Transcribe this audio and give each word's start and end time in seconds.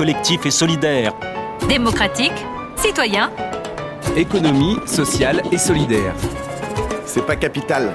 collectif 0.00 0.46
et 0.46 0.50
solidaire. 0.50 1.12
Démocratique, 1.68 2.32
citoyen, 2.74 3.30
économie 4.16 4.76
sociale 4.86 5.42
et 5.52 5.58
solidaire. 5.58 6.14
C'est 7.04 7.26
pas 7.26 7.36
capital. 7.36 7.92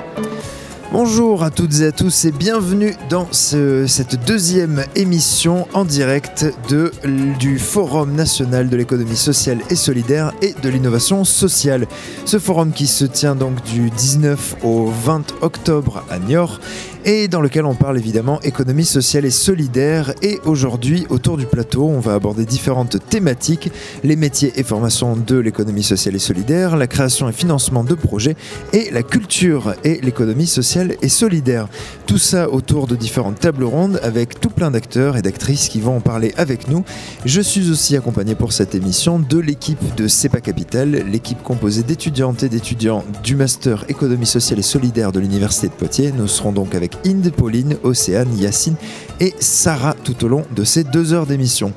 Bonjour 0.92 1.42
à 1.42 1.50
toutes 1.50 1.80
et 1.80 1.88
à 1.88 1.92
tous 1.92 2.26
et 2.26 2.32
bienvenue 2.32 2.94
dans 3.10 3.28
cette 3.32 4.24
deuxième 4.24 4.86
émission 4.96 5.68
en 5.74 5.84
direct 5.84 6.46
de, 6.70 6.92
du 7.40 7.58
Forum 7.58 8.14
national 8.14 8.70
de 8.70 8.78
l'économie 8.78 9.18
sociale 9.18 9.62
et 9.72 9.76
solidaire 9.76 10.32
et 10.44 10.54
de 10.62 10.70
l'innovation 10.70 11.24
sociale. 11.24 11.88
Ce 12.26 12.38
forum 12.38 12.72
qui 12.72 12.86
se 12.86 13.06
tient 13.06 13.36
donc 13.36 13.64
du 13.64 13.90
19 13.90 14.58
au 14.64 14.86
20 14.86 15.42
octobre 15.42 16.04
à 16.12 16.20
Niort 16.20 16.60
et 17.06 17.28
dans 17.28 17.40
lequel 17.40 17.66
on 17.66 17.76
parle 17.76 17.98
évidemment 17.98 18.42
économie 18.42 18.84
sociale 18.84 19.26
et 19.26 19.32
solidaire. 19.32 20.14
Et 20.22 20.40
aujourd'hui, 20.44 21.06
autour 21.10 21.38
du 21.38 21.46
plateau, 21.46 21.86
on 21.88 22.00
va 22.00 22.16
aborder 22.16 22.46
différentes 22.46 22.98
thématiques, 23.10 23.72
les 24.04 24.16
métiers 24.16 24.52
et 24.56 24.64
formations 24.64 25.16
de 25.16 25.38
l'économie 25.38 25.84
sociale 25.84 26.16
et 26.16 26.20
solidaire, 26.20 26.76
la 26.76 26.88
création 26.88 27.30
et 27.30 27.32
financement 27.32 27.84
de 27.84 27.94
projets 27.94 28.36
et 28.74 28.90
la 28.92 29.04
culture 29.04 29.76
et 29.84 30.02
l'économie 30.02 30.48
sociale 30.48 30.96
et 31.02 31.10
solidaire. 31.10 31.68
Tout 32.08 32.18
ça 32.18 32.50
autour 32.50 32.88
de 32.88 32.96
différentes 32.96 33.40
tables 33.40 33.64
rondes 33.64 34.00
avec 34.02 34.40
tout 34.40 34.50
plein 34.50 34.72
d'acteurs 34.72 35.18
et 35.18 35.22
d'actrices 35.22 35.70
qui 35.70 35.80
vont 35.80 35.98
en 35.98 36.02
parler 36.02 36.34
avec 36.38 36.68
nous. 36.68 36.84
Je 37.26 37.42
suis 37.42 37.70
aussi 37.70 37.96
accompagné 37.96 38.34
pour 38.34 38.52
cette 38.52 38.74
émission 38.74 39.20
de 39.20 39.38
l'équipe 39.38 39.96
de 39.96 40.08
CEPA 40.08 40.42
Capital, 40.42 40.92
l'équipe 41.08 41.42
composée 41.44 41.84
d'étudiantes 41.84 42.42
et 42.44 42.50
d'étudiants 42.50 43.04
du 43.24 43.36
master 43.36 43.86
économie 43.90 44.26
sociale 44.26 44.60
et 44.60 44.64
solidaire 44.64 45.12
de 45.12 45.20
l'Université 45.20 45.68
de 45.68 45.74
Poitiers. 45.74 46.12
Nous 46.12 46.28
serons 46.28 46.52
donc 46.52 46.74
avec 46.74 46.95
Inde, 47.06 47.32
Pauline, 47.32 47.78
Océane, 47.84 48.38
Yacine 48.38 48.76
et 49.20 49.34
Sarah 49.40 49.96
tout 50.04 50.24
au 50.26 50.28
long 50.28 50.44
de 50.56 50.64
ces 50.64 50.84
deux 50.84 51.14
heures 51.14 51.26
d'émission. 51.26 51.74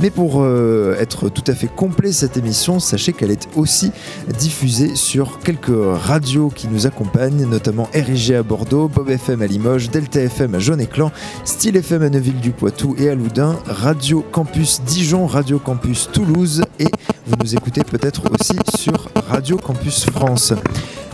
Mais 0.00 0.10
pour 0.10 0.42
euh, 0.42 0.96
être 0.98 1.28
tout 1.28 1.44
à 1.46 1.54
fait 1.54 1.68
complet 1.68 2.12
cette 2.12 2.36
émission, 2.36 2.80
sachez 2.80 3.12
qu'elle 3.12 3.30
est 3.30 3.48
aussi 3.54 3.92
diffusée 4.38 4.96
sur 4.96 5.38
quelques 5.38 5.70
radios 5.70 6.48
qui 6.48 6.68
nous 6.68 6.86
accompagnent, 6.86 7.46
notamment 7.46 7.88
RIG 7.94 8.32
à 8.32 8.42
Bordeaux, 8.42 8.88
Bob 8.88 9.10
FM 9.10 9.42
à 9.42 9.46
Limoges, 9.46 9.90
Delta 9.90 10.20
FM 10.20 10.54
à 10.54 10.58
Jaune-Éclan, 10.58 11.12
Style 11.44 11.76
FM 11.76 12.02
à 12.02 12.10
Neuville-du-Poitou 12.10 12.96
et 12.98 13.08
à 13.08 13.14
Loudun, 13.14 13.56
Radio 13.66 14.24
Campus 14.32 14.82
Dijon, 14.84 15.26
Radio 15.26 15.58
Campus 15.58 16.08
Toulouse 16.12 16.64
et 16.78 16.88
vous 17.26 17.36
nous 17.42 17.54
écoutez 17.54 17.82
peut-être 17.84 18.22
aussi 18.32 18.56
sur 18.76 19.08
Radio 19.28 19.56
Campus 19.56 20.04
France. 20.06 20.52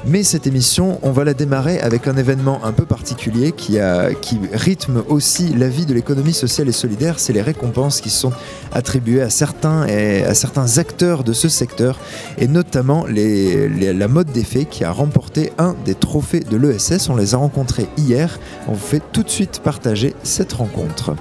Mais 0.06 0.22
cette 0.22 0.46
émission, 0.46 0.98
on 1.02 1.10
va 1.10 1.24
la 1.24 1.34
démarrer 1.34 1.78
avec 1.78 2.08
un 2.08 2.16
événement 2.16 2.64
un 2.64 2.72
peu 2.72 2.86
particulier 2.86 3.52
qui, 3.52 3.78
a, 3.78 4.14
qui 4.14 4.40
rythme 4.52 5.02
aussi 5.08 5.52
la 5.54 5.68
vie 5.68 5.84
de 5.84 5.92
l'économie 5.92 6.32
sociale 6.32 6.68
et 6.68 6.72
solidaire. 6.72 7.18
C'est 7.18 7.34
les 7.34 7.42
récompenses 7.42 8.00
qui 8.00 8.08
sont 8.08 8.32
attribuées 8.72 9.20
à 9.20 9.30
certains, 9.30 9.82
à 9.82 10.34
certains 10.34 10.78
acteurs 10.78 11.22
de 11.22 11.32
ce 11.32 11.48
secteur, 11.48 11.98
et 12.38 12.48
notamment 12.48 13.04
la 13.06 14.08
mode 14.08 14.32
des 14.32 14.44
faits 14.44 14.70
qui 14.70 14.84
a 14.84 14.90
remporté 14.90 15.52
un 15.58 15.76
des 15.84 15.94
trophées 15.94 16.40
de 16.40 16.56
l'ESS. 16.56 17.08
On 17.10 17.16
les 17.16 17.34
a 17.34 17.38
rencontrés 17.38 17.88
hier. 17.98 18.38
On 18.68 18.72
vous 18.72 18.86
fait 18.86 19.02
tout 19.12 19.22
de 19.22 19.30
suite 19.30 19.60
partager 19.62 20.14
cette 20.22 20.54
rencontre. 20.54 21.14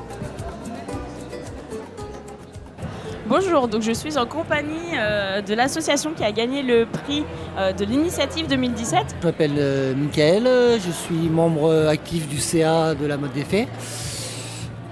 Bonjour, 3.30 3.67
donc 3.67 3.83
je 3.83 3.91
suis 3.91 4.17
en 4.17 4.25
compagnie 4.25 4.97
euh, 4.97 5.41
de 5.44 5.53
l'association 5.53 6.13
qui 6.16 6.23
a 6.23 6.31
gagné 6.31 6.63
le 6.63 6.88
prix 6.88 7.23
euh, 7.59 7.72
de 7.72 7.85
l'initiative 7.85 8.47
2017. 8.47 9.17
Je 9.22 9.27
m'appelle 9.27 9.52
euh, 9.59 9.94
Michael, 9.94 10.80
je 10.83 10.89
suis 10.89 11.30
membre 11.30 11.85
actif 11.85 12.27
du 12.27 12.39
CA 12.39 12.95
de 12.95 13.05
la 13.05 13.17
mode 13.17 13.31
des 13.33 13.44
faits. 13.44 13.67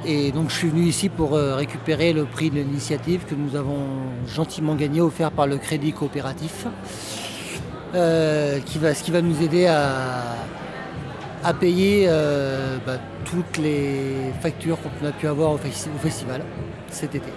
Et 0.05 0.31
donc 0.31 0.51
je 0.51 0.55
suis 0.55 0.69
venu 0.69 0.83
ici 0.83 1.09
pour 1.09 1.31
récupérer 1.31 2.13
le 2.13 2.25
prix 2.25 2.51
de 2.51 2.57
l'initiative 2.57 3.25
que 3.27 3.33
nous 3.33 3.55
avons 3.55 3.79
gentiment 4.27 4.75
gagné, 4.75 5.01
offert 5.01 5.31
par 5.31 5.47
le 5.47 5.57
Crédit 5.57 5.91
Coopératif, 5.91 6.67
qui 7.91 8.77
va, 8.77 8.93
ce 8.93 9.03
qui 9.03 9.09
va 9.09 9.21
nous 9.23 9.41
aider 9.41 9.65
à, 9.65 11.53
payer 11.59 12.07
bah, 12.85 12.99
toutes 13.25 13.57
les 13.57 14.31
factures 14.41 14.77
qu'on 14.79 15.07
a 15.07 15.11
pu 15.11 15.27
avoir 15.27 15.53
au 15.53 15.57
festival 15.57 16.41
cet 16.91 17.15
été. 17.15 17.31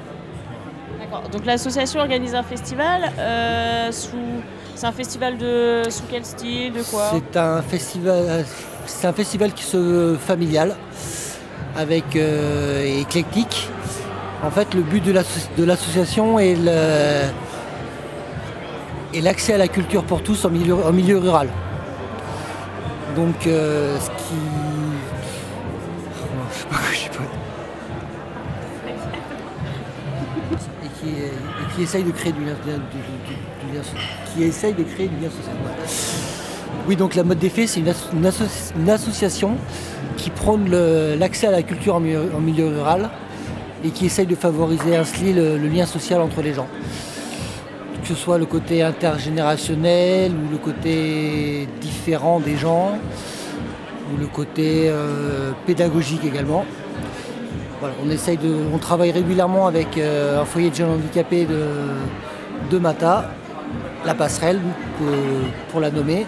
Donc 1.32 1.44
l'association 1.44 2.00
organise 2.00 2.34
un 2.34 2.42
festival. 2.42 3.12
Euh. 3.18 3.90
C'est 4.80 4.86
un 4.86 4.92
festival 4.92 5.36
de 5.36 5.82
sous 5.90 6.04
quel 6.10 6.24
style, 6.24 6.72
de 6.72 6.82
quoi? 6.82 7.10
C'est 7.12 7.36
un 7.36 7.60
festival, 7.60 8.46
c'est 8.86 9.06
un 9.06 9.12
festival 9.12 9.52
qui 9.52 9.62
se 9.62 10.16
familial, 10.18 10.74
avec 11.76 12.16
euh, 12.16 13.00
éclectique. 13.02 13.68
En 14.42 14.50
fait, 14.50 14.72
le 14.72 14.80
but 14.80 15.04
de 15.04 15.64
l'association 15.64 16.38
est 16.38 16.56
l'accès 19.20 19.52
à 19.52 19.58
la 19.58 19.68
culture 19.68 20.02
pour 20.04 20.22
tous 20.22 20.46
en 20.46 20.50
milieu, 20.50 21.18
rural. 21.18 21.48
Donc, 23.14 23.46
euh, 23.46 23.98
ce 23.98 24.06
qui 24.06 24.69
qui 31.80 31.84
essaye 31.84 32.04
de 32.04 32.12
créer 32.12 32.32
du 32.32 32.44
lien, 32.44 32.54
social. 35.30 35.56
Oui, 36.86 36.96
donc 36.96 37.14
la 37.14 37.24
mode 37.24 37.38
des 37.38 37.48
c'est 37.66 37.80
une, 37.80 38.90
association 38.90 39.56
qui 40.16 40.30
prône 40.30 40.70
l'accès 41.18 41.46
à 41.46 41.50
la 41.50 41.62
culture 41.62 41.94
en 41.94 42.00
milieu, 42.00 42.66
rural 42.66 43.08
et 43.82 43.90
qui 43.90 44.06
essaye 44.06 44.26
de 44.26 44.34
favoriser 44.34 44.96
ainsi 44.96 45.32
le, 45.32 45.56
lien 45.56 45.86
social 45.86 46.20
entre 46.20 46.42
les 46.42 46.52
gens. 46.52 46.66
Que 48.02 48.08
ce 48.08 48.14
soit 48.14 48.36
le 48.36 48.46
côté 48.46 48.82
intergénérationnel 48.82 50.32
ou 50.32 50.52
le 50.52 50.58
côté 50.58 51.66
différent 51.80 52.40
des 52.40 52.56
gens, 52.56 52.98
ou 54.12 54.18
le 54.18 54.26
côté 54.26 54.88
euh, 54.88 55.52
pédagogique 55.66 56.24
également 56.24 56.66
on, 58.72 58.78
travaille 58.78 59.10
régulièrement 59.10 59.66
avec 59.66 59.96
euh, 59.96 60.42
un 60.42 60.44
foyer 60.44 60.70
de 60.70 60.74
jeunes 60.74 60.90
handicapés 60.90 61.46
de, 61.46 62.78
Mata, 62.78 63.30
la 64.04 64.14
passerelle 64.14 64.60
pour, 65.70 65.80
la 65.80 65.90
nommer, 65.90 66.26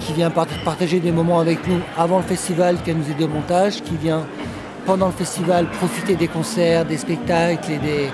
qui 0.00 0.12
vient 0.12 0.30
partager 0.30 1.00
des 1.00 1.10
moments 1.10 1.40
avec 1.40 1.66
nous 1.66 1.80
avant 1.96 2.18
le 2.18 2.22
festival, 2.22 2.76
qui 2.84 2.94
nous 2.94 3.10
aider 3.10 3.24
au 3.24 3.28
montage, 3.28 3.82
qui 3.82 3.96
vient 3.96 4.24
pendant 4.86 5.06
le 5.06 5.12
festival 5.12 5.66
profiter 5.66 6.14
des 6.14 6.28
concerts, 6.28 6.84
des 6.84 6.96
spectacles 6.96 7.72
et 7.72 7.78
des, 7.78 8.10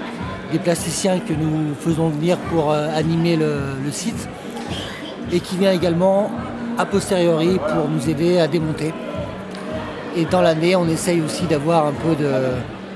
plasticiens 0.62 1.18
que 1.18 1.32
nous 1.32 1.74
faisons 1.80 2.10
venir 2.10 2.38
pour 2.38 2.70
euh, 2.70 2.88
animer 2.94 3.36
le, 3.36 3.90
site, 3.90 4.28
et 5.32 5.40
qui 5.40 5.56
vient 5.56 5.72
également 5.72 6.30
a 6.78 6.86
posteriori 6.86 7.58
pour 7.58 7.88
nous 7.88 8.08
aider 8.08 8.38
à 8.38 8.46
démonter. 8.46 8.92
Et 10.16 10.24
dans 10.26 10.42
l'année, 10.42 10.76
on 10.76 10.88
essaye 10.88 11.20
aussi 11.20 11.44
d'avoir 11.44 11.86
un 11.86 11.92
peu 11.92 12.14
de, 12.14 12.30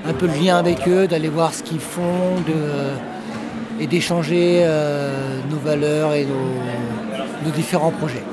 un 0.07 0.13
peu 0.13 0.27
de 0.27 0.33
lien 0.33 0.57
avec 0.57 0.87
eux, 0.87 1.07
d'aller 1.07 1.27
voir 1.27 1.53
ce 1.53 1.63
qu'ils 1.63 1.79
font 1.79 2.35
et 3.79 3.87
d'échanger 3.87 4.61
euh, 4.63 5.39
nos 5.49 5.57
valeurs 5.57 6.13
et 6.13 6.25
nos, 6.25 7.51
différents 7.51 7.91
projets. 7.91 8.23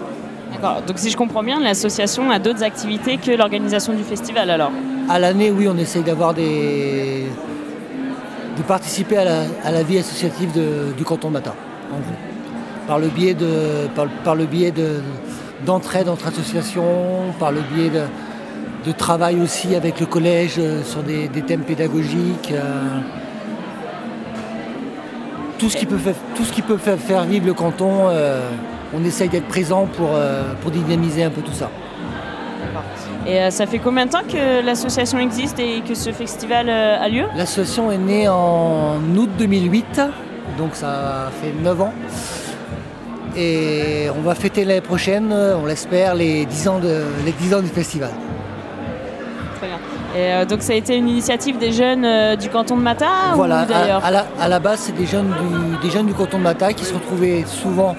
D'accord. 0.53 0.83
Donc 0.87 0.99
si 0.99 1.11
je 1.11 1.17
comprends 1.17 1.43
bien, 1.43 1.59
l'association 1.59 2.31
a 2.31 2.39
d'autres 2.39 2.63
activités 2.63 3.17
que 3.17 3.31
l'organisation 3.31 3.95
du 3.95 4.03
festival 4.03 4.51
alors? 4.51 4.71
À 5.09 5.19
l'année, 5.19 5.51
oui, 5.51 5.67
on 5.69 5.77
essaye 5.79 6.03
d'avoir 6.03 6.35
des 6.35 7.25
de 8.57 8.63
participer 8.63 9.17
à 9.19 9.71
la, 9.71 9.83
vie 9.83 9.99
associative 9.99 10.51
du 10.97 11.05
canton 11.05 11.29
de 11.29 11.35
Matin, 11.35 11.55
en 11.93 11.97
gros. 11.97 12.17
Par 12.87 12.99
le 12.99 13.09
biais 13.09 13.35
de 13.35 13.89
par 14.25 14.35
le 14.35 14.45
biais 14.45 14.71
de 14.71 15.01
d'entraide 15.65 16.09
entre 16.09 16.29
associations, 16.29 17.33
par 17.39 17.53
le 17.53 17.61
biais 17.73 17.91
de, 17.91 18.03
de 18.87 18.93
travail 18.93 19.41
aussi 19.41 19.75
avec 19.75 19.99
le 19.99 20.07
collège 20.07 20.55
euh, 20.59 20.83
sur 20.85 21.03
des, 21.03 21.29
thèmes 21.47 21.63
pédagogiques. 21.63 22.53
Euh, 22.53 23.01
tout 25.59 25.69
ce 25.69 25.77
qui 25.77 25.87
peut 25.87 25.99
faire, 25.99 26.15
tout 26.37 26.45
ce 26.45 26.53
qui 26.53 26.63
peut 26.63 26.77
faire, 26.77 27.25
vivre 27.25 27.47
le 27.47 27.55
canton, 27.55 28.09
euh, 28.09 28.49
on 28.95 29.03
essaye 29.05 29.29
d'être 29.29 29.49
présent 29.49 29.87
pour, 29.87 30.11
pour 30.61 30.71
dynamiser 30.71 31.25
un 31.25 31.31
peu 31.31 31.41
tout 31.41 31.53
ça. 31.53 31.71
Et 33.27 33.51
ça 33.51 33.67
fait 33.67 33.79
combien 33.79 34.05
de 34.07 34.11
temps 34.11 34.23
que 34.23 34.65
l'association 34.65 35.19
existe 35.19 35.59
et 35.59 35.81
que 35.81 35.95
ce 35.95 36.13
festival 36.13 36.69
a 36.69 37.09
lieu? 37.09 37.25
L'association 37.35 37.91
est 37.91 37.99
née 37.99 38.29
en 38.29 38.99
août 39.17 39.31
2008, 39.39 40.03
donc 40.59 40.75
ça 40.75 41.31
fait 41.41 41.55
9 41.63 41.81
ans. 41.81 41.93
Et 43.35 44.09
on 44.17 44.21
va 44.21 44.35
fêter 44.35 44.65
l'année 44.67 44.83
prochaine, 44.83 45.33
on 45.33 45.65
l'espère, 45.65 46.15
les 46.15 46.45
10 46.45 46.69
ans, 46.69 46.81
les 47.25 47.33
10 47.33 47.55
ans 47.55 47.63
du 47.63 47.69
festival. 47.69 48.11
Et 50.17 50.33
euh, 50.33 50.45
donc 50.47 50.63
ça 50.63 50.73
a 50.73 50.77
été 50.77 50.97
une 50.97 51.09
initiative 51.09 51.59
des 51.59 51.73
jeunes 51.73 52.05
euh, 52.07 52.37
du 52.37 52.49
canton 52.49 52.77
de 52.77 52.81
Mata 52.83 53.07
Voilà, 53.35 53.67
à, 54.03 54.49
la, 54.49 54.59
base 54.61 54.81
c'est 54.81 54.97
des 54.97 55.05
jeunes, 55.05 55.29
du, 55.29 55.87
des 55.87 55.93
jeunes 55.93 56.07
du 56.07 56.15
canton 56.15 56.39
de 56.39 56.43
Mata 56.43 56.73
qui 56.73 56.85
se 56.87 56.95
retrouvaient 56.95 57.45
souvent 57.47 57.95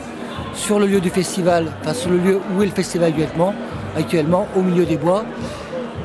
sur 0.55 0.79
le 0.79 0.87
lieu 0.87 0.99
du 0.99 1.11
festival, 1.11 1.67
enfin 1.81 1.93
sur 1.93 2.09
le 2.09 2.17
lieu 2.17 2.39
où 2.55 2.63
est 2.63 2.65
le 2.65 2.71
festival 2.71 3.09
actuellement, 3.09 3.53
actuellement 3.95 4.47
au 4.55 4.61
milieu 4.63 4.85
des 4.85 4.97
bois, 4.97 5.25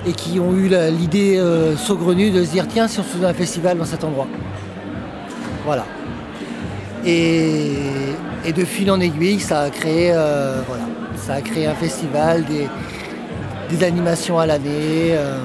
et 0.07 0.13
qui 0.13 0.39
ont 0.39 0.53
eu 0.55 0.69
la- 0.69 0.91
l'idée 0.91 1.39
euh, 1.39 1.77
saugrenue 1.79 2.31
de 2.31 2.45
se 2.45 2.51
dire 2.51 2.67
tiens 2.69 2.89
si 2.89 3.01
on 3.01 3.05
se 3.05 3.09
faisait 3.09 3.27
un 3.27 3.33
festival 3.33 3.79
dans 3.79 3.87
cet 3.87 4.05
endroit. 4.05 4.27
Voilà. 5.65 5.87
Et, 7.07 7.73
et 8.45 8.53
de 8.53 8.65
fil 8.67 8.91
en 8.91 9.01
aiguille, 9.01 9.41
ça 9.41 9.61
a 9.63 9.71
créé, 9.71 10.11
euh, 10.13 10.61
voilà, 10.69 10.85
ça 11.17 11.35
a 11.35 11.41
créé 11.41 11.67
un 11.67 11.75
festival, 11.75 12.45
des, 12.45 12.69
des 13.75 13.85
animations 13.85 14.39
à 14.39 14.45
l'année 14.47 15.13
euh, 15.13 15.39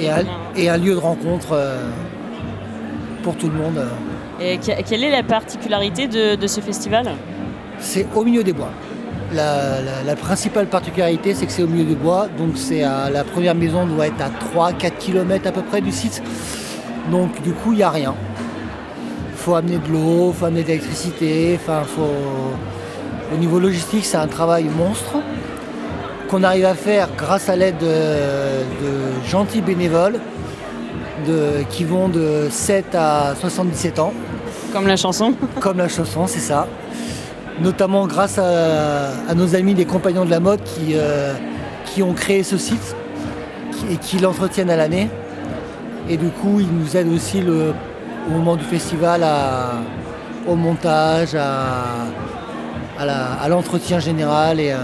et, 0.00 0.10
un, 0.10 0.24
et 0.56 0.68
un 0.68 0.76
lieu 0.76 0.92
de 0.94 0.98
rencontre 1.00 1.48
euh, 1.52 1.78
pour 3.22 3.36
tout 3.36 3.48
le 3.48 3.54
monde. 3.54 3.84
Et 4.40 4.58
que- 4.58 4.82
quelle 4.88 5.04
est 5.04 5.10
la 5.10 5.22
particularité 5.22 6.06
de, 6.06 6.34
de 6.36 6.46
ce 6.46 6.60
festival? 6.60 7.10
C'est 7.80 8.06
au 8.14 8.24
milieu 8.24 8.42
des 8.44 8.52
bois. 8.52 8.70
La, 9.34 9.80
la- 9.82 10.02
la 10.06 10.16
principale 10.16 10.66
particularité, 10.66 11.34
c'est 11.34 11.46
que 11.46 11.52
c'est 11.52 11.62
au 11.62 11.66
milieu 11.68 11.84
des 11.84 11.94
bois. 11.94 12.28
Donc 12.38 12.52
c'est 12.56 12.82
à, 12.82 13.10
la 13.10 13.24
première 13.24 13.54
maison 13.54 13.86
doit 13.86 14.06
être 14.06 14.20
à 14.22 14.30
3-4 14.72 14.92
km 14.98 15.46
à 15.48 15.52
peu 15.52 15.62
près 15.62 15.80
du 15.80 15.92
site. 15.92 16.22
Donc 17.10 17.42
du 17.42 17.52
coup, 17.52 17.72
il 17.72 17.76
n'y 17.76 17.82
a 17.82 17.90
rien. 17.90 18.14
Il 19.32 19.36
faut 19.36 19.54
amener 19.54 19.78
de 19.78 19.88
l'eau, 19.92 20.30
il 20.32 20.34
faut 20.38 20.46
amener 20.46 20.62
de 20.62 20.68
l'électricité. 20.68 21.58
Enfin, 21.60 21.82
faut... 21.84 22.08
Au 23.34 23.36
niveau 23.36 23.58
logistique, 23.58 24.04
c'est 24.06 24.16
un 24.16 24.26
travail 24.26 24.64
monstre 24.64 25.16
qu'on 26.28 26.42
arrive 26.42 26.64
à 26.66 26.74
faire 26.74 27.08
grâce 27.16 27.48
à 27.48 27.56
l'aide 27.56 27.78
de, 27.78 27.86
de 27.86 29.28
gentils 29.28 29.60
bénévoles 29.62 30.18
de- 31.26 31.62
qui 31.70 31.84
vont 31.84 32.08
de 32.08 32.48
7 32.50 32.94
à 32.94 33.34
77 33.40 33.98
ans 33.98 34.12
Comme 34.72 34.86
la 34.86 34.96
chanson 34.96 35.34
comme 35.60 35.78
la 35.78 35.88
chanson, 35.88 36.26
c'est 36.26 36.38
ça. 36.40 36.66
Notamment 37.60 38.06
grâce 38.06 38.38
à, 38.38 39.10
à 39.28 39.34
nos 39.34 39.56
amis 39.56 39.74
des 39.74 39.84
Compagnons 39.84 40.24
de 40.24 40.30
la 40.30 40.40
mode 40.40 40.62
qui, 40.62 40.92
euh, 40.94 41.34
qui 41.86 42.02
ont 42.02 42.12
créé 42.12 42.42
ce 42.42 42.56
site 42.56 42.94
et 43.90 43.96
qui 43.96 44.18
l'entretiennent 44.18 44.70
à 44.70 44.76
l'année. 44.76 45.08
Et 46.08 46.16
du 46.16 46.28
coup, 46.28 46.60
ils 46.60 46.72
nous 46.72 46.96
aident 46.96 47.12
aussi 47.12 47.40
le- 47.40 47.72
au 48.28 48.30
moment 48.32 48.56
du 48.56 48.64
festival 48.64 49.22
à- 49.24 49.72
au 50.46 50.54
montage, 50.54 51.34
à, 51.34 51.84
à 52.98 53.48
l'entretien 53.48 53.98
général 53.98 54.60
et 54.60 54.72
à- 54.72 54.78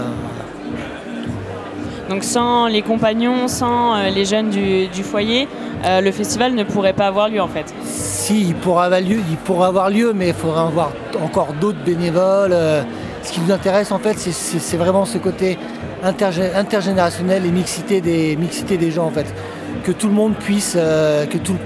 Donc 2.09 2.23
sans 2.23 2.67
les 2.67 2.81
compagnons, 2.81 3.47
sans 3.47 3.95
euh, 3.95 4.09
les 4.09 4.25
jeunes 4.25 4.49
du, 4.49 5.03
foyer, 5.03 5.47
euh, 5.85 6.01
le 6.01 6.11
festival 6.11 6.53
ne 6.53 6.63
pourrait 6.63 6.93
pas 6.93 7.07
avoir 7.07 7.29
lieu 7.29 7.41
en 7.41 7.47
fait. 7.47 7.73
Si, 7.83 8.41
il 8.41 8.55
pourra 8.55 8.85
avoir 8.85 9.89
lieu, 9.89 10.13
mais 10.13 10.27
il 10.29 10.33
faudra 10.33 10.67
avoir 10.67 10.91
encore 11.23 11.53
d'autres 11.59 11.83
bénévoles. 11.83 12.53
Euh, 12.53 12.83
Ce 13.23 13.31
qui 13.31 13.39
nous 13.41 13.51
intéresse 13.51 13.91
en 13.91 13.97
fait, 13.97 14.19
c'est- 14.19 14.77
vraiment 14.77 15.03
ce 15.05 15.17
côté 15.17 15.57
intergé- 16.03 16.53
intergénérationnel 16.55 17.43
et 17.43 17.49
mixité 17.49 17.99
des, 17.99 18.91
gens 18.91 19.05
en 19.07 19.09
fait. 19.09 19.25
Que 19.83 19.91
tout 19.91 20.07
le 20.07 20.13
monde 20.13 20.35
puisse, 20.35 20.73
que, 21.31 21.37
tout, 21.39 21.57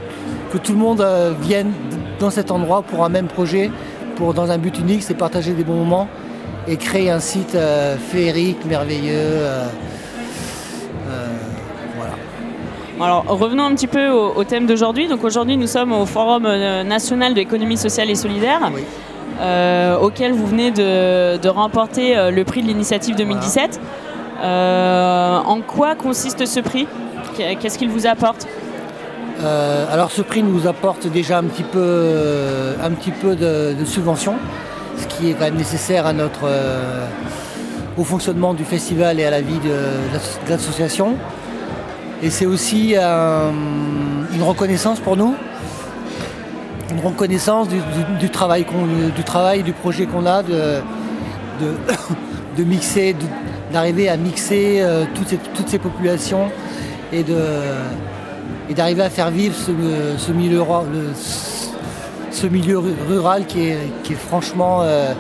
que 0.53 0.57
tout 0.57 0.71
le 0.71 0.79
monde 0.79 1.05
vienne 1.41 1.73
dans 2.21 2.29
cet 2.29 2.49
endroit 2.49 2.81
pour 2.81 3.03
un 3.03 3.09
même 3.09 3.27
projet, 3.27 3.71
pour 4.15 4.33
dans 4.33 4.49
un 4.51 4.57
but 4.57 4.79
unique, 4.79 5.03
c'est 5.03 5.15
partager 5.17 5.51
des 5.51 5.65
bons 5.65 5.75
moments 5.83 6.07
et 6.65 6.77
créer 6.77 7.09
un 7.11 7.19
site 7.19 7.57
féerique, 8.09 8.63
merveilleux. 8.65 9.41
Alors 13.01 13.23
revenons 13.27 13.63
un 13.63 13.73
petit 13.75 13.87
peu 13.87 14.09
au, 14.09 14.33
au 14.35 14.43
thème 14.43 14.65
d'aujourd'hui. 14.67 15.07
Donc 15.07 15.23
aujourd'hui 15.23 15.57
nous 15.57 15.67
sommes 15.67 15.91
au 15.93 16.05
Forum 16.05 16.45
euh, 16.45 16.83
national 16.83 17.33
de 17.33 17.39
l'économie 17.39 17.77
sociale 17.77 18.09
et 18.09 18.15
solidaire, 18.15 18.59
Oui. 18.73 18.81
euh, 19.41 19.97
auquel 19.97 20.33
vous 20.33 20.45
venez 20.45 20.71
de, 20.71 21.37
de 21.37 21.49
remporter 21.49 22.17
euh, 22.17 22.31
le 22.31 22.43
prix 22.43 22.61
de 22.61 22.67
l'initiative 22.67 23.15
2017. 23.15 23.79
Euh, 24.41 25.37
en 25.39 25.61
quoi 25.61 25.95
consiste 25.95 26.45
ce 26.45 26.59
prix? 26.59 26.87
Qu'est- 27.37 27.55
Qu'est-ce 27.55 27.77
qu'il 27.77 27.89
vous 27.89 28.05
apporte? 28.07 28.47
Euh, 29.41 29.85
alors 29.91 30.11
ce 30.11 30.21
prix 30.21 30.43
nous 30.43 30.67
apporte 30.67 31.07
déjà 31.07 31.37
un 31.37 31.43
petit 31.43 31.63
peu, 31.63 32.73
un 32.83 32.91
petit 32.91 33.11
peu 33.11 33.35
de, 33.37 33.73
de 33.79 33.85
subvention, 33.85 34.35
ce 34.97 35.07
qui 35.07 35.29
est 35.29 35.33
quand 35.33 35.45
même 35.45 35.55
nécessaire 35.55 36.05
à 36.05 36.11
notre, 36.11 36.41
au 37.97 38.03
fonctionnement 38.03 38.53
du 38.53 38.65
festival 38.65 39.17
et 39.21 39.25
à 39.25 39.29
la 39.31 39.39
vie 39.39 39.59
de 39.59 40.49
l'association. 40.49 41.15
Et 42.21 42.29
c'est 42.29 42.45
aussi 42.45 42.95
euh, 42.95 43.51
une 44.33 44.43
reconnaissance 44.43 44.99
pour 44.99 45.15
nous, 45.15 45.35
une 46.91 46.99
reconnaissance 46.99 47.67
du, 47.69 48.29
travail, 48.29 48.65
du 49.15 49.23
travail, 49.23 49.63
du 49.63 49.71
projet 49.71 50.05
qu'on 50.05 50.25
a 50.25 50.43
de, 50.43 50.81
de, 52.57 52.63
mixer, 52.63 53.15
d'arriver 53.71 54.09
à 54.09 54.17
mixer 54.17 54.79
euh, 54.81 55.05
toutes, 55.15 55.69
ces, 55.69 55.79
populations 55.79 56.49
et 57.13 57.23
d'arriver 58.73 59.03
à 59.03 59.09
faire 59.09 59.31
vivre 59.31 59.55
ce, 59.55 59.71
ce 60.17 60.31
milieu, 60.33 60.61
rural 63.07 63.45
qui 63.45 63.69
est, 63.69 63.77
qui 64.03 64.13
est 64.13 64.17
franchement, 64.17 64.79
euh, 64.81 65.13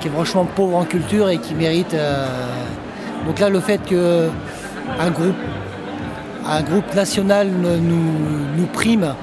qui 0.00 0.08
est 0.08 0.10
franchement 0.10 0.44
pauvre 0.44 0.76
en 0.76 0.84
culture 0.84 1.28
et 1.28 1.38
qui 1.38 1.54
mérite. 1.54 1.94
euh, 1.94 2.26
donc 3.26 3.38
là, 3.38 3.50
le 3.50 3.60
fait 3.60 3.78
que 3.84 4.28
un 4.98 5.10
groupe, 5.10 5.36
un 6.50 6.62
groupe 6.62 6.94
national 6.94 7.48
nous, 7.48 7.78
nous 8.56 8.66
prime 8.66 9.14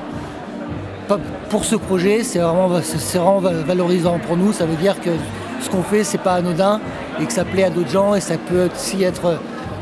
pour 1.50 1.63
ce 1.63 1.75
projet, 1.75 2.24
c'est 2.24 2.39
vraiment, 2.39 2.68
vraiment 2.68 3.39
va- 3.39 3.51
valorisant 3.65 4.19
pour 4.19 4.35
nous. 4.35 4.51
Ça 4.51 4.65
veut 4.65 4.75
dire 4.75 5.00
que 5.00 5.12
ce 5.62 5.69
qu'on 5.69 5.81
fait, 5.83 6.03
c'est 6.03 6.18
pas 6.18 6.33
anodin 6.33 6.81
et 7.21 7.25
que 7.25 7.31
ça 7.31 7.45
plaît 7.45 7.63
à 7.63 7.69
d'autres 7.69 7.89
gens 7.91 8.13
et 8.15 8.19
ça 8.19 8.35
peut 8.38 8.68
aussi 8.74 9.03
être 9.03 9.39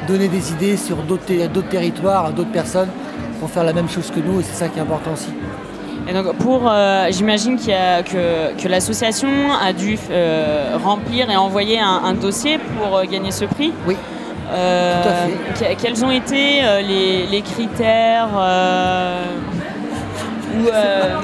donner 0.07 0.27
des 0.27 0.51
idées 0.51 0.77
sur 0.77 0.97
d'autres 0.97 1.25
ter- 1.25 1.50
d'autres 1.50 1.69
territoires, 1.69 2.25
à 2.27 2.31
d'autres 2.31 2.51
personnes 2.51 2.89
pour 3.39 3.50
faire 3.50 3.63
la 3.63 3.74
même 3.74 3.89
chose 3.89 4.12
que 4.12 4.19
nous 4.19 4.39
et 4.39 4.44
c'est 4.44 4.53
ça 4.63 4.68
qui 4.68 4.77
est 4.77 4.81
important 4.83 5.13
aussi. 5.13 5.30
Et 6.07 6.13
donc 6.13 6.31
pour, 6.36 6.69
euh, 6.69 7.07
j'imagine 7.09 7.57
a- 7.71 8.03
que, 8.03 8.53
que 8.62 8.68
l'association 8.68 9.30
a 9.59 9.74
dû 9.74 9.98
euh, 10.12 10.77
remplir 10.83 11.31
et 11.31 11.36
envoyer 11.36 11.80
un, 11.80 12.01
un 12.06 12.13
dossier 12.13 12.59
pour 12.59 12.98
euh, 12.98 13.03
gagner 13.12 13.31
ce 13.31 13.45
prix. 13.45 13.74
Oui. 13.88 13.95
Euh, 14.51 15.03
Tout 15.57 15.63
à 15.63 15.68
que- 15.75 15.81
Quels 15.81 16.06
ont 16.06 16.12
été 16.12 16.63
euh, 16.63 16.81
les, 16.81 17.25
les 17.27 17.42
critères 17.42 18.30
euh, 18.38 19.24
ou, 20.57 20.68
euh, 20.68 21.15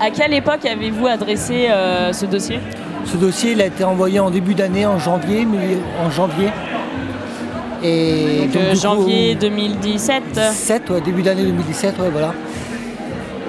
à, 0.00 0.10
quelle 0.10 0.34
époque 0.34 0.66
avez-vous 0.66 1.06
adressé 1.06 1.68
ce 2.12 2.26
dossier? 2.26 2.58
Ce 3.06 3.16
dossier 3.16 3.52
il 3.52 3.62
a 3.62 3.66
été 3.66 3.84
envoyé 3.84 4.20
en 4.20 4.30
début 4.30 4.54
d'année, 4.54 4.84
en 4.84 4.98
janvier, 4.98 5.46
mais 5.46 5.78
en 6.04 6.10
janvier. 6.10 6.48
Et 7.82 8.40
Donc, 8.40 8.52
donc, 8.52 8.62
du 8.62 8.68
coup, 8.68 8.74
janvier 8.76 9.34
2017. 9.36 10.22
17, 10.34 10.90
ouais, 10.90 11.00
début 11.00 11.22
d'année 11.22 11.44
2017, 11.44 11.98
ouais, 11.98 12.10
voilà. 12.12 12.34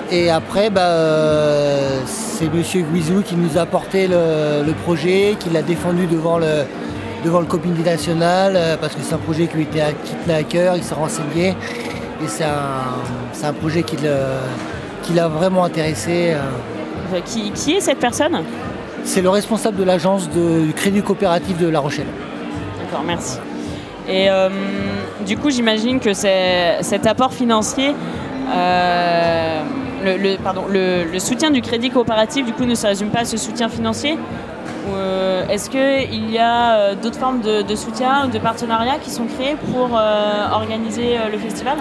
Et 0.10 0.30
après, 0.30 0.70
bah, 0.70 2.02
c'est 2.06 2.54
Monsieur 2.54 2.82
Guizou 2.84 3.22
qui 3.24 3.36
nous 3.36 3.58
a 3.58 3.66
porté 3.66 4.08
le, 4.08 4.64
le 4.66 4.72
projet, 4.74 5.36
qui 5.40 5.50
l'a 5.50 5.62
défendu 5.62 6.06
devant 6.06 6.38
le, 6.38 6.64
devant 7.24 7.40
le 7.40 7.46
Comité 7.46 7.84
national, 7.84 8.54
euh, 8.56 8.78
parce 8.80 8.96
que 8.96 9.02
c'est 9.02 9.14
un 9.14 9.18
projet 9.20 9.48
qui 9.48 9.56
lui 9.58 9.64
était 9.64 9.82
à- 9.82 9.92
qui 9.92 10.14
tenait 10.24 10.38
à 10.40 10.44
cœur, 10.44 10.76
il 10.76 10.84
s'est 10.84 10.96
renseigné, 10.96 11.50
et 11.50 12.28
c'est 12.28 12.44
un, 12.44 12.96
c'est 13.34 13.46
un 13.46 13.54
projet 13.54 13.84
qui 13.84 13.98
le- 13.98 14.40
qui 15.04 15.14
l'a 15.14 15.28
vraiment 15.28 15.64
intéressé. 15.64 16.34
euh. 16.34 17.20
Qui, 17.26 17.52
qui 17.52 17.74
est 17.74 17.82
cette 17.82 18.00
personne? 18.00 18.44
C'est 19.04 19.22
le 19.22 19.30
responsable 19.30 19.78
de 19.78 19.84
l'agence 19.84 20.30
de- 20.30 20.66
du 20.68 20.74
Crédit 20.74 21.02
Coopératif 21.02 21.58
de 21.58 21.68
La 21.68 21.80
Rochelle. 21.80 22.06
D'accord, 22.80 23.04
merci. 23.06 23.38
Et 24.08 24.30
euh, 24.30 24.50
du 25.26 25.38
coup, 25.38 25.50
j'imagine 25.50 26.00
que 26.00 26.14
cet 26.14 27.06
apport 27.08 27.34
financier, 27.34 27.96
euh, 28.56 29.62
le, 30.06 30.18
le- 30.18 30.38
pardon, 30.38 30.64
le, 30.70 31.04
le 31.12 31.20
soutien 31.20 31.52
du 31.52 31.62
crédit 31.62 31.90
coopératif, 31.90 32.46
du 32.46 32.54
coup, 32.54 32.66
ne 32.66 32.76
se 32.76 32.86
résume 32.88 33.10
pas 33.10 33.20
à 33.22 33.26
ce 33.26 33.38
soutien 33.38 33.70
financier? 33.70 34.18
Est-ce 35.52 35.70
qu'il 35.70 36.32
y 36.32 36.38
a 36.38 36.74
euh, 36.76 36.96
d'autres 36.96 37.20
formes 37.20 37.42
de, 37.42 37.76
soutien 37.76 38.26
ou 38.26 38.32
de 38.32 38.40
partenariat 38.40 38.96
qui 39.04 39.10
sont 39.10 39.26
créés 39.26 39.56
pour 39.56 39.90
euh, 39.98 40.48
organiser 40.54 41.18
euh, 41.18 41.30
le 41.32 41.38
festival? 41.38 41.78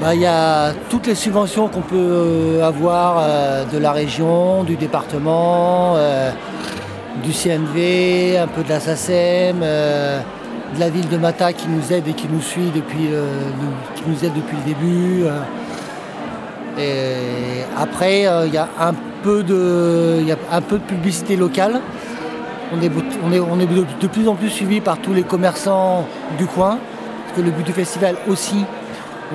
Bah, 0.00 0.14
Il 0.14 0.20
y 0.20 0.26
a 0.26 0.72
toutes 0.88 1.06
les 1.08 1.14
subventions 1.16 1.68
qu'on 1.68 1.80
peut 1.80 1.96
euh, 1.96 2.62
avoir 2.66 3.16
euh, 3.18 3.64
de 3.64 3.78
la 3.78 3.92
région, 3.92 4.62
du 4.62 4.76
département, 4.76 5.94
euh, 5.96 6.30
du 7.24 7.32
CNV, 7.32 8.38
un 8.38 8.46
peu 8.46 8.62
de 8.62 8.68
la 8.68 8.78
SACEM, 8.78 9.60
euh, 9.62 10.20
de 10.74 10.80
la 10.80 10.88
ville 10.88 11.08
de 11.08 11.16
Mata 11.16 11.52
qui 11.52 11.66
nous 11.68 11.92
aide 11.92 12.06
et 12.06 12.12
qui 12.12 12.28
nous 12.30 12.40
suit 12.40 12.70
depuis, 12.74 13.08
euh, 13.12 13.26
le- 14.08 14.64
début. 14.64 15.24
euh. 15.24 15.40
Et 16.78 17.64
après, 17.76 18.26
euh, 18.26 18.46
il 18.46 18.54
y 18.54 18.58
a 18.58 18.68
un 18.80 18.92
peu 19.22 19.42
de 19.42 20.84
publicité 20.86 21.36
locale. 21.36 21.80
On 22.72 22.82
est, 22.82 22.90
on 23.24 23.32
est, 23.32 23.38
on 23.40 23.60
est 23.60 23.66
de, 23.66 24.06
plus 24.08 24.26
en 24.28 24.34
plus 24.34 24.50
suivi 24.50 24.80
par 24.80 24.98
tous 24.98 25.14
les 25.14 25.22
commerçants 25.22 26.06
du 26.36 26.46
coin. 26.46 26.78
Parce 27.24 27.36
que 27.36 27.42
le 27.42 27.50
but 27.50 27.64
du 27.64 27.72
festival 27.72 28.16
aussi, 28.28 28.64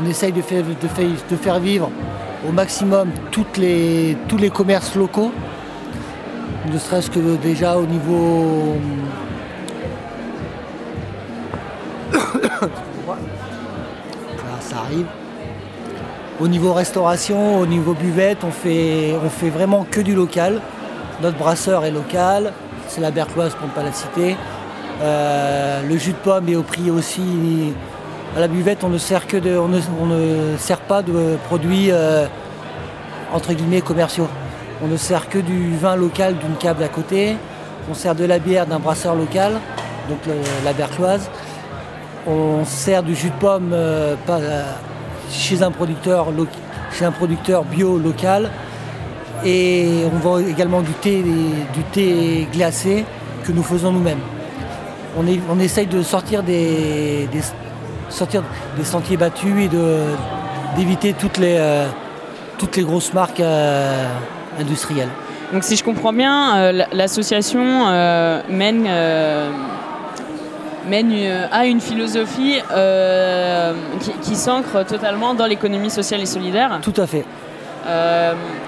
on 0.01 0.05
essaye 0.09 0.31
de 0.31 0.41
faire, 0.41 0.63
de 0.63 1.35
faire- 1.37 1.59
vivre 1.59 1.89
au 2.47 2.51
maximum 2.51 3.09
les, 3.57 4.17
tous 4.27 4.37
les 4.37 4.49
commerces 4.49 4.95
locaux. 4.95 5.31
Ne 6.71 6.77
serait-ce 6.77 7.09
que 7.09 7.37
déjà 7.37 7.77
au 7.77 7.85
niveau. 7.85 8.75
ça 14.61 14.77
arrive. 14.85 15.05
Au 16.39 16.47
niveau 16.47 16.73
restauration, 16.73 17.59
au 17.59 17.65
niveau 17.65 17.93
buvette, 17.93 18.43
on 18.43 18.51
fait, 18.51 19.13
on 19.23 19.29
fait 19.29 19.49
vraiment 19.49 19.85
que 19.89 20.01
du 20.01 20.15
local. 20.15 20.61
Notre 21.21 21.37
brasseur 21.37 21.85
est 21.85 21.91
local, 21.91 22.51
c'est 22.91 23.01
la 23.01 23.11
Bercloise 23.11 23.55
pour 23.55 23.67
ne 23.67 23.71
pas 23.71 23.83
la 23.83 23.93
citer. 23.93 24.35
Euh, 25.01 25.81
le 25.87 25.97
jus 25.97 26.11
de 26.11 26.17
pomme 26.17 26.49
est 26.49 26.57
au 26.57 26.63
prix 26.63 26.91
aussi. 26.91 27.73
À 28.35 28.39
la 28.41 28.47
buvette, 28.49 28.83
on 28.83 28.89
ne 28.89 28.97
sert, 28.97 29.27
que 29.27 29.37
de, 29.37 29.57
on 29.57 29.69
ne, 29.69 30.57
sert 30.57 30.79
pas 30.79 31.01
de 31.01 31.37
produits 31.45 31.89
euh, 31.89 32.25
entre 33.33 33.53
guillemets 33.53 33.81
commerciaux. 33.81 34.27
On 34.83 34.87
ne 34.87 34.97
sert 34.97 35.29
que 35.29 35.39
du 35.39 35.75
vin 35.77 35.95
local 35.95 36.35
d'une 36.37 36.55
cave 36.55 36.79
d'à 36.79 36.89
côté. 36.89 37.37
On 37.89 37.93
sert 37.93 38.13
de 38.13 38.25
la 38.25 38.39
bière 38.39 38.65
d'un 38.65 38.79
brasseur 38.79 39.15
local, 39.15 39.53
donc 40.09 40.19
la 40.65 40.73
Bercloise. 40.73 41.29
On 42.27 42.65
sert 42.65 43.03
du 43.03 43.15
jus 43.15 43.29
de 43.29 43.35
pomme 43.35 43.71
euh, 43.73 44.15
chez, 45.31 45.63
un 45.63 45.71
producteur, 45.71 46.27
chez 46.91 47.05
un 47.05 47.11
producteur 47.11 47.63
bio 47.63 47.97
local. 47.97 48.49
Et 49.45 50.03
on 50.13 50.17
vend 50.19 50.39
également 50.39 50.81
du 50.81 50.91
thé, 50.93 51.23
du 51.73 51.83
thé 51.91 52.47
glacé 52.51 53.05
que 53.43 53.51
nous 53.51 53.63
faisons 53.63 53.91
nous-mêmes. 53.91 54.19
On, 55.17 55.59
essaye 55.59 55.87
de 55.87 56.03
sortir 56.03 56.41
des, 56.41 57.27
sortir 58.09 58.43
des 58.77 58.83
sentiers 58.85 59.17
battus 59.17 59.65
et 59.65 59.69
d'éviter 60.77 61.13
toutes 61.13 61.37
les, 61.37 61.57
euh, 61.59 61.87
toutes 62.57 62.77
les 62.77 62.83
grosses 62.83 63.13
marques 63.13 63.41
euh, 63.41 64.07
industrielles. 64.59 65.09
Donc 65.51 65.63
si 65.63 65.75
je 65.75 65.83
comprends 65.83 66.13
bien, 66.13 66.55
euh, 66.55 66.83
l'association 66.93 67.87
mène, 68.47 68.87
mène 70.87 71.13
a 71.51 71.65
une 71.65 71.81
philosophie 71.81 72.59
qui, 73.99 74.11
qui 74.21 74.35
s'ancre 74.35 74.85
totalement 74.85 75.33
dans 75.33 75.45
l'économie 75.45 75.89
sociale 75.89 76.21
et 76.21 76.25
solidaire. 76.25 76.79
Tout 76.81 76.93
à 76.95 77.05
fait. 77.05 77.25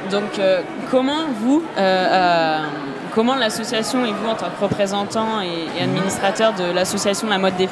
Donc 0.10 0.40
comment 0.90 1.26
vous 1.42 1.64
comment 3.14 3.36
l'association 3.36 4.06
et 4.06 4.12
vous, 4.12 4.28
en 4.28 4.36
tant 4.36 4.48
que 4.48 4.62
représentant 4.62 5.42
et, 5.42 5.82
administrateur 5.82 6.54
de 6.54 6.74
l'association 6.74 7.30
La 7.30 7.38
Mode 7.38 7.56
des 7.58 7.70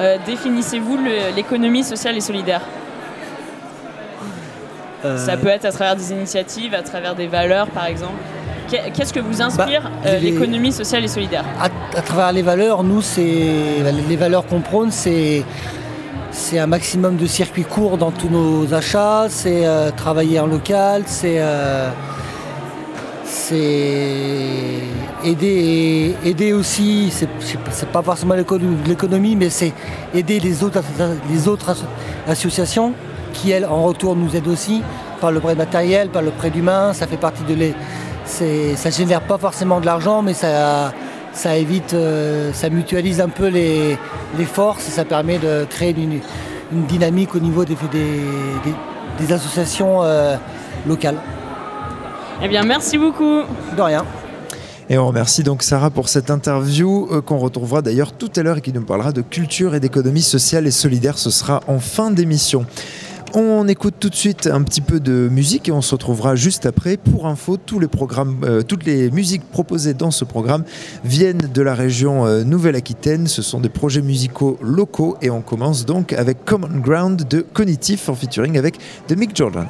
euh, 0.00 0.16
définissez-vous 0.26 0.98
l'économie 1.34 1.84
sociale 1.84 2.16
et 2.16 2.20
solidaire? 2.20 2.62
Euh. 5.04 5.18
Ça 5.18 5.36
peut 5.36 5.48
être 5.48 5.64
à 5.64 5.72
travers 5.72 5.96
des 5.96 6.12
initiatives, 6.12 6.74
à 6.74 6.82
travers 6.82 7.14
des 7.14 7.26
valeurs, 7.26 7.68
par 7.68 7.86
exemple. 7.86 8.16
Qu'est-ce 8.68 9.12
que 9.12 9.20
vous 9.20 9.40
inspire 9.40 9.82
bah, 9.82 9.90
euh, 10.06 10.18
l'économie 10.18 10.72
sociale 10.72 11.04
et 11.04 11.08
solidaire? 11.08 11.44
À, 11.60 12.02
travers 12.02 12.32
les 12.32 12.42
valeurs, 12.42 12.82
nous, 12.82 13.00
c'est 13.00 13.22
les 14.08 14.16
valeurs 14.16 14.46
qu'on 14.46 14.60
prône, 14.60 14.90
c'est 14.90 15.44
c'est 16.38 16.58
un 16.58 16.66
maximum 16.66 17.16
de 17.16 17.26
circuits 17.26 17.64
courts 17.64 17.96
dans 17.96 18.10
tous 18.10 18.28
nos 18.28 18.72
achats, 18.74 19.26
c'est 19.28 19.64
travailler 19.96 20.38
en 20.38 20.46
local, 20.46 21.04
c'est 21.06 21.40
c'est 23.24 24.80
aider, 25.24 26.14
aider 26.24 26.52
aussi, 26.52 27.10
c'est 27.10 27.88
pas 27.88 28.02
forcément 28.02 28.34
l'économie, 28.34 29.34
mais 29.34 29.50
c'est 29.50 29.72
aider 30.14 30.38
les 30.38 30.62
autres, 30.62 30.82
les 31.30 31.48
autres 31.48 31.76
associations 32.28 32.92
qui, 33.32 33.50
elles, 33.50 33.66
en 33.66 33.82
retour, 33.82 34.14
nous 34.14 34.36
aident 34.36 34.48
aussi 34.48 34.82
par 35.20 35.32
le 35.32 35.40
prêt 35.40 35.54
matériel, 35.54 36.08
par 36.08 36.22
le 36.22 36.30
prêt 36.30 36.50
d'humain. 36.50 36.92
Ça 36.92 37.06
fait 37.06 37.16
partie 37.16 37.44
de 37.44 37.54
les. 37.54 37.74
Ça 38.24 38.90
génère 38.90 39.22
pas 39.22 39.38
forcément 39.38 39.80
de 39.80 39.86
l'argent, 39.86 40.22
mais 40.22 40.34
ça, 40.34 40.92
ça 41.36 41.56
évite, 41.56 41.92
euh, 41.92 42.52
ça 42.52 42.70
mutualise 42.70 43.20
un 43.20 43.28
peu 43.28 43.48
les, 43.48 43.98
forces 44.46 44.88
et 44.88 44.90
ça 44.90 45.04
permet 45.04 45.38
de 45.38 45.66
créer 45.68 45.94
une, 45.94 46.20
dynamique 46.88 47.34
au 47.34 47.38
niveau 47.38 47.64
des, 47.64 47.76
des, 49.20 49.32
associations 49.32 50.02
euh, 50.02 50.36
locales. 50.88 51.18
Eh 52.42 52.48
bien, 52.48 52.64
merci 52.64 52.98
beaucoup. 52.98 53.42
De 53.76 53.82
rien. 53.82 54.04
Et 54.88 54.98
on 54.98 55.06
remercie 55.06 55.42
donc 55.42 55.62
Sarah 55.62 55.90
pour 55.90 56.08
cette 56.08 56.30
interview 56.30 57.08
euh, 57.10 57.20
qu'on 57.20 57.38
retrouvera 57.38 57.82
d'ailleurs 57.82 58.12
tout 58.12 58.30
à 58.36 58.42
l'heure 58.42 58.58
et 58.58 58.60
qui 58.60 58.72
nous 58.72 58.82
parlera 58.82 59.12
de 59.12 59.20
culture 59.20 59.74
et 59.74 59.80
d'économie 59.80 60.22
sociale 60.22 60.66
et 60.66 60.70
solidaire. 60.70 61.18
Ce 61.18 61.30
sera 61.30 61.60
en 61.66 61.78
fin 61.78 62.10
d'émission. 62.10 62.66
On 63.38 63.68
écoute 63.68 63.96
tout 64.00 64.08
de 64.08 64.14
suite 64.14 64.46
un 64.46 64.62
petit 64.62 64.80
peu 64.80 64.98
de 64.98 65.28
musique 65.30 65.68
et 65.68 65.72
on 65.72 65.82
se 65.82 65.94
retrouvera 65.94 66.36
juste 66.36 66.64
après. 66.64 66.96
Pour 66.96 67.26
info, 67.26 67.58
tous 67.58 67.78
les 67.78 67.86
programmes, 67.86 68.38
euh, 68.44 68.62
toutes 68.62 68.86
les 68.86 69.10
musiques 69.10 69.44
proposées 69.50 69.92
dans 69.92 70.10
ce 70.10 70.24
programme 70.24 70.64
viennent 71.04 71.50
de 71.52 71.60
la 71.60 71.74
région 71.74 72.24
euh, 72.24 72.44
Nouvelle-Aquitaine. 72.44 73.26
Ce 73.26 73.42
sont 73.42 73.60
des 73.60 73.68
projets 73.68 74.00
musicaux 74.00 74.58
locaux 74.62 75.18
et 75.20 75.28
on 75.28 75.42
commence 75.42 75.84
donc 75.84 76.14
avec 76.14 76.46
Common 76.46 76.78
Ground 76.78 77.28
de 77.28 77.42
Cognitif 77.42 78.08
en 78.08 78.14
featuring 78.14 78.56
avec 78.56 78.78
The 79.06 79.18
Mick 79.18 79.36
Jordan. 79.36 79.66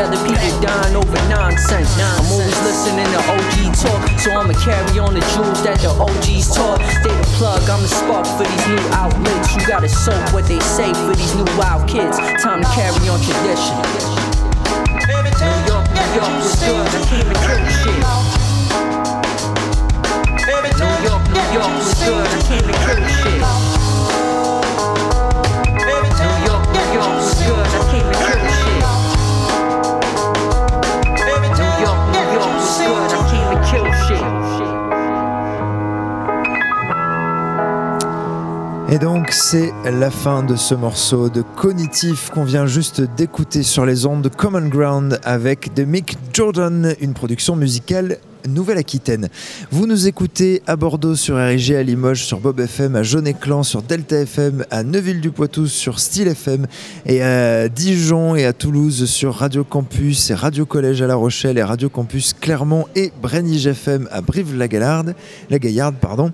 Together, 0.00 0.16
people 0.24 0.60
dying 0.60 0.96
over 0.96 1.20
nonsense. 1.28 1.90
I'm 1.98 2.24
always 2.32 2.56
listening 2.64 3.06
to 3.12 3.20
OG 3.20 3.74
talk, 3.76 4.00
so 4.18 4.32
I'ma 4.32 4.54
carry 4.64 4.98
on 4.98 5.14
the 5.14 5.20
jewels 5.36 5.62
that 5.64 5.80
the 5.80 5.90
OGs 5.90 6.54
taught. 6.54 6.80
Stay 6.80 7.12
the 7.12 7.28
plug, 7.36 7.60
I'm 7.68 7.82
the 7.82 7.88
spark 7.88 8.26
for 8.26 8.44
these 8.44 8.66
new 8.68 8.80
outlets. 8.96 9.54
You 9.54 9.66
gotta 9.66 9.88
soak 9.88 10.32
what 10.32 10.46
they 10.46 10.60
say 10.60 10.92
for 11.04 11.14
these 11.14 11.34
new 11.34 11.44
wild 11.58 11.88
kids. 11.88 12.16
Time 12.40 12.62
to 12.62 12.68
carry 12.72 13.08
on 13.08 13.20
tradition. 13.20 13.76
New 15.40 15.56
York, 15.68 15.84
New 15.92 16.08
York 16.16 16.32
was 16.40 16.56
good. 16.60 16.86
I 16.86 17.00
came 17.08 17.28
to 17.28 17.36
kill 17.44 17.60
shit. 17.68 18.00
New 20.80 20.96
York, 21.04 21.22
New 21.28 21.46
York 21.52 21.72
was 21.76 21.92
good. 22.00 22.24
I 22.24 22.40
came 22.48 22.64
to 22.64 22.72
kill 22.72 23.00
shit. 23.20 23.69
Et 38.92 38.98
donc 38.98 39.30
c'est 39.30 39.72
la 39.84 40.10
fin 40.10 40.42
de 40.42 40.56
ce 40.56 40.74
morceau 40.74 41.28
de 41.28 41.42
Cognitif 41.42 42.30
qu'on 42.30 42.42
vient 42.42 42.66
juste 42.66 43.00
d'écouter 43.00 43.62
sur 43.62 43.86
les 43.86 44.04
ondes 44.04 44.22
de 44.22 44.28
Common 44.28 44.66
Ground 44.66 45.20
avec 45.22 45.72
The 45.76 45.86
Mick 45.86 46.18
Jordan, 46.32 46.96
une 47.00 47.14
production 47.14 47.54
musicale 47.54 48.18
Nouvelle-Aquitaine. 48.48 49.28
Vous 49.70 49.86
nous 49.86 50.08
écoutez 50.08 50.60
à 50.66 50.74
Bordeaux 50.74 51.14
sur 51.14 51.36
RIG, 51.36 51.72
à 51.72 51.84
Limoges 51.84 52.24
sur 52.24 52.40
Bob 52.40 52.58
FM, 52.58 52.96
à 52.96 53.04
Jaune-Éclan 53.04 53.62
sur 53.62 53.82
Delta 53.82 54.16
FM, 54.22 54.64
à 54.72 54.82
Neuville-du-Poitou 54.82 55.68
sur 55.68 56.00
Style 56.00 56.26
FM 56.26 56.66
et 57.06 57.22
à 57.22 57.68
Dijon 57.68 58.34
et 58.34 58.44
à 58.44 58.52
Toulouse 58.52 59.04
sur 59.04 59.36
Radio 59.36 59.62
Campus 59.62 60.30
et 60.30 60.34
Radio 60.34 60.66
Collège 60.66 61.00
à 61.00 61.06
La 61.06 61.14
Rochelle 61.14 61.58
et 61.58 61.62
Radio 61.62 61.88
Campus 61.88 62.32
Clermont 62.32 62.86
et 62.96 63.12
Brenige 63.22 63.68
FM 63.68 64.08
à 64.10 64.20
Brive-la-Gaillarde, 64.20 65.14
la 65.48 65.58
Gaillarde, 65.60 65.94
pardon. 66.00 66.32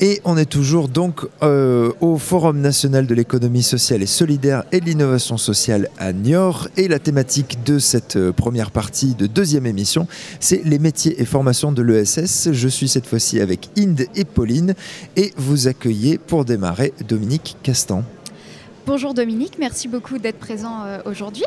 Et 0.00 0.20
on 0.24 0.36
est 0.36 0.48
toujours 0.48 0.88
donc 0.88 1.26
euh, 1.42 1.90
au 2.00 2.18
Forum 2.18 2.60
national 2.60 3.08
de 3.08 3.14
l'économie 3.14 3.64
sociale 3.64 4.00
et 4.00 4.06
solidaire 4.06 4.62
et 4.70 4.78
de 4.78 4.84
l'innovation 4.84 5.36
sociale 5.36 5.88
à 5.98 6.12
Niort. 6.12 6.68
Et 6.76 6.86
la 6.86 7.00
thématique 7.00 7.64
de 7.64 7.80
cette 7.80 8.14
euh, 8.14 8.32
première 8.32 8.70
partie 8.70 9.16
de 9.16 9.26
deuxième 9.26 9.66
émission, 9.66 10.06
c'est 10.38 10.62
les 10.64 10.78
métiers 10.78 11.20
et 11.20 11.24
formations 11.24 11.72
de 11.72 11.82
l'ESS. 11.82 12.52
Je 12.52 12.68
suis 12.68 12.88
cette 12.88 13.06
fois-ci 13.06 13.40
avec 13.40 13.70
Inde 13.76 14.06
et 14.14 14.24
Pauline 14.24 14.74
et 15.16 15.32
vous 15.36 15.66
accueillez 15.66 16.18
pour 16.18 16.44
démarrer 16.44 16.92
Dominique 17.08 17.56
Castan. 17.64 18.04
Bonjour 18.86 19.14
Dominique, 19.14 19.56
merci 19.58 19.88
beaucoup 19.88 20.18
d'être 20.18 20.38
présent 20.38 20.84
euh, 20.84 21.00
aujourd'hui. 21.06 21.44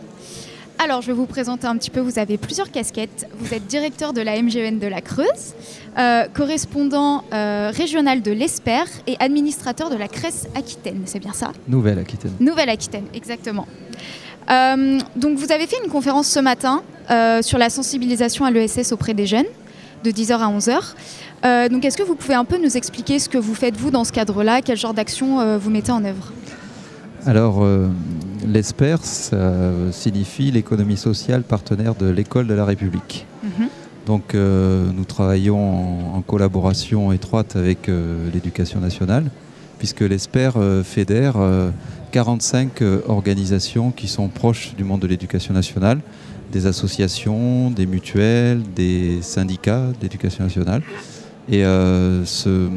Alors, 0.83 1.03
je 1.03 1.07
vais 1.07 1.13
vous 1.13 1.27
présenter 1.27 1.67
un 1.67 1.77
petit 1.77 1.91
peu. 1.91 1.99
Vous 1.99 2.17
avez 2.17 2.39
plusieurs 2.39 2.71
casquettes. 2.71 3.27
Vous 3.37 3.53
êtes 3.53 3.67
directeur 3.67 4.13
de 4.13 4.21
la 4.21 4.41
MGN 4.41 4.79
de 4.79 4.87
la 4.87 4.99
Creuse, 4.99 5.53
euh, 5.99 6.25
correspondant 6.33 7.23
euh, 7.33 7.71
régional 7.71 8.23
de 8.23 8.31
l'ESPER 8.31 8.85
et 9.05 9.15
administrateur 9.19 9.91
de 9.91 9.95
la 9.95 10.07
CRES 10.07 10.47
Aquitaine. 10.55 11.03
C'est 11.05 11.19
bien 11.19 11.33
ça? 11.33 11.51
Nouvelle-Aquitaine. 11.67 12.31
Nouvelle-Aquitaine, 12.39 13.05
exactement. 13.13 13.67
Euh, 14.49 14.97
donc, 15.15 15.37
vous 15.37 15.51
avez 15.51 15.67
fait 15.67 15.77
une 15.85 15.91
conférence 15.91 16.27
ce 16.27 16.39
matin 16.39 16.81
sur 17.43 17.59
la 17.59 17.69
sensibilisation 17.69 18.45
à 18.45 18.49
l'ESS 18.49 18.91
auprès 18.91 19.13
des 19.13 19.27
jeunes, 19.27 19.45
de 20.03 20.09
10h 20.09 20.31
à 20.39 20.49
11h. 20.49 20.79
Euh, 21.45 21.69
donc, 21.69 21.85
est-ce 21.85 21.97
que 21.97 22.03
vous 22.03 22.15
pouvez 22.15 22.33
un 22.33 22.45
peu 22.45 22.57
nous 22.57 22.75
expliquer 22.75 23.19
ce 23.19 23.29
que 23.29 23.37
vous 23.37 23.53
faites, 23.53 23.77
vous, 23.77 23.91
dans 23.91 24.03
ce 24.03 24.11
cadre-là? 24.11 24.63
Quel 24.63 24.77
genre 24.77 24.95
d'action 24.95 25.57
vous 25.59 25.69
mettez 25.69 25.91
en 25.91 26.03
œuvre? 26.03 26.31
Alors, 27.25 27.63
euh, 27.63 27.87
l'ESPER, 28.47 28.97
ça 29.01 29.61
signifie 29.91 30.51
l'économie 30.51 30.97
sociale 30.97 31.43
partenaire 31.43 31.95
de 31.95 32.09
l'école 32.09 32.47
de 32.47 32.53
la 32.53 32.65
République. 32.65 33.27
Mhm. 33.43 33.67
Donc, 34.07 34.33
euh, 34.33 34.89
nous 34.95 35.05
travaillons 35.05 36.13
en, 36.13 36.17
en 36.17 36.21
collaboration 36.21 37.11
étroite 37.11 37.55
avec 37.55 37.87
euh, 37.89 38.29
l'éducation 38.33 38.79
nationale, 38.79 39.25
puisque 39.77 40.01
l'ESPER 40.01 40.51
euh, 40.55 40.83
fédère 40.83 41.35
euh, 41.37 41.69
45 42.11 42.81
euh, 42.81 43.01
organisations 43.07 43.91
qui 43.91 44.07
sont 44.07 44.27
proches 44.27 44.73
du 44.75 44.83
monde 44.83 45.01
de 45.01 45.07
l'éducation 45.07 45.53
nationale, 45.53 45.99
des 46.51 46.65
associations, 46.65 47.71
des 47.71 47.85
mutuelles, 47.85 48.61
des 48.75 49.21
syndicats 49.21 49.87
d'éducation 50.01 50.43
nationale. 50.43 50.81
Et 51.51 51.65
euh, 51.65 52.23
ce, 52.23 52.69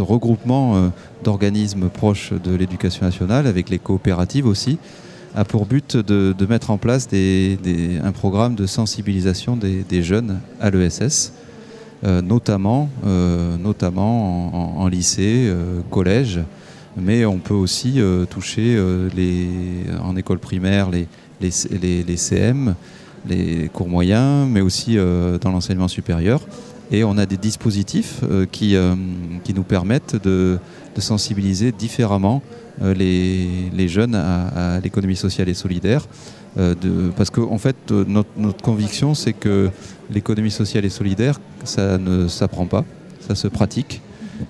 regroupement 0.00 0.76
euh, 0.76 0.88
d'organismes 1.22 1.90
proches 1.90 2.32
de 2.32 2.54
l'éducation 2.54 3.04
nationale, 3.04 3.46
avec 3.46 3.68
les 3.68 3.78
coopératives 3.78 4.46
aussi, 4.46 4.78
a 5.34 5.44
pour 5.44 5.66
but 5.66 5.94
de, 5.94 6.46
mettre 6.48 6.70
en 6.70 6.78
place 6.78 7.06
un 7.12 8.12
programme 8.12 8.54
de 8.54 8.64
sensibilisation 8.64 9.58
des, 9.58 10.02
jeunes 10.02 10.40
à 10.58 10.70
l'ESS, 10.70 11.34
euh, 12.04 12.22
notamment, 12.22 12.88
notamment 13.04 14.80
en, 14.80 14.88
lycée, 14.88 15.52
collège, 15.90 16.40
mais 16.96 17.26
on 17.26 17.38
peut 17.38 17.54
aussi 17.54 18.00
toucher 18.30 18.82
en 20.02 20.16
école 20.16 20.38
primaire 20.38 20.88
les, 20.90 22.16
CM, 22.16 22.74
les 23.28 23.68
cours 23.68 23.88
moyens, 23.88 24.48
mais 24.50 24.62
aussi 24.62 24.96
dans 24.96 25.50
l'enseignement 25.50 25.88
supérieur. 25.88 26.40
Et 26.90 27.04
on 27.04 27.18
a 27.18 27.26
des 27.26 27.36
dispositifs 27.36 28.20
euh, 28.22 28.46
qui, 28.50 28.74
euh, 28.74 28.94
qui 29.44 29.52
nous 29.54 29.62
permettent 29.62 30.16
de, 30.22 30.58
sensibiliser 30.98 31.70
différemment 31.70 32.42
euh, 32.82 32.92
les, 32.92 33.70
les 33.72 33.86
jeunes 33.86 34.16
à, 34.16 34.80
l'économie 34.82 35.14
sociale 35.14 35.48
et 35.48 35.54
solidaire. 35.54 36.08
parce 37.16 37.30
que 37.30 37.40
en 37.40 37.58
fait, 37.58 37.76
notre, 37.90 38.62
conviction, 38.62 39.14
c'est 39.14 39.32
que 39.32 39.70
l'économie 40.10 40.50
sociale 40.50 40.84
et 40.84 40.88
solidaire, 40.88 41.40
ça 41.62 41.98
ne 41.98 42.26
s'apprend 42.26 42.66
pas, 42.66 42.84
ça 43.20 43.36
se 43.36 43.46
pratique. 43.46 44.02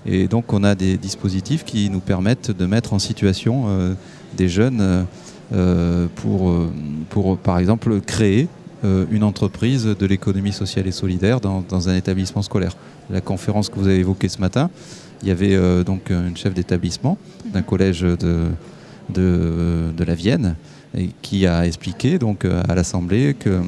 Et 0.06 0.26
donc, 0.26 0.54
on 0.54 0.64
a 0.64 0.74
des 0.74 0.96
dispositifs 0.96 1.64
qui 1.64 1.90
nous 1.90 2.00
permettent 2.00 2.50
de 2.50 2.64
mettre 2.64 2.94
en 2.94 2.98
situation 2.98 3.66
des 4.38 4.48
jeunes 4.48 5.04
pour, 6.14 6.66
pour, 7.10 7.36
par 7.36 7.58
exemple, 7.58 8.00
créer 8.00 8.48
une 8.84 9.24
entreprise 9.24 9.84
de 9.84 10.06
l'économie 10.06 10.52
sociale 10.52 10.86
et 10.86 10.92
solidaire 10.92 11.40
dans, 11.40 11.88
un 11.88 11.96
établissement 11.96 12.42
scolaire. 12.42 12.76
La 13.10 13.20
conférence 13.20 13.68
que 13.68 13.76
vous 13.76 13.86
avez 13.86 13.98
évoquée 13.98 14.28
ce 14.28 14.40
matin, 14.40 14.70
il 15.22 15.28
y 15.28 15.30
avait 15.30 15.54
euh, 15.56 15.82
donc 15.82 16.10
une 16.10 16.36
chef 16.36 16.54
d'établissement 16.54 17.18
d'un 17.52 17.62
collège 17.62 18.02
de, 18.02 18.48
de, 19.08 19.90
de 19.96 20.04
la 20.04 20.14
Vienne 20.14 20.54
qui 21.22 21.46
a 21.46 21.66
expliqué 21.66 22.18
donc 22.18 22.44
euh, 22.44 22.62
à 22.68 22.74
l'Assemblée 22.74 23.34
que 23.38 23.60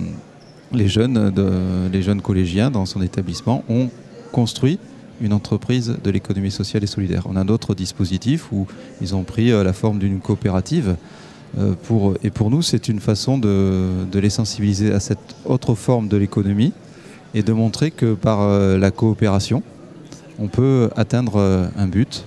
les 0.73 0.88
jeunes, 0.88 1.31
de, 1.31 1.88
les 1.92 2.03
jeunes 2.03 2.23
collégiens 2.23 2.70
dans 2.70 2.87
son 2.87 3.03
établissement 3.03 3.64
ont 3.68 3.90
construit 4.33 4.79
une 5.20 5.33
entreprise 5.33 5.96
de 6.03 6.11
l'économie 6.11 6.51
sociale 6.51 6.83
et 6.85 6.87
solidaire. 6.87 7.25
On 7.27 7.37
a 7.37 7.44
d'autres 7.44 7.75
dispositifs 7.75 8.51
où 8.53 8.66
ils 9.03 9.14
ont 9.14 9.25
pris 9.25 9.53
euh, 9.53 9.64
la 9.64 9.73
forme 9.73 9.99
d'une 9.99 10.20
coopérative. 10.20 10.96
Euh, 11.58 11.74
et 12.22 12.30
pour 12.30 12.50
nous, 12.50 12.62
c'est 12.62 12.88
une 12.88 13.00
façon 13.00 13.38
de, 13.38 14.06
les 14.12 14.30
sensibiliser 14.30 14.92
à 14.92 15.00
cette 15.00 15.36
autre 15.44 15.74
forme 15.74 16.08
de 16.08 16.16
l'économie 16.16 16.72
et 17.34 17.42
de 17.42 17.52
montrer 17.52 17.90
que 17.90 18.14
par 18.14 18.40
euh, 18.40 18.78
la 18.78 18.90
coopération, 18.90 19.62
on 20.38 20.48
peut 20.48 20.90
atteindre 20.96 21.36
euh, 21.36 21.68
un 21.76 21.86
but, 21.86 22.24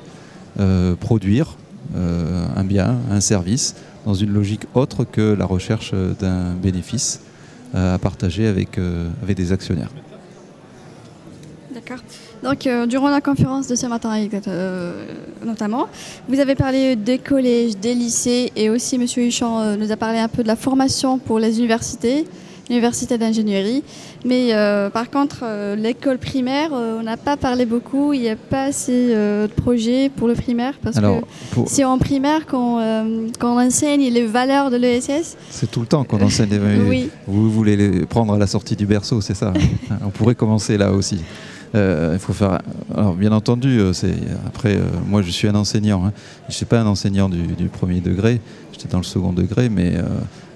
produire 1.00 1.58
un 1.96 2.64
bien, 2.64 2.98
un 3.10 3.22
service, 3.22 3.76
dans 4.06 4.14
une 4.14 4.32
logique 4.32 4.68
autre 4.76 5.04
que 5.04 5.34
la 5.34 5.46
recherche 5.46 5.94
d'un 6.20 6.54
bénéfice 6.54 7.22
à 7.74 7.98
partager 7.98 8.46
avec 8.46 8.80
des 9.28 9.52
actionnaires. 9.52 9.90
D'accord. 11.86 12.04
Donc, 12.44 12.66
euh, 12.68 12.86
durant 12.86 13.10
la 13.10 13.20
conférence 13.22 13.68
de 13.68 13.76
ce 13.76 13.86
matin, 13.88 14.12
euh, 14.48 15.06
notamment, 15.46 15.88
vous 16.30 16.40
avez 16.40 16.56
parlé 16.56 16.96
des 16.96 17.18
collèges, 17.18 17.78
des 17.78 17.94
lycées, 17.94 18.52
et 18.56 18.70
aussi 18.70 18.96
M. 18.96 19.04
Huchon 19.18 19.60
euh, 19.60 19.76
nous 19.76 19.92
a 19.92 19.98
parlé 19.98 20.20
un 20.20 20.28
peu 20.30 20.44
de 20.44 20.48
la 20.48 20.56
formation 20.56 21.18
pour 21.18 21.40
les 21.40 21.60
universités. 21.60 22.26
l'université 22.70 23.18
d'ingénierie. 23.18 23.84
Mais 24.24 24.54
euh, 24.54 24.90
par 24.90 25.10
contre, 25.10 25.44
l'école 25.76 26.18
primaire, 26.18 26.70
on 26.72 27.04
n'a 27.04 27.18
pas 27.18 27.36
parlé 27.36 27.66
beaucoup. 27.66 28.14
Il 28.14 28.22
n'y 28.22 28.30
a 28.30 28.38
pas 28.38 28.64
assez 28.64 29.10
de 29.14 29.48
projets 29.48 30.10
pour 30.10 30.30
le 30.30 30.34
primaire 30.34 30.76
parce 30.82 30.96
Alors, 30.96 31.20
que 31.20 31.26
pour- 31.52 31.68
c'est 31.68 31.84
en 31.84 31.98
primaire 31.98 32.46
qu'on 32.48 32.80
enseigne 33.42 34.10
les 34.10 34.26
valeurs 34.26 34.72
de 34.72 34.78
l'ESS. 34.78 35.36
C'est 35.50 35.70
tout 35.70 35.82
le 35.82 35.88
temps 35.88 36.06
qu'on 36.06 36.22
enseigne 36.22 36.52
les 36.52 36.60
Oui. 36.90 37.10
Vous 37.28 37.52
voulez 37.52 37.76
les 37.76 38.06
prendre 38.06 38.34
à 38.34 38.38
la 38.38 38.48
sortie 38.48 38.78
du 38.78 38.86
berceau, 38.86 39.20
c'est 39.20 39.36
ça 39.36 39.50
hein 39.50 39.98
On 40.06 40.10
pourrait 40.10 40.36
commencer 40.36 40.78
là 40.78 40.94
aussi. 40.94 41.20
Euh, 41.76 42.12
Il 42.14 42.20
faut 42.20 42.34
faire. 42.34 42.60
Alors, 42.96 43.16
bien 43.16 43.32
entendu, 43.32 43.80
euh, 43.80 43.94
c'est 43.94 44.14
après. 44.46 44.76
euh, 44.76 44.84
moi, 45.08 45.22
je 45.22 45.32
suis 45.32 45.48
un 45.48 45.56
enseignant. 45.56 46.06
Hein. 46.06 46.14
Je 46.44 46.52
ne 46.52 46.54
suis 46.54 46.66
pas 46.66 46.80
un 46.80 46.86
enseignant 46.86 47.30
du, 47.30 47.68
premier 47.72 48.00
degré. 48.00 48.40
J'étais 48.72 48.88
dans 48.88 49.00
le 49.00 49.04
second 49.04 49.34
degré, 49.34 49.70
mais 49.70 49.94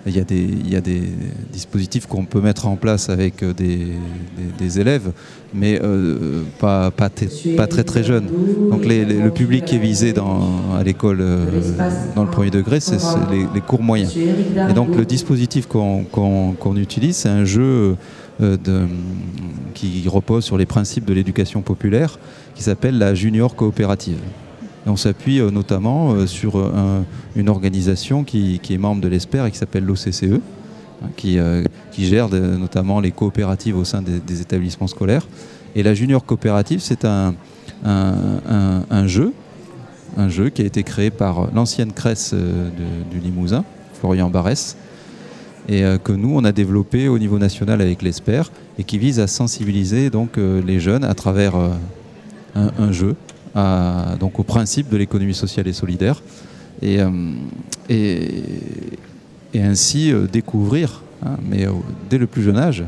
il 0.06 0.15
y, 0.15 0.19
a 0.19 0.82
des- 0.82 1.03
dispositifs 1.51 2.06
qu'on 2.08 2.25
peut 2.25 2.41
mettre 2.41 2.67
en 2.67 2.75
place 2.75 3.10
avec 3.10 3.43
des, 3.43 4.80
élèves, 4.80 5.12
mais 5.53 5.80
pas, 6.60 6.91
très 7.10 7.84
très 7.84 8.03
jeunes. 8.03 8.27
Donc 8.71 8.86
le 8.86 9.30
public 9.30 9.65
qui 9.65 9.75
est 9.75 9.80
visé 9.80 10.13
à 10.77 10.84
l'école 10.84 11.23
dans 12.15 12.23
le 12.23 12.30
premier 12.30 12.51
degré, 12.51 12.80
c'est 12.80 12.97
les, 13.53 13.62
cours 13.62 13.84
moyens. 13.84 14.15
Et 14.17 14.73
donc 14.73 14.95
le 14.95 15.06
dispositif 15.06 15.67
qu'on 15.67 16.75
utilise, 16.75 17.17
c'est 17.17 17.30
un 17.30 17.45
jeu 17.45 17.95
de, 18.39 18.86
qui 19.73 20.04
repose 20.08 20.43
sur 20.43 20.58
les 20.58 20.65
principes 20.65 21.06
de 21.06 21.13
l'éducation 21.13 21.62
populaire, 21.62 22.19
qui 22.56 22.63
s'appelle 22.63 22.97
la 22.97 23.15
junior 23.15 23.56
coopérative. 23.56 24.19
On 24.86 24.95
s'appuie 24.95 25.39
euh, 25.41 25.52
notamment 25.52 26.13
euh, 26.13 26.28
sur 26.28 26.56
euh, 26.58 26.71
un- 26.76 27.06
une 27.36 27.50
organisation 27.50 28.23
qui, 28.23 28.60
est 28.69 28.78
membre 28.78 29.02
de 29.02 29.08
l'ESPER 29.10 29.43
et 29.47 29.52
qui 29.52 29.58
s'appelle 29.58 29.84
l'OCCE, 29.84 30.23
hein, 31.04 31.10
qui, 31.17 31.39
euh, 31.39 31.63
gère 31.97 32.30
notamment 32.30 33.00
les 33.02 33.12
coopératives 33.12 33.76
au 33.78 33.84
sein 33.84 34.02
des, 34.02 34.41
établissements 34.41 34.88
scolaires. 34.88 35.28
Et 35.76 35.84
la 35.84 35.93
junior 35.93 36.23
coopérative, 36.26 36.80
c'est 36.80 37.04
un, 37.06 37.34
jeu, 39.08 39.34
un 40.15 40.30
jeu 40.30 40.50
qui 40.50 40.62
a 40.62 40.65
été 40.65 40.84
créé 40.84 41.10
par 41.12 41.52
l'ancienne 41.54 41.91
euh, 42.34 42.69
de- 42.69 43.12
du 43.12 43.19
Limousin, 43.19 43.65
Florian 44.00 44.30
Barès, 44.30 44.78
et 45.67 45.84
euh, 45.84 45.97
que 45.97 46.12
nous, 46.13 46.34
on 46.36 46.43
a 46.43 46.51
développé 46.51 47.08
au 47.08 47.17
niveau 47.19 47.38
national 47.39 47.82
avec 47.82 48.01
l'ESPER, 48.01 48.43
et 48.80 48.84
qui 48.84 48.97
vise 48.97 49.19
à 49.19 49.27
sensibiliser 49.27 50.10
donc, 50.10 50.38
euh, 50.38 50.62
les 50.65 50.80
jeunes 50.80 51.03
à 51.03 51.13
travers 51.13 51.56
euh, 51.56 51.69
un, 52.56 52.71
un 52.80 52.91
jeu, 52.91 53.15
à- 53.56 54.15
donc 54.19 54.39
au 54.39 54.43
principe 54.43 54.89
de 54.89 54.97
l'économie 54.97 55.34
sociale 55.34 55.67
et 55.67 55.73
solidaire, 55.73 56.21
et, 56.82 56.99
et, 57.89 58.27
et 59.53 59.62
ainsi 59.63 60.13
découvrir, 60.32 61.01
hein, 61.25 61.38
mais 61.49 61.65
dès 62.10 62.19
le 62.19 62.27
plus 62.27 62.43
jeune 62.43 62.58
âge, 62.58 62.84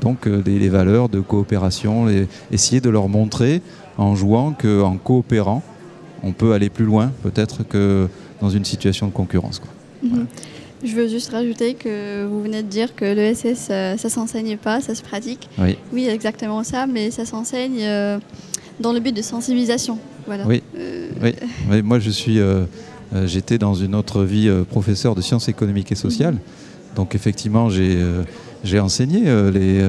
donc 0.00 0.26
les, 0.26 0.68
valeurs 0.68 1.08
de 1.08 1.18
coopération, 1.18 2.06
les- 2.06 2.28
essayer 2.52 2.80
de 2.80 2.88
leur 2.90 3.08
montrer 3.08 3.60
en 3.98 4.14
jouant 4.14 4.52
qu'en 4.52 4.96
coopérant, 4.96 5.62
on 6.22 6.30
peut 6.32 6.52
aller 6.52 6.70
plus 6.70 6.84
loin 6.84 7.10
peut-être 7.24 7.64
que 7.68 8.06
dans 8.40 8.48
une 8.50 8.64
situation 8.64 9.08
de 9.08 9.12
concurrence. 9.12 9.58
quoi. 9.58 9.70
Mhm. 10.08 10.26
Je 10.84 10.94
veux 10.94 11.08
juste 11.08 11.30
rajouter 11.30 11.74
que 11.74 12.26
vous 12.26 12.42
venez 12.42 12.62
de 12.62 12.68
dire 12.68 12.94
que 12.94 13.06
l'ESS, 13.06 13.68
euh, 13.70 13.96
ça 13.96 14.08
s'enseigne 14.10 14.58
pas, 14.58 14.82
ça 14.82 14.94
se 14.94 15.02
pratique. 15.02 15.48
Oui. 15.58 15.78
Oui, 15.94 16.06
exactement 16.06 16.62
ça, 16.62 16.86
mais 16.86 17.10
ça 17.10 17.24
s'enseigne 17.24 17.78
euh, 17.80 18.18
dans 18.80 18.92
le 18.92 19.00
but 19.00 19.16
de 19.16 19.22
sensibilisation. 19.22 19.98
Voilà. 20.26 20.46
Oui. 20.46 20.62
Euh, 20.76 21.08
Oui, 21.22 21.34
oui, 21.70 21.82
moi 21.82 22.00
je 22.00 22.10
suis, 22.10 22.38
euh, 22.38 22.64
j'étais 23.24 23.56
dans 23.56 23.74
une 23.74 23.94
autre 23.94 24.24
vie 24.24 24.50
professeur 24.68 25.14
de 25.14 25.22
sciences 25.22 25.48
économiques 25.48 25.90
et 25.90 25.94
sociales. 25.96 26.36
Donc 26.96 27.14
effectivement, 27.14 27.70
j'ai 27.70 27.98
j'ai 28.62 28.78
enseigné 28.78 29.22
les. 29.52 29.82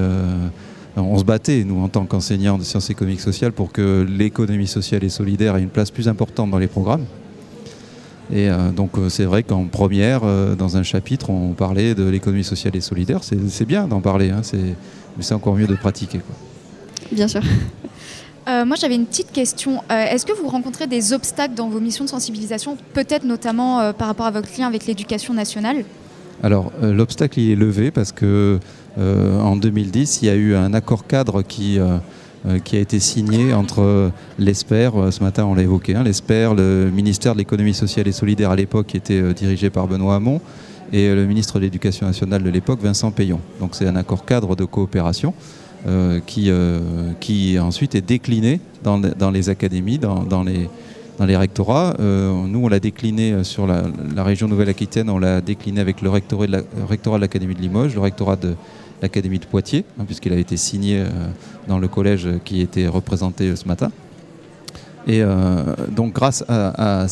on 0.96 1.18
se 1.18 1.24
battait, 1.24 1.62
nous, 1.64 1.82
en 1.82 1.88
tant 1.88 2.06
qu'enseignants 2.06 2.58
de 2.58 2.64
sciences 2.64 2.88
économiques 2.90 3.20
et 3.20 3.22
sociales, 3.22 3.52
pour 3.52 3.70
que 3.70 4.06
l'économie 4.08 4.66
sociale 4.66 5.04
et 5.04 5.08
solidaire 5.10 5.56
ait 5.56 5.62
une 5.62 5.68
place 5.68 5.90
plus 5.90 6.08
importante 6.08 6.50
dans 6.50 6.58
les 6.58 6.68
programmes. 6.68 7.04
Et 8.32 8.48
euh, 8.50 8.70
donc 8.70 8.98
euh, 8.98 9.08
c'est 9.08 9.24
vrai 9.24 9.42
qu'en 9.44 9.64
première, 9.64 10.20
euh, 10.24 10.54
dans 10.56 10.76
un 10.76 10.82
chapitre, 10.82 11.30
on 11.30 11.52
parlait 11.52 11.94
de 11.94 12.08
l'économie 12.08 12.44
sociale 12.44 12.74
et 12.76 12.80
solidaire. 12.80 13.20
C'est 13.22 13.64
bien 13.66 13.86
d'en 13.86 14.00
parler, 14.00 14.30
hein, 14.30 14.40
c'est- 14.42 14.56
mais 15.16 15.22
c'est 15.22 15.34
encore 15.34 15.54
mieux 15.54 15.66
de 15.68 15.74
pratiquer. 15.76 16.18
quoi. 16.18 16.34
Bien 17.12 17.28
sûr. 17.28 17.40
Euh, 18.48 18.64
moi, 18.64 18.76
j'avais 18.80 18.94
une 18.94 19.06
petite 19.06 19.32
question. 19.32 19.80
Euh, 19.90 20.04
Est-ce 20.04 20.24
que 20.24 20.32
vous 20.32 20.46
rencontrez 20.46 20.86
des 20.86 21.12
obstacles 21.12 21.54
dans 21.54 21.68
vos 21.68 21.80
missions 21.80 22.04
de 22.04 22.08
sensibilisation, 22.08 22.76
peut-être 22.92 23.24
notamment 23.24 23.80
euh, 23.80 23.92
par 23.92 24.06
rapport 24.06 24.24
à 24.26 24.30
votre 24.30 24.48
lien 24.56 24.68
avec 24.68 24.86
l'éducation 24.86 25.34
nationale? 25.34 25.84
Alors, 26.44 26.70
euh, 26.80 26.92
l'obstacle 26.92 27.40
il 27.40 27.50
est 27.50 27.56
levé 27.56 27.90
parce 27.90 28.12
que 28.12 28.60
euh, 28.98 29.40
en 29.40 29.56
2010, 29.56 30.20
il 30.22 30.26
y 30.26 30.28
a 30.28 30.36
eu 30.36 30.54
un 30.54 30.74
accord 30.74 31.08
cadre 31.08 31.42
qui, 31.42 31.80
qui 32.64 32.76
a 32.76 32.80
été 32.80 33.00
signé 33.00 33.52
entre 33.52 34.10
l'ESPER, 34.38 34.90
euh, 34.94 35.10
ce 35.10 35.22
matin 35.22 35.44
on 35.44 35.54
l'a 35.54 35.62
évoqué, 35.62 35.94
hein, 35.94 36.02
l'ESPER, 36.04 36.50
le 36.56 36.90
ministère 36.92 37.32
de 37.32 37.38
l'économie 37.38 37.74
sociale 37.74 38.06
et 38.08 38.12
solidaire 38.12 38.50
à 38.50 38.56
l'époque 38.56 38.86
qui 38.88 38.96
était 38.96 39.20
euh, 39.20 39.32
dirigé 39.32 39.70
par 39.70 39.86
Benoît 39.86 40.16
Hamon 40.16 40.40
et 40.92 41.08
euh, 41.08 41.16
le 41.16 41.26
ministre 41.26 41.58
de 41.58 41.64
l'Éducation 41.64 42.06
nationale 42.06 42.42
de 42.42 42.50
l'époque, 42.50 42.80
Vincent 42.82 43.10
Payon. 43.10 43.40
Donc 43.60 43.74
c'est 43.74 43.86
un 43.86 43.96
accord 43.96 44.24
cadre 44.24 44.54
de 44.54 44.64
coopération 44.64 45.34
euh, 45.86 46.20
qui, 46.24 46.50
euh, 46.50 46.80
qui 47.20 47.58
ensuite 47.58 47.94
est 47.94 48.06
décliné 48.06 48.60
dans, 48.82 48.98
dans 48.98 49.30
les 49.30 49.48
académies, 49.48 49.98
dans, 49.98 50.22
dans 50.22 50.42
les, 50.42 50.68
dans 51.18 51.26
les 51.26 51.36
rectorats. 51.36 51.94
Euh, 52.00 52.32
nous, 52.46 52.64
on 52.64 52.68
l'a 52.68 52.80
décliné 52.80 53.32
euh, 53.32 53.44
sur 53.44 53.66
la, 53.66 53.82
région 54.22 54.48
Nouvelle-Aquitaine, 54.48 55.10
on 55.10 55.18
l'a 55.18 55.40
décliné 55.40 55.80
avec 55.80 56.02
le 56.02 56.10
le 56.10 56.84
rectorat 56.86 57.16
de 57.16 57.22
l'Académie 57.22 57.54
de 57.54 57.60
Limoges, 57.60 57.94
le 57.94 58.00
rectorat 58.00 58.36
de 58.36 58.54
l'Académie 59.02 59.38
de 59.38 59.44
Poitiers, 59.46 59.84
hein, 59.98 60.04
puisqu'il 60.06 60.32
a 60.32 60.36
été 60.36 60.56
signé 60.56 61.00
euh, 61.00 61.06
dans 61.68 61.78
le 61.78 61.88
collège 61.88 62.28
qui 62.44 62.60
était 62.60 62.86
représenté 62.86 63.54
ce 63.56 63.66
matin. 63.66 63.90
Et 65.06 65.22
euh, 65.22 65.62
donc, 65.94 66.14
grâce 66.14 66.44
à, 66.48 67.06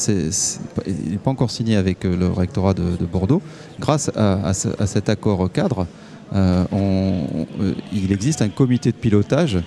il 0.87 1.11
n'est 1.12 1.18
pas 1.18 1.31
encore 1.31 1.51
signé 1.51 1.77
avec 1.77 2.05
euh, 2.05 2.16
le 2.16 2.29
rectorat 2.29 2.75
de, 2.75 2.97
de 2.99 3.05
Bordeaux, 3.05 3.40
grâce 3.79 4.11
à, 4.16 4.47
à 4.49 4.55
ce- 4.55 4.68
à 4.83 4.87
cet 4.87 5.09
accord 5.09 5.51
cadre, 5.53 5.87
il 6.33 8.11
existe 8.11 8.42
un 8.42 8.49
comité 8.49 8.90
de 8.90 8.97
pilotage 8.97 9.59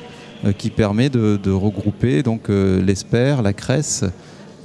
qui 0.57 0.69
permet 0.69 1.09
de, 1.09 1.51
regrouper 1.51 2.23
l'ESPER, 2.85 3.37
la 3.41 3.53
CRES 3.53 4.03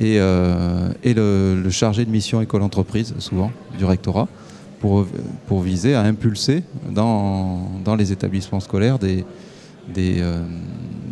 et, 0.00 0.18
le, 0.18 1.60
le 1.62 1.70
chargé 1.70 2.04
de 2.04 2.10
mission 2.10 2.40
école-entreprise, 2.40 3.14
souvent, 3.18 3.52
du 3.78 3.84
rectorat, 3.84 4.26
pour, 4.82 5.60
viser 5.62 5.94
à 5.94 6.02
impulser 6.02 6.64
dans, 6.90 7.68
dans 7.84 7.94
les 7.94 8.10
établissements 8.10 8.58
scolaires 8.60 8.98
des, 8.98 9.24
des, 9.88 10.16
euh, 10.18 10.42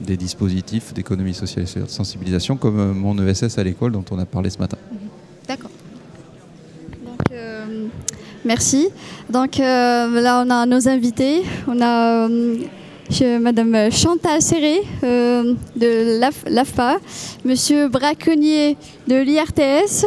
des 0.04 0.16
dispositifs 0.16 0.92
d'économie 0.92 1.35
sociale 1.35 1.64
et 1.76 1.80
de 1.80 1.87
sensibilisation, 1.87 2.56
comme 2.56 2.78
euh, 2.80 2.92
mon 2.92 3.16
ESS 3.24 3.59
à 3.59 3.62
l'école 3.64 3.92
dont 3.92 4.04
on 4.11 4.18
a 4.18 4.26
parlé 4.26 4.50
ce 4.50 4.59
matin. 4.59 4.76
D'accord. 5.46 5.70
Donc, 7.06 7.20
euh, 7.33 7.87
merci. 8.44 8.88
Donc 9.30 9.59
là, 9.59 10.42
on 10.44 10.50
a 10.50 10.66
nos 10.66 10.88
invités. 10.88 11.42
On 11.68 11.80
a 11.80 12.28
Madame 13.40 13.90
Chantal 13.90 14.40
Serré 14.42 14.83
de 15.02 16.18
l'AF- 16.20 16.44
l'AFPA, 16.48 16.98
Monsieur 17.44 17.88
Braconnier 17.88 18.76
de 19.09 19.16
l'IRTS, 19.20 20.04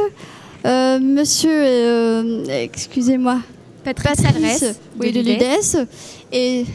Monsieur, 1.02 2.46
excusez-moi, 2.50 3.40
Patrice 3.84 4.26
Alres, 4.26 4.76
oui, 5.00 5.12
de 5.12 5.22
de 5.22 5.30
l'UDES, 5.30 5.88
et 6.32 6.66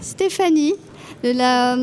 Stéphanie 0.00 0.74
de 1.22 1.32
la 1.32 1.76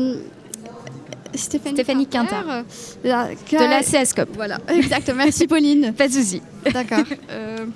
Stéphanie, 1.34 1.74
Stéphanie 1.74 2.06
Quinter, 2.06 2.36
Quinter. 2.46 2.64
de 3.02 3.08
la, 3.08 3.28
De 3.28 3.70
la 3.70 3.82
CSCOP. 3.82 4.28
Voilà, 4.34 4.58
exactement. 4.68 5.18
Merci 5.18 5.46
Pauline. 5.46 5.92
Pas 5.92 6.08
de 6.08 6.12
souci. 6.12 6.42
D'accord. 6.72 6.98
Euh, 7.30 7.66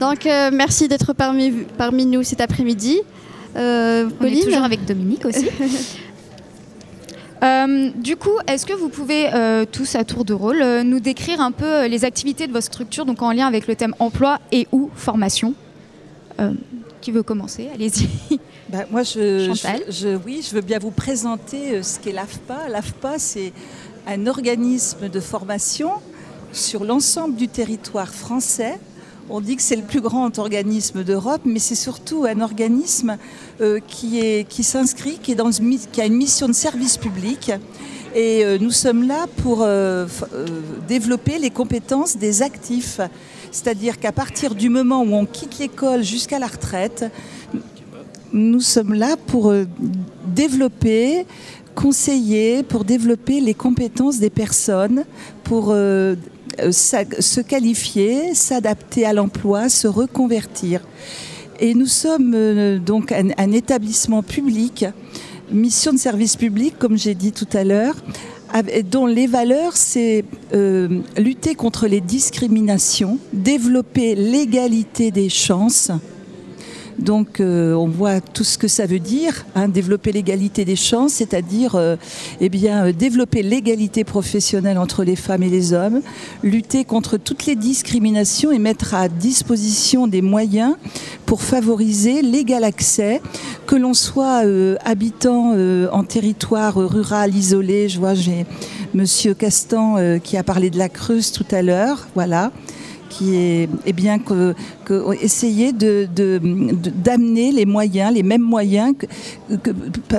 donc, 0.00 0.26
euh, 0.26 0.50
merci 0.52 0.86
d'être 0.86 1.12
parmi, 1.12 1.50
parmi 1.76 2.06
nous 2.06 2.22
cet 2.22 2.40
après-midi. 2.40 3.00
Euh, 3.56 4.06
On 4.06 4.10
Pauline 4.10 4.38
est 4.38 4.44
toujours 4.44 4.62
avec 4.62 4.84
Dominique 4.84 5.24
aussi. 5.24 5.48
Euh, 7.42 7.90
du 7.94 8.16
coup, 8.16 8.36
est-ce 8.48 8.66
que 8.66 8.72
vous 8.72 8.88
pouvez 8.88 9.32
euh, 9.32 9.64
tous 9.70 9.94
à 9.94 10.02
tour 10.02 10.24
de 10.24 10.34
rôle 10.34 10.60
euh, 10.60 10.82
nous 10.82 10.98
décrire 10.98 11.40
un 11.40 11.52
peu 11.52 11.64
euh, 11.64 11.86
les 11.86 12.04
activités 12.04 12.48
de 12.48 12.52
votre 12.52 12.66
structure, 12.66 13.06
donc 13.06 13.22
en 13.22 13.30
lien 13.30 13.46
avec 13.46 13.68
le 13.68 13.76
thème 13.76 13.94
emploi 14.00 14.40
et 14.50 14.66
ou 14.72 14.90
formation? 14.96 15.54
Euh, 16.40 16.52
Qui 17.00 17.10
veut 17.12 17.22
commencer? 17.22 17.68
Allez-y. 17.72 18.08
Bah, 18.70 18.84
moi, 18.90 19.02
je, 19.02 19.46
Chantal 19.54 19.80
je- 19.88 19.92
je- 19.92 20.18
oui, 20.26 20.46
je 20.46 20.54
veux 20.54 20.60
bien 20.60 20.78
vous 20.78 20.90
présenter 20.90 21.76
euh, 21.76 21.82
ce 21.82 21.98
qu'est 21.98 22.12
l'AFPA. 22.12 22.68
L'AFPA, 22.68 23.18
c'est 23.18 23.54
un 24.06 24.26
organisme 24.26 25.08
de 25.08 25.20
formation 25.20 25.90
sur 26.52 26.84
l'ensemble 26.84 27.34
du 27.36 27.48
territoire 27.48 28.12
français. 28.12 28.78
On 29.30 29.40
dit 29.40 29.56
que 29.56 29.62
c'est 29.62 29.76
le 29.76 29.84
plus 29.84 30.02
grand 30.02 30.38
organisme 30.38 31.02
d'Europe, 31.02 31.40
mais 31.46 31.60
c'est 31.60 31.74
surtout 31.74 32.26
un 32.28 32.42
organisme 32.42 33.16
euh, 33.62 33.80
qui, 33.86 34.18
est, 34.20 34.46
qui 34.46 34.62
s'inscrit, 34.62 35.18
qui, 35.22 35.32
est 35.32 35.34
dans 35.34 35.50
une 35.50 35.64
mi- 35.66 35.86
qui 35.90 36.02
a 36.02 36.04
une 36.06 36.16
mission 36.16 36.46
de 36.46 36.52
service 36.52 36.98
public. 36.98 37.50
Et 38.14 38.44
euh, 38.44 38.58
nous 38.60 38.70
sommes 38.70 39.08
là 39.08 39.26
pour 39.42 39.62
euh, 39.62 40.06
euh, 40.34 40.46
développer 40.86 41.38
les 41.38 41.50
compétences 41.50 42.18
des 42.18 42.42
actifs. 42.42 43.00
C'est-à-dire 43.50 43.98
qu'à 43.98 44.12
partir 44.12 44.54
du 44.54 44.68
moment 44.68 45.02
où 45.02 45.14
on 45.14 45.26
quitte 45.26 45.58
l'école 45.58 46.02
jusqu'à 46.02 46.38
la 46.38 46.46
retraite, 46.46 47.04
nous 48.32 48.60
sommes 48.60 48.94
là 48.94 49.16
pour 49.26 49.50
euh, 49.50 49.64
développer, 50.26 51.26
conseiller, 51.74 52.62
pour 52.62 52.84
développer 52.84 53.40
les 53.40 53.54
compétences 53.54 54.18
des 54.18 54.30
personnes, 54.30 55.04
pour 55.44 55.68
euh, 55.70 56.14
euh, 56.60 56.72
se 56.72 57.40
qualifier, 57.40 58.34
s'adapter 58.34 59.06
à 59.06 59.12
l'emploi, 59.12 59.68
se 59.68 59.88
reconvertir. 59.88 60.82
Et 61.60 61.74
nous 61.74 61.86
sommes 61.86 62.78
donc 62.78 63.10
un, 63.10 63.50
établissement 63.50 64.22
public, 64.22 64.84
mission 65.50 65.92
de 65.92 65.98
service 65.98 66.36
public, 66.36 66.78
comme 66.78 66.96
j'ai 66.96 67.14
dit 67.14 67.32
tout 67.32 67.48
à 67.52 67.64
l'heure, 67.64 67.96
dont 68.90 69.06
les 69.06 69.26
valeurs, 69.26 69.76
c'est 69.76 70.24
lutter 70.52 71.54
contre 71.54 71.86
les 71.86 72.00
discriminations, 72.00 73.18
développer 73.32 74.14
l'égalité 74.14 75.10
des 75.10 75.28
chances, 75.28 75.90
donc 76.98 77.40
euh, 77.40 77.74
on 77.74 77.86
voit 77.86 78.20
tout 78.20 78.44
ce 78.44 78.58
que 78.58 78.68
ça 78.68 78.86
veut 78.86 78.98
dire, 78.98 79.46
hein, 79.54 79.68
développer 79.68 80.12
l'égalité 80.12 80.64
des 80.64 80.76
chances, 80.76 81.14
c'est-à-dire 81.14 81.74
euh, 81.76 81.96
eh 82.40 82.48
bien, 82.48 82.86
euh, 82.86 82.92
développer 82.92 83.42
l'égalité 83.42 84.04
professionnelle 84.04 84.78
entre 84.78 85.04
les 85.04 85.16
femmes 85.16 85.42
et 85.42 85.48
les 85.48 85.72
hommes, 85.72 86.00
lutter 86.42 86.84
contre 86.84 87.16
toutes 87.16 87.46
les 87.46 87.56
discriminations 87.56 88.50
et 88.50 88.58
mettre 88.58 88.94
à 88.94 89.08
disposition 89.08 90.06
des 90.06 90.22
moyens 90.22 90.74
pour 91.26 91.42
favoriser 91.42 92.22
l'égal 92.22 92.64
accès, 92.64 93.20
que 93.66 93.76
l'on 93.76 93.94
soit 93.94 94.42
habitant 94.84 95.54
en 95.92 96.04
territoire 96.04 96.76
rural 96.76 97.34
isolé, 97.34 97.88
je 97.88 97.98
vois 97.98 98.14
j'ai 98.14 98.46
Monsieur 98.94 99.34
Castan 99.34 99.96
qui 100.22 100.38
a 100.38 100.42
parlé 100.42 100.70
de 100.70 100.78
la 100.78 100.88
Creuse 100.88 101.32
tout 101.32 101.44
à 101.50 101.60
l'heure, 101.60 102.08
voilà 102.14 102.50
qui 103.08 103.36
est 103.36 103.68
eh 103.86 103.92
bien 103.92 104.18
que, 104.18 104.54
essayer 105.22 105.72
de, 105.72 106.08
d'amener 106.08 107.52
les 107.52 107.66
moyens, 107.66 108.12
les 108.12 108.22
mêmes 108.22 108.42
moyens 108.42 108.94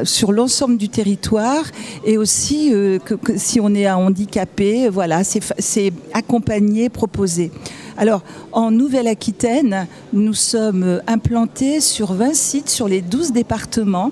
sur 0.04 0.32
l'ensemble 0.32 0.78
du 0.78 0.90
territoire 0.90 1.64
et 2.06 2.18
aussi 2.18 2.74
euh, 2.74 3.00
que, 3.00 3.16
si 3.38 3.60
on 3.60 3.74
est 3.74 3.90
handicapé, 3.90 4.90
voilà, 4.90 5.24
c'est, 5.24 5.94
accompagner, 6.14 6.90
proposer. 6.90 7.52
Alors, 7.98 8.24
en 8.52 8.72
Nouvelle-Aquitaine, 8.72 9.88
nous 10.14 10.34
sommes 10.34 11.02
implantés 11.08 11.82
sur 11.82 12.14
20 12.14 12.34
sites 12.34 12.70
sur 12.70 12.88
les 12.88 13.02
12 13.02 13.34
départements. 13.34 14.12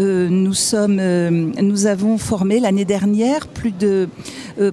Euh, 0.00 0.28
nous, 0.28 0.54
sommes, 0.54 0.98
euh, 0.98 1.30
nous 1.30 1.86
avons 1.86 2.18
formé 2.18 2.58
l'année 2.58 2.84
dernière 2.84 3.46
plus 3.46 3.72
de, 3.72 4.08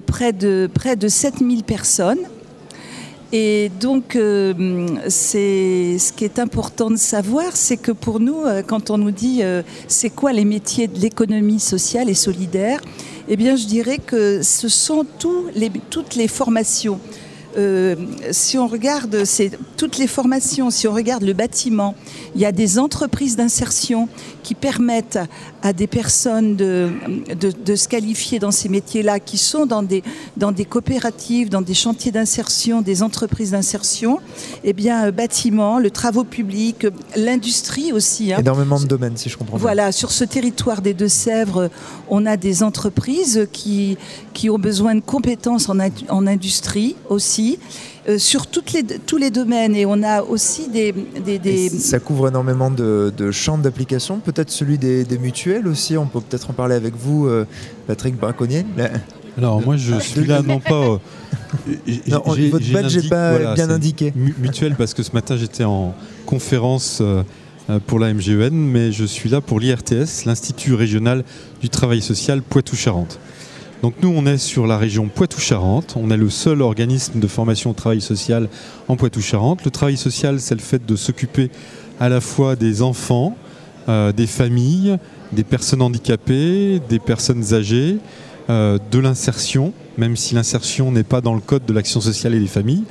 près 0.06 0.32
de 0.32 0.68
près 0.72 0.96
de 0.96 1.08
7000 1.08 1.62
personnes 1.62 2.18
et 3.32 3.70
donc, 3.80 4.16
euh, 4.16 4.88
c'est 5.08 5.98
ce 5.98 6.12
qui 6.12 6.24
est 6.24 6.40
important 6.40 6.90
de 6.90 6.96
savoir, 6.96 7.54
c'est 7.54 7.76
que 7.76 7.92
pour 7.92 8.18
nous, 8.18 8.42
euh, 8.44 8.62
quand 8.66 8.90
on 8.90 8.98
nous 8.98 9.12
dit 9.12 9.40
euh, 9.42 9.62
c'est 9.86 10.10
quoi 10.10 10.32
les 10.32 10.44
métiers 10.44 10.88
de 10.88 10.98
l'économie 10.98 11.60
sociale 11.60 12.10
et 12.10 12.14
solidaire, 12.14 12.80
eh 13.28 13.36
bien, 13.36 13.54
je 13.54 13.66
dirais 13.66 13.98
que 13.98 14.42
ce 14.42 14.68
sont 14.68 15.06
tous 15.20 15.44
les, 15.54 15.70
toutes 15.90 16.16
les 16.16 16.26
formations 16.26 16.98
euh, 17.56 17.96
si 18.30 18.58
on 18.58 18.68
regarde 18.68 19.24
toutes 19.76 19.98
les 19.98 20.06
formations, 20.06 20.70
si 20.70 20.86
on 20.86 20.92
regarde 20.92 21.22
le 21.22 21.32
bâtiment, 21.32 21.94
il 22.34 22.40
y 22.40 22.46
a 22.46 22.52
des 22.52 22.78
entreprises 22.78 23.36
d'insertion 23.36 24.08
qui 24.42 24.54
permettent 24.54 25.18
à 25.62 25.72
des 25.72 25.86
personnes 25.86 26.56
de, 26.56 26.90
de, 27.38 27.74
se 27.74 27.88
qualifier 27.88 28.38
dans 28.38 28.50
ces 28.50 28.68
métiers-là, 28.68 29.20
qui 29.20 29.36
sont 29.36 29.66
dans 29.66 29.82
des, 29.82 30.02
dans 30.36 30.52
des 30.52 30.64
coopératives, 30.64 31.48
dans 31.48 31.60
des 31.62 31.74
chantiers 31.74 32.12
d'insertion, 32.12 32.82
des 32.82 33.02
entreprises 33.02 33.50
d'insertion. 33.50 34.20
Eh 34.64 34.72
bien, 34.72 35.06
euh, 35.06 35.10
bâtiment, 35.10 35.78
le 35.78 35.90
travaux 35.90 36.24
publics, 36.24 36.86
l'industrie 37.16 37.92
aussi. 37.92 38.32
Hein. 38.32 38.38
Énormément 38.38 38.78
de 38.78 38.86
domaines, 38.86 39.16
si 39.16 39.28
je 39.28 39.36
comprends 39.36 39.56
bien. 39.56 39.62
Voilà, 39.62 39.92
sur 39.92 40.12
ce 40.12 40.24
territoire 40.24 40.82
des 40.82 40.94
Deux-Sèvres, 40.94 41.68
on 42.08 42.26
a 42.26 42.36
des 42.36 42.62
entreprises 42.62 43.48
qui, 43.52 43.98
qui 44.34 44.50
ont 44.50 44.58
besoin 44.58 44.94
de 44.94 45.00
compétences 45.00 45.68
en, 45.68 45.78
en 46.08 46.26
industrie 46.26 46.96
aussi 47.08 47.39
euh, 48.08 48.18
sur 48.18 48.46
toutes 48.46 48.72
les, 48.72 48.82
tous 48.82 49.16
les 49.16 49.30
domaines. 49.30 49.76
Et 49.76 49.84
on 49.86 50.02
a 50.02 50.22
aussi 50.22 50.68
des... 50.68 50.92
des, 50.92 51.68
Ça 51.68 51.98
couvre 51.98 52.28
énormément 52.28 52.70
de, 52.70 53.30
champs 53.30 53.58
d'application, 53.58 54.20
peut-être 54.20 54.50
celui 54.50 54.78
des, 54.78 55.06
mutuelles 55.18 55.68
aussi, 55.68 55.96
on 55.96 56.06
peut 56.06 56.20
peut-être 56.20 56.50
en 56.50 56.52
parler 56.54 56.74
avec 56.74 56.94
vous, 56.96 57.26
euh, 57.26 57.46
Patrick 57.86 58.16
Braconnier. 58.16 58.64
Alors 59.38 59.62
moi 59.62 59.76
je 59.76 59.98
suis 60.00 60.24
là 60.24 60.42
non 60.42 60.60
pas... 60.60 60.84
Euh, 60.84 60.98
non, 62.08 62.22
votre 62.24 62.72
badge 62.72 62.96
n'est 62.96 63.08
pas 63.08 63.54
bien 63.54 63.70
indiqué. 63.70 64.12
Mutuelle 64.16 64.74
parce 64.76 64.94
que 64.94 65.02
ce 65.02 65.12
matin 65.12 65.36
j'étais 65.36 65.64
en 65.64 65.94
conférence 66.26 67.02
pour 67.86 67.98
la 67.98 68.12
MGEN, 68.12 68.52
mais 68.52 68.92
je 68.92 69.04
suis 69.04 69.28
là 69.28 69.40
pour 69.40 69.60
l'IRTS, 69.60 70.24
l'Institut 70.26 70.74
régional 70.74 71.24
du 71.60 71.68
travail 71.68 72.02
social 72.02 72.42
Poitou-Charentes. 72.42 73.18
Donc 73.82 73.94
nous, 74.02 74.12
on 74.14 74.26
est 74.26 74.36
sur 74.36 74.66
la 74.66 74.76
région 74.76 75.08
Poitou-Charentes. 75.08 75.94
On 75.96 76.10
est 76.10 76.16
le 76.16 76.28
seul 76.28 76.60
organisme 76.60 77.18
de 77.18 77.26
formation 77.26 77.70
au 77.70 77.72
travail 77.72 78.02
social 78.02 78.48
en 78.88 78.96
Poitou-Charentes. 78.96 79.64
Le 79.64 79.70
travail 79.70 79.96
social, 79.96 80.38
c'est 80.38 80.54
le 80.54 80.60
fait 80.60 80.84
de 80.84 80.96
s'occuper 80.96 81.50
à 81.98 82.10
la 82.10 82.20
fois 82.20 82.56
des 82.56 82.82
enfants, 82.82 83.36
euh, 83.88 84.12
des 84.12 84.26
familles, 84.26 84.98
des 85.32 85.44
personnes 85.44 85.80
handicapées, 85.80 86.80
des 86.90 86.98
personnes 86.98 87.54
âgées, 87.54 87.96
euh, 88.50 88.78
de 88.90 88.98
l'insertion, 88.98 89.72
même 89.96 90.16
si 90.16 90.34
l'insertion 90.34 90.92
n'est 90.92 91.02
pas 91.02 91.22
dans 91.22 91.34
le 91.34 91.40
code 91.40 91.64
de 91.64 91.72
l'action 91.72 92.02
sociale 92.02 92.34
et 92.34 92.40
des 92.40 92.46
familles. 92.46 92.84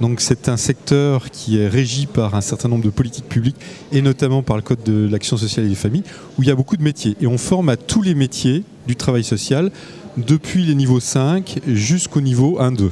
Donc 0.00 0.22
c'est 0.22 0.48
un 0.48 0.56
secteur 0.56 1.30
qui 1.30 1.58
est 1.58 1.68
régi 1.68 2.06
par 2.06 2.34
un 2.34 2.40
certain 2.40 2.70
nombre 2.70 2.84
de 2.84 2.90
politiques 2.90 3.28
publiques 3.28 3.56
et 3.92 4.00
notamment 4.00 4.42
par 4.42 4.56
le 4.56 4.62
code 4.62 4.82
de 4.82 5.06
l'action 5.06 5.36
sociale 5.36 5.66
et 5.66 5.68
des 5.68 5.74
familles 5.74 6.04
où 6.38 6.42
il 6.42 6.48
y 6.48 6.50
a 6.50 6.54
beaucoup 6.54 6.78
de 6.78 6.82
métiers. 6.82 7.16
Et 7.20 7.26
on 7.26 7.36
forme 7.36 7.68
à 7.68 7.76
tous 7.76 8.00
les 8.00 8.14
métiers 8.14 8.64
du 8.86 8.96
travail 8.96 9.24
social 9.24 9.70
depuis 10.16 10.64
les 10.64 10.74
niveaux 10.74 11.00
5 11.00 11.60
jusqu'au 11.66 12.20
niveau 12.20 12.58
1-2. 12.60 12.90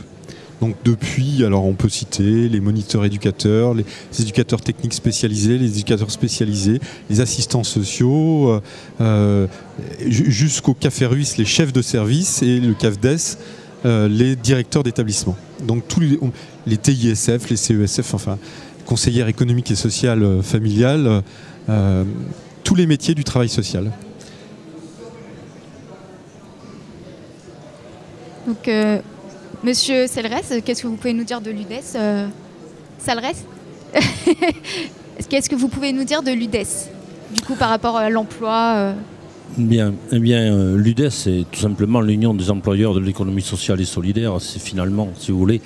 Donc 0.61 0.75
depuis, 0.85 1.45
alors 1.45 1.65
on 1.65 1.75
peut 1.75 1.89
citer 1.89 2.49
les 2.49 2.61
moniteurs 2.61 3.05
éducateurs, 3.05 3.75
les 3.75 3.85
éducateurs 4.21 4.61
techniques 4.61 4.95
spécialisés, 4.95 5.57
les 5.57 5.71
éducateurs 5.71 6.11
spécialisés, 6.11 6.81
les 7.11 7.21
assistants 7.21 7.63
sociaux, 7.63 8.51
euh, 8.51 8.61
euh, 9.01 9.47
jusqu'au 10.09 10.75
café 10.75 11.07
ruisse, 11.07 11.37
les 11.37 11.45
chefs 11.45 11.73
de 11.73 11.83
service 11.83 12.43
et 12.43 12.59
le 12.59 12.75
CAFDES, 12.75 13.39
euh, 13.87 14.09
les 14.09 14.35
directeurs 14.35 14.83
d'établissement. 14.83 15.37
Donc 15.65 15.87
tous 15.87 16.01
les, 16.01 16.19
les, 16.67 16.77
TISF, 16.77 17.49
les 17.51 17.57
CESF, 17.57 18.15
enfin 18.15 18.39
conseillères 18.85 19.29
économiques 19.29 19.71
et 19.71 19.77
sociales 19.77 20.43
familiales, 20.43 21.23
tous 22.65 22.75
les 22.75 22.87
métiers 22.87 23.15
du 23.15 23.23
travail 23.23 23.51
social. 23.51 23.93
Donc, 28.49 28.67
euh, 28.67 28.99
Monsieur 29.63 30.07
Selres, 30.07 30.41
qu'est-ce 30.65 30.83
que 30.83 30.89
vous 30.89 30.97
pouvez 30.97 31.13
nous 31.13 31.25
dire 31.25 31.43
de 31.43 31.51
l'UDES 31.51 31.83
euh, 31.97 32.27
Qu'est-ce 35.29 35.51
que 35.51 35.55
vous 35.55 35.69
pouvez 35.69 35.93
nous 35.93 36.05
dire 36.05 36.23
de 36.23 36.31
l'UDES 36.31 36.65
Du 37.31 37.43
coup, 37.43 37.57
par 37.57 37.69
rapport 37.69 37.99
à 37.99 38.09
l'emploi 38.09 38.73
euh, 38.77 38.93
Bien, 39.57 39.95
eh 40.13 40.19
bien 40.19 40.53
euh, 40.53 40.77
l'UDES, 40.77 41.11
c'est 41.11 41.45
tout 41.51 41.59
simplement 41.59 42.01
l'Union 42.01 42.35
des 42.35 42.51
employeurs 42.51 42.95
de 42.95 43.01
l'économie 43.01 43.43
sociale 43.43 43.81
et 43.81 43.85
solidaire. 43.85 44.37
C'est 44.41 44.61
finalement, 44.61 45.09
si 45.19 45.33
vous 45.33 45.39
voulez, 45.39 45.61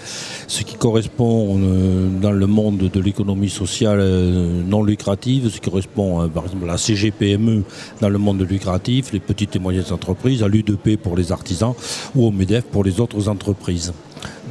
ce 0.46 0.62
qui 0.62 0.76
correspond 0.76 1.58
euh, 1.58 2.08
dans 2.20 2.30
le 2.30 2.46
monde 2.46 2.90
de 2.90 3.00
l'économie 3.00 3.50
sociale 3.50 3.98
euh, 4.00 4.62
non 4.64 4.82
lucrative, 4.82 5.50
ce 5.50 5.60
qui 5.60 5.68
correspond 5.68 6.28
par 6.28 6.44
exemple 6.44 6.64
à 6.64 6.68
la 6.68 6.78
CGPME 6.78 7.64
dans 8.00 8.08
le 8.08 8.18
monde 8.18 8.48
lucratif, 8.48 9.12
les 9.12 9.20
petites 9.20 9.56
et 9.56 9.58
moyennes 9.58 9.90
entreprises, 9.90 10.42
à 10.42 10.48
l'UDP 10.48 10.96
pour 10.96 11.16
les 11.16 11.32
artisans 11.32 11.74
ou 12.14 12.26
au 12.26 12.30
MEDEF 12.30 12.64
pour 12.64 12.84
les 12.84 13.00
autres 13.00 13.28
entreprises. 13.28 13.92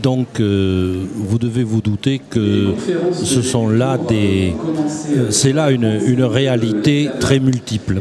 Donc, 0.02 0.40
euh, 0.40 1.06
vous 1.16 1.38
devez 1.38 1.64
vous 1.64 1.82
douter 1.82 2.20
que 2.30 2.74
ce 3.14 3.42
sont 3.42 3.70
là 3.70 3.98
des, 3.98 4.54
euh, 5.16 5.30
c'est 5.30 5.54
là 5.54 5.70
une, 5.72 6.24
réalité 6.24 7.10
très 7.20 7.40
multiple, 7.40 8.00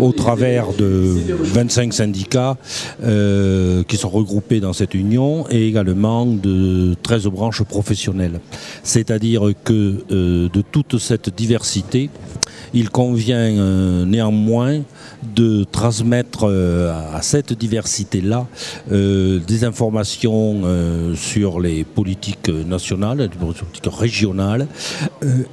au 0.00 0.12
travers 0.12 0.72
de 0.72 1.16
25 1.42 1.92
syndicats 1.92 2.56
euh, 3.02 3.82
qui 3.84 3.96
sont 3.96 4.08
regroupés 4.08 4.60
dans 4.60 4.72
cette 4.72 4.94
union 4.94 5.44
et 5.50 5.68
également 5.68 6.26
de 6.26 6.94
13 7.02 7.26
branches 7.26 7.62
professionnelles. 7.64 8.40
C'est-à-dire 8.82 9.42
que 9.64 10.04
de 10.10 10.62
toute 10.72 10.98
cette 10.98 11.34
diversité, 11.34 12.08
il 12.72 12.90
convient 12.90 13.50
néanmoins 14.06 14.80
de 15.22 15.64
transmettre 15.64 16.44
euh, 16.44 16.92
à 17.14 17.22
cette 17.22 17.52
diversité-là 17.52 18.46
euh, 18.90 19.38
des 19.46 19.64
informations 19.64 20.62
euh, 20.64 21.14
sur 21.20 21.60
les 21.60 21.84
politiques 21.84 22.48
nationales, 22.48 23.18
les 23.18 23.28
politiques 23.28 23.86
régionales, 23.86 24.66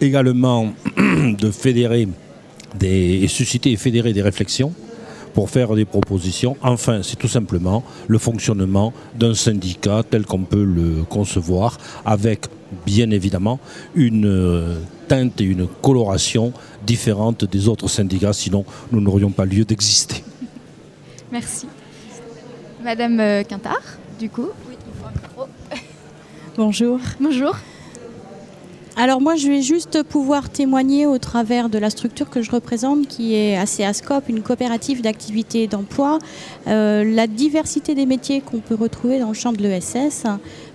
également 0.02 0.74
de 0.98 1.52
fédérer 1.52 2.08
des, 2.80 3.20
et 3.24 3.28
susciter 3.28 3.72
et 3.72 3.78
fédérer 3.78 4.14
des 4.14 4.22
réflexions 4.22 4.74
pour 5.34 5.50
faire 5.50 5.76
des 5.76 5.86
propositions. 5.86 6.58
Enfin, 6.64 7.02
c'est 7.04 7.18
tout 7.18 7.28
simplement 7.28 7.84
le 8.08 8.18
fonctionnement 8.18 8.94
d'un 9.16 9.36
syndicat 9.36 10.04
tel 10.10 10.26
qu'on 10.26 10.44
peut 10.44 10.64
le 10.64 11.04
concevoir, 11.04 11.78
avec 12.06 12.48
bien 12.86 13.12
évidemment 13.12 13.60
une 13.94 14.26
euh, 14.26 14.80
teinte 15.08 15.40
et 15.42 15.44
une 15.44 15.68
coloration 15.68 16.54
différente 16.86 17.46
des 17.46 17.68
autres 17.68 17.88
syndicats, 17.88 18.34
sinon 18.34 18.66
nous 18.92 19.02
n'aurions 19.02 19.32
pas 19.32 19.46
lieu 19.46 19.64
d'exister. 19.64 20.24
Merci. 21.32 21.68
Madame 22.84 23.20
euh, 23.20 23.44
Quintard, 23.44 23.84
du 24.20 24.30
coup. 24.30 24.50
Bonjour. 26.58 27.00
Bonjour. 27.20 27.56
Alors 28.96 29.22
moi, 29.22 29.36
je 29.36 29.48
vais 29.48 29.62
juste 29.62 30.02
pouvoir 30.02 30.50
témoigner 30.50 31.06
au 31.06 31.20
travers 31.20 31.70
de 31.70 31.78
la 31.78 31.92
structure 31.92 32.32
que 32.32 32.42
je 32.42 32.50
représente, 32.50 33.08
qui 33.08 33.36
est 33.36 33.56
ACASCOP, 33.56 34.28
une 34.28 34.42
coopérative 34.42 35.04
d'activité 35.04 35.62
et 35.62 35.68
d'emploi, 35.68 36.18
euh, 36.66 37.04
la 37.04 37.28
diversité 37.28 37.94
des 37.94 38.08
métiers 38.08 38.42
qu'on 38.42 38.58
peut 38.58 38.74
retrouver 38.74 39.20
dans 39.20 39.28
le 39.28 39.36
champ 39.36 39.54
de 39.54 39.62
l'ESS, 39.62 40.24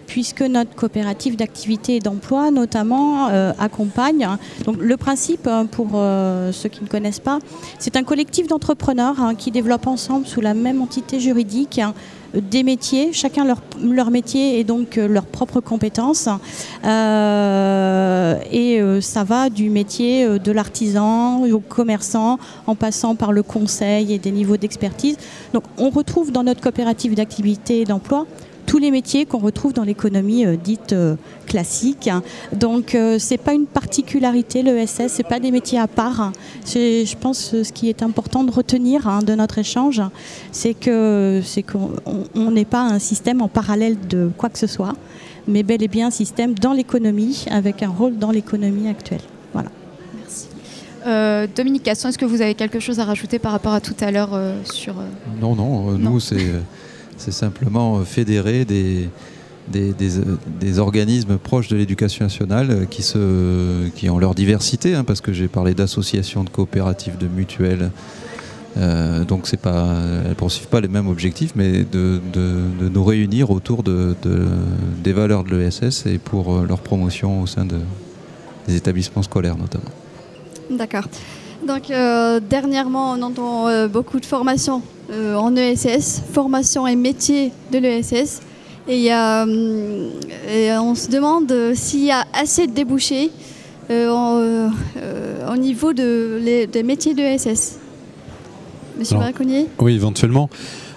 puisque 0.06 0.42
notre 0.42 0.72
coopérative 0.76 1.34
d'activité 1.34 1.96
et 1.96 2.00
d'emploi, 2.00 2.52
notamment, 2.52 3.28
euh, 3.30 3.52
accompagne. 3.58 4.28
Donc, 4.64 4.76
le 4.78 4.96
principe, 4.96 5.48
hein, 5.48 5.66
pour 5.66 5.88
euh, 5.94 6.52
ceux 6.52 6.68
qui 6.68 6.84
ne 6.84 6.88
connaissent 6.88 7.18
pas, 7.18 7.40
c'est 7.80 7.96
un 7.96 8.04
collectif 8.04 8.46
d'entrepreneurs 8.46 9.20
hein, 9.20 9.34
qui 9.34 9.50
développent 9.50 9.88
ensemble, 9.88 10.28
sous 10.28 10.40
la 10.40 10.54
même 10.54 10.80
entité 10.80 11.18
juridique, 11.18 11.80
hein, 11.80 11.92
des 12.34 12.62
métiers, 12.62 13.12
chacun 13.12 13.44
leur, 13.44 13.58
leur 13.82 14.10
métier 14.10 14.58
et 14.58 14.64
donc 14.64 14.98
euh, 14.98 15.06
leurs 15.06 15.26
propres 15.26 15.60
compétences. 15.60 16.28
Euh, 16.84 18.38
et 18.50 18.80
euh, 18.80 19.00
ça 19.00 19.24
va 19.24 19.50
du 19.50 19.70
métier 19.70 20.38
de 20.38 20.52
l'artisan 20.52 21.44
au 21.44 21.60
commerçant, 21.60 22.38
en 22.66 22.74
passant 22.74 23.14
par 23.14 23.32
le 23.32 23.42
conseil 23.42 24.12
et 24.12 24.18
des 24.18 24.30
niveaux 24.30 24.56
d'expertise. 24.56 25.16
Donc 25.52 25.64
on 25.78 25.90
retrouve 25.90 26.32
dans 26.32 26.42
notre 26.42 26.60
coopérative 26.60 27.14
d'activité 27.14 27.80
et 27.80 27.84
d'emploi 27.84 28.26
tous 28.66 28.78
les 28.78 28.90
métiers 28.90 29.26
qu'on 29.26 29.38
retrouve 29.38 29.72
dans 29.72 29.84
l'économie 29.84 30.46
euh, 30.46 30.56
dite 30.56 30.92
euh, 30.92 31.16
classique. 31.46 32.08
Donc 32.52 32.94
euh, 32.94 33.18
c'est 33.18 33.36
pas 33.38 33.52
une 33.54 33.66
particularité 33.66 34.62
l'ESS, 34.62 35.08
c'est 35.08 35.26
pas 35.26 35.40
des 35.40 35.50
métiers 35.50 35.78
à 35.78 35.86
part. 35.88 36.32
C'est, 36.64 37.04
je 37.06 37.16
pense 37.16 37.54
euh, 37.54 37.64
ce 37.64 37.72
qui 37.72 37.88
est 37.88 38.02
important 38.02 38.44
de 38.44 38.50
retenir 38.50 39.06
hein, 39.08 39.20
de 39.22 39.34
notre 39.34 39.58
échange, 39.58 40.00
c'est 40.52 40.74
que 40.74 41.40
c'est 41.44 41.62
qu'on 41.62 41.90
on- 42.06 42.24
on 42.34 42.50
n'est 42.50 42.64
pas 42.64 42.80
un 42.82 42.98
système 42.98 43.42
en 43.42 43.48
parallèle 43.48 43.96
de 44.08 44.30
quoi 44.38 44.48
que 44.48 44.58
ce 44.58 44.66
soit, 44.66 44.94
mais 45.48 45.62
bel 45.62 45.82
et 45.82 45.88
bien 45.88 46.06
un 46.08 46.10
système 46.10 46.54
dans 46.54 46.72
l'économie 46.72 47.44
avec 47.50 47.82
un 47.82 47.88
rôle 47.90 48.16
dans 48.16 48.30
l'économie 48.30 48.88
actuelle. 48.88 49.20
Voilà. 49.52 49.70
Euh, 51.04 51.48
Dominique 51.56 51.82
Casson, 51.82 52.08
est-ce 52.08 52.18
que 52.18 52.24
vous 52.24 52.42
avez 52.42 52.54
quelque 52.54 52.78
chose 52.78 53.00
à 53.00 53.04
rajouter 53.04 53.40
par 53.40 53.50
rapport 53.50 53.72
à 53.72 53.80
tout 53.80 53.96
à 54.00 54.12
l'heure 54.12 54.30
euh, 54.34 54.54
sur... 54.64 55.00
euh, 55.00 55.04
Non, 55.40 55.56
non, 55.56 55.90
euh, 55.90 55.98
Non. 55.98 56.10
nous, 56.10 56.20
c'est 56.20 56.36
euh, 56.36 56.60
c'est 57.22 57.32
simplement 57.32 57.98
euh, 57.98 58.04
fédérer 58.04 58.64
des, 58.64 59.08
euh, 59.76 59.92
des 60.60 60.78
organismes 60.78 61.38
proches 61.38 61.68
de 61.68 61.76
l'éducation 61.76 62.24
nationale 62.24 62.68
euh, 62.70 62.84
qui, 62.84 63.02
se, 63.02 63.88
qui 63.94 64.10
ont 64.10 64.18
leur 64.18 64.34
diversité, 64.34 64.94
hein, 64.94 65.04
parce 65.04 65.20
que 65.20 65.32
j'ai 65.32 65.48
parlé 65.48 65.74
d'associations, 65.74 66.42
de 66.44 66.50
coopératives, 66.50 67.16
de 67.18 67.28
mutuelles. 67.28 67.90
Donc, 69.28 69.48
c'est 69.48 69.60
pas, 69.60 69.98
elles 70.24 70.30
ne 70.30 70.34
poursuivent 70.34 70.68
pas 70.68 70.80
les 70.80 70.88
mêmes 70.88 71.06
objectifs, 71.08 71.52
mais 71.54 71.84
de, 71.84 72.20
de- 72.32 72.88
nous 72.88 73.04
réunir 73.04 73.50
autour 73.50 73.82
de, 73.82 74.16
de- 74.22 74.46
des 75.04 75.12
valeurs 75.12 75.44
de 75.44 75.54
l'ESS 75.54 76.06
et 76.06 76.16
pour 76.16 76.60
leur 76.62 76.80
promotion 76.80 77.42
au 77.42 77.46
sein 77.46 77.66
de, 77.66 77.76
des 78.66 78.76
établissements 78.76 79.22
scolaires 79.22 79.58
notamment. 79.58 79.90
D'accord. 80.70 81.04
Donc, 81.66 81.90
euh, 81.90 82.40
dernièrement, 82.40 83.12
on 83.12 83.22
entend 83.22 83.68
euh, 83.68 83.86
beaucoup 83.88 84.18
de 84.20 84.26
formations 84.26 84.82
euh, 85.10 85.34
en 85.36 85.54
ESS, 85.54 86.22
formation 86.32 86.86
et 86.86 86.96
métier 86.96 87.52
de 87.70 87.78
l'ESS. 87.78 88.40
Et, 88.88 89.12
on 89.14 90.94
se 90.96 91.08
demande 91.08 91.54
s'il 91.74 92.04
y 92.04 92.10
a 92.10 92.24
assez 92.32 92.66
de 92.66 92.72
débouchés 92.72 93.30
au 93.90 95.56
niveau 95.56 95.92
de, 95.92 96.40
les- 96.42 96.66
des 96.66 96.82
métiers 96.82 97.14
de 97.14 97.20
l'ESS. 97.22 97.78
Monsieur 98.98 99.16
Alors, 99.16 99.28
Braconnier 99.30 99.68
Oui, 99.80 99.94
éventuellement. 99.94 100.50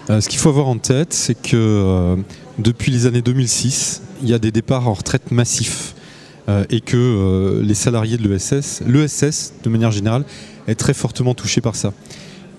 Ce 0.09 0.27
qu'il 0.27 0.39
faut 0.39 0.49
avoir 0.49 0.67
en 0.67 0.77
tête, 0.77 1.13
c'est 1.13 1.39
que 1.39 2.15
depuis 2.57 2.91
les 2.91 3.05
années 3.05 3.21
2006, 3.21 4.01
il 4.23 4.29
y 4.29 4.33
a 4.33 4.39
des 4.39 4.51
départs 4.51 4.87
en 4.87 4.93
retraite 4.93 5.29
massifs 5.31 5.93
euh, 6.47 6.63
et 6.69 6.79
que 6.81 6.95
euh, 6.97 7.61
les 7.63 7.73
salariés 7.73 8.17
de 8.17 8.27
l'ESS, 8.27 8.81
l'ESS 8.87 9.53
de 9.63 9.69
manière 9.69 9.91
générale, 9.91 10.23
est 10.67 10.75
très 10.75 10.93
fortement 10.93 11.33
touché 11.33 11.61
par 11.61 11.75
ça. 11.75 11.93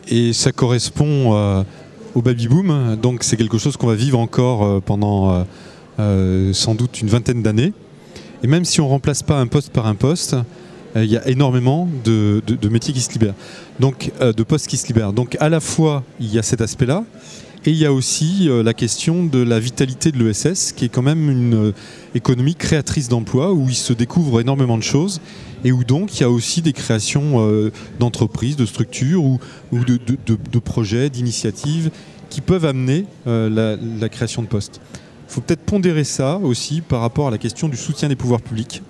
Et 0.08 0.32
ça 0.32 0.52
correspond 0.52 1.34
euh, 1.34 1.62
au 2.14 2.22
baby-boom, 2.22 2.96
donc 3.00 3.24
c'est 3.24 3.36
quelque 3.36 3.58
chose 3.58 3.76
qu'on 3.76 3.88
va 3.88 3.94
vivre 3.96 4.18
encore 4.18 4.64
euh, 4.64 4.80
pendant 4.80 5.44
euh, 5.98 6.52
sans 6.52 6.74
doute 6.74 7.00
une 7.00 7.08
vingtaine 7.08 7.42
d'années. 7.42 7.72
Et 8.42 8.46
même 8.46 8.64
si 8.64 8.80
on 8.80 8.84
ne 8.84 8.90
remplace 8.90 9.22
pas 9.22 9.38
un 9.40 9.46
poste 9.46 9.70
par 9.70 9.86
un 9.86 9.94
poste, 9.94 10.36
il 10.94 11.04
y 11.10 11.16
a 11.16 11.28
énormément 11.28 11.88
de, 12.04 12.40
de- 12.46 12.54
de 12.54 12.68
métiers 12.70 12.94
qui 12.94 13.00
se 13.00 13.12
libèrent, 13.12 13.34
donc 13.80 14.12
de 14.20 14.42
postes 14.42 14.66
qui 14.66 14.78
se 14.78 14.86
libèrent. 14.86 15.12
Donc 15.12 15.36
à 15.40 15.48
la 15.50 15.60
fois 15.60 16.04
il 16.20 16.32
y 16.32 16.38
a 16.38 16.42
cet 16.42 16.60
aspect-là, 16.62 17.04
et 17.66 17.70
il 17.70 17.76
y 17.76 17.84
a 17.84 17.92
aussi 17.92 18.48
la 18.48 18.72
question 18.72 19.24
de 19.26 19.42
la 19.42 19.58
vitalité 19.58 20.12
de 20.12 20.22
l'ESS, 20.22 20.72
qui 20.72 20.84
est 20.86 20.88
quand 20.88 21.02
même 21.02 21.28
une 21.30 21.72
économie 22.14 22.54
créatrice 22.54 23.08
d'emplois, 23.08 23.52
où 23.52 23.68
il 23.68 23.74
se 23.74 23.92
découvre 23.92 24.40
énormément 24.40 24.78
de 24.78 24.82
choses, 24.82 25.20
et 25.66 25.72
où 25.72 25.82
donc 25.82 26.16
il 26.16 26.20
y 26.20 26.24
a 26.24 26.30
aussi 26.30 26.62
des 26.62 26.72
créations 26.72 27.40
euh, 27.40 27.72
d'entreprises, 27.98 28.54
de 28.54 28.64
structures, 28.64 29.24
ou, 29.24 29.40
de, 29.72 30.58
projets, 30.60 31.10
d'initiatives, 31.10 31.90
qui 32.30 32.40
peuvent 32.40 32.64
amener 32.64 33.04
euh, 33.26 33.76
la, 34.00 34.08
création 34.08 34.42
de 34.42 34.46
postes. 34.46 34.80
Il 35.28 35.32
faut 35.32 35.40
peut-être 35.40 35.62
pondérer 35.62 36.04
ça 36.04 36.38
aussi 36.38 36.82
par 36.82 37.00
rapport 37.00 37.26
à 37.26 37.30
la 37.32 37.38
question 37.38 37.68
du 37.68 37.76
soutien 37.76 38.08
des 38.08 38.14
pouvoirs 38.14 38.42
publics, 38.42 38.80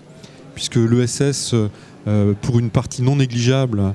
puisque 0.55 0.77
l'ESS, 0.77 1.55
euh, 1.55 2.35
pour 2.43 2.59
une 2.59 2.69
partie 2.69 3.03
non 3.03 3.17
négligeable, 3.17 3.95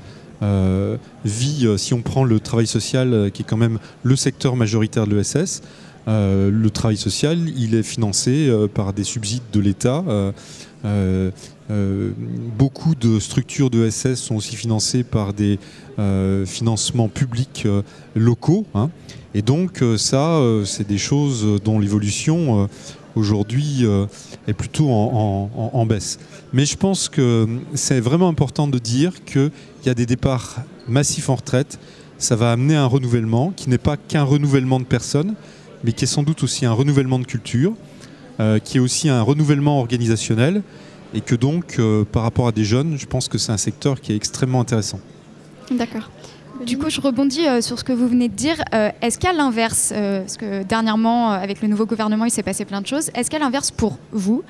vit, 1.24 1.68
si 1.78 1.94
on 1.94 2.02
prend 2.02 2.24
le 2.24 2.40
travail 2.40 2.66
social, 2.66 3.30
qui 3.32 3.44
est 3.44 3.46
quand 3.46 3.58
même 3.58 3.78
le 4.02 4.16
secteur 4.16 4.56
majoritaire 4.56 5.06
de 5.06 5.16
l'ESS, 5.16 5.62
le 6.08 6.68
travail 6.70 6.98
social, 6.98 7.38
il 7.56 7.76
est 7.76 7.84
financé 7.84 8.52
par 8.74 8.92
des 8.92 9.04
subsides 9.04 9.44
de 9.54 9.60
l'État. 9.60 10.04
Euh, 11.72 12.12
beaucoup 12.58 12.96
de 12.96 13.20
structures 13.20 13.70
de 13.70 13.90
SS 13.90 14.16
sont 14.16 14.36
aussi 14.36 14.58
financées 14.58 15.04
par 15.04 15.34
des 15.34 15.58
euh, 16.00 16.46
financements 16.46 17.08
publics 17.08 17.64
euh, 17.66 17.82
locaux. 18.14 18.66
hein. 18.76 18.90
Et 19.34 19.42
donc 19.42 19.82
ça, 19.96 20.42
c'est 20.66 20.86
des 20.86 20.98
choses 20.98 21.62
dont 21.64 21.80
l'évolution 21.80 22.68
aujourd'hui 23.16 23.86
est 24.46 24.54
plutôt 24.54 24.90
en, 24.90 25.86
baisse. 25.86 26.20
Mais 26.52 26.66
je 26.66 26.76
pense 26.76 27.08
que 27.08 27.48
c'est 27.74 28.02
vraiment 28.02 28.28
important 28.28 28.68
de 28.68 28.78
dire 28.78 29.24
qu'il 29.24 29.52
y 29.86 29.90
a 29.90 29.94
des 29.94 30.06
départs 30.06 30.64
massifs 30.90 31.30
en 31.30 31.36
retraite. 31.36 31.80
Ça 32.18 32.36
va 32.36 32.52
amener 32.52 32.76
un 32.76 32.88
renouvellement 32.88 33.54
qui 33.56 33.70
n'est 33.70 33.78
pas 33.78 33.96
qu'un 33.96 34.24
renouvellement 34.24 34.82
de 34.82 34.86
personnes, 34.86 35.36
mais 35.86 35.94
qui 35.94 36.04
est 36.04 36.08
sans 36.08 36.24
doute 36.24 36.44
aussi 36.44 36.66
un 36.66 36.74
renouvellement 36.74 37.18
de 37.18 37.26
culture, 37.26 37.72
qui 38.66 38.80
est 38.80 38.82
aussi 38.82 39.08
un 39.08 39.22
renouvellement 39.22 39.80
organisationnel, 39.80 40.62
et 41.14 41.22
que 41.22 41.36
donc, 41.36 41.76
euh, 41.80 42.04
par 42.04 42.24
rapport 42.24 42.48
à 42.48 42.52
des 42.52 42.64
jeunes, 42.64 42.98
je 42.98 43.06
pense 43.06 43.28
que 43.28 43.38
c'est 43.38 43.52
un 43.52 43.58
secteur 43.58 44.00
qui 44.00 44.14
est 44.14 44.16
extrêmement 44.16 44.62
intéressant. 44.62 45.00
D'accord. 45.72 46.10
Du 46.66 46.78
coup, 46.78 46.90
je 46.90 47.02
rebondis 47.02 47.48
euh, 47.48 47.62
sur 47.62 47.80
ce 47.80 47.84
que 47.84 47.92
vous 47.94 48.08
venez 48.08 48.30
de 48.30 48.36
dire. 48.36 48.62
Euh, 48.74 48.92
est-ce 49.02 49.18
qu'à 49.18 49.34
l'inverse, 49.34 49.92
euh, 49.96 50.20
parce 50.22 50.38
que 50.38 50.64
dernièrement, 50.64 51.34
euh, 51.34 51.38
avec 51.38 51.62
le 51.62 51.68
nouveau 51.68 51.86
gouvernement, 51.88 52.26
il 52.26 52.32
s'est 52.32 52.44
passé 52.44 52.66
plein 52.66 52.82
de 52.82 52.88
choses, 52.88 53.10
est-ce 53.16 53.32
qu'à 53.32 53.40
l'inverse, 53.40 53.72
pour 53.72 53.98
vous, 54.12 54.44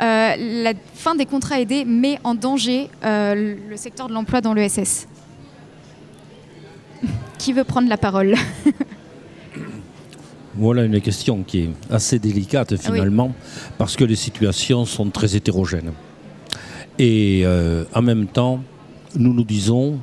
euh, 0.00 0.62
la 0.62 0.72
fin 0.94 1.14
des 1.14 1.26
contrats 1.26 1.60
aidés 1.60 1.84
met 1.84 2.18
en 2.24 2.34
danger 2.34 2.88
euh, 3.04 3.56
le 3.68 3.76
secteur 3.76 4.08
de 4.08 4.14
l'emploi 4.14 4.40
dans 4.40 4.54
l'ESS 4.54 5.08
Qui 7.38 7.52
veut 7.52 7.64
prendre 7.64 7.88
la 7.88 7.98
parole? 7.98 8.34
Voilà 10.54 10.82
une 10.82 11.00
question 11.00 11.44
qui 11.44 11.60
est 11.60 11.70
assez 11.88 12.18
délicate 12.18 12.76
finalement, 12.76 13.32
parce 13.76 13.94
que 13.94 14.02
les 14.02 14.16
situations 14.16 14.86
sont 14.86 15.08
très 15.08 15.36
hétérogènes. 15.36 15.92
Et 16.98 17.42
euh, 17.44 17.84
en 17.94 18.02
même 18.02 18.26
temps, 18.26 18.60
nous 19.14 19.32
nous 19.32 19.44
disons, 19.44 19.98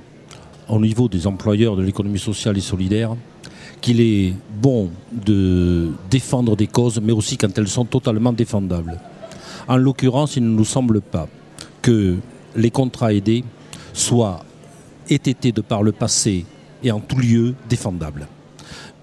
au 0.69 0.79
niveau 0.79 1.09
des 1.09 1.27
employeurs 1.27 1.75
de 1.75 1.83
l'économie 1.83 2.19
sociale 2.19 2.57
et 2.57 2.61
solidaire, 2.61 3.15
qu'il 3.81 3.99
est 4.01 4.33
bon 4.61 4.89
de 5.11 5.89
défendre 6.09 6.55
des 6.55 6.67
causes, 6.67 6.99
mais 7.01 7.11
aussi 7.11 7.37
quand 7.37 7.57
elles 7.57 7.67
sont 7.67 7.85
totalement 7.85 8.33
défendables. 8.33 8.99
En 9.67 9.77
l'occurrence, 9.77 10.37
il 10.37 10.43
ne 10.43 10.55
nous 10.55 10.65
semble 10.65 11.01
pas 11.01 11.27
que 11.81 12.15
les 12.55 12.71
contrats 12.71 13.13
aidés 13.13 13.43
soient 13.93 14.43
été 15.09 15.51
de 15.51 15.61
par 15.61 15.83
le 15.83 15.91
passé 15.91 16.45
et 16.83 16.91
en 16.91 16.99
tout 16.99 17.17
lieu 17.17 17.55
défendables. 17.69 18.27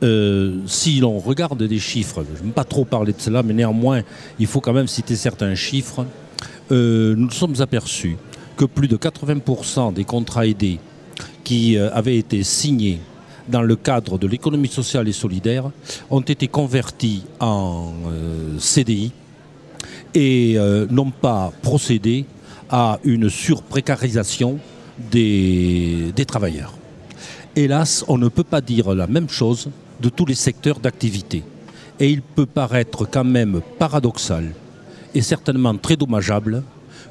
Euh, 0.02 0.59
si 0.66 0.98
l'on 0.98 1.18
regarde 1.18 1.62
des 1.62 1.78
chiffres, 1.78 2.24
je 2.35 2.42
ne 2.42 2.48
vais 2.48 2.52
pas 2.52 2.64
trop 2.64 2.85
parler 2.85 3.12
de 3.12 3.20
cela, 3.20 3.42
mais 3.42 3.55
néanmoins, 3.55 4.02
il 4.38 4.46
faut 4.46 4.61
quand 4.61 4.72
même 4.72 4.88
citer 4.88 5.14
certains 5.14 5.55
chiffres. 5.55 6.07
Euh, 6.70 7.14
nous 7.16 7.31
sommes 7.31 7.61
aperçus 7.61 8.16
que 8.57 8.64
plus 8.64 8.88
de 8.88 8.96
80% 8.96 9.92
des 9.92 10.05
contrats 10.05 10.46
aidés 10.46 10.79
qui 11.44 11.77
euh, 11.77 11.90
avaient 11.92 12.16
été 12.16 12.42
signés 12.42 13.01
dans 13.48 13.62
le 13.62 13.77
cadre 13.77 14.18
de 14.18 14.27
l'économie 14.27 14.68
sociale 14.68 15.09
et 15.09 15.12
solidaire, 15.12 15.70
ont 16.11 16.20
été 16.20 16.48
convertis 16.48 17.25
en 17.40 17.92
euh, 18.07 18.59
CDI 18.59 19.12
et 20.14 20.55
euh, 20.57 20.87
n'ont 20.90 21.10
pas 21.10 21.52
procédé 21.63 22.25
à 22.71 22.98
une 23.04 23.29
surprécarisation 23.29 24.58
des 25.10 26.13
travailleurs. 26.27 26.75
Hélas, 27.56 28.04
on 28.08 28.19
ne 28.19 28.29
peut 28.29 28.44
pas 28.44 28.60
dire 28.60 28.94
la 28.94 29.06
même 29.06 29.29
chose 29.29 29.71
de 30.00 30.08
tous 30.08 30.25
les 30.25 30.35
secteurs 30.35 30.81
d'activité. 30.81 31.42
Et 32.00 32.08
il 32.08 32.23
peut 32.23 32.46
paraître 32.46 33.04
quand 33.04 33.25
même 33.25 33.60
paradoxal 33.79 34.52
et 35.15 35.23
certainement 35.23 35.77
très 35.77 35.96
dommageable 35.96 36.63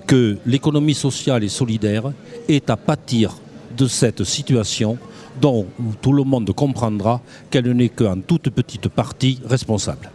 que 0.08 0.38
l'économie 0.46 0.94
sociale 0.94 1.44
et 1.44 1.50
solidaire 1.50 2.12
ait 2.48 2.70
à 2.70 2.78
pâtir 2.78 3.38
de 3.78 3.88
cette 3.88 4.24
situation 4.24 4.98
dont 5.40 5.66
tout 6.02 6.14
le 6.14 6.24
monde 6.24 6.52
comprendra 6.54 7.22
qu'elle 7.50 7.72
n'est 7.72 7.90
qu'en 7.90 8.20
toute 8.20 8.50
petite 8.50 8.90
partie 8.90 9.40
responsable. 9.46 10.12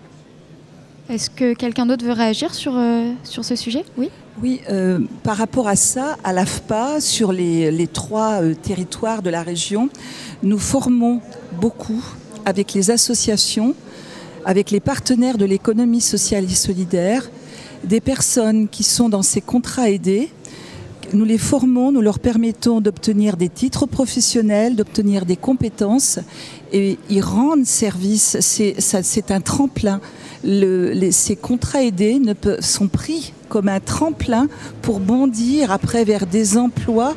Est-ce 1.08 1.30
que 1.30 1.54
quelqu'un 1.54 1.86
d'autre 1.86 2.04
veut 2.04 2.12
réagir 2.12 2.52
sur, 2.52 2.76
euh, 2.76 3.12
sur 3.22 3.44
ce 3.44 3.54
sujet? 3.54 3.84
Oui? 3.96 4.10
Oui, 4.42 4.60
euh, 4.68 4.98
par 5.22 5.36
rapport 5.36 5.68
à 5.68 5.76
ça, 5.76 6.16
à 6.24 6.32
l'AFPA, 6.32 7.00
sur 7.00 7.32
les, 7.32 7.70
les 7.70 7.86
trois 7.86 8.42
euh, 8.42 8.54
territoires 8.54 9.22
de 9.22 9.30
la 9.30 9.42
région, 9.42 9.88
nous 10.42 10.58
formons 10.58 11.20
beaucoup 11.60 12.04
avec 12.44 12.74
les 12.74 12.90
associations, 12.90 13.74
avec 14.44 14.72
les 14.72 14.80
partenaires 14.80 15.38
de 15.38 15.44
l'économie 15.44 16.00
sociale 16.00 16.44
et 16.44 16.54
solidaire, 16.54 17.30
des 17.84 18.00
personnes 18.00 18.68
qui 18.68 18.82
sont 18.82 19.08
dans 19.08 19.22
ces 19.22 19.40
contrats 19.40 19.90
aidés. 19.90 20.30
Nous 21.12 21.24
les 21.24 21.38
formons, 21.38 21.92
nous 21.92 22.00
leur 22.00 22.18
permettons 22.18 22.80
d'obtenir 22.80 23.36
des 23.36 23.48
titres 23.48 23.86
professionnels, 23.86 24.74
d'obtenir 24.74 25.24
des 25.24 25.36
compétences 25.36 26.18
et 26.72 26.98
ils 27.10 27.22
rendent 27.22 27.64
service. 27.64 28.36
C'est 28.40 29.30
un 29.30 29.40
tremplin. 29.40 30.00
Ces 30.42 31.36
contrats 31.36 31.84
aidés 31.84 32.20
sont 32.60 32.88
pris 32.88 33.32
comme 33.48 33.68
un 33.68 33.80
tremplin 33.80 34.48
pour 34.82 34.98
bondir 34.98 35.70
après 35.70 36.04
vers 36.04 36.26
des 36.26 36.58
emplois 36.58 37.14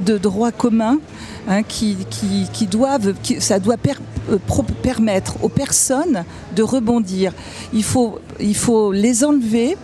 de 0.00 0.18
droit 0.18 0.52
commun 0.52 0.98
hein, 1.46 1.62
qui, 1.62 1.96
doivent, 2.70 3.14
ça 3.38 3.58
doit 3.58 3.76
euh, 4.30 4.38
permettre 4.82 5.42
aux 5.42 5.48
personnes 5.48 6.24
de 6.54 6.62
rebondir. 6.62 7.32
Il 7.72 7.84
faut, 7.84 8.18
il 8.40 8.56
faut 8.56 8.92
les 8.92 9.24
enlever, 9.24 9.76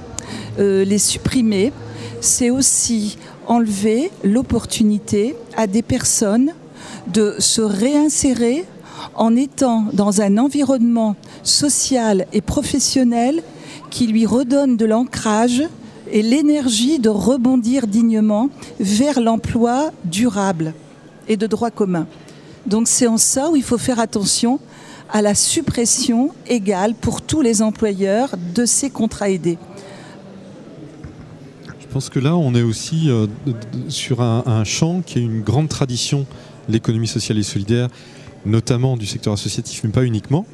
euh, 0.59 0.85
les 0.85 0.99
supprimer. 0.99 1.73
C'est 2.21 2.51
aussi 2.51 3.19
enlever 3.47 4.11
l'opportunité 4.23 5.35
à 5.57 5.67
des 5.67 5.83
personnes 5.83 6.53
de 7.09 7.37
se 7.39 7.61
réinsérer 7.61 8.65
en 9.15 9.35
étant 9.35 9.87
dans 9.93 10.21
un 10.21 10.39
environnement 10.39 11.17
social 11.43 12.27
et 12.33 12.41
professionnel 12.41 13.43
qui 13.91 14.07
lui 14.07 14.27
redonne 14.27 14.77
de 14.77 14.87
l'ancrage 14.87 15.63
et 16.11 16.23
l'énergie 16.23 16.99
de 16.99 17.09
rebondir 17.09 17.87
dignement 17.87 18.49
vers 18.79 19.21
l'emploi 19.21 19.91
durable 20.05 20.75
et 21.33 21.37
de 21.37 21.47
droit 21.47 21.71
commun. 21.71 22.07
Donc 22.67 22.89
c'est 22.89 23.07
en 23.07 23.19
ça 23.19 23.51
où 23.51 23.57
il 23.57 23.63
faut 23.63 23.79
faire 23.79 23.99
attention 23.99 24.61
à 25.11 25.21
la 25.21 25.35
suppression 25.35 26.31
égale 26.47 26.95
pour 26.95 27.21
tous 27.23 27.43
les 27.43 27.61
employeurs 27.61 28.31
de 28.55 28.65
ces 28.65 28.89
contrats 28.89 29.31
aidés. 29.31 29.59
Je 31.81 31.87
pense 31.87 32.09
que 32.09 32.19
là, 32.19 32.37
on 32.37 32.55
est 32.55 32.63
aussi 32.63 33.11
euh, 33.11 33.27
sur 33.89 34.23
un, 34.23 34.65
champ 34.65 35.03
qui 35.05 35.19
est 35.19 35.23
une 35.23 35.43
grande 35.43 35.69
tradition, 35.69 36.27
l'économie 36.69 37.09
sociale 37.09 37.37
et 37.37 37.43
solidaire, 37.43 37.89
notamment 38.47 38.97
du 38.97 39.05
secteur 39.05 39.35
associatif, 39.35 39.83
mais 39.85 39.91
pas 39.91 40.05
uniquement, 40.05 40.47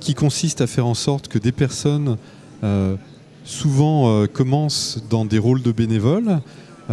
qui 0.00 0.14
consiste 0.14 0.60
à 0.60 0.66
faire 0.66 0.86
en 0.86 0.94
sorte 0.94 1.28
que 1.28 1.38
des 1.38 1.52
personnes 1.52 2.18
euh, 2.62 2.96
souvent 3.44 4.10
euh, 4.10 4.26
commencent 4.26 4.98
dans 5.08 5.24
des 5.24 5.38
rôles 5.38 5.62
de 5.62 5.72
bénévoles, 5.72 6.40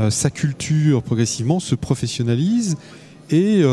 s'acculturent 0.10 1.04
progressivement, 1.04 1.60
se 1.60 1.76
professionnalisent 1.76 2.78
et 3.32 3.64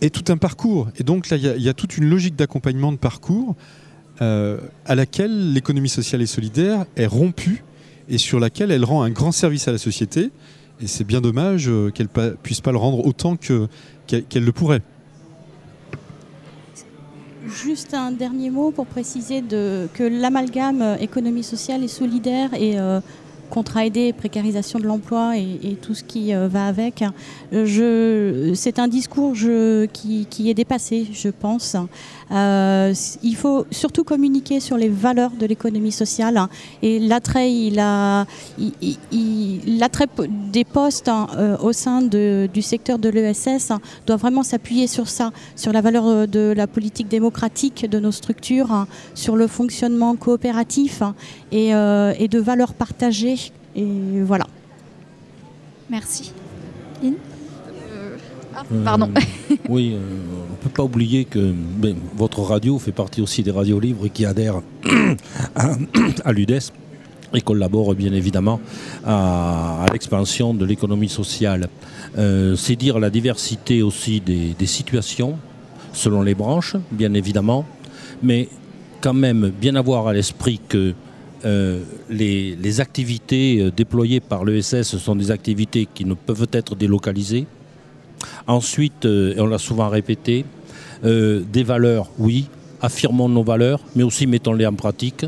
est 0.00 0.14
tout 0.14 0.32
un 0.32 0.36
parcours. 0.36 0.88
Et 0.98 1.02
donc 1.02 1.28
là, 1.30 1.36
il 1.36 1.62
y, 1.62 1.68
a 1.68 1.74
toute 1.74 1.96
une 1.96 2.08
logique 2.08 2.36
d'accompagnement 2.36 2.92
de 2.92 2.98
parcours 2.98 3.54
à 4.20 4.94
laquelle 4.94 5.52
l'économie 5.52 5.88
sociale 5.88 6.22
et 6.22 6.26
solidaire 6.26 6.86
est 6.96 7.06
rompue 7.06 7.64
et 8.08 8.18
sur 8.18 8.40
laquelle 8.40 8.70
elle 8.70 8.84
rend 8.84 9.02
un 9.02 9.10
grand 9.10 9.32
service 9.32 9.68
à 9.68 9.72
la 9.72 9.78
société. 9.78 10.30
Et 10.80 10.86
c'est 10.86 11.04
bien 11.04 11.20
dommage 11.20 11.70
qu'elle 11.94 12.08
ne 12.14 12.30
puisse 12.42 12.60
pas 12.60 12.72
le 12.72 12.78
rendre 12.78 13.06
autant 13.06 13.36
qu'elle 13.36 13.68
qu 14.06 14.40
le 14.40 14.52
pourrait. 14.52 14.82
Juste 17.46 17.94
un 17.94 18.10
dernier 18.10 18.50
mot 18.50 18.72
pour 18.72 18.86
préciser 18.86 19.40
que 19.40 20.02
l'amalgame 20.02 20.96
économie 21.00 21.44
sociale 21.44 21.84
et 21.84 21.88
solidaire 21.88 22.52
et 22.54 22.78
euh, 22.78 23.00
contrat 23.46 23.86
aidé, 23.86 24.12
précarisation 24.12 24.78
de 24.78 24.84
l'emploi 24.84 25.36
et, 25.36 25.76
tout 25.80 25.94
ce 25.94 26.04
qui 26.04 26.34
euh, 26.34 26.48
va 26.48 26.66
avec, 26.66 27.04
c'est 27.52 28.78
un 28.78 28.88
discours 28.88 29.34
qui, 29.92 30.50
est 30.50 30.54
dépassé, 30.54 31.06
je 31.12 31.28
pense. 31.28 31.76
Euh, 32.32 32.92
il 33.22 33.36
faut 33.36 33.66
surtout 33.70 34.02
communiquer 34.02 34.58
sur 34.58 34.76
les 34.76 34.88
valeurs 34.88 35.30
de 35.30 35.46
l'économie 35.46 35.92
sociale 35.92 36.40
et 36.82 36.98
l'attrait 36.98 37.52
il 37.52 37.78
a, 37.78 38.26
il, 38.58 38.72
il, 39.12 39.78
l'attrait 39.78 40.08
des 40.52 40.64
postes 40.64 41.08
hein, 41.08 41.28
euh, 41.36 41.56
au 41.58 41.72
sein 41.72 42.02
du 42.02 42.62
secteur 42.62 42.98
de 42.98 43.08
l'ESS 43.08 43.70
hein, 43.70 43.80
doit 44.06 44.16
vraiment 44.16 44.42
s'appuyer 44.42 44.88
sur 44.88 45.08
ça, 45.08 45.30
sur 45.54 45.72
la 45.72 45.80
valeur 45.80 46.26
de 46.26 46.52
la 46.56 46.66
politique 46.66 47.08
démocratique 47.08 47.88
de 47.88 48.00
nos 48.00 48.12
structures, 48.12 48.72
hein, 48.72 48.88
sur 49.14 49.36
le 49.36 49.46
fonctionnement 49.46 50.16
coopératif 50.16 51.02
et, 51.52 51.74
euh, 51.74 52.12
de 52.26 52.38
valeurs 52.40 52.74
partagées. 52.74 53.52
Et 53.76 54.22
voilà. 54.22 54.46
Merci. 55.90 56.32
Ah, 58.56 58.62
pardon. 58.84 59.10
Euh, 59.14 59.54
oui, 59.68 59.92
euh, 59.94 59.98
on 60.48 60.52
ne 60.52 60.56
peut 60.62 60.70
pas 60.70 60.82
oublier 60.82 61.26
que 61.26 61.52
ben, 61.76 61.94
votre 62.16 62.40
radio 62.40 62.78
fait 62.78 62.92
partie 62.92 63.20
aussi 63.20 63.42
des 63.42 63.50
radios 63.50 63.78
libres 63.78 64.08
qui 64.08 64.24
adhèrent 64.24 64.62
à, 65.54 65.72
à 66.24 66.32
l'UDES 66.32 66.72
et 67.34 67.40
collabore 67.42 67.94
bien 67.94 68.12
évidemment 68.12 68.60
à, 69.04 69.84
à 69.84 69.92
l'expansion 69.92 70.54
de 70.54 70.64
l'économie 70.64 71.08
sociale. 71.08 71.68
Euh, 72.16 72.56
C'est 72.56 72.76
dire 72.76 72.98
la 72.98 73.10
diversité 73.10 73.82
aussi 73.82 74.20
des, 74.20 74.54
des, 74.58 74.66
situations 74.66 75.36
selon 75.92 76.22
les 76.22 76.34
branches, 76.34 76.76
bien 76.90 77.12
évidemment, 77.12 77.66
mais 78.22 78.48
quand 79.02 79.14
même 79.14 79.50
bien 79.60 79.74
avoir 79.74 80.06
à 80.06 80.14
l'esprit 80.14 80.60
que 80.66 80.94
euh, 81.44 81.82
les, 82.08 82.56
les, 82.56 82.80
activités 82.80 83.70
déployées 83.76 84.20
par 84.20 84.44
l'ESS 84.44 84.96
sont 84.96 85.16
des 85.16 85.30
activités 85.30 85.86
qui 85.92 86.06
ne 86.06 86.14
peuvent 86.14 86.48
être 86.52 86.74
délocalisées. 86.74 87.46
Ensuite, 88.46 89.04
euh, 89.04 89.34
et 89.34 89.40
on 89.40 89.46
l'a 89.46 89.58
souvent 89.58 89.88
répété, 89.88 90.44
euh, 91.04 91.42
des 91.52 91.62
valeurs, 91.62 92.10
oui, 92.18 92.46
affirmons 92.80 93.28
nos 93.28 93.42
valeurs, 93.42 93.80
mais 93.94 94.02
aussi 94.02 94.26
mettons-les 94.26 94.66
en 94.66 94.74
pratique. 94.74 95.26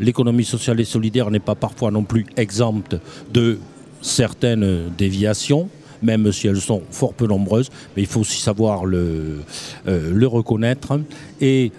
L'économie 0.00 0.44
sociale 0.44 0.80
et 0.80 0.84
solidaire 0.84 1.30
n'est 1.30 1.40
pas 1.40 1.54
parfois 1.54 1.90
non 1.90 2.04
plus 2.04 2.26
exempte 2.36 2.96
de 3.32 3.58
certaines 4.00 4.90
déviations, 4.96 5.68
même 6.02 6.30
si 6.30 6.46
elles 6.46 6.60
sont 6.60 6.82
fort 6.90 7.14
peu 7.14 7.26
nombreuses, 7.26 7.70
mais 7.96 8.02
il 8.02 8.08
faut 8.08 8.20
aussi 8.20 8.40
savoir 8.40 8.84
le, 8.84 9.40
euh, 9.88 10.28
reconnaître. 10.28 11.00
Et 11.40 11.72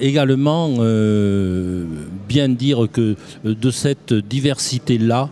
également, 0.00 0.68
bien 2.28 2.48
dire 2.48 2.88
que 2.92 3.14
de 3.44 3.70
cette 3.70 4.12
diversité-là, 4.12 5.30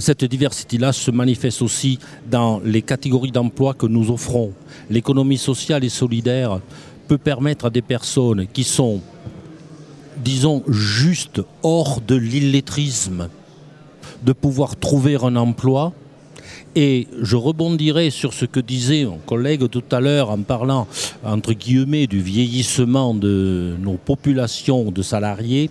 cette 0.00 0.24
diversité-là 0.24 0.92
se 0.92 1.10
manifeste 1.10 1.62
aussi 1.62 1.98
dans 2.30 2.60
les 2.64 2.82
catégories 2.82 3.32
d'emploi 3.32 3.74
que 3.74 3.86
nous 3.86 4.10
offrons. 4.10 4.52
L'économie 4.90 5.38
sociale 5.38 5.84
et 5.84 5.88
solidaire 5.88 6.60
peut 7.08 7.18
permettre 7.18 7.66
à 7.66 7.70
des 7.70 7.82
personnes 7.82 8.46
qui 8.46 8.64
sont, 8.64 9.00
disons, 10.16 10.62
juste 10.68 11.42
hors 11.62 12.00
de 12.00 12.14
l'illettrisme, 12.14 13.28
de 14.22 14.32
pouvoir 14.32 14.76
trouver 14.76 15.16
un 15.22 15.36
emploi. 15.36 15.92
Et 16.76 17.06
je 17.22 17.36
rebondirai 17.36 18.10
sur 18.10 18.32
ce 18.32 18.46
que 18.46 18.58
disait 18.58 19.04
mon 19.04 19.18
collègue 19.18 19.68
tout 19.68 19.84
à 19.92 20.00
l'heure 20.00 20.30
en 20.30 20.38
parlant, 20.38 20.88
entre 21.22 21.52
guillemets, 21.52 22.08
du 22.08 22.20
vieillissement 22.20 23.14
de 23.14 23.76
nos 23.80 23.94
populations 23.94 24.90
de 24.90 25.02
salariés. 25.02 25.70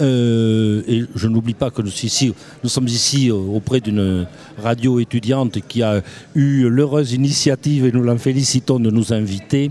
Euh, 0.00 0.82
et 0.88 1.04
je 1.14 1.28
n'oublie 1.28 1.54
pas 1.54 1.70
que 1.70 1.82
nous, 1.82 2.68
sommes 2.68 2.88
ici 2.88 3.30
auprès 3.30 3.80
d'une 3.80 4.26
radio 4.58 4.98
étudiante 4.98 5.58
qui 5.68 5.82
a 5.82 6.02
eu 6.34 6.68
l'heureuse 6.68 7.12
initiative, 7.12 7.86
et 7.86 7.92
nous 7.92 8.02
l'en 8.02 8.18
félicitons, 8.18 8.80
de 8.80 8.90
nous 8.90 9.12
inviter. 9.12 9.70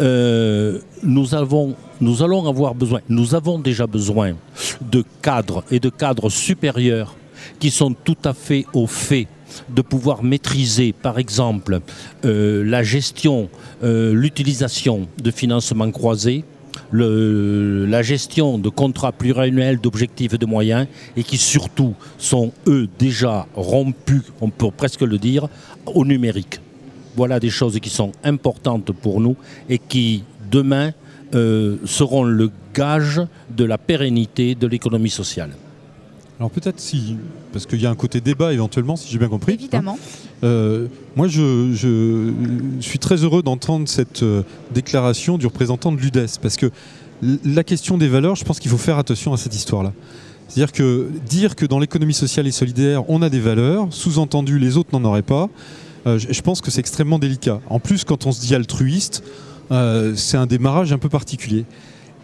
Euh, 0.00 0.78
nous, 1.02 1.34
avons, 1.34 1.74
nous 2.00 2.22
allons 2.22 2.46
avoir 2.46 2.76
besoin, 2.76 3.00
nous 3.08 3.34
avons 3.34 3.58
déjà 3.58 3.88
besoin 3.88 4.34
de 4.80 5.04
cadres 5.20 5.64
et 5.72 5.80
de 5.80 5.88
cadres 5.88 6.30
supérieurs 6.30 7.16
qui 7.58 7.70
sont 7.70 7.92
tout 7.92 8.16
à 8.24 8.34
fait 8.34 8.66
au 8.72 8.86
fait 8.86 9.26
de 9.68 9.82
pouvoir 9.82 10.22
maîtriser, 10.22 10.92
par 10.92 11.18
exemple, 11.18 11.80
euh, 12.24 12.64
la 12.64 12.82
gestion, 12.82 13.48
euh, 13.82 14.12
l'utilisation 14.12 15.08
de 15.22 15.30
financements 15.30 15.90
croisés, 15.90 16.44
la 16.92 18.02
gestion 18.02 18.58
de 18.58 18.68
contrats 18.68 19.12
pluriannuels 19.12 19.80
d'objectifs 19.80 20.34
et 20.34 20.38
de 20.38 20.46
moyens 20.46 20.86
et 21.16 21.22
qui 21.22 21.38
surtout 21.38 21.94
sont, 22.18 22.52
eux, 22.66 22.88
déjà 22.98 23.46
rompus, 23.54 24.22
on 24.40 24.50
peut 24.50 24.70
presque 24.70 25.02
le 25.02 25.18
dire, 25.18 25.48
au 25.86 26.04
numérique. 26.04 26.60
Voilà 27.16 27.40
des 27.40 27.50
choses 27.50 27.78
qui 27.80 27.90
sont 27.90 28.12
importantes 28.24 28.92
pour 28.92 29.20
nous 29.20 29.36
et 29.68 29.78
qui, 29.78 30.24
demain, 30.50 30.92
euh, 31.34 31.76
seront 31.86 32.24
le 32.24 32.50
gage 32.74 33.20
de 33.50 33.64
la 33.64 33.78
pérennité 33.78 34.54
de 34.54 34.66
l'économie 34.66 35.10
sociale. 35.10 35.50
Alors 36.38 36.50
peut-être 36.50 36.80
si, 36.80 37.16
parce 37.52 37.66
qu'il 37.66 37.80
y 37.80 37.86
a 37.86 37.90
un 37.90 37.94
côté 37.94 38.20
débat 38.20 38.52
éventuellement, 38.52 38.96
si 38.96 39.08
j'ai 39.10 39.18
bien 39.18 39.28
compris. 39.28 39.54
Évidemment. 39.54 39.96
hein. 40.00 40.44
Euh, 40.44 40.86
moi, 41.14 41.28
je, 41.28 41.72
je 41.72 42.32
suis 42.80 42.98
très 42.98 43.16
heureux 43.22 43.42
d'entendre 43.42 43.88
cette 43.88 44.24
euh, 44.24 44.42
déclaration 44.74 45.38
du 45.38 45.46
représentant 45.46 45.92
de 45.92 45.98
l'UDES, 45.98 46.26
parce 46.40 46.56
que 46.56 46.70
la 47.44 47.62
question 47.62 47.96
des 47.96 48.08
valeurs, 48.08 48.34
je 48.34 48.44
pense 48.44 48.58
qu'il 48.58 48.70
faut 48.70 48.78
faire 48.78 48.98
attention 48.98 49.32
à 49.32 49.36
cette 49.36 49.54
histoire-là. 49.54 49.92
C'est-à-dire 50.48 50.72
que 50.72 51.08
dire 51.28 51.54
que 51.54 51.64
dans 51.64 51.78
l'économie 51.78 52.14
sociale 52.14 52.48
et 52.48 52.50
solidaire, 52.50 53.08
on 53.08 53.22
a 53.22 53.30
des 53.30 53.38
valeurs, 53.38 53.86
sous-entendu 53.90 54.58
les 54.58 54.76
autres 54.76 54.90
n'en 54.92 55.04
auraient 55.08 55.22
pas, 55.22 55.48
euh, 56.08 56.18
je, 56.18 56.32
je 56.32 56.42
pense 56.42 56.60
que 56.60 56.72
c'est 56.72 56.80
extrêmement 56.80 57.20
délicat. 57.20 57.60
En 57.70 57.78
plus, 57.78 58.02
quand 58.02 58.26
on 58.26 58.32
se 58.32 58.40
dit 58.40 58.54
altruiste, 58.54 59.22
c'est 60.16 60.36
un 60.36 60.46
démarrage 60.46 60.92
un 60.92 60.98
peu 60.98 61.08
particulier. 61.08 61.64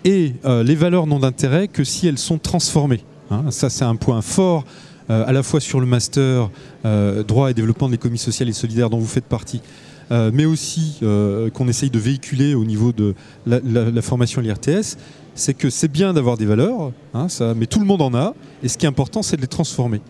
Et 0.04 0.34
les 0.44 0.74
valeurs 0.74 1.06
n'ont 1.06 1.20
d'intérêt 1.20 1.66
que 1.66 1.82
si 1.82 2.06
elles 2.06 2.18
sont 2.18 2.36
transformées. 2.36 3.00
Hein. 3.30 3.50
Ça, 3.50 3.70
c'est 3.70 3.84
un 3.84 3.96
point 3.96 4.22
fort 4.22 4.64
euh, 5.10 5.24
à 5.26 5.32
la 5.32 5.42
fois 5.42 5.60
sur 5.60 5.80
le 5.80 5.86
master 5.86 6.50
euh, 6.84 7.22
droit 7.22 7.50
et 7.50 7.54
développement 7.54 7.86
de 7.86 7.92
l'économie 7.92 8.18
sociale 8.18 8.48
et 8.50 8.52
solidaire 8.52 8.90
dont 8.90 8.98
vous 8.98 9.06
faites 9.06 9.24
partie, 9.24 9.62
euh, 10.10 10.30
mais 10.34 10.44
aussi 10.44 10.98
qu'on 11.00 11.68
essaye 11.68 11.90
de 11.90 11.98
véhiculer 11.98 12.54
au 12.54 12.64
niveau 12.64 12.92
de 12.92 13.14
la, 13.46 14.02
formation 14.02 14.40
à 14.40 14.44
l'IRTS, 14.44 14.98
c'est 15.34 15.54
que 15.54 15.70
c'est 15.70 15.88
bien 15.88 16.12
d'avoir 16.12 16.36
des 16.36 16.44
valeurs, 16.44 16.92
hein, 17.14 17.28
mais 17.56 17.66
tout 17.66 17.78
le 17.78 17.86
monde 17.86 18.02
en 18.02 18.12
a, 18.14 18.34
et 18.62 18.68
ce 18.68 18.76
qui 18.76 18.84
est 18.84 18.88
important, 18.88 19.22
c'est 19.22 19.36
de 19.36 19.40
les 19.40 19.46
transformer. 19.46 20.00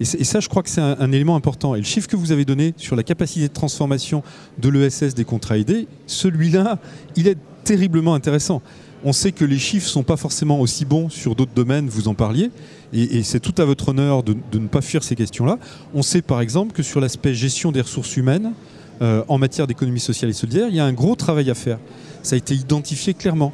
Et, 0.00 0.04
ça, 0.04 0.40
je 0.40 0.48
crois 0.48 0.62
que 0.62 0.70
c'est 0.70 0.80
un 0.80 1.10
élément 1.10 1.34
important. 1.34 1.74
Et 1.74 1.78
le 1.78 1.84
chiffre 1.84 2.06
que 2.06 2.14
vous 2.14 2.30
avez 2.30 2.44
donné 2.44 2.72
sur 2.76 2.94
la 2.94 3.02
capacité 3.02 3.48
de 3.48 3.52
transformation 3.52 4.22
de 4.58 4.68
l'ESS 4.68 5.14
des 5.14 5.24
contrats 5.24 5.58
aidés, 5.58 5.88
celui-là, 6.06 6.78
il 7.16 7.26
est 7.26 7.36
terriblement 7.64 8.14
intéressant. 8.14 8.62
On 9.04 9.12
sait 9.12 9.32
que 9.32 9.44
les 9.44 9.58
chiffres 9.58 9.86
ne 9.86 9.90
sont 9.90 10.02
pas 10.02 10.16
forcément 10.16 10.60
aussi 10.60 10.84
bons 10.84 11.08
sur 11.08 11.34
d'autres 11.34 11.54
domaines, 11.54 11.88
vous 11.88 12.08
en 12.08 12.14
parliez, 12.14 12.50
et, 12.92 13.22
c'est 13.22 13.40
tout 13.40 13.54
à 13.58 13.64
votre 13.64 13.90
honneur 13.90 14.22
de, 14.22 14.34
de 14.50 14.58
ne 14.58 14.66
pas 14.66 14.80
fuir 14.80 15.04
ces 15.04 15.14
questions-là. 15.14 15.58
On 15.94 16.02
sait 16.02 16.22
par 16.22 16.40
exemple 16.40 16.72
que 16.72 16.82
sur 16.82 17.00
l'aspect 17.00 17.34
gestion 17.34 17.70
des 17.70 17.80
ressources 17.80 18.16
humaines, 18.16 18.52
euh, 19.00 19.22
en 19.28 19.38
matière 19.38 19.68
d'économie 19.68 20.00
sociale 20.00 20.30
et 20.30 20.34
solidaire, 20.34 20.66
il 20.68 20.74
y 20.74 20.80
a 20.80 20.84
un 20.84 20.92
gros 20.92 21.14
travail 21.14 21.50
à 21.50 21.54
faire. 21.54 21.78
Ça 22.22 22.34
a 22.34 22.38
été 22.38 22.54
identifié 22.54 23.14
clairement. 23.14 23.52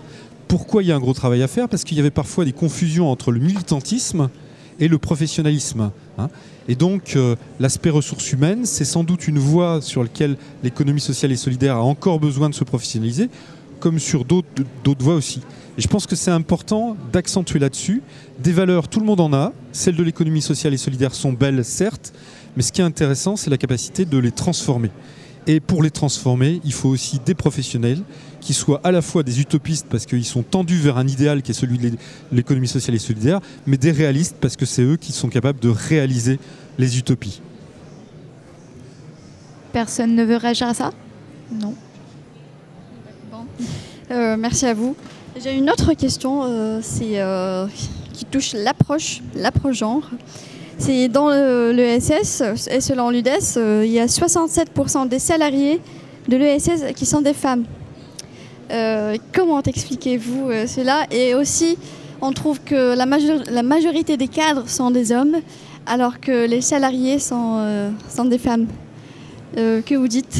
Pourquoi 0.49 0.82
il 0.82 0.88
y 0.88 0.92
a 0.92 0.97
un 0.97 1.01
gros 1.01 1.12
travail 1.12 1.42
à 1.42 1.49
faire? 1.49 1.68
Parce 1.68 1.84
qu'il 1.84 1.99
y 1.99 2.01
avait 2.01 2.11
parfois 2.11 2.47
des 2.47 2.53
confusions 2.53 3.11
entre 3.11 3.30
le 3.30 3.40
militantisme 3.40 4.30
et 4.80 4.88
le 4.88 4.99
professionnalisme. 4.99 5.90
hein. 6.18 6.28
Et 6.66 6.76
donc, 6.76 7.14
euh, 7.16 7.36
l'aspect 7.61 7.90
ressources 7.90 8.32
humaines, 8.32 8.64
c'est 8.64 8.86
sans 8.86 9.05
doute 9.05 9.28
une 9.28 9.38
voie 9.38 9.82
sur 9.82 10.03
laquelle 10.03 10.36
l'économie 10.62 11.01
sociale 11.01 11.30
et 11.30 11.36
solidaire 11.36 11.76
a 11.76 11.82
encore 11.82 12.18
besoin 12.20 12.49
de 12.49 12.55
se 12.55 12.64
professionnaliser, 12.64 13.28
comme 13.85 13.99
sur 13.99 14.24
d'autres 14.24 15.05
voies 15.05 15.14
aussi. 15.14 15.41
Et 15.76 15.82
je 15.82 15.89
pense 15.89 16.07
que 16.07 16.16
c'est 16.16 16.30
important 16.30 16.97
d'accentuer 17.12 17.59
là-dessus. 17.59 18.01
Des 18.43 18.53
valeurs, 18.53 18.89
tout 18.89 18.99
le 18.99 19.05
monde 19.05 19.20
en 19.20 19.30
a. 19.35 19.53
Celles 19.72 19.95
de 19.95 20.03
l'économie 20.03 20.41
sociale 20.41 20.72
et 20.72 20.78
solidaire 20.78 21.14
sont 21.14 21.35
belles, 21.35 21.62
certes, 21.66 22.14
mais 22.57 22.62
ce 22.62 22.72
qui 22.72 22.80
est 22.80 22.85
intéressant, 22.85 23.37
c'est 23.37 23.51
la 23.51 23.59
capacité 23.59 24.07
de 24.07 24.16
les 24.16 24.32
transformer. 24.32 24.91
Et 25.47 25.61
pour 25.61 25.82
les 25.82 25.91
transformer, 25.91 26.62
il 26.64 26.72
faut 26.72 26.89
aussi 26.89 27.20
des 27.26 27.35
professionnels 27.35 28.01
qui 28.41 28.55
soient 28.55 28.80
à 28.85 28.91
la 28.91 29.03
fois 29.03 29.22
des 29.22 29.39
utopistes 29.43 29.87
parce 29.91 30.07
qu'ils 30.07 30.24
sont 30.24 30.43
tendus 30.43 30.78
vers 30.78 30.97
un 30.97 31.07
idéal 31.07 31.43
qui 31.43 31.51
est 31.51 31.55
celui 31.55 31.76
de 31.76 31.82
l'é- 31.89 31.99
l'économie 32.32 32.68
sociale 32.68 32.95
et 32.95 32.99
solidaire, 32.99 33.41
mais 33.66 33.76
des 33.76 33.91
réalistes 33.93 34.37
parce 34.41 34.57
que 34.57 34.64
c'est 34.64 34.80
eux 34.82 34.97
qui 34.97 35.12
sont 35.12 35.28
capables 35.28 35.61
de 35.61 35.68
réaliser 35.68 36.39
les 36.78 36.97
utopies. 36.99 37.43
Personne 39.74 40.14
ne 40.14 40.24
veut 40.24 40.39
réagir 40.39 40.68
à 40.68 40.72
ça? 40.74 40.93
Non. 41.53 41.74
Euh, 44.11 44.37
merci 44.39 44.67
à 44.67 44.75
vous. 44.75 44.95
J'ai 45.43 45.55
une 45.57 45.69
autre 45.71 45.93
question, 45.95 46.43
euh, 46.45 46.79
c'est 46.83 47.21
euh, 47.21 47.67
qui 48.13 48.25
touche 48.25 48.53
l'approche, 48.53 49.21
l'approche 49.35 49.77
genre. 49.79 50.03
C'est 50.79 51.09
dans 51.09 51.29
le- 51.29 51.73
l'ESS 51.73 52.43
et 52.71 52.81
selon 52.81 53.11
l'UDES, 53.11 53.85
il 53.85 53.91
y 53.93 54.01
a 54.01 54.07
67% 54.09 55.07
des 55.09 55.19
salariés 55.21 55.81
de 56.29 56.37
l'ESS 56.37 56.93
qui 56.97 57.07
sont 57.07 57.21
des 57.21 57.35
femmes. 57.35 57.65
Comment 59.33 59.63
expliquez-vous 59.63 60.51
cela? 60.67 61.07
Et 61.13 61.35
aussi, 61.37 61.79
on 62.21 62.33
trouve 62.33 62.59
que 62.61 62.97
la, 62.97 63.07
major- 63.07 63.43
la 63.51 63.63
majorité 63.63 64.17
des 64.17 64.27
cadres 64.27 64.69
sont 64.69 64.91
des 64.91 65.13
hommes, 65.13 65.37
alors 65.87 66.19
que 66.19 66.47
les 66.47 66.61
salariés 66.61 67.21
sont, 67.21 67.93
des 68.25 68.39
femmes. 68.39 68.67
Que 69.55 69.95
vous 69.95 70.09
dites? 70.09 70.37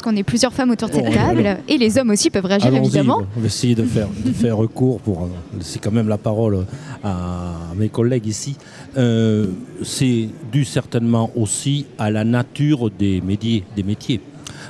Parce 0.00 0.12
qu'on 0.14 0.16
est 0.18 0.22
plusieurs 0.22 0.54
femmes 0.54 0.70
autour 0.70 0.88
de 0.88 0.94
cette 0.94 1.04
Bon, 1.04 1.12
table, 1.12 1.58
et 1.68 1.76
les 1.76 1.98
hommes 1.98 2.08
aussi 2.08 2.30
peuvent 2.30 2.46
réagir 2.46 2.74
évidemment. 2.74 3.22
On 3.36 3.40
va 3.40 3.46
essayer 3.46 3.74
de 3.74 3.84
faire, 3.84 4.08
de 4.24 4.32
faire 4.32 4.56
recours 4.56 4.98
pour 5.00 5.24
euh, 5.24 5.58
laisser 5.58 5.78
quand 5.78 5.90
même 5.90 6.08
la 6.08 6.16
parole 6.16 6.64
à 7.04 7.52
mes 7.76 7.90
collègues 7.90 8.26
ici. 8.26 8.56
Euh, 8.96 9.48
c'est 9.82 10.30
dû 10.50 10.64
certainement 10.64 11.30
aussi 11.36 11.84
à 11.98 12.10
la 12.10 12.24
nature 12.24 12.90
des 12.90 13.20
métiers. 13.20 13.62
Des 13.76 13.82
métiers. 13.82 14.22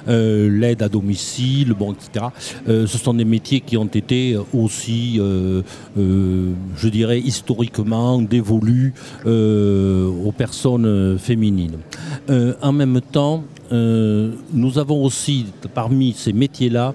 Euh, 0.08 0.48
L'aide 0.50 0.82
à 0.82 0.88
domicile, 0.88 1.74
etc. 1.80 2.26
Euh, 2.68 2.86
ce 2.86 2.98
sont 2.98 3.14
des 3.14 3.24
métiers 3.24 3.60
qui 3.60 3.76
ont 3.76 3.84
été 3.84 4.36
aussi, 4.52 5.18
euh, 5.18 5.62
je 5.96 6.88
dirais, 6.88 7.20
historiquement 7.20 8.20
dévolus 8.20 8.94
aux 9.24 10.32
personnes 10.36 11.18
féminines. 11.18 11.78
En 12.62 12.72
même 12.72 13.00
temps, 13.00 13.44
nous 13.70 14.78
avons 14.78 15.04
aussi, 15.04 15.46
parmi 15.74 16.12
ces 16.12 16.32
métiers-là, 16.32 16.94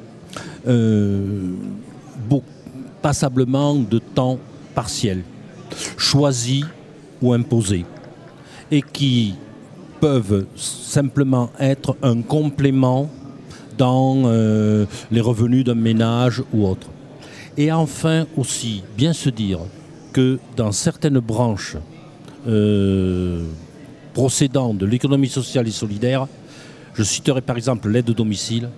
passablement 3.01 3.75
de 3.75 3.99
temps 3.99 4.39
partiel, 4.73 5.21
choisi 5.97 6.63
ou 7.21 7.33
imposé, 7.33 7.85
et 8.71 8.81
qui 8.81 9.35
peuvent 10.05 10.45
simplement 10.55 11.49
être 11.59 11.97
un 12.03 12.21
complément 12.21 13.09
dans 13.75 14.21
euh, 14.25 14.85
les 15.09 15.19
revenus 15.19 15.63
d'un 15.63 15.73
ménage 15.73 16.43
ou 16.53 16.67
autre. 16.67 16.89
Et 17.57 17.71
enfin 17.71 18.27
aussi, 18.37 18.83
bien 18.95 19.13
se 19.13 19.31
dire 19.31 19.61
que 20.13 20.37
dans 20.57 20.71
certaines 20.71 21.17
branches 21.17 21.75
euh, 22.47 23.45
procédant 24.13 24.75
de 24.75 24.85
l'économie 24.85 25.27
sociale 25.27 25.67
et 25.67 25.71
solidaire, 25.71 26.27
je 26.93 27.01
citerai 27.01 27.41
par 27.41 27.57
exemple 27.57 27.89
l'aide 27.89 28.11
au 28.11 28.13
domicile, 28.13 28.69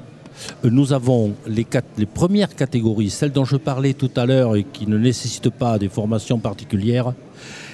euh, 0.63 0.69
nous 0.69 0.93
avons 0.93 1.33
les, 1.45 1.65
premières 2.05 2.55
catégories, 2.55 3.09
celles 3.09 3.33
dont 3.33 3.43
je 3.43 3.57
parlais 3.57 3.93
tout 3.93 4.11
à 4.15 4.25
l'heure 4.25 4.55
et 4.55 4.63
qui 4.63 4.87
ne 4.87 4.97
nécessitent 4.97 5.49
pas 5.49 5.77
des 5.77 5.89
formations 5.89 6.39
particulières. 6.39 7.11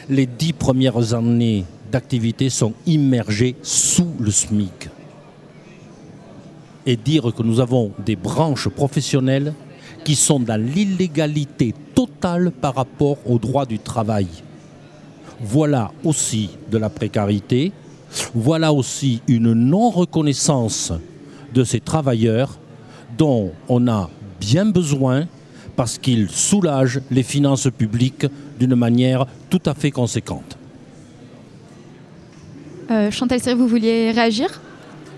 Les 0.09 0.25
dix 0.25 0.53
premières 0.53 1.13
années 1.13 1.65
d'activité 1.93 2.49
sont 2.49 2.73
immergées 2.87 3.55
sous 3.61 4.11
le 4.19 4.31
SMIC. 4.31 4.89
Et 6.87 6.97
dire 6.97 7.31
que 7.33 7.43
nous 7.43 7.59
avons 7.59 7.91
des 8.03 8.15
branches 8.15 8.67
professionnelles 8.67 9.53
qui 10.03 10.15
sont 10.15 10.39
dans 10.39 10.59
l'illégalité 10.59 11.73
totale 11.93 12.51
par 12.51 12.75
rapport 12.75 13.17
au 13.25 13.37
droit 13.37 13.67
du 13.67 13.77
travail. 13.77 14.27
Voilà 15.39 15.91
aussi 16.03 16.49
de 16.71 16.79
la 16.79 16.89
précarité, 16.89 17.71
voilà 18.33 18.73
aussi 18.73 19.21
une 19.27 19.53
non-reconnaissance 19.53 20.93
de 21.53 21.63
ces 21.63 21.79
travailleurs 21.79 22.57
dont 23.17 23.51
on 23.69 23.87
a 23.87 24.09
bien 24.39 24.65
besoin 24.65 25.27
parce 25.75 25.99
qu'ils 25.99 26.29
soulagent 26.29 27.01
les 27.11 27.23
finances 27.23 27.69
publiques 27.77 28.25
d'une 28.59 28.75
manière 28.75 29.25
tout 29.49 29.61
à 29.65 29.75
fait 29.75 29.91
conséquente. 29.91 30.57
Euh, 32.91 33.11
Chantal 33.11 33.39
vous 33.55 33.67
vouliez 33.67 34.11
réagir? 34.11 34.61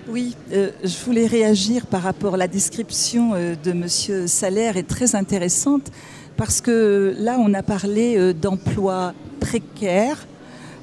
Oui, 0.07 0.36
euh, 0.51 0.70
je 0.84 0.95
voulais 1.05 1.26
réagir 1.26 1.88
par 1.88 2.03
rapport 2.03 2.36
à 2.36 2.38
la 2.38 2.47
description 2.47 3.32
euh, 3.34 3.55
de 3.63 3.72
Monsieur 3.72 4.28
Salaire 4.28 4.78
est 4.78 4.88
très 4.88 5.16
intéressante 5.16 5.91
parce 6.38 6.61
que 6.61 7.16
là 7.18 7.38
on 7.39 7.53
a 7.53 7.63
parlé 7.63 8.34
d'emplois 8.34 9.13
précaires. 9.39 10.28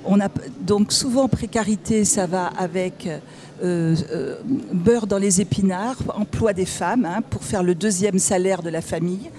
On 0.05 0.19
a 0.21 0.29
donc 0.61 0.93
souvent 0.93 1.29
précarité, 1.29 2.05
ça 2.05 2.27
va 2.27 2.47
avec 2.59 3.09
beurre 3.63 5.07
dans 5.07 5.19
les 5.19 5.41
épinards, 5.41 5.99
emploi 6.17 6.53
des 6.53 6.65
femmes 6.65 7.05
hein, 7.05 7.21
pour 7.31 7.45
faire 7.45 7.63
le 7.63 7.77
deuxième 7.77 8.19
salaire 8.19 8.63
de 8.63 8.71
la 8.71 8.81
famille. 8.81 9.31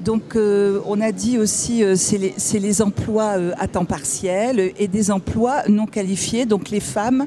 Donc 0.00 0.34
euh, 0.34 0.80
on 0.86 1.00
a 1.00 1.12
dit 1.12 1.38
aussi 1.38 1.84
euh, 1.84 1.94
c'est 1.94 2.58
les, 2.58 2.82
emplois 2.82 3.36
euh, 3.36 3.52
à 3.58 3.68
temps 3.68 3.84
partiel 3.84 4.72
et 4.78 4.88
des 4.88 5.10
emplois 5.10 5.62
non 5.68 5.86
qualifiés. 5.86 6.46
Donc 6.46 6.70
les 6.70 6.80
femmes, 6.80 7.26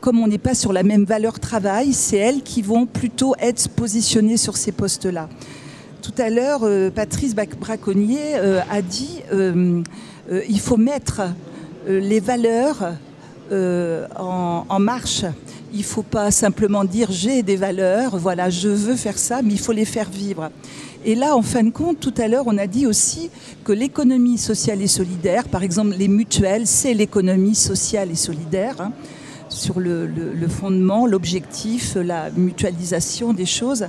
comme 0.00 0.18
on 0.20 0.26
n'est 0.26 0.38
pas 0.38 0.54
sur 0.54 0.72
la 0.72 0.82
même 0.82 1.04
valeur 1.04 1.38
travail, 1.40 1.92
c'est 1.92 2.16
elles 2.16 2.42
qui 2.42 2.62
vont 2.62 2.86
plutôt 2.86 3.34
être 3.38 3.68
positionnées 3.68 4.38
sur 4.38 4.56
ces 4.56 4.72
postes-là. 4.72 5.28
Tout 6.00 6.14
à 6.16 6.30
l'heure, 6.30 6.66
Patrice 6.94 7.34
Braconnier 7.34 8.36
a 8.36 8.80
dit 8.80 9.20
il 10.48 10.58
faut 10.58 10.78
mettre 10.78 11.20
les 11.86 12.18
valeurs 12.18 12.94
en 13.52 14.78
marche. 14.80 15.26
Il 15.72 15.78
ne 15.78 15.84
faut 15.84 16.02
pas 16.02 16.30
simplement 16.30 16.84
dire 16.84 17.08
j'ai 17.10 17.42
des 17.42 17.56
valeurs, 17.56 18.16
voilà, 18.16 18.48
je 18.48 18.68
veux 18.68 18.96
faire 18.96 19.18
ça, 19.18 19.42
mais 19.42 19.52
il 19.52 19.58
faut 19.58 19.72
les 19.72 19.84
faire 19.84 20.08
vivre. 20.10 20.50
Et 21.04 21.14
là, 21.14 21.36
en 21.36 21.42
fin 21.42 21.62
de 21.62 21.70
compte, 21.70 22.00
tout 22.00 22.14
à 22.18 22.26
l'heure, 22.26 22.44
on 22.46 22.58
a 22.58 22.66
dit 22.66 22.86
aussi 22.86 23.30
que 23.64 23.72
l'économie 23.72 24.38
sociale 24.38 24.82
et 24.82 24.86
solidaire, 24.86 25.48
par 25.48 25.62
exemple 25.62 25.94
les 25.96 26.08
mutuelles, 26.08 26.66
c'est 26.66 26.94
l'économie 26.94 27.54
sociale 27.54 28.10
et 28.10 28.16
solidaire, 28.16 28.76
hein, 28.80 28.92
sur 29.48 29.80
le, 29.80 30.08
fondement, 30.48 31.06
l'objectif, 31.06 31.96
la 31.96 32.30
mutualisation 32.30 33.32
des 33.32 33.46
choses. 33.46 33.86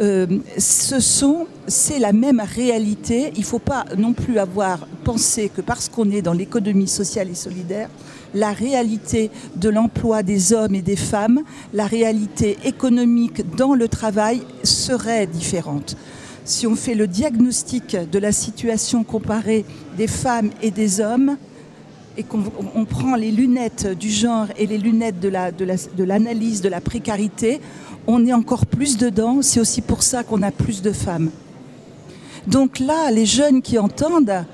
Euh, 0.00 0.26
ce 0.58 1.00
sont, 1.00 1.46
c'est 1.66 1.98
la 1.98 2.12
même 2.12 2.40
réalité. 2.40 3.32
Il 3.34 3.40
ne 3.40 3.44
faut 3.44 3.58
pas 3.58 3.84
non 3.96 4.12
plus 4.12 4.38
avoir 4.38 4.86
pensé 5.04 5.50
que 5.54 5.60
parce 5.60 5.88
qu'on 5.88 6.10
est 6.10 6.22
dans 6.22 6.32
l'économie 6.32 6.88
sociale 6.88 7.28
et 7.30 7.34
solidaire, 7.34 7.88
la 8.34 8.52
réalité 8.52 9.30
de 9.56 9.68
l'emploi 9.68 10.22
des 10.22 10.52
hommes 10.52 10.74
et 10.74 10.82
des 10.82 10.96
femmes, 10.96 11.40
la 11.72 11.86
réalité 11.86 12.56
économique 12.64 13.42
dans 13.56 13.74
le 13.74 13.88
travail 13.88 14.42
serait 14.62 15.26
différente. 15.26 15.96
Si 16.44 16.66
on 16.66 16.74
fait 16.74 16.94
le 16.94 17.06
diagnostic 17.06 17.96
de 18.10 18.18
la 18.18 18.32
situation 18.32 19.04
comparée 19.04 19.64
des 19.96 20.08
femmes 20.08 20.50
et 20.60 20.70
des 20.70 21.00
hommes, 21.00 21.36
et 22.18 22.24
qu'on 22.24 22.42
on 22.74 22.84
prend 22.84 23.14
les 23.16 23.30
lunettes 23.30 23.96
du 23.98 24.10
genre 24.10 24.46
et 24.58 24.66
les 24.66 24.76
lunettes 24.76 25.18
de 25.18 25.28
la- 25.30 25.50
de 25.50 25.64
la- 25.64 25.76
de 25.76 26.04
l'analyse 26.04 26.60
de, 26.60 26.68
la 26.68 26.82
précarité, 26.82 27.60
on 28.06 28.26
est 28.26 28.34
encore 28.34 28.66
plus 28.66 28.98
dedans. 28.98 29.40
C'est 29.40 29.60
aussi 29.60 29.80
pour 29.80 30.02
ça 30.02 30.22
qu'on 30.22 30.42
a 30.42 30.50
plus 30.50 30.82
de 30.82 30.92
femmes. 30.92 31.30
Donc 32.46 32.80
là, 32.80 33.10
les 33.10 33.24
jeunes 33.24 33.62
qui 33.62 33.78
entendent, 33.78 34.44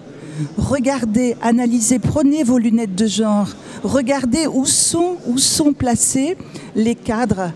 regardez, 0.57 1.37
analysez, 1.43 1.99
prenez 1.99 2.43
vos 2.43 2.59
lunettes 2.59 2.95
de 2.95 3.07
genre, 3.07 3.49
regardez 3.83 4.47
où 4.47 4.67
sont, 4.67 5.17
où 5.27 5.39
sont 5.39 5.73
placés 5.73 6.37
les 6.75 6.95
cadres. 6.95 7.53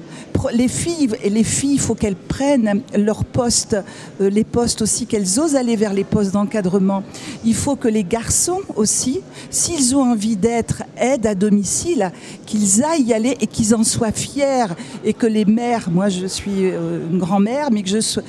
Les 0.50 0.68
filles, 0.68 1.10
et 1.22 1.30
les 1.30 1.44
filles, 1.44 1.74
il 1.74 1.80
faut 1.80 1.94
qu'elles 1.94 2.16
prennent 2.16 2.82
leurs 2.96 3.24
postes, 3.24 3.76
euh, 4.20 4.28
les 4.28 4.44
postes 4.44 4.82
aussi, 4.82 5.06
qu'elles 5.06 5.38
osent 5.38 5.54
aller 5.54 5.76
vers 5.76 5.92
les 5.92 6.04
postes 6.04 6.32
d'encadrement. 6.32 7.02
Il 7.44 7.54
faut 7.54 7.76
que 7.76 7.88
les 7.88 8.02
garçons 8.04 8.60
aussi, 8.76 9.20
s'ils 9.50 9.94
ont 9.94 10.02
envie 10.02 10.36
d'être 10.36 10.82
aide 10.96 11.26
à 11.26 11.34
domicile, 11.34 12.10
qu'ils 12.46 12.82
aillent 12.82 13.04
y 13.04 13.14
aller 13.14 13.36
et 13.40 13.46
qu'ils 13.46 13.74
en 13.74 13.84
soient 13.84 14.10
fiers. 14.12 14.66
Et 15.04 15.12
que 15.12 15.26
les 15.26 15.44
mères, 15.44 15.88
moi 15.90 16.08
je 16.08 16.26
suis 16.26 16.70
euh, 16.70 17.06
une 17.10 17.18
grand-mère, 17.18 17.70
mais 17.70 17.82
que 17.82 17.88
je, 17.90 18.00
sois- 18.00 18.22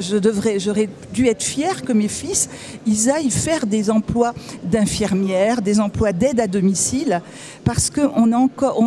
je 0.00 0.16
devrais, 0.16 0.58
j'aurais 0.58 0.88
dû 1.12 1.26
être 1.26 1.42
fière 1.42 1.82
que 1.82 1.92
mes 1.92 2.08
fils, 2.08 2.48
ils 2.86 3.10
aillent 3.10 3.30
faire 3.30 3.66
des 3.66 3.90
emplois 3.90 4.32
d'infirmières, 4.64 5.60
des 5.62 5.80
emplois 5.80 6.12
d'aide 6.12 6.40
à 6.40 6.46
domicile, 6.46 7.20
parce 7.64 7.90
qu'on 7.90 8.32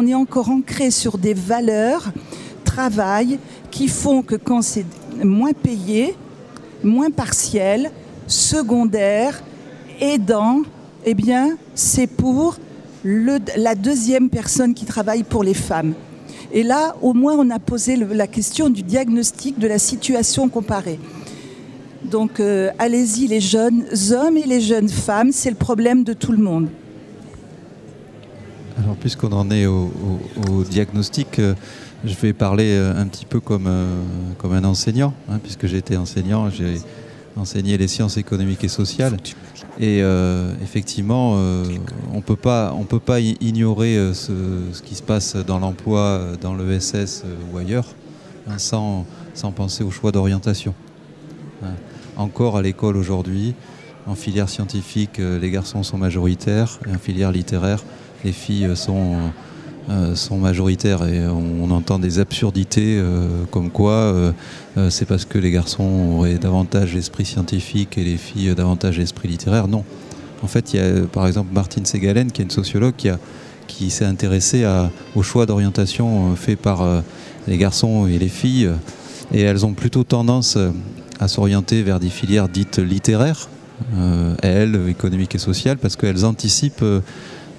est 0.07 0.13
encore 0.15 0.49
ancré 0.49 0.91
sur 0.91 1.17
des 1.17 1.33
valeurs, 1.33 2.11
qui 3.71 3.87
font 3.87 4.21
que 4.21 4.35
quand 4.35 4.61
c'est 4.61 4.85
moins 5.23 5.53
payé, 5.53 6.15
moins 6.83 7.11
partiel, 7.11 7.91
secondaire, 8.27 9.41
aidant, 9.99 10.61
eh 11.05 11.13
bien, 11.13 11.57
c'est 11.73 12.07
pour 12.07 12.57
la 13.03 13.75
deuxième 13.75 14.29
personne 14.29 14.73
qui 14.73 14.85
travaille 14.85 15.23
pour 15.23 15.43
les 15.43 15.53
femmes. 15.53 15.93
Et 16.51 16.63
là, 16.63 16.95
au 17.01 17.13
moins, 17.13 17.35
on 17.37 17.49
a 17.49 17.59
posé 17.59 17.95
la 17.95 18.27
question 18.27 18.69
du 18.69 18.81
diagnostic 18.81 19.59
de 19.59 19.67
la 19.67 19.79
situation 19.79 20.49
comparée. 20.49 20.99
Donc, 22.03 22.39
euh, 22.39 22.71
allez-y, 22.79 23.27
les 23.27 23.41
jeunes 23.41 23.83
hommes 24.11 24.37
et 24.37 24.45
les 24.45 24.61
jeunes 24.61 24.89
femmes, 24.89 25.31
c'est 25.31 25.49
le 25.49 25.55
problème 25.55 26.03
de 26.03 26.13
tout 26.13 26.31
le 26.31 26.37
monde. 26.37 26.67
Alors, 28.77 28.95
puisqu'on 28.95 29.31
en 29.31 29.49
est 29.51 29.65
au 29.65 29.89
diagnostic, 30.69 31.39
euh, 31.39 31.55
je 32.05 32.15
vais 32.15 32.33
parler 32.33 32.75
euh, 32.75 32.99
un 32.99 33.07
petit 33.07 33.25
peu 33.25 33.39
comme, 33.39 33.67
euh, 33.67 33.99
comme 34.37 34.53
un 34.53 34.63
enseignant, 34.63 35.13
hein, 35.29 35.39
puisque 35.41 35.65
j'ai 35.65 35.77
été 35.77 35.97
enseignant, 35.97 36.49
j'ai 36.49 36.79
enseigné 37.35 37.77
les 37.77 37.87
sciences 37.87 38.17
économiques 38.17 38.63
et 38.63 38.69
sociales. 38.69 39.17
Et 39.79 40.01
euh, 40.01 40.53
effectivement, 40.63 41.33
on 41.33 42.17
on 42.17 42.21
peut 42.21 42.99
pas 42.99 43.19
ignorer 43.19 44.13
ce, 44.13 44.81
qui 44.83 44.95
se 44.95 45.03
passe 45.03 45.35
dans 45.35 45.59
l'emploi, 45.59 46.29
dans 46.39 46.55
l'ESS 46.55 47.23
ou 47.51 47.57
ailleurs, 47.57 47.87
hein, 48.47 48.57
sans, 48.57 49.05
sans 49.33 49.51
penser 49.51 49.83
au 49.83 49.91
choix 49.91 50.13
d'orientation. 50.13 50.73
Hein. 51.61 51.73
Encore 52.15 52.55
à 52.55 52.61
l'école 52.61 52.95
aujourd'hui, 52.95 53.53
en 54.07 54.15
filière 54.15 54.47
scientifique, 54.47 55.17
les 55.17 55.51
garçons 55.51 55.83
sont 55.83 55.97
majoritaires, 55.97 56.79
et 56.87 56.95
en 56.95 56.99
filière 56.99 57.33
littéraire, 57.33 57.83
les 58.23 58.31
filles 58.31 58.77
sont, 58.77 59.31
sont 60.15 60.37
majoritaires. 60.37 61.05
Et 61.07 61.25
on, 61.27 61.69
entend 61.71 61.99
des 61.99 62.19
absurdités 62.19 62.97
euh, 62.97 63.43
comme 63.51 63.69
quoi 63.69 63.91
euh, 63.91 64.31
euh, 64.77 64.89
c'est 64.89 65.05
parce 65.05 65.25
que 65.25 65.37
les 65.37 65.51
garçons 65.51 66.15
auraient 66.17 66.37
davantage 66.37 66.93
l'esprit 66.93 67.25
scientifique 67.25 67.97
et 67.97 68.03
les 68.03 68.17
filles 68.17 68.49
euh, 68.49 68.55
davantage 68.55 68.97
l'esprit 68.97 69.27
littéraire. 69.27 69.67
Non. 69.67 69.83
En 70.41 70.47
fait, 70.47 70.73
il 70.73 70.77
y 70.77 70.79
a 70.79 70.83
euh, 70.83 71.05
par 71.05 71.27
exemple 71.27 71.53
Martine 71.53 71.85
Segalen, 71.85 72.31
qui 72.31 72.41
est 72.41 72.45
une 72.45 72.51
sociologue, 72.51 72.93
qui, 73.67 73.89
s'est 73.89 74.05
intéressée 74.05 74.63
à- 74.63 74.91
au 75.15 75.23
choix 75.23 75.45
d'orientation 75.45 76.31
euh, 76.31 76.35
fait 76.35 76.55
par 76.55 76.81
euh, 76.81 77.01
les 77.47 77.57
garçons 77.57 78.07
et 78.07 78.17
les 78.17 78.29
filles. 78.29 78.69
Et 79.33 79.41
elles 79.41 79.65
ont 79.65 79.73
plutôt 79.73 80.03
tendance 80.03 80.55
euh, 80.55 80.69
à 81.19 81.27
s'orienter 81.27 81.83
vers 81.83 81.99
des 81.99 82.09
filières 82.09 82.49
dites 82.49 82.77
littéraires, 82.79 83.49
euh, 83.97 84.35
elles, 84.41 84.79
économiques 84.87 85.35
et 85.35 85.39
sociales, 85.39 85.77
parce 85.77 85.95
qu'elles 85.95 86.25
anticipent 86.25 86.81
euh, 86.83 87.01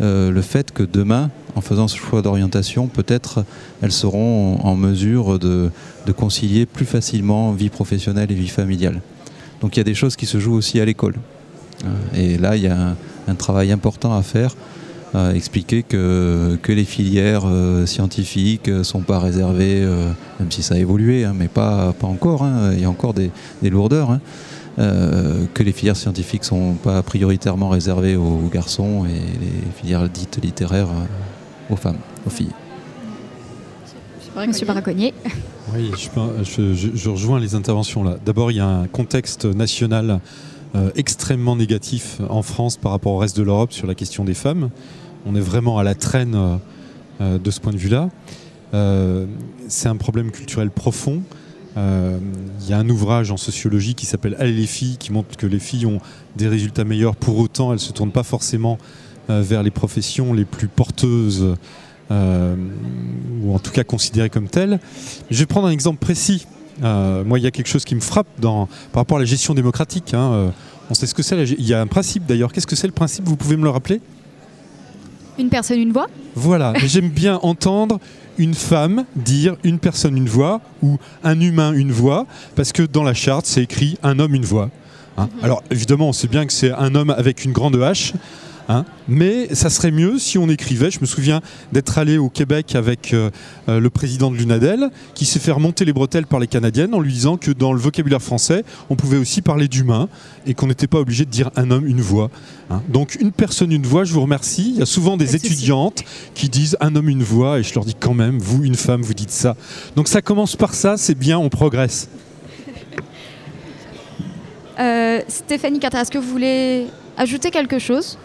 euh, 0.01 0.31
le 0.31 0.43
fait 0.43 0.73
que 0.73 0.83
demain, 0.83 1.31
en 1.57 1.61
faisant 1.61 1.89
ce 1.89 1.97
choix 1.97 2.23
d'orientation, 2.23 2.87
peut-être 2.87 3.45
elles 3.83 3.93
seront 3.93 4.61
en 4.63 4.77
mesure 4.77 5.39
de, 5.39 5.71
concilier 6.17 6.67
plus 6.67 6.87
facilement 6.87 7.53
vie 7.53 7.71
professionnelle 7.71 8.31
et 8.31 8.35
vie 8.35 8.49
familiale. 8.49 9.01
Donc 9.61 9.77
il 9.77 9.81
y 9.81 9.83
a 9.83 9.85
des 9.85 9.95
choses 9.95 10.15
qui 10.17 10.27
se 10.27 10.39
jouent 10.39 10.55
aussi 10.55 10.79
à 10.81 10.85
l'école. 10.85 11.15
Euh, 11.85 11.89
Et 12.15 12.39
là, 12.39 12.57
il 12.57 12.63
y 12.63 12.69
a 12.69 12.95
un, 13.27 13.35
travail 13.35 13.73
important 13.73 14.17
à 14.17 14.23
faire, 14.23 14.55
expliquer 15.35 15.83
que, 15.83 16.59
les 16.69 16.85
filières 16.85 17.45
euh, 17.47 17.87
scientifiques 17.87 18.69
ne 18.69 18.83
sont 18.83 19.01
pas 19.01 19.19
réservées, 19.19 19.81
euh, 19.83 20.11
même 20.39 20.51
si 20.51 20.63
ça 20.63 20.75
a 20.75 20.79
évolué, 20.79 21.25
hein, 21.25 21.33
mais 21.35 21.49
pas, 21.49 21.95
encore, 22.03 22.43
hein, 22.45 22.73
il 22.75 22.81
y 22.81 22.85
a 22.85 22.91
encore 22.91 23.15
des, 23.15 23.31
lourdeurs, 23.63 24.11
hein, 24.11 24.21
euh, 24.79 25.47
que 25.55 25.63
les 25.63 25.73
filières 25.73 25.97
scientifiques 25.97 26.43
ne 26.43 26.47
sont 26.47 26.75
pas 26.75 27.03
prioritairement 27.03 27.71
réservées 27.71 28.15
aux 28.15 28.51
garçons 28.53 29.07
et 29.07 29.15
les 29.15 29.73
filières 29.75 30.07
dites 30.07 30.39
littéraires 30.43 30.89
euh, 30.91 31.07
aux 31.71 31.77
femmes, 31.77 31.99
aux 32.27 32.31
filles. 32.31 32.53
Monsieur 34.47 34.67
Braconnier. 34.67 35.15
Oui, 35.75 35.91
je, 35.97 36.45
je- 36.45 36.75
je- 36.75 36.95
je 36.95 37.09
rejoins 37.09 37.41
les 37.41 37.55
interventions 37.55 38.05
là. 38.05 38.19
D'abord, 38.25 38.51
il 38.51 38.59
y 38.59 38.61
a 38.61 38.67
un 38.69 38.87
contexte 38.87 39.47
national 39.47 40.21
euh, 40.75 40.91
extrêmement 40.95 41.57
négatif 41.57 42.21
en 42.29 42.43
France 42.43 42.77
par 42.77 42.93
rapport 42.93 43.13
au 43.13 43.19
reste 43.19 43.37
de 43.39 43.43
l'Europe 43.43 43.73
sur 43.73 43.87
la 43.87 43.95
question 43.95 44.25
des 44.25 44.35
femmes. 44.35 44.69
On 45.25 45.35
est 45.35 45.41
vraiment 45.41 45.79
à 45.79 45.85
la 45.85 45.95
traîne 45.95 46.35
euh, 46.35 46.57
euh, 47.23 47.39
de 47.39 47.51
ce 47.51 47.61
point 47.61 47.73
de 47.73 47.79
vue-là. 47.79 48.11
Euh, 48.75 49.25
c'est 49.69 49.89
un 49.89 49.97
problème 49.97 50.31
culturel 50.31 50.71
profond. 50.71 51.23
Euh, 51.79 52.19
Il 52.63 52.69
y 52.69 52.75
a 52.75 52.79
un 52.79 52.89
ouvrage 52.91 53.31
en 53.31 53.37
sociologie 53.39 53.95
qui 53.95 54.05
s'appelle 54.05 54.37
Allez 54.39 54.53
les 54.53 54.67
filles, 54.67 54.99
qui 54.99 55.13
montre 55.13 55.37
que 55.39 55.47
les 55.47 55.59
filles 55.61 55.87
ont 55.87 56.01
des 56.37 56.49
résultats 56.49 56.85
meilleurs. 56.85 57.17
Pour 57.17 57.39
autant, 57.39 57.69
elles 57.71 57.77
ne 57.77 57.81
se 57.81 57.93
tournent 57.93 58.13
pas 58.13 58.23
forcément 58.23 58.77
euh, 58.81 58.85
vers 59.29 59.63
les 59.63 59.71
professions 59.71 60.33
les 60.33 60.45
plus 60.45 60.69
porteuses, 60.69 61.57
euh, 62.11 62.57
ou 63.43 63.55
en 63.55 63.59
tout 63.59 63.73
cas 63.73 63.85
considérées 63.85 64.31
comme 64.31 64.49
telles. 64.49 64.79
Je 65.31 65.39
vais 65.39 65.47
prendre 65.47 65.67
un 65.67 65.73
exemple 65.73 65.99
précis. 65.99 66.47
Euh, 66.83 67.25
moi, 67.25 67.39
il 67.39 67.43
y 67.43 67.47
a 67.47 67.51
quelque 67.51 67.69
chose 67.69 67.85
qui 67.85 67.95
me 67.95 68.01
frappe 68.01 68.29
dans, 68.39 68.67
par 68.93 69.01
rapport 69.01 69.17
à 69.17 69.21
la 69.21 69.27
gestion 69.27 69.55
démocratique. 69.55 70.15
hein. 70.15 70.31
Euh, 70.33 70.49
on 70.91 70.95
sait 70.95 71.07
ce 71.07 71.15
que 71.15 71.23
c'est. 71.23 71.43
Il 71.43 71.67
y 71.67 71.75
a 71.75 71.81
un 71.81 71.87
principe 71.87 72.27
d'ailleurs. 72.27 72.53
Qu'est-ce 72.53 72.67
que 72.67 72.77
c'est 72.77 72.87
le 72.87 72.93
principe? 72.93 73.25
Vous 73.25 73.37
pouvez 73.37 73.57
me 73.57 73.65
le 73.65 73.71
rappeler? 73.71 74.01
Une 75.39 75.49
personne, 75.49 75.81
une 75.81 75.93
voix? 75.93 76.07
Voilà. 76.35 76.73
J'aime 76.85 77.09
bien 77.09 77.39
entendre 77.43 77.99
une 78.39 78.55
femme 78.55 79.05
dire 79.17 79.57
une 79.65 79.79
personne 79.79 80.17
une 80.17 80.29
voix 80.29 80.61
ou 80.83 80.99
un 81.25 81.41
humain 81.41 81.73
une 81.73 81.91
voix, 81.91 82.27
parce 82.55 82.73
que 82.73 82.83
dans 82.83 83.03
la 83.03 83.15
charte, 83.15 83.47
c'est 83.47 83.63
écrit 83.63 83.99
un 84.03 84.19
homme 84.19 84.35
une 84.35 84.45
voix. 84.45 84.71
hein. 85.17 85.29
Alors 85.43 85.63
évidemment, 85.71 86.11
on 86.11 86.13
sait 86.13 86.29
bien 86.29 86.47
que 86.47 86.53
c'est 86.53 86.71
un 86.71 86.95
homme 86.95 87.11
avec 87.11 87.45
une 87.45 87.53
grande 87.53 87.77
H, 87.77 88.13
Hein. 88.69 88.85
Mais 89.09 89.55
ça 89.55 89.71
serait 89.71 89.93
mieux 89.93 90.19
si 90.19 90.39
on 90.39 90.49
écrivait. 90.49 90.91
Je 90.91 91.01
me 91.01 91.07
souviens 91.07 91.41
d'être 91.73 91.99
allé 91.99 92.19
au 92.19 92.29
Québec 92.29 92.75
avec 92.75 93.15
euh, 93.15 93.31
euh, 93.69 93.79
le 93.79 93.91
président 93.91 94.31
de 94.31 94.37
l'UNADEL, 94.37 94.91
qui 95.15 95.25
s'est 95.25 95.39
fait 95.39 95.53
remonter 95.53 95.85
les 95.85 95.93
bretelles 95.93 96.27
par 96.27 96.41
les 96.41 96.49
Canadiennes 96.49 96.93
en 96.95 97.01
lui 97.01 97.13
disant 97.13 97.37
que 97.37 97.53
dans 97.53 97.73
le 97.73 97.79
vocabulaire 97.79 98.23
français, 98.23 98.65
on 98.91 98.97
pouvait 98.97 99.19
aussi 99.19 99.41
parler 99.41 99.69
d'humain 99.69 100.09
et 100.47 100.55
qu'on 100.55 100.67
n'était 100.67 100.89
pas 100.89 100.99
obligé 100.99 101.25
de 101.25 101.31
dire 101.31 101.51
un 101.57 101.71
homme, 101.71 101.87
une 101.87 102.01
voix. 102.01 102.31
hein. 102.71 102.83
Donc 102.89 103.17
une 103.21 103.33
personne, 103.33 103.71
une 103.71 103.87
voix, 103.87 104.05
je 104.05 104.13
vous 104.13 104.23
remercie. 104.23 104.73
Il 104.75 104.79
y 104.81 104.83
a 104.83 104.87
souvent 104.87 105.17
des 105.17 105.37
étudiantes 105.37 106.03
qui 106.35 106.49
disent 106.49 106.77
un 106.81 106.97
homme, 106.97 107.09
une 107.09 107.23
voix, 107.23 107.61
et 107.61 107.63
je 107.63 107.73
leur 107.75 107.85
dis 107.85 107.95
quand 107.95 108.15
même, 108.15 108.39
vous, 108.39 108.65
une 108.65 108.75
femme, 108.75 109.03
vous 109.03 109.15
dites 109.15 109.31
ça. 109.31 109.57
Donc 109.95 110.09
ça 110.09 110.23
commence 110.23 110.57
par 110.57 110.75
ça, 110.75 110.97
c'est 110.97 111.15
bien, 111.15 111.39
on 111.39 111.49
progresse. 111.49 112.09
Euh, 114.79 115.21
Stéphanie 115.29 115.79
Carter, 115.79 115.99
est-ce 115.99 116.11
que 116.11 116.19
vous 116.19 116.29
voulez 116.29 116.89
ajouter 117.17 117.51
quelque 117.51 117.79
chose? 117.79 118.19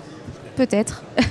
Peut-être. 0.62 1.02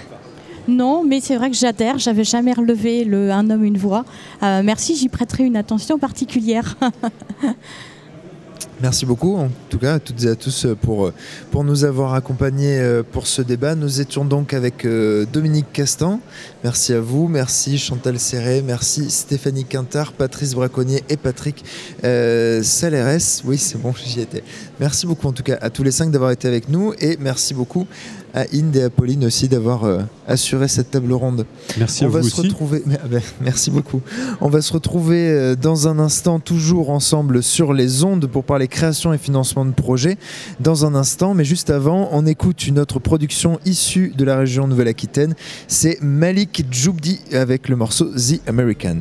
Non, 0.68 1.02
mais 1.04 1.20
c'est 1.20 1.36
vrai 1.36 1.50
que 1.50 1.56
j'adhère. 1.56 1.98
J'avais 1.98 2.22
jamais 2.22 2.52
relevé 2.52 3.04
le 3.04 3.32
un 3.32 3.48
homme 3.50 3.64
une 3.64 3.78
voix. 3.78 4.04
Euh, 4.42 4.62
merci, 4.62 4.94
j'y 4.94 5.08
prêterai 5.08 5.44
une 5.44 5.56
attention 5.56 5.98
particulière. 5.98 6.76
Merci 8.82 9.04
beaucoup, 9.04 9.36
en 9.36 9.48
tout 9.68 9.78
cas, 9.78 9.94
à 9.94 9.98
toutes 9.98 10.22
et 10.24 10.28
à 10.28 10.36
tous, 10.36 10.64
euh, 10.64 10.74
pour, 10.74 11.06
euh, 11.06 11.14
pour 11.50 11.64
nous 11.64 11.84
avoir 11.84 12.14
accompagnés 12.14 13.02
pour 13.10 13.26
ce 13.26 13.42
débat. 13.42 13.74
Nous 13.74 14.00
étions 14.00 14.24
donc 14.24 14.54
avec 14.54 14.86
Dominique 15.32 15.72
Castan. 15.72 16.20
Merci 16.62 16.92
à 16.92 17.00
vous. 17.00 17.26
Merci 17.26 17.78
Chantal 17.78 18.18
Serré. 18.18 18.60
Merci 18.60 19.10
Stéphanie 19.10 19.64
Quintard, 19.64 20.12
Patrice 20.12 20.54
Braconnier 20.54 21.02
et 21.08 21.16
Patrick 21.16 21.64
euh, 22.04 22.62
Saleres. 22.62 23.40
Oui, 23.46 23.56
c'est 23.56 23.80
bon, 23.80 23.94
j'y 23.94 24.20
étais. 24.20 24.44
Merci 24.78 25.06
beaucoup, 25.06 25.26
en 25.26 25.32
tout 25.32 25.42
cas, 25.42 25.56
à 25.62 25.70
tous 25.70 25.82
les 25.82 25.90
cinq 25.90 26.10
d'avoir 26.10 26.32
été 26.32 26.46
avec 26.46 26.68
nous. 26.68 26.92
Et 27.00 27.16
merci 27.18 27.54
beaucoup 27.54 27.86
à 28.34 28.44
Inde 28.54 28.76
et 28.76 28.82
à 28.82 28.90
Pauline 28.90 29.24
aussi 29.24 29.48
d'avoir 29.48 29.84
euh, 29.84 30.00
assuré 30.26 30.68
cette 30.68 30.90
table 30.90 31.12
ronde. 31.12 31.46
Merci 31.78 32.04
On 32.04 32.08
à 32.08 32.10
va 32.10 32.20
vous 32.20 32.28
se 32.28 32.40
aussi. 32.40 32.48
retrouver. 32.48 32.82
ah 33.02 33.06
ben, 33.08 33.20
merci 33.40 33.70
beaucoup. 33.70 34.00
On 34.40 34.48
va 34.48 34.62
se 34.62 34.72
retrouver 34.72 35.28
euh, 35.30 35.56
dans 35.56 35.88
un 35.88 35.98
instant, 35.98 36.40
toujours 36.40 36.90
ensemble 36.90 37.42
sur 37.42 37.72
les 37.72 38.04
ondes 38.04 38.26
pour 38.26 38.44
parler 38.44 38.68
création 38.68 39.12
et 39.12 39.18
financement 39.18 39.64
de 39.64 39.72
projets. 39.72 40.16
Dans 40.60 40.84
un 40.86 40.94
instant, 40.94 41.34
mais 41.34 41.44
juste 41.44 41.70
avant, 41.70 42.08
on 42.12 42.26
écoute 42.26 42.66
une 42.66 42.78
autre 42.78 42.98
production 42.98 43.58
issue 43.66 44.12
de 44.16 44.24
la 44.24 44.38
région 44.38 44.66
Nouvelle-Aquitaine. 44.66 45.34
C'est 45.68 45.98
Malik 46.02 46.66
Djoubdi 46.70 47.20
avec 47.32 47.68
le 47.68 47.76
morceau 47.76 48.06
The 48.06 48.40
American. 48.48 48.96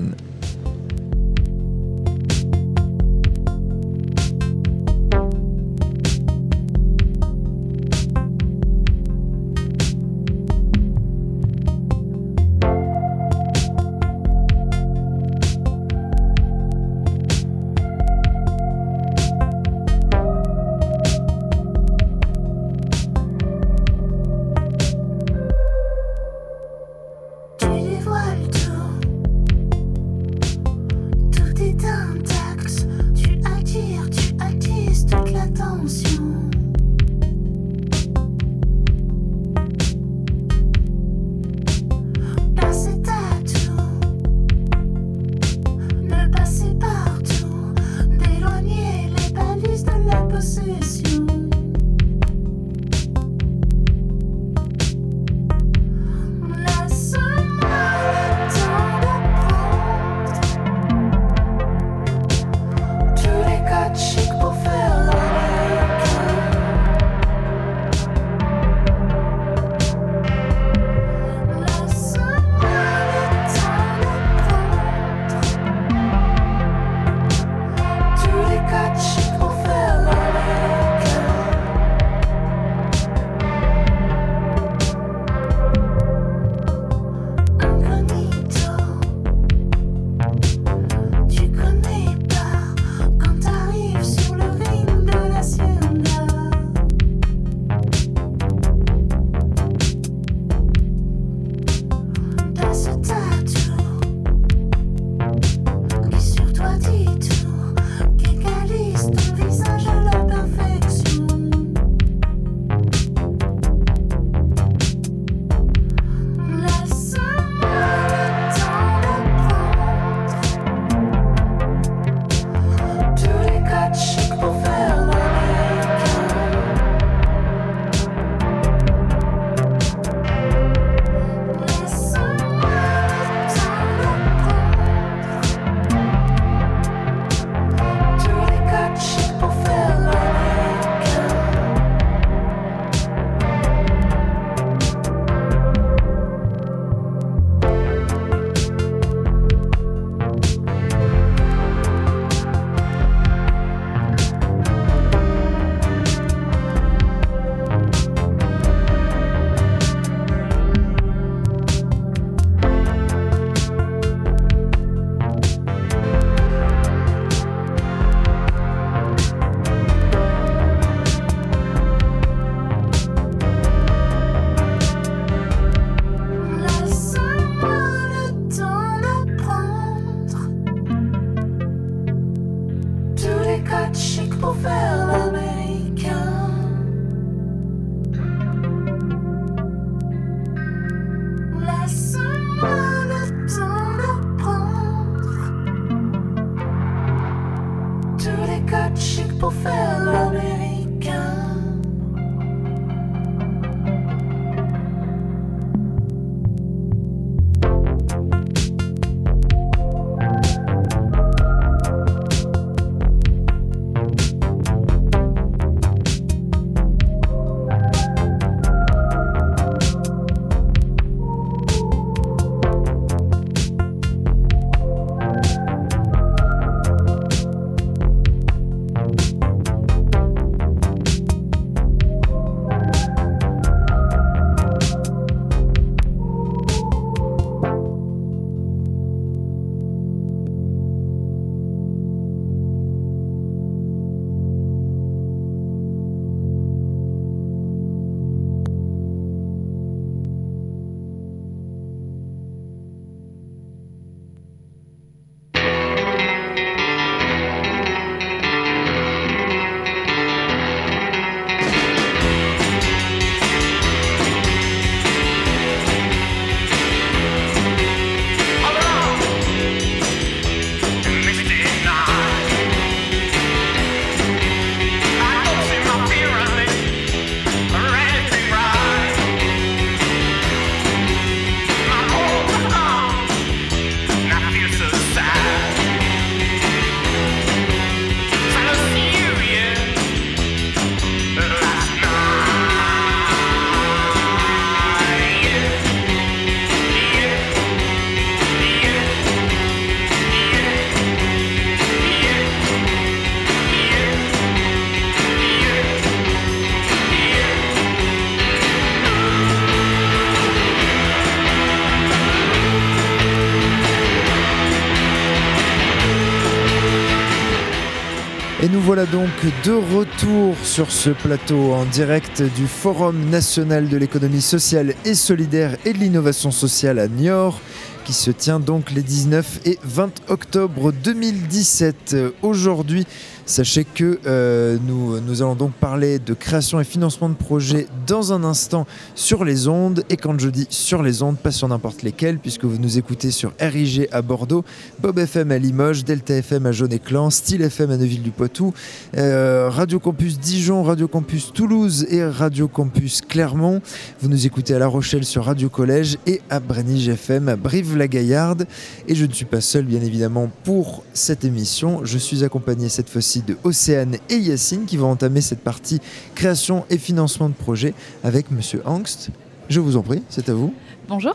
Voilà 318.89 319.05
donc 319.05 319.29
de 319.65 319.73
retour 319.95 320.55
sur 320.63 320.89
ce 320.89 321.11
plateau 321.11 321.73
en 321.73 321.85
direct 321.85 322.41
du 322.41 322.65
Forum 322.65 323.29
national 323.29 323.87
de 323.87 323.95
l'économie 323.97 324.41
sociale 324.41 324.95
et 325.05 325.13
solidaire 325.13 325.77
et 325.85 325.93
de 325.93 325.99
l'innovation 325.99 326.49
sociale 326.49 326.97
à 326.97 327.07
Niort 327.07 327.61
qui 328.03 328.13
se 328.13 328.31
tient 328.31 328.59
donc 328.59 328.89
les 328.89 329.03
19 329.03 329.59
et 329.65 329.77
20 329.83 330.29
octobre 330.29 330.91
2017. 330.91 331.95
Euh, 332.13 332.31
Aujourd'hui, 332.41 333.05
sachez 333.45 333.83
que 333.85 334.19
euh, 334.25 334.79
nous 334.87 335.41
allons 335.43 335.53
donc 335.53 335.73
parler 335.73 336.17
de 336.17 336.33
création 336.33 336.79
et 336.79 336.83
financement 336.83 337.29
de 337.29 337.35
projets 337.35 337.85
dans 338.09 338.33
un 338.33 338.43
instant 338.43 338.87
sur 339.13 339.45
les 339.45 339.67
ondes. 339.67 340.03
Et 340.09 340.17
quand 340.17 340.39
je 340.39 340.49
dis 340.49 340.65
sur 340.69 341.03
les 341.03 341.21
ondes, 341.21 341.37
pas 341.37 341.51
sur 341.51 341.67
n'importe 341.67 342.01
lesquelles, 342.01 342.39
puisque 342.39 342.65
vous 342.65 342.79
nous 342.79 342.97
écoutez 342.97 343.29
sur 343.29 343.53
RIG 343.59 344.07
à 344.11 344.23
Bordeaux, 344.23 344.65
Bob 344.99 345.19
FM 345.19 345.51
à 345.51 345.59
Limoges, 345.59 346.03
Delta 346.03 346.33
FM 346.33 346.65
à 346.65 346.71
Jaune-Éclan, 346.71 347.29
Style 347.29 347.61
FM 347.61 347.91
à 347.91 347.97
Neuville-du-Poitou, 347.97 348.73
euh, 349.15 349.69
Radio 349.69 349.99
Campus 349.99 350.39
Dijon, 350.39 350.81
Radio 350.81 351.07
Campus 351.07 351.53
Toulouse 351.53 352.07
et 352.09 352.25
Radio 352.25 352.67
Campus 352.67 353.21
Clermont. 353.21 353.79
Vous 354.21 354.27
nous 354.27 354.47
écoutez 354.47 354.73
à 354.73 354.79
La 354.79 354.87
Rochelle 354.87 355.23
sur 355.23 355.45
Radio 355.45 355.69
Collège 355.69 356.17
et 356.25 356.41
à 356.49 356.59
Brenige 356.59 357.09
FM 357.09 357.47
à 357.47 357.55
Brive-la-Gaillarde. 357.55 358.65
Et 359.07 359.13
je 359.13 359.25
ne 359.25 359.33
suis 359.33 359.45
pas 359.45 359.61
seul, 359.61 359.85
bien 359.85 360.01
évidemment, 360.01 360.49
pour 360.63 361.03
cette 361.13 361.45
émission. 361.45 362.01
Je 362.05 362.17
suis 362.17 362.43
accompagné 362.43 362.89
cette 362.89 363.09
fois-ci 363.09 363.43
de 363.43 363.55
Océane 363.63 364.17
et 364.29 364.37
Yacine 364.37 364.85
qui 364.85 364.97
vont 364.97 365.11
entamer 365.11 365.41
cette 365.41 365.61
partie 365.61 366.01
création 366.33 366.85
et 366.89 366.97
financement 366.97 367.49
de 367.49 367.53
projet 367.53 367.93
avec 368.23 368.51
Monsieur 368.51 368.81
Angst. 368.85 369.29
Je 369.69 369.79
vous 369.79 369.97
en 369.97 370.01
prie, 370.01 370.23
c'est 370.29 370.49
à 370.49 370.53
vous. 370.53 370.73
Bonjour. 371.07 371.33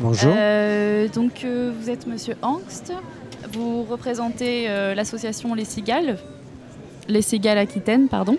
Bonjour. 0.00 0.32
Euh, 0.36 1.08
donc 1.08 1.42
euh, 1.44 1.72
vous 1.78 1.90
êtes 1.90 2.06
Monsieur 2.06 2.34
Angst, 2.42 2.92
vous 3.52 3.82
représentez 3.84 4.66
euh, 4.68 4.94
l'association 4.94 5.54
Les 5.54 5.64
Cigales, 5.64 6.18
Les 7.08 7.22
Cigales 7.22 7.58
Aquitaine, 7.58 8.08
pardon, 8.08 8.36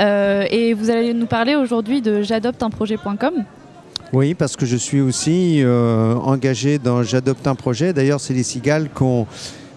Euh, 0.00 0.44
et 0.50 0.74
vous 0.74 0.90
allez 0.90 1.14
nous 1.14 1.26
parler 1.26 1.54
aujourd'hui 1.54 2.02
de 2.02 2.20
j'adopte-un-projet.com. 2.22 3.44
Oui, 4.12 4.34
parce 4.34 4.56
que 4.56 4.66
je 4.66 4.76
suis 4.76 5.00
aussi 5.00 5.62
euh, 5.62 6.14
engagé 6.16 6.78
dans 6.78 7.04
J'adopte 7.04 7.46
un 7.46 7.54
projet. 7.54 7.92
D'ailleurs, 7.92 8.20
c'est 8.20 8.34
les 8.34 8.42
cigales 8.42 8.88
qui 8.94 9.02
ont, 9.04 9.26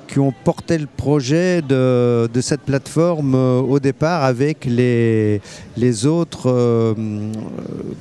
qui 0.08 0.20
ont 0.20 0.34
porté 0.44 0.78
le 0.78 0.88
projet 0.88 1.62
de, 1.62 2.28
de 2.34 2.42
cette 2.42 2.62
plateforme 2.62 3.36
euh, 3.36 3.60
au 3.60 3.80
départ 3.80 4.24
avec 4.24 4.66
les, 4.66 5.42
les 5.76 6.06
autres 6.06 6.50
euh, 6.50 6.94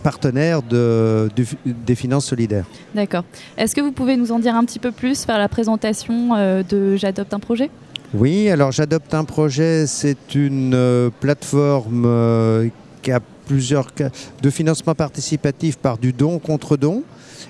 partenaires 0.03 0.63
de, 0.63 1.29
du- 1.35 1.47
des 1.65 1.95
finances 1.95 2.27
solidaires. 2.27 2.67
D'accord. 2.95 3.25
Est-ce 3.59 3.75
que 3.75 3.81
vous 3.81 3.93
pouvez 3.93 4.17
nous 4.17 4.31
en 4.33 4.39
dire 4.39 4.55
un 4.55 4.65
petit 4.65 4.79
peu 4.79 4.93
plus, 4.93 5.25
faire 5.25 5.39
la 5.39 5.49
présentation 5.49 6.35
euh, 6.37 6.63
de 6.63 6.97
J'adopte 6.97 7.35
un 7.35 7.41
projet? 7.41 7.71
Oui, 8.15 8.49
alors 8.51 8.71
J'adopte 8.71 9.13
un 9.15 9.25
projet, 9.25 9.87
c'est 9.87 10.35
une 10.35 11.11
plateforme 11.21 12.71
qui 13.03 13.11
a 13.11 13.21
plusieurs 13.47 13.93
cas 13.95 14.11
de 14.43 14.51
financement 14.51 14.95
participatif 14.95 15.77
par 15.77 15.99
du 15.99 16.13
don 16.13 16.39
contre 16.39 16.77
don. 16.77 17.03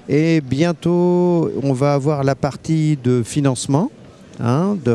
Et 0.08 0.40
bientôt, 0.40 1.50
on 1.62 1.72
va 1.72 1.94
avoir 1.94 2.24
la 2.24 2.34
partie 2.34 2.98
de 3.02 3.22
financement, 3.22 3.90
hein, 4.40 4.76
de 4.84 4.92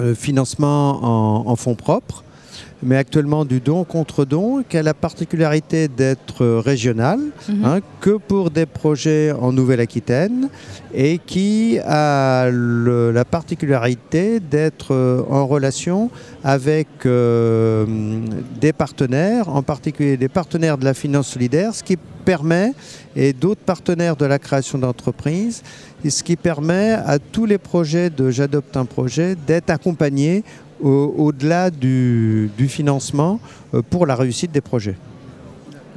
euh, 0.00 0.14
financement 0.14 1.00
en, 1.02 1.50
en 1.50 1.56
fonds 1.56 1.74
propres, 1.74 2.22
mais 2.82 2.96
actuellement 2.96 3.44
du 3.44 3.58
don 3.58 3.82
contre 3.82 4.24
don, 4.24 4.62
qui 4.68 4.76
a 4.78 4.82
la 4.84 4.94
particularité 4.94 5.88
d'être 5.88 6.46
régional, 6.58 7.18
Mhm. 7.48 7.64
hein, 7.64 7.80
que 8.00 8.10
pour 8.18 8.50
des 8.50 8.66
projets 8.66 9.32
en 9.32 9.52
Nouvelle-Aquitaine, 9.52 10.48
et 10.94 11.18
qui 11.18 11.78
a 11.84 12.48
le- 12.50 13.10
la 13.10 13.24
particularité 13.24 14.38
d'être 14.38 14.94
euh, 14.94 15.22
en 15.28 15.46
relation 15.46 16.10
avec 16.44 16.86
euh, 17.06 17.84
des 18.60 18.72
partenaires, 18.72 19.48
en 19.48 19.62
particulier 19.62 20.16
des 20.16 20.28
partenaires 20.28 20.78
de 20.78 20.84
la 20.84 20.94
finance 20.94 21.26
solidaire, 21.28 21.74
ce 21.74 21.82
qui 21.82 21.96
permet, 22.24 22.72
et 23.16 23.32
d'autres 23.32 23.62
partenaires 23.62 24.14
de 24.16 24.26
la 24.26 24.38
création 24.38 24.78
d'entreprises, 24.78 25.62
et 26.04 26.10
ce 26.10 26.22
qui 26.22 26.36
permet 26.36 26.92
à 26.92 27.18
tous 27.18 27.46
les 27.46 27.58
projets 27.58 28.10
de 28.10 28.30
J'adopte 28.30 28.76
un 28.76 28.84
projet 28.84 29.34
d'être 29.46 29.70
accompagnés 29.70 30.44
au- 30.80 31.12
au-delà 31.18 31.70
du, 31.70 32.50
financement 32.68 33.40
euh, 33.74 33.82
pour 33.88 34.06
la 34.06 34.14
réussite 34.14 34.52
des 34.52 34.60
projets. 34.60 34.94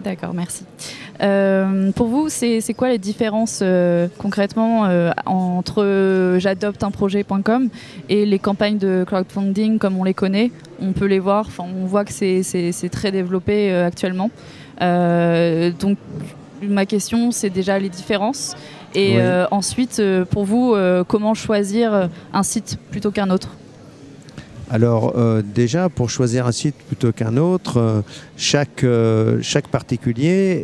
D'accord, 0.04 0.34
merci. 0.34 0.64
Euh, 1.22 1.92
pour 1.92 2.08
vous, 2.08 2.28
c'est 2.30 2.74
quoi 2.76 2.90
les 2.90 2.98
différences 2.98 3.60
euh, 3.62 4.08
concrètement 4.18 4.88
entre 5.28 6.38
j'adopte-un-projet.com 6.40 7.70
et 8.10 8.26
les 8.26 8.40
campagnes 8.40 8.80
de 8.80 9.04
crowdfunding 9.06 9.78
comme 9.78 9.98
on 10.00 10.04
les 10.04 10.16
connaît? 10.16 10.50
On 10.82 10.94
peut 10.94 11.06
les 11.06 11.20
voir, 11.20 11.48
on 11.60 11.86
voit 11.86 12.04
que 12.06 12.12
c'est- 12.14 12.90
très 12.92 13.12
développé 13.12 13.72
actuellement. 13.72 14.32
Donc, 14.80 15.98
ma 16.64 16.88
question, 16.88 17.30
c'est 17.32 17.52
déjà 17.52 17.78
les 17.78 17.90
différences. 17.90 18.56
Et 18.94 19.12
Oui. 19.16 19.18
euh, 19.20 19.46
ensuite, 19.52 20.00
euh, 20.00 20.26
pour 20.26 20.44
vous, 20.46 20.74
euh, 20.76 21.04
comment 21.08 21.34
choisir 21.34 22.10
un 22.34 22.44
site 22.44 22.78
plutôt 22.92 23.12
qu'un 23.12 23.30
autre? 23.30 23.50
Alors 24.74 25.16
euh, 25.18 25.42
déjà, 25.44 25.90
pour 25.90 26.10
choisir 26.10 26.48
un 26.48 26.54
site 26.54 26.76
plutôt 26.88 27.12
qu'un 27.12 27.36
autre, 27.36 27.78
euh, 27.78 28.02
chaque, 28.38 28.86
euh, 28.86 29.40
chaque 29.42 29.68
particulier 29.68 30.64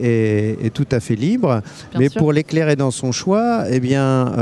est, 0.61 0.65
est 0.65 0.69
tout 0.73 0.85
à 0.93 1.01
fait 1.01 1.15
libre. 1.15 1.61
Bien 1.91 1.99
Mais 1.99 2.07
sûr. 2.07 2.19
pour 2.19 2.31
l'éclairer 2.31 2.77
dans 2.77 2.91
son 2.91 3.11
choix, 3.11 3.65
eh 3.69 3.81
bien, 3.81 4.33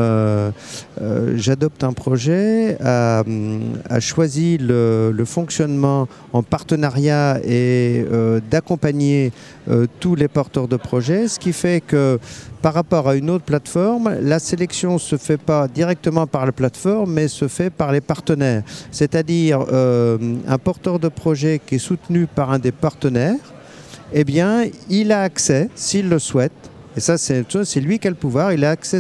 j'adopte 1.36 1.84
un 1.84 1.94
projet, 1.94 2.78
a, 2.80 3.24
a 3.90 4.00
choisi 4.00 4.60
le, 4.60 5.12
le 5.12 5.26
fonctionnement 5.26 6.08
en 6.32 6.44
partenariat 6.44 7.40
et 7.44 8.06
d'accompagner 8.52 9.32
euh, 9.68 9.88
tous 10.00 10.16
les 10.16 10.28
porteurs 10.28 10.68
de 10.68 10.78
projets, 10.78 11.28
ce 11.28 11.40
qui 11.40 11.54
fait 11.54 11.82
que 11.82 12.20
par 12.62 12.74
rapport 12.74 13.08
à 13.08 13.16
une 13.16 13.30
autre 13.30 13.46
plateforme, 13.46 14.16
la 14.22 14.40
sélection 14.40 14.94
ne 14.94 15.00
se 15.00 15.18
fait 15.18 15.38
pas 15.38 15.68
directement 15.68 16.28
par 16.28 16.46
la 16.46 16.52
plateforme, 16.52 17.14
mais 17.14 17.28
se 17.28 17.48
fait 17.48 17.70
par 17.70 17.92
les 17.92 18.02
partenaires. 18.02 18.64
C'est-à-dire 18.92 19.66
euh, 19.72 20.18
un 20.48 20.58
porteur 20.58 21.00
de 21.00 21.08
projet 21.08 21.60
qui 21.66 21.76
est 21.76 21.80
soutenu 21.80 22.28
par 22.28 22.52
un 22.52 22.60
des 22.60 22.72
partenaires, 22.72 23.38
eh 24.14 24.24
bien, 24.24 24.66
il 24.90 25.12
a 25.12 25.22
accès, 25.22 25.70
s'il 25.76 26.10
le 26.10 26.20
souhaite, 26.20 26.54
et 26.96 27.02
ça, 27.02 27.18
c'est 27.18 27.80
lui 27.82 28.00
qui 28.00 28.08
a 28.08 28.10
le 28.10 28.16
pouvoir, 28.16 28.54
il 28.54 28.64
a 28.64 28.70
accès, 28.70 29.00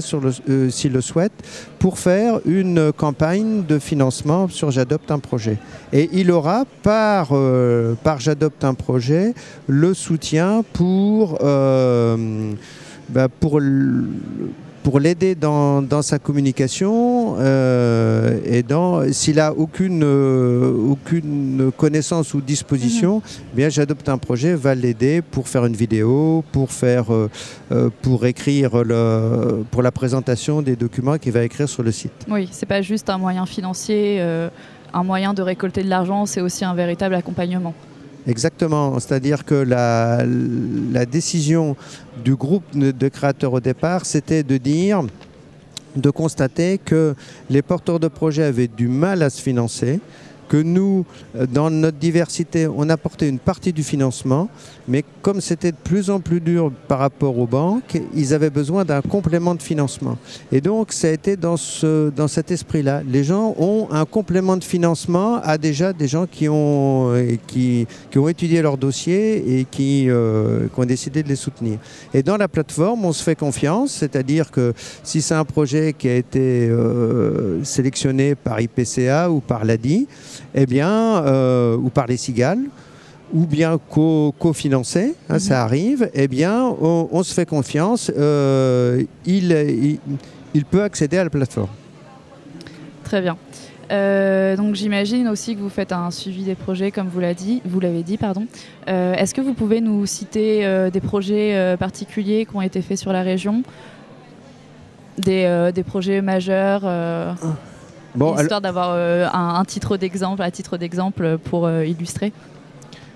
euh, 0.49 0.69
s'il 0.69 0.91
le 0.91 1.01
souhaite, 1.01 1.31
pour 1.79 1.97
faire 1.97 2.39
une 2.45 2.91
campagne 2.91 3.63
de 3.65 3.79
financement 3.79 4.49
sur 4.49 4.69
J'adopte 4.71 5.11
un 5.11 5.19
projet. 5.19 5.57
Et 5.93 6.09
il 6.11 6.31
aura, 6.31 6.65
par, 6.83 7.29
euh, 7.31 7.95
J'adopte 8.17 8.63
un 8.63 8.73
projet, 8.73 9.33
le 9.67 9.93
soutien 9.93 10.63
pour, 10.73 11.37
euh, 11.41 12.51
bah, 13.09 13.29
pour, 13.29 13.59
pour 14.85 14.99
l'aider 14.99 15.33
dans, 15.33 15.81
dans 15.81 16.03
sa 16.03 16.19
communication 16.19 17.37
euh, 17.39 18.39
et 18.45 18.61
dans 18.61 19.11
s'il 19.11 19.39
a 19.39 19.51
aucune, 19.51 20.03
euh, 20.03 20.71
aucune 20.91 21.71
connaissance 21.75 22.35
ou 22.35 22.39
disposition, 22.39 23.23
eh 23.51 23.55
bien 23.55 23.69
j'adopte 23.69 24.07
un 24.09 24.19
projet 24.19 24.53
va 24.53 24.75
l'aider 24.75 25.23
pour 25.23 25.47
faire 25.47 25.65
une 25.65 25.75
vidéo, 25.75 26.43
pour 26.51 26.71
faire 26.71 27.07
euh, 27.11 27.89
pour 28.03 28.27
écrire 28.27 28.83
le, 28.83 29.63
pour 29.71 29.81
la 29.81 29.91
présentation 29.91 30.61
des 30.61 30.75
documents 30.75 31.17
qu'il 31.17 31.31
va 31.31 31.43
écrire 31.43 31.67
sur 31.67 31.81
le 31.81 31.91
site. 31.91 32.13
Oui, 32.29 32.47
c'est 32.51 32.67
pas 32.67 32.83
juste 32.83 33.09
un 33.09 33.17
moyen 33.17 33.47
financier, 33.47 34.21
un 34.21 35.03
moyen 35.03 35.33
de 35.33 35.41
récolter 35.41 35.81
de 35.81 35.89
l'argent, 35.89 36.27
c'est 36.27 36.41
aussi 36.41 36.63
un 36.63 36.75
véritable 36.75 37.15
accompagnement. 37.15 37.73
Exactement, 38.27 38.99
c'est-à-dire 38.99 39.45
que 39.45 39.53
la, 39.53 41.05
décision 41.05 41.75
du 42.23 42.35
groupe 42.35 42.63
de 42.75 43.07
créateurs 43.07 43.53
au 43.53 43.59
départ, 43.59 44.05
c'était 44.05 44.41
de 44.41 44.57
dire, 44.57 45.03
de 45.95 46.09
constater 46.09 46.79
que 46.83 47.15
les 47.49 47.61
porteurs 47.61 47.99
de 47.99 48.07
projets 48.07 48.43
avaient 48.43 48.67
du 48.67 48.87
mal 48.87 49.21
à 49.21 49.29
se 49.29 49.41
financer, 49.41 49.99
que 50.47 50.57
nous, 50.57 51.05
euh, 51.35 51.45
dans 51.45 51.69
notre 51.69 51.97
diversité, 51.97 52.67
on 52.67 52.89
apportait 52.89 53.27
une 53.29 53.39
partie 53.39 53.73
du 53.73 53.83
financement, 53.83 54.49
mais 54.87 55.03
comme 55.21 55.41
c'était 55.41 55.71
de 55.71 55.77
plus 55.77 56.09
en 56.09 56.19
plus 56.19 56.39
dur 56.39 56.71
par 56.87 56.99
rapport 56.99 57.37
aux 57.37 57.47
banques, 57.47 57.99
ils 58.13 58.33
avaient 58.33 58.49
besoin 58.49 58.85
d'un 58.85 59.01
complément 59.01 59.55
de 59.55 59.61
financement. 59.61 60.17
Et 60.51 60.61
donc, 60.61 60.91
ça 60.91 61.07
a 61.07 61.11
été 61.11 61.35
dans, 61.35 61.57
ce, 61.57 62.09
dans 62.09 62.27
cet 62.27 62.51
esprit-là. 62.51 63.01
Les 63.07 63.23
gens 63.23 63.55
ont 63.57 63.87
un 63.91 64.05
complément 64.05 64.57
de 64.57 64.63
financement 64.63 65.39
à 65.43 65.57
déjà 65.57 65.93
des 65.93 66.07
gens 66.07 66.25
qui 66.27 66.47
ont, 66.47 67.11
euh, 67.13 67.35
qui, 67.47 67.87
qui 68.11 68.19
ont 68.19 68.27
étudié 68.27 68.61
leur 68.61 68.77
dossier 68.77 69.59
et 69.59 69.65
qui, 69.65 70.09
euh, 70.09 70.67
qui 70.73 70.79
ont 70.79 70.85
décidé 70.85 71.23
de 71.23 71.29
les 71.29 71.35
soutenir. 71.35 71.79
Et 72.13 72.21
dans 72.21 72.37
la 72.37 72.47
plateforme, 72.47 73.05
on 73.05 73.13
se 73.13 73.23
fait 73.23 73.35
confiance, 73.35 73.91
c'est-à-dire 73.91 74.51
que 74.51 74.73
si 75.03 75.21
c'est 75.21 75.33
un 75.33 75.45
projet 75.45 75.93
qui 75.93 76.07
a 76.07 76.15
été 76.15 76.69
sélectionné 77.63 78.35
par 78.35 78.59
IPCA 78.59 79.29
ou 79.29 79.39
par 79.39 79.65
l'ADI, 79.65 80.07
eh 80.53 80.65
bien, 80.65 80.89
euh, 81.25 81.75
ou 81.77 81.89
par 81.89 82.07
les 82.07 82.17
cigales, 82.17 82.59
ou 83.33 83.45
bien 83.45 83.79
co- 83.89 84.33
cofinancé, 84.39 85.15
hein, 85.29 85.39
ça 85.39 85.63
arrive, 85.63 86.09
eh 86.13 86.27
bien, 86.27 86.63
on, 86.81 87.09
on 87.11 87.23
se 87.23 87.33
fait 87.33 87.45
confiance, 87.47 88.11
euh, 88.17 89.03
il, 89.25 89.51
il- 89.51 89.99
il 90.53 90.63
peut 90.65 90.83
accéder 90.83 91.17
à 91.17 91.23
la 91.23 91.29
plateforme. 91.29 91.69
Très 93.03 93.21
bien. 93.21 93.35
Euh, 93.91 94.55
donc 94.55 94.73
j'imagine 94.73 95.27
aussi 95.27 95.55
que 95.55 95.59
vous 95.61 95.69
faites 95.69 95.91
un 95.91 96.09
suivi 96.09 96.43
des 96.43 96.55
projets, 96.55 96.89
comme 96.91 97.07
vous 97.07 97.19
l'avez 97.19 97.35
dit. 97.35 97.61
Vous 97.65 97.79
l'avez 97.79 98.01
dit, 98.03 98.17
pardon. 98.17 98.47
Euh, 98.87 99.13
Est-ce 99.13 99.33
que 99.35 99.41
vous 99.41 99.53
pouvez 99.53 99.79
nous 99.81 100.05
citer 100.07 100.65
euh, 100.65 100.89
des 100.89 101.01
projets 101.01 101.55
euh, 101.55 101.77
particuliers 101.77 102.47
qui 102.49 102.55
ont 102.55 102.61
été 102.63 102.81
faits 102.81 102.97
sur 102.97 103.13
la 103.13 103.21
région, 103.21 103.61
des, 105.19 105.43
euh, 105.45 105.71
des 105.71 105.83
projets 105.83 106.21
majeurs, 106.21 106.81
euh, 106.83 107.33
Bon, 108.15 108.35
histoire 108.37 108.61
d'avoir 108.61 108.91
euh, 108.93 109.27
un, 109.31 109.55
un 109.55 109.65
titre 109.65 109.97
d'exemple, 109.97 110.41
à 110.41 110.51
titre 110.51 110.77
d'exemple 110.77 111.37
pour 111.37 111.65
euh, 111.65 111.85
illustrer. 111.85 112.31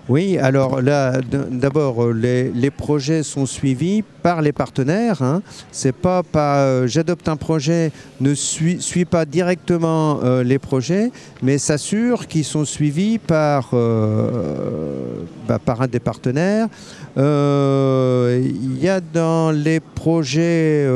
Oui, 0.10 0.40
alors 0.40 0.82
là, 0.82 1.22
d'abord, 1.52 2.04
euh, 2.04 2.14
les, 2.14 2.50
les 2.50 2.72
projets 2.72 3.22
sont 3.22 3.46
suivis 3.46 4.04
par 4.22 4.42
les 4.42 4.52
partenaires. 4.52 5.22
Hein. 5.22 5.42
C'est 5.72 5.96
pas, 5.96 6.24
pas 6.24 6.60
euh, 6.60 6.88
j'adopte 6.88 7.28
un 7.28 7.38
projet, 7.38 7.92
ne 8.20 8.34
suit 8.34 9.06
pas 9.06 9.26
directement 9.26 10.20
euh, 10.24 10.44
les 10.44 10.60
projets, 10.60 11.12
mais 11.42 11.58
s'assure 11.58 12.28
qu'ils 12.28 12.46
sont 12.46 12.66
suivis 12.66 13.18
par, 13.18 13.70
euh, 13.74 15.24
bah, 15.48 15.60
par 15.64 15.82
un 15.82 15.88
des 15.88 16.00
partenaires. 16.00 16.68
Il 17.18 18.78
y 18.82 18.88
a 18.88 19.02
dans 19.02 19.52
les 19.52 19.82
projets 19.82 20.88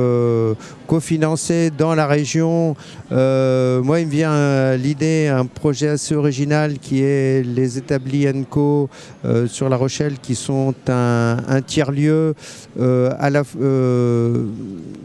cofinancés 0.87 1.69
dans 1.77 1.95
la 1.95 2.07
région, 2.07 2.77
moi 3.11 3.99
il 3.99 4.05
me 4.05 4.11
vient 4.11 4.77
l'idée 4.77 5.27
un 5.27 5.45
projet 5.45 5.89
assez 5.89 6.15
original 6.15 6.79
qui 6.79 7.01
est 7.01 7.45
les 7.45 7.77
établis 7.77 8.27
Co 8.49 8.89
euh, 9.25 9.47
sur 9.47 9.69
La 9.69 9.77
Rochelle 9.77 10.19
qui 10.21 10.35
sont 10.35 10.73
un, 10.87 11.61
tiers-lieu 11.65 12.35
à 13.19 13.29
la, 13.29 13.43
euh, 13.61 14.45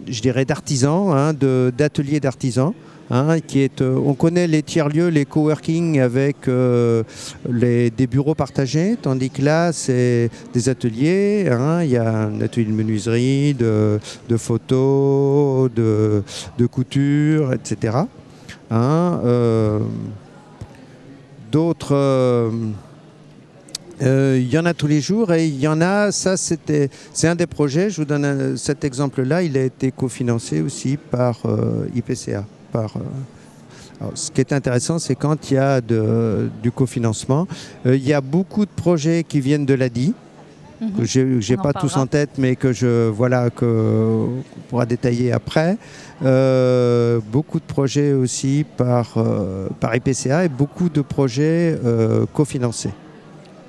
je 0.09 0.21
dirais 0.21 0.45
d'artisans, 0.45 1.11
hein, 1.13 1.33
d'ateliers 1.33 2.21
d'artisans. 2.21 2.73
hein, 3.11 3.41
qui 3.41 3.61
est, 3.61 3.81
euh, 3.81 3.99
on 4.05 4.13
connaît 4.15 4.47
les 4.47 4.63
tiers-lieux, 4.63 5.09
les 5.09 5.25
coworking 5.25 5.99
avec 5.99 6.47
euh, 6.47 7.03
les, 7.51 7.91
des 7.91 8.07
bureaux 8.07 8.35
partagés, 8.35 8.97
tandis 9.01 9.31
que 9.31 9.43
là, 9.43 9.73
c'est 9.73 10.29
des 10.53 10.69
ateliers. 10.69 11.49
hein, 11.51 11.83
Il 11.85 11.91
y 11.91 11.97
a 11.97 12.25
un 12.27 12.41
atelier 12.43 12.67
de 12.67 12.73
menuiserie, 12.73 13.55
de, 13.55 13.99
de 14.29 14.37
photos, 14.37 15.71
de, 15.75 16.23
de 16.59 16.67
couture, 16.67 17.55
etc. 17.55 17.97
Euh, 18.73 19.79
D'autres. 21.51 22.51
Euh, 24.03 24.35
euh, 24.35 24.39
Il 24.41 24.51
y 24.53 24.59
en 24.59 24.65
a 24.67 24.75
tous 24.75 24.87
les 24.87 25.01
jours 25.01 25.33
et 25.33 25.47
il 25.47 25.59
y 25.61 25.69
en 25.69 25.81
a, 25.81 26.13
ça 26.13 26.37
c'était, 26.37 26.91
c'est 27.13 27.29
un 27.29 27.35
des 27.35 27.47
projets, 27.47 27.91
je 27.91 27.97
vous 28.01 28.05
donne 28.05 28.25
un- 28.25 28.57
cet 28.57 28.85
exemple-là, 28.85 29.43
il 29.43 29.57
a 29.57 29.63
été 29.63 29.91
cofinancé 29.91 30.61
aussi 30.61 30.97
par 30.97 31.41
euh, 31.47 31.87
IPCA. 31.95 32.45
Par, 32.73 32.97
euh, 32.97 33.01
alors, 34.01 34.13
ce 34.15 34.31
qui 34.31 34.41
est 34.41 34.53
intéressant, 34.53 34.99
c'est 34.99 35.15
quand 35.17 35.51
il 35.51 35.55
y 35.55 35.59
a 35.59 35.81
de- 35.81 36.49
du 36.63 36.71
cofinancement, 36.71 37.47
il 37.85 38.07
y 38.07 38.13
a 38.13 38.21
beaucoup 38.21 38.65
de 38.65 38.71
projets 38.71 39.25
qui 39.25 39.41
viennent 39.41 39.67
de 39.67 39.75
l'ADI, 39.75 40.15
que 40.97 41.03
j'ai 41.05 41.41
j'ai 41.41 41.57
On 41.57 41.59
en 41.59 41.63
pas 41.65 41.73
tous 41.73 41.97
en 41.97 42.07
tête, 42.07 42.31
mais 42.39 42.55
que 42.55 42.73
je 42.73 43.09
voilà 43.09 43.51
que 43.51 43.65
qu'on 43.65 44.61
pourra 44.69 44.87
détailler 44.87 45.33
après. 45.33 45.77
Beaucoup 47.33 47.59
de 47.59 47.65
projets 47.67 48.13
aussi 48.13 48.65
par 48.77 49.15
par 49.81 49.97
IPCA 49.97 50.45
et 50.45 50.49
beaucoup 50.49 50.89
de 50.89 51.01
projets 51.03 51.77
cofinancés. 52.33 52.91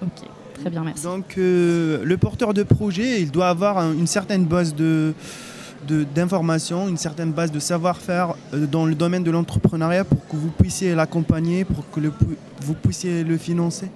Ok, 0.02 0.28
très 0.62 0.70
bien, 0.70 0.84
merci. 0.84 1.04
Donc 1.04 1.36
euh, 1.38 2.04
le 2.04 2.18
porteur 2.18 2.54
de 2.54 2.64
projet, 2.64 3.22
il 3.22 3.32
doit 3.32 3.50
avoir 3.50 3.78
un- 3.78 3.94
une 3.94 4.08
certaine 4.08 4.46
base 4.46 4.74
de 4.76 5.14
d'informations, 6.14 6.88
une 6.90 6.98
certaine 6.98 7.32
base 7.32 7.52
de 7.52 7.60
savoir-faire 7.60 8.36
euh, 8.54 8.66
dans 8.68 8.86
le 8.86 8.94
domaine 8.96 9.24
de 9.24 9.32
l'entrepreneuriat 9.32 10.04
pour 10.04 10.20
que 10.28 10.36
vous 10.36 10.50
puissiez 10.52 10.94
l'accompagner, 10.94 11.64
pour 11.64 11.90
que 11.90 12.00
le 12.02 12.12
pu- 12.12 12.38
vous 12.62 12.74
puissiez 12.74 13.24
le 13.24 13.38
financer? 13.38 13.88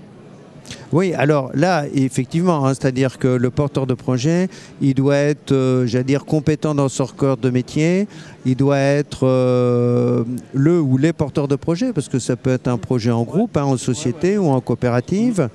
Oui, 0.94 1.14
alors 1.14 1.52
là, 1.54 1.84
effectivement, 1.94 2.66
hein, 2.66 2.70
c'est-à-dire 2.74 3.20
que 3.20 3.28
le 3.28 3.50
porteur 3.50 3.86
de 3.86 3.94
projet, 3.94 4.48
il 4.80 4.94
doit 4.94 5.18
être, 5.18 5.52
euh, 5.52 5.86
j'allais 5.86 6.06
dire, 6.06 6.24
compétent 6.24 6.74
dans 6.74 6.88
son 6.88 7.06
corps 7.06 7.36
de 7.38 7.50
métier, 7.50 8.08
il 8.46 8.56
doit 8.56 8.78
être 8.80 9.28
euh, 9.28 10.24
le 10.54 10.80
ou 10.80 10.98
les 10.98 11.12
porteurs 11.12 11.50
de 11.50 11.58
projet, 11.58 11.92
parce 11.92 12.08
que 12.08 12.18
ça 12.18 12.38
peut 12.38 12.52
être 12.52 12.70
un 12.70 12.78
projet 12.78 13.12
en 13.12 13.24
groupe, 13.24 13.58
hein, 13.58 13.64
en 13.66 13.76
société 13.78 14.38
ou 14.38 14.48
en 14.48 14.62
coopérative. 14.62 15.50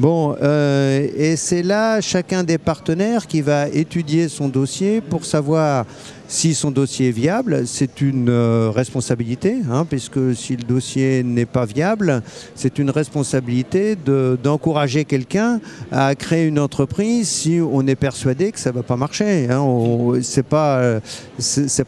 Bon, 0.00 0.36
euh, 0.40 1.08
et 1.16 1.34
c'est 1.34 1.64
là 1.64 2.00
chacun 2.00 2.44
des 2.44 2.56
partenaires 2.58 3.26
qui 3.26 3.40
va 3.40 3.68
étudier 3.68 4.28
son 4.28 4.48
dossier 4.48 5.00
pour 5.00 5.24
savoir 5.24 5.86
si 6.28 6.54
son 6.54 6.70
dossier 6.70 7.08
est 7.08 7.12
viable. 7.12 7.62
C'est 7.66 8.00
une 8.00 8.28
euh, 8.28 8.70
responsabilité, 8.72 9.56
hein, 9.68 9.84
puisque 9.88 10.36
si 10.36 10.54
le 10.56 10.62
dossier 10.62 11.24
n'est 11.24 11.46
pas 11.46 11.64
viable, 11.64 12.22
c'est 12.54 12.78
une 12.78 12.90
responsabilité 12.90 13.96
de- 13.96 14.38
d'encourager 14.40 15.04
quelqu'un 15.04 15.58
à 15.90 16.14
créer 16.14 16.46
une 16.46 16.60
entreprise 16.60 17.28
si 17.28 17.58
on 17.60 17.84
est 17.88 17.96
persuadé 17.96 18.52
que 18.52 18.60
ça 18.60 18.70
ne 18.70 18.76
va 18.76 18.82
pas 18.84 18.96
marcher. 18.96 19.48
Hein. 19.50 19.58
On- 19.58 20.22
C'est 20.22 20.44
pas, 20.44 21.00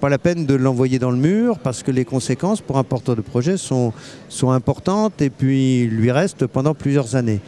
pas 0.00 0.08
la 0.08 0.18
peine 0.18 0.46
de 0.46 0.54
l'envoyer 0.54 0.98
dans 0.98 1.10
le 1.12 1.16
mur 1.18 1.58
parce 1.60 1.84
que 1.84 1.92
les 1.92 2.04
conséquences 2.04 2.60
pour 2.60 2.76
un 2.78 2.82
porteur 2.84 3.14
de 3.14 3.20
projet 3.20 3.56
sont, 3.56 3.92
sont 4.28 4.50
importantes 4.50 5.22
et 5.22 5.30
puis 5.30 5.86
lui 5.86 6.10
reste 6.10 6.46
pendant 6.46 6.74
plusieurs 6.74 7.14
années. 7.14 7.40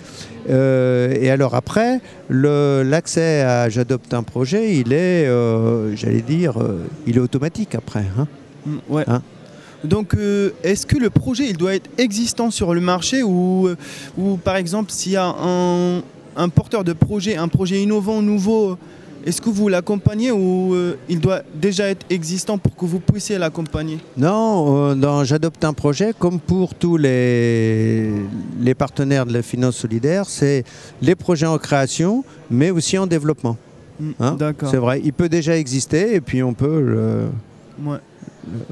Euh, 0.50 1.14
et 1.20 1.30
alors 1.30 1.54
après, 1.54 2.00
l'accès 2.28 3.42
à 3.42 3.68
J'adopte 3.68 4.12
un 4.14 4.22
projet, 4.22 4.76
il 4.76 4.92
est, 4.92 5.26
euh, 5.26 5.94
j'allais 5.96 6.22
dire, 6.22 6.60
euh, 6.60 6.84
il 7.06 7.16
est 7.16 7.20
automatique 7.20 7.74
après. 7.74 8.04
hein. 8.18 8.26
Mm, 8.66 8.76
ouais. 8.88 9.04
Donc, 9.84 10.14
euh, 10.14 10.50
est-ce 10.62 10.86
que 10.86 10.96
le 10.96 11.10
projet 11.10 11.48
il 11.48 11.56
doit 11.56 11.74
être 11.74 11.90
existant 11.98 12.50
sur 12.50 12.72
le 12.74 12.80
marché 12.80 13.22
ou, 13.22 13.68
ou 14.16 14.36
par 14.36 14.56
exemple, 14.56 14.92
s'il 14.92 15.12
y 15.12 15.16
a 15.16 15.26
un, 15.26 15.98
un 16.36 16.48
porteur 16.48 16.84
de 16.84 16.92
projet, 16.92 17.36
un 17.36 17.48
projet 17.48 17.82
innovant, 17.82 18.22
nouveau, 18.22 18.78
est-ce 19.24 19.40
que 19.40 19.50
vous 19.50 19.68
l'accompagnez 19.68 20.30
ou 20.32 20.74
euh, 20.74 20.96
il 21.08 21.20
doit 21.20 21.42
déjà 21.54 21.88
être 21.88 22.04
existant 22.10 22.58
pour 22.58 22.74
que 22.76 22.84
vous 22.84 23.00
puissiez 23.00 23.38
l'accompagner? 23.38 23.98
Non, 24.16 24.90
euh, 24.90 25.24
J'adopte 25.24 25.64
un 25.64 25.72
projet, 25.72 26.12
comme 26.18 26.40
pour 26.40 26.74
tous 26.74 26.96
les, 26.96 28.10
les 28.60 28.74
partenaires 28.74 29.26
de 29.26 29.32
la 29.32 29.42
finance 29.42 29.76
solidaire, 29.76 30.24
c'est 30.28 30.64
les 31.00 31.14
projets 31.14 31.46
en 31.46 31.58
création, 31.58 32.24
mais 32.50 32.70
aussi 32.70 32.98
en 32.98 33.06
développement. 33.06 33.56
Hein, 34.18 34.34
d'accord. 34.38 34.70
C'est 34.70 34.78
vrai, 34.78 35.00
il 35.04 35.12
peut 35.12 35.28
déjà 35.28 35.56
exister 35.56 36.14
et 36.14 36.20
puis 36.20 36.42
on 36.42 36.54
peut, 36.54 36.80
le- 36.80 37.28
Ouais. 37.84 37.98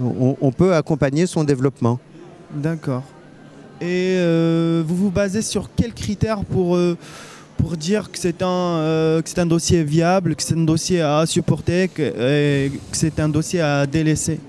on, 0.00 0.36
on 0.40 0.50
peut 0.52 0.74
accompagner 0.74 1.26
son 1.26 1.44
développement. 1.44 1.98
D'accord. 2.54 3.02
Et 3.80 4.16
euh, 4.18 4.82
vous 4.86 4.96
vous 4.96 5.10
basez 5.10 5.40
sur 5.42 5.70
quels 5.74 5.94
critères 5.94 6.44
pour, 6.44 6.76
pour 7.60 7.76
dire 7.76 8.10
que 8.10 8.18
c'est 8.18 8.42
un, 8.42 8.46
euh, 8.46 9.22
que 9.22 9.40
un 9.40 9.46
dossier 9.46 9.84
viable, 9.84 10.34
que 10.34 10.42
c'est 10.42 10.54
un 10.54 10.64
dossier 10.64 11.00
à 11.00 11.24
supporter, 11.26 11.88
que, 11.88 12.02
et 12.02 12.70
que 12.70 12.96
c'est 12.96 13.20
un 13.20 13.28
dossier 13.28 13.60
à 13.60 13.86
délaisser 13.86 14.40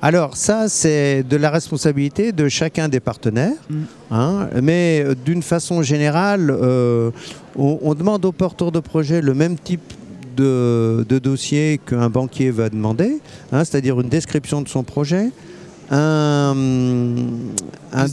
Alors 0.00 0.36
ça, 0.36 0.68
c'est 0.68 1.22
de 1.22 1.36
la 1.36 1.50
responsabilité 1.50 2.32
de 2.32 2.48
chacun 2.48 2.88
des 2.88 3.00
partenaires. 3.00 3.60
hein, 4.10 4.48
mais 4.62 5.02
euh, 5.04 5.14
d'une 5.14 5.42
façon 5.42 5.82
générale, 5.82 6.50
euh, 6.50 7.10
on, 7.56 7.78
on 7.82 7.94
demande 7.94 8.24
aux 8.24 8.32
porteurs 8.32 8.72
de 8.72 8.80
projet 8.80 9.20
le 9.20 9.34
même 9.34 9.58
type 9.58 9.92
de, 10.36 11.04
de 11.08 11.18
dossier 11.18 11.80
qu'un 11.84 12.08
banquier 12.10 12.50
va 12.50 12.68
demander, 12.68 13.20
hein, 13.50 13.64
c'est-à-dire 13.64 14.00
une 14.00 14.08
description 14.08 14.62
de 14.62 14.68
son 14.68 14.84
projet, 14.84 15.30
un, 15.90 16.54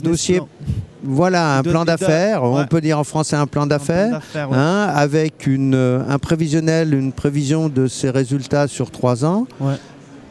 dossier... 0.02 0.36
plan. 0.36 0.48
Voilà, 1.04 1.58
un 1.58 1.62
De- 1.62 1.70
plan 1.70 1.84
d'affaires, 1.84 2.42
ouais. 2.42 2.62
on 2.62 2.66
peut 2.66 2.80
dire 2.80 2.98
en 2.98 3.04
français 3.04 3.36
un 3.36 3.46
plan 3.46 3.66
d'affaires, 3.66 4.20
ouais. 4.34 4.56
hein, 4.56 4.90
avec 4.94 5.46
une, 5.46 5.74
euh, 5.74 6.00
un 6.08 6.18
prévisionnel, 6.18 6.94
une 6.94 7.12
prévision 7.12 7.68
de 7.68 7.86
ses 7.86 8.10
résultats 8.10 8.66
sur 8.66 8.90
trois 8.90 9.24
ans, 9.24 9.46
Ouais. 9.60 9.74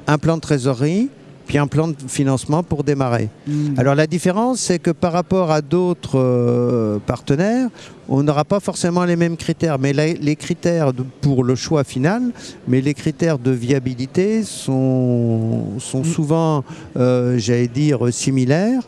un 0.08 0.18
plan 0.18 0.36
de 0.36 0.42
trésorerie, 0.42 1.10
puis 1.48 1.58
un 1.58 1.68
plan 1.68 1.88
de 1.90 1.96
financement 2.08 2.64
pour 2.64 2.84
démarrer. 2.84 3.30
Mm. 3.48 3.78
Alors 3.78 3.96
la 3.96 4.08
différence, 4.08 4.60
c'est 4.60 4.80
que 4.80 4.92
par 4.92 5.12
rapport 5.14 5.52
à 5.52 5.62
d'autres 5.62 6.18
euh, 6.20 6.98
partenaires, 7.06 7.70
on 8.10 8.24
n'aura 8.24 8.44
pas 8.46 8.60
forcément 8.60 9.06
les 9.06 9.16
mêmes 9.16 9.38
critères, 9.38 9.78
mais 9.80 9.94
la- 9.94 10.14
les 10.14 10.36
critères 10.36 10.92
de- 10.94 11.04
pour 11.22 11.44
le 11.44 11.56
choix 11.56 11.84
final, 11.84 12.22
mais 12.68 12.82
les 12.82 12.94
critères 12.94 13.38
de 13.40 13.52
viabilité 13.52 14.44
sont, 14.44 15.80
sont 15.80 16.04
souvent, 16.04 16.64
euh, 16.98 17.38
j'allais 17.38 17.68
dire, 17.68 18.00
similaires, 18.12 18.82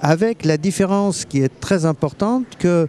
avec 0.00 0.44
la 0.44 0.56
différence 0.56 1.24
qui 1.24 1.40
est 1.40 1.60
très 1.60 1.84
importante 1.84 2.44
que 2.58 2.88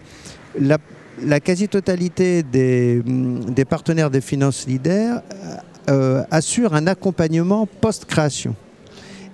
la, 0.60 0.78
la 1.24 1.40
quasi-totalité 1.40 2.44
des, 2.44 3.02
hum, 3.06 3.40
des 3.46 3.66
partenaires 3.66 4.10
des 4.10 4.22
finances 4.22 4.58
solidaires 4.58 5.22
euh, 5.90 6.24
assure 6.32 6.74
un 6.76 6.86
accompagnement 6.88 7.68
post-création. 7.82 8.56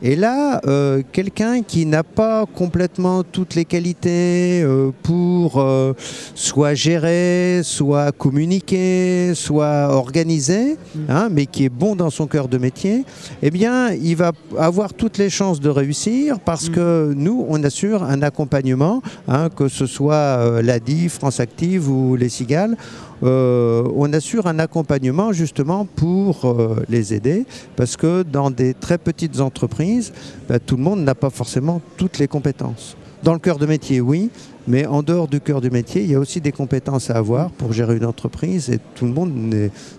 Et 0.01 0.15
là, 0.15 0.61
euh, 0.67 1.01
quelqu'un 1.11 1.61
qui 1.61 1.85
n'a 1.85 2.03
pas 2.03 2.45
complètement 2.45 3.23
toutes 3.23 3.55
les 3.55 3.63
qualités 3.63 4.61
euh, 4.61 4.91
pour 5.03 5.59
euh, 5.59 5.93
soit 6.35 6.73
gérer, 6.73 7.61
soit 7.63 8.11
communiquer, 8.11 9.33
soit 9.35 9.87
organiser, 9.89 10.77
hein, 11.07 11.29
mais 11.31 11.45
qui 11.45 11.65
est 11.65 11.69
bon 11.69 11.95
dans 11.95 12.09
son 12.09 12.27
cœur 12.27 12.49
de 12.49 12.57
métier, 12.57 13.05
eh 13.41 13.49
bien, 13.51 13.91
il 13.91 14.17
va 14.17 14.33
avoir 14.57 14.93
toutes 14.93 15.17
les 15.17 15.29
chances 15.29 15.61
de 15.61 15.69
réussir 15.69 16.39
parce 16.39 16.67
que 16.69 17.13
nous, 17.15 17.45
on 17.47 17.63
assure 17.63 18.03
un 18.03 18.21
accompagnement, 18.21 19.01
hein, 19.27 19.49
que 19.49 19.69
ce 19.69 19.85
soit 19.85 20.61
l'ADI, 20.61 21.07
France 21.07 21.39
Active 21.39 21.89
ou 21.89 22.15
les 22.15 22.29
Cigales. 22.29 22.75
Euh, 23.23 23.87
on 23.95 24.11
assure 24.13 24.47
un 24.47 24.59
accompagnement 24.59 25.31
justement 25.31 25.85
pour 25.85 26.45
euh, 26.45 26.83
les 26.89 27.13
aider 27.13 27.45
parce 27.75 27.95
que 27.95 28.23
dans 28.23 28.51
des 28.51 28.73
très 28.73 28.97
petites 28.97 29.39
entreprises, 29.39 30.11
bah, 30.49 30.59
tout 30.59 30.75
le 30.75 30.83
monde 30.83 30.99
n'a 31.01 31.15
pas 31.15 31.29
forcément 31.29 31.81
toutes 31.97 32.19
les 32.19 32.27
compétences. 32.27 32.97
Dans 33.23 33.33
le 33.33 33.39
cœur 33.39 33.57
de 33.57 33.65
métier, 33.65 34.01
oui, 34.01 34.29
mais 34.67 34.85
en 34.85 35.01
dehors 35.01 35.27
du 35.27 35.39
cœur 35.39 35.61
du 35.61 35.71
métier, 35.71 36.03
il 36.03 36.11
y 36.11 36.15
a 36.15 36.19
aussi 36.19 36.41
des 36.41 36.51
compétences 36.51 37.09
à 37.09 37.15
avoir 37.15 37.49
pour 37.51 37.73
gérer 37.73 37.95
une 37.97 38.05
entreprise 38.05 38.69
et 38.69 38.79
tout 38.95 39.05
le 39.05 39.13
monde 39.13 39.31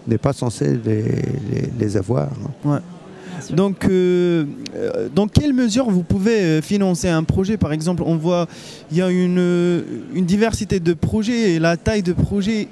n'est 0.06 0.18
pas 0.18 0.32
censé 0.32 0.78
les, 0.84 1.96
avoir. 1.96 2.28
Ouais. 2.64 2.78
Donc, 3.50 3.84
euh, 3.84 4.44
dans 5.14 5.26
quelle 5.26 5.52
mesure 5.52 5.90
vous 5.90 6.02
pouvez 6.02 6.62
financer 6.62 7.08
un 7.08 7.22
projet? 7.22 7.56
Par 7.56 7.72
exemple, 7.72 8.02
on 8.06 8.16
voit 8.16 8.46
il 8.90 8.98
y 8.98 9.02
a 9.02 9.10
une, 9.10 9.82
une 10.14 10.24
diversité 10.24 10.80
de 10.80 10.94
projets 10.94 11.54
et 11.54 11.58
la 11.58 11.76
taille 11.76 12.02
de 12.02 12.12
projet. 12.12 12.68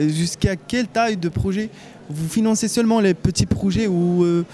Euh, 0.00 0.08
Jusqu'à 0.08 0.56
quelle 0.56 0.86
taille 0.88 1.16
de 1.16 1.28
projet 1.28 1.70
vous 2.10 2.28
financez 2.28 2.68
seulement 2.68 3.00
les 3.00 3.14
petits 3.14 3.46
projets 3.46 3.86
ou, 3.86 4.24
euh, 4.24 4.44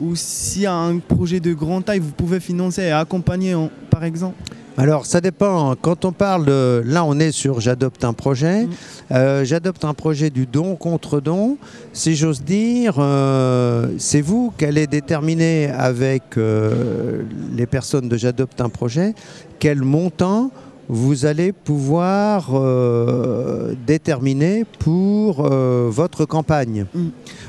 ou 0.00 0.16
s'il 0.16 0.62
y 0.62 0.66
a 0.66 0.74
un 0.74 0.98
projet 0.98 1.38
de 1.40 1.54
grande 1.54 1.84
taille, 1.84 2.00
vous 2.00 2.10
pouvez 2.10 2.40
financer 2.40 2.82
et 2.82 2.90
accompagner, 2.90 3.54
en- 3.54 3.70
par 3.90 4.02
exemple? 4.04 4.34
Alors, 4.78 5.06
ça 5.06 5.22
dépend. 5.22 5.74
Quand 5.80 6.04
on 6.04 6.12
parle 6.12 6.44
de. 6.44 6.82
Là, 6.84 7.02
on 7.06 7.18
est 7.18 7.32
sur 7.32 7.60
j'adopte 7.60 8.04
un 8.04 8.12
projet. 8.12 8.68
Euh, 9.10 9.42
j'adopte 9.42 9.86
un 9.86 9.94
projet 9.94 10.28
du 10.28 10.44
don 10.44 10.76
contre 10.76 11.20
don. 11.20 11.56
Si 11.94 12.14
j'ose 12.14 12.42
dire, 12.42 12.96
euh, 12.98 13.86
c'est 13.96 14.20
vous 14.20 14.52
qui 14.58 14.66
allez 14.66 14.86
déterminer 14.86 15.70
avec 15.70 16.36
euh, 16.36 17.22
les 17.56 17.64
personnes 17.64 18.08
de 18.10 18.18
j'adopte 18.18 18.60
un 18.60 18.68
projet 18.68 19.14
quel 19.58 19.80
montant 19.80 20.50
vous 20.88 21.26
allez 21.26 21.52
pouvoir 21.52 22.50
euh, 22.52 23.74
déterminer 23.86 24.64
pour 24.78 25.44
euh, 25.44 25.88
votre 25.90 26.24
campagne. 26.26 26.86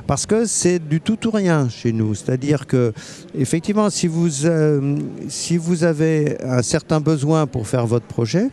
Parce 0.07 0.25
que 0.25 0.45
c'est 0.45 0.79
du 0.79 1.01
tout 1.01 1.17
ou 1.27 1.31
rien 1.31 1.69
chez 1.69 1.91
nous. 1.91 2.15
C'est-à-dire 2.15 2.65
que, 2.65 2.93
effectivement, 3.37 3.89
si 3.89 4.07
vous, 4.07 4.45
euh, 4.45 4.97
si 5.27 5.57
vous 5.57 5.83
avez 5.83 6.37
un 6.43 6.61
certain 6.61 6.99
besoin 6.99 7.45
pour 7.45 7.67
faire 7.67 7.85
votre 7.85 8.05
projet, 8.05 8.49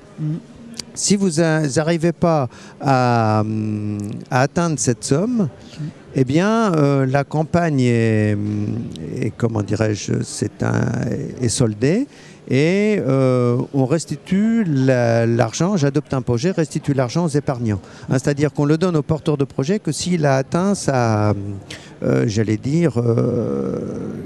si 0.94 1.16
vous 1.16 1.40
n'arrivez 1.40 2.12
pas 2.12 2.48
à, 2.80 3.42
à 4.30 4.40
atteindre 4.40 4.78
cette 4.78 5.04
somme, 5.04 5.48
eh 6.14 6.24
bien, 6.24 6.72
euh, 6.74 7.06
la 7.06 7.24
campagne 7.24 7.80
est, 7.80 8.36
est, 9.20 9.32
comment 9.36 9.62
dirais-je, 9.62 10.22
c'est 10.22 10.62
un, 10.62 10.86
est 11.40 11.48
soldée 11.48 12.06
et 12.50 12.98
euh, 13.00 13.56
on 13.72 13.86
restitue 13.86 14.64
la- 14.64 15.26
l'argent, 15.26 15.76
j'adopte 15.76 16.12
un 16.14 16.22
projet, 16.22 16.50
restitue 16.50 16.92
l'argent 16.94 17.24
aux 17.24 17.28
épargnants. 17.28 17.80
Hein, 18.08 18.18
C'est-à-dire 18.18 18.52
qu'on 18.52 18.64
le 18.66 18.76
donne 18.78 18.96
au 18.96 19.02
porteur 19.02 19.36
de 19.36 19.44
projet 19.44 19.78
que 19.78 19.92
s'il 19.92 20.26
a 20.26 20.36
atteint 20.36 20.74
sa, 20.74 21.34
euh, 22.02 22.24
j'allais 22.26 22.56
dire, 22.58 22.98
euh, 22.98 23.78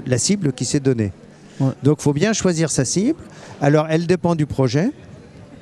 la 0.05 0.17
cible 0.17 0.51
qui 0.53 0.65
s'est 0.65 0.79
donnée. 0.81 1.11
Donc 1.83 1.97
il 1.99 2.03
faut 2.03 2.13
bien 2.13 2.31
choisir 2.33 2.71
sa 2.71 2.85
cible. 2.85 3.19
Alors 3.61 3.87
elle 3.89 4.05
dépend 4.07 4.35
du 4.35 4.45
projet. 4.45 4.91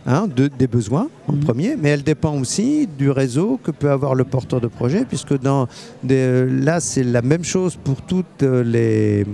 hein, 0.10 0.26
de- 0.34 0.48
des 0.48 0.68
besoins 0.68 1.10
en 1.28 1.34
premier, 1.34 1.76
mais 1.76 1.90
elle 1.90 2.02
dépend 2.04 2.34
aussi 2.40 2.88
du 2.98 3.12
réseau 3.12 3.60
que 3.62 3.72
peut 3.72 3.92
avoir 3.92 4.16
le 4.16 4.24
porteur 4.24 4.62
de 4.62 4.68
projet, 4.68 5.04
puisque 5.04 5.38
dans 5.38 5.68
des- 6.02 6.46
là 6.46 6.80
c'est 6.80 7.04
la 7.04 7.22
même 7.22 7.44
chose 7.44 7.76
pour 7.76 8.02
toutes 8.04 8.42
les, 8.42 9.26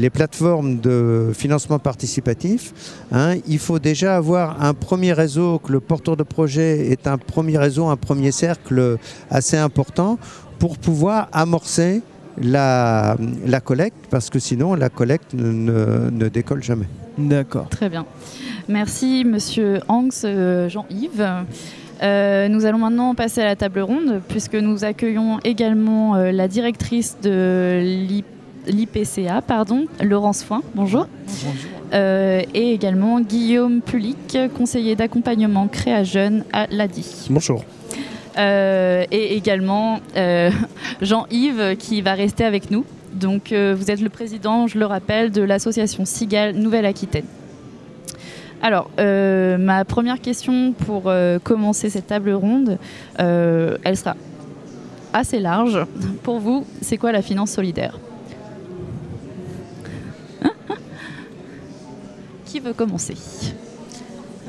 les 0.00 0.10
plateformes 0.10 0.80
de 0.80 1.30
financement 1.34 1.78
participatif. 1.78 2.72
hein. 3.12 3.34
il 3.46 3.58
faut 3.58 3.78
déjà 3.78 4.16
avoir 4.16 4.62
un 4.62 4.74
premier 4.74 5.12
réseau, 5.12 5.58
que 5.58 5.70
le 5.72 5.80
porteur 5.80 6.16
de 6.16 6.22
projet 6.36 6.88
est 6.92 7.06
un 7.06 7.18
premier 7.18 7.58
réseau, 7.58 7.86
un 7.88 7.96
premier 8.08 8.32
cercle 8.32 8.96
assez 9.30 9.56
important 9.58 10.18
pour 10.58 10.78
pouvoir 10.78 11.28
amorcer 11.32 12.02
la, 12.40 13.16
la 13.44 13.60
collecte, 13.60 13.96
parce 14.10 14.30
que 14.30 14.38
sinon 14.38 14.74
la 14.74 14.88
collecte 14.88 15.34
ne, 15.34 15.50
ne- 15.52 16.10
ne 16.10 16.28
décolle 16.28 16.62
jamais. 16.62 16.86
D'accord. 17.18 17.68
Très 17.68 17.90
bien. 17.90 18.06
Merci, 18.68 19.24
monsieur 19.26 19.80
Hanks, 19.88 20.24
euh, 20.24 20.68
Jean-Yves. 20.68 21.26
Euh, 22.02 22.48
nous 22.48 22.64
allons 22.64 22.78
maintenant 22.78 23.14
passer 23.14 23.42
à 23.42 23.44
la 23.44 23.56
table 23.56 23.80
ronde, 23.80 24.22
puisque 24.28 24.54
nous 24.54 24.84
accueillons 24.84 25.38
également 25.44 26.14
euh, 26.16 26.32
la 26.32 26.48
directrice 26.48 27.18
de 27.22 27.80
l'I- 27.82 28.24
l'IPCA, 28.66 29.42
pardon, 29.42 29.86
Laurence 30.02 30.42
Foin. 30.42 30.62
Bonjour. 30.74 31.06
Euh, 31.92 32.42
et 32.54 32.72
également 32.72 33.20
Guillaume 33.20 33.80
Pulic, 33.80 34.38
conseiller 34.56 34.96
d'accompagnement 34.96 35.68
Créa 35.68 36.04
Jeune 36.04 36.44
à 36.52 36.66
l'ADI. 36.70 37.26
Bonjour. 37.30 37.64
Euh, 38.38 39.04
et 39.10 39.36
également 39.36 40.00
euh, 40.16 40.50
Jean-Yves 41.02 41.76
qui 41.78 42.00
va 42.00 42.14
rester 42.14 42.44
avec 42.44 42.70
nous. 42.70 42.84
Donc 43.12 43.52
euh, 43.52 43.74
vous 43.76 43.90
êtes 43.90 44.00
le 44.00 44.08
président, 44.08 44.66
je 44.66 44.78
le 44.78 44.86
rappelle, 44.86 45.32
de 45.32 45.42
l'association 45.42 46.04
Cigale 46.04 46.54
Nouvelle-Aquitaine. 46.54 47.24
Alors, 48.62 48.90
euh, 48.98 49.56
ma 49.56 49.84
première 49.84 50.20
question 50.20 50.72
pour 50.72 51.04
euh, 51.06 51.38
commencer 51.38 51.88
cette 51.88 52.08
table 52.08 52.30
ronde, 52.32 52.78
euh, 53.18 53.78
elle 53.84 53.96
sera 53.96 54.16
assez 55.12 55.40
large. 55.40 55.78
Pour 56.22 56.40
vous, 56.40 56.66
c'est 56.82 56.98
quoi 56.98 57.10
la 57.10 57.22
finance 57.22 57.52
solidaire? 57.52 57.98
Qui 62.50 62.58
veut 62.58 62.72
commencer? 62.72 63.14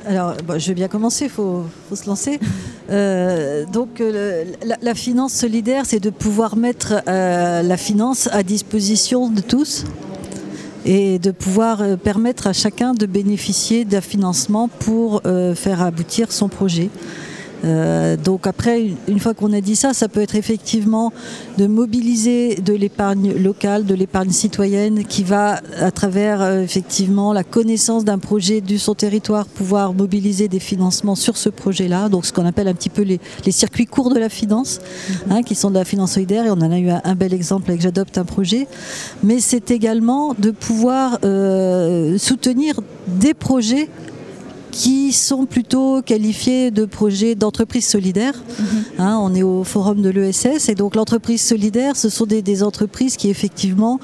Alors, 0.07 0.33
je 0.57 0.67
vais 0.69 0.73
bien 0.73 0.87
commencer, 0.87 1.25
il 1.25 1.29
faut, 1.29 1.65
se 1.93 2.07
lancer. 2.07 2.39
Euh, 2.89 3.63
donc, 3.71 4.01
euh, 4.01 4.43
la, 4.81 4.95
finance 4.95 5.33
solidaire, 5.33 5.85
c'est 5.85 5.99
de 5.99 6.09
pouvoir 6.09 6.55
mettre 6.55 7.03
euh, 7.07 7.61
la 7.61 7.77
finance 7.77 8.27
à 8.31 8.41
disposition 8.41 9.29
de 9.29 9.41
tous 9.41 9.85
et 10.83 11.19
de 11.19 11.29
pouvoir 11.29 11.95
permettre 11.99 12.47
à 12.47 12.53
chacun 12.53 12.95
de 12.95 13.05
bénéficier 13.05 13.85
d'un 13.85 14.01
financement 14.01 14.67
pour 14.67 15.21
faire 15.53 15.83
aboutir 15.83 16.31
son 16.31 16.49
projet. 16.49 16.89
Euh, 17.63 18.17
donc 18.17 18.47
après, 18.47 18.87
une- 19.07 19.19
fois 19.19 19.33
qu'on 19.33 19.53
a 19.53 19.61
dit 19.61 19.75
ça, 19.75 19.93
ça 19.93 20.07
peut 20.07 20.21
être 20.21 20.35
effectivement 20.35 21.13
de 21.57 21.67
mobiliser 21.67 22.55
de 22.55 22.73
l'épargne 22.73 23.33
locale, 23.33 23.85
de 23.85 23.93
l'épargne 23.93 24.31
citoyenne, 24.31 25.03
qui 25.05 25.23
va, 25.23 25.59
à 25.79 25.91
travers 25.91 26.41
euh, 26.41 26.61
effectivement 26.63 27.33
la 27.33 27.43
connaissance 27.43 28.03
d'un 28.03 28.17
projet 28.17 28.61
de 28.61 28.77
son 28.77 28.95
territoire, 28.95 29.45
pouvoir 29.45 29.93
mobiliser 29.93 30.47
des 30.47 30.59
financements 30.59 31.15
sur 31.15 31.37
ce 31.37 31.49
projet-là. 31.49 32.09
Donc 32.09 32.25
ce 32.25 32.33
qu'on 32.33 32.45
appelle 32.45 32.67
un 32.67 32.73
petit 32.73 32.89
peu 32.89 33.03
les, 33.03 33.19
les 33.45 33.51
circuits 33.51 33.85
courts 33.85 34.11
de 34.13 34.19
la 34.19 34.29
finance, 34.29 34.79
hein, 35.29 35.43
qui 35.43 35.53
sont 35.55 35.69
de 35.69 35.75
la 35.75 35.85
finance 35.85 36.13
solidaire. 36.13 36.45
Et 36.45 36.49
on 36.49 36.53
en 36.53 36.71
a 36.71 36.79
eu 36.79 36.89
un, 36.89 37.01
un 37.03 37.15
bel 37.15 37.33
exemple 37.33 37.69
avec 37.69 37.81
J'adopte 37.81 38.17
un 38.17 38.25
projet. 38.25 38.67
Mais 39.23 39.39
c'est 39.39 39.71
également 39.71 40.33
de 40.37 40.51
pouvoir 40.51 41.19
euh, 41.23 42.17
soutenir 42.17 42.79
des 43.07 43.33
projets 43.33 43.87
qui 44.71 45.11
sont 45.11 45.45
plutôt 45.45 46.01
qualifiés 46.01 46.71
de 46.71 46.85
projets 46.85 47.35
d'entreprise 47.35 47.85
solidaire. 47.85 48.33
Hein, 48.97 49.19
on 49.21 49.35
est 49.35 49.43
au 49.43 49.63
forum 49.63 50.01
de 50.01 50.09
l'ESS 50.09 50.69
et 50.69 50.75
donc 50.75 50.95
l'entreprise 50.95 51.41
solidaire, 51.41 51.95
ce 51.95 52.09
sont 52.09 52.25
des, 52.25 52.41
des 52.41 52.63
entreprises 52.63 53.17
qui 53.17 53.29
effectivement 53.29 53.99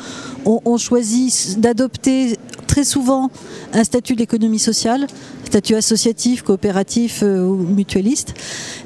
ont, 0.46 0.62
ont 0.66 0.78
choisi 0.78 1.56
d'adopter 1.58 2.38
très 2.68 2.84
souvent 2.84 3.32
un 3.74 3.84
statut 3.84 4.16
d'économie 4.16 4.60
sociale, 4.60 5.08
statut 5.46 5.76
associatif, 5.76 6.44
coopératif 6.44 7.22
euh, 7.24 7.48
ou 7.48 7.56
mutualiste, 7.56 8.34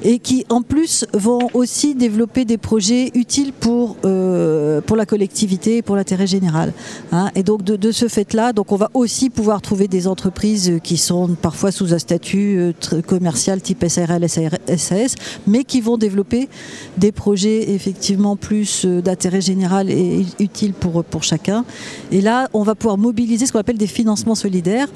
et 0.02 0.18
qui 0.18 0.46
en 0.48 0.62
plus 0.62 1.04
vont 1.12 1.48
aussi 1.54 1.94
développer 1.94 2.44
des 2.44 2.58
projets 2.58 3.10
utiles 3.14 3.52
pour, 3.52 3.96
euh, 4.04 4.80
pour 4.80 4.96
la 4.96 5.04
collectivité 5.04 5.78
et 5.78 5.82
pour 5.82 5.96
l'intérêt 5.96 6.26
général. 6.26 6.72
hein. 7.10 7.30
Et 7.34 7.42
donc 7.42 7.62
de, 7.64 7.76
de 7.76 7.92
ce 7.92 8.08
fait-là, 8.08 8.52
donc 8.52 8.72
on 8.72 8.76
va 8.76 8.90
aussi 8.94 9.28
pouvoir 9.28 9.60
trouver 9.60 9.88
des 9.88 10.06
entreprises 10.06 10.70
euh, 10.70 10.78
qui 10.78 10.96
sont 10.96 11.28
parfois 11.40 11.72
sous 11.72 11.92
un 11.92 11.98
statut 11.98 12.72
commercial 13.06 13.60
type 13.60 13.84
SARL, 13.88 14.28
SAR 14.28 14.52
SAS, 14.76 15.14
mais 15.46 15.64
qui 15.64 15.80
vont 15.80 15.98
développer 15.98 16.48
des 16.96 17.12
projets 17.12 17.72
effectivement 17.72 18.36
plus 18.36 18.86
d'intérêt 18.86 19.40
général 19.40 19.90
et 19.90 20.24
utiles 20.38 20.72
pour, 20.72 21.04
pour 21.04 21.22
chacun. 21.22 21.64
Et 22.10 22.20
là, 22.20 22.48
on 22.52 22.62
va 22.62 22.74
pouvoir 22.74 22.98
mobiliser 22.98 23.46
ce 23.46 23.52
qu'on 23.52 23.58
appelle 23.58 23.71
des 23.78 23.86
financements 23.86 24.34
solidaires 24.34 24.88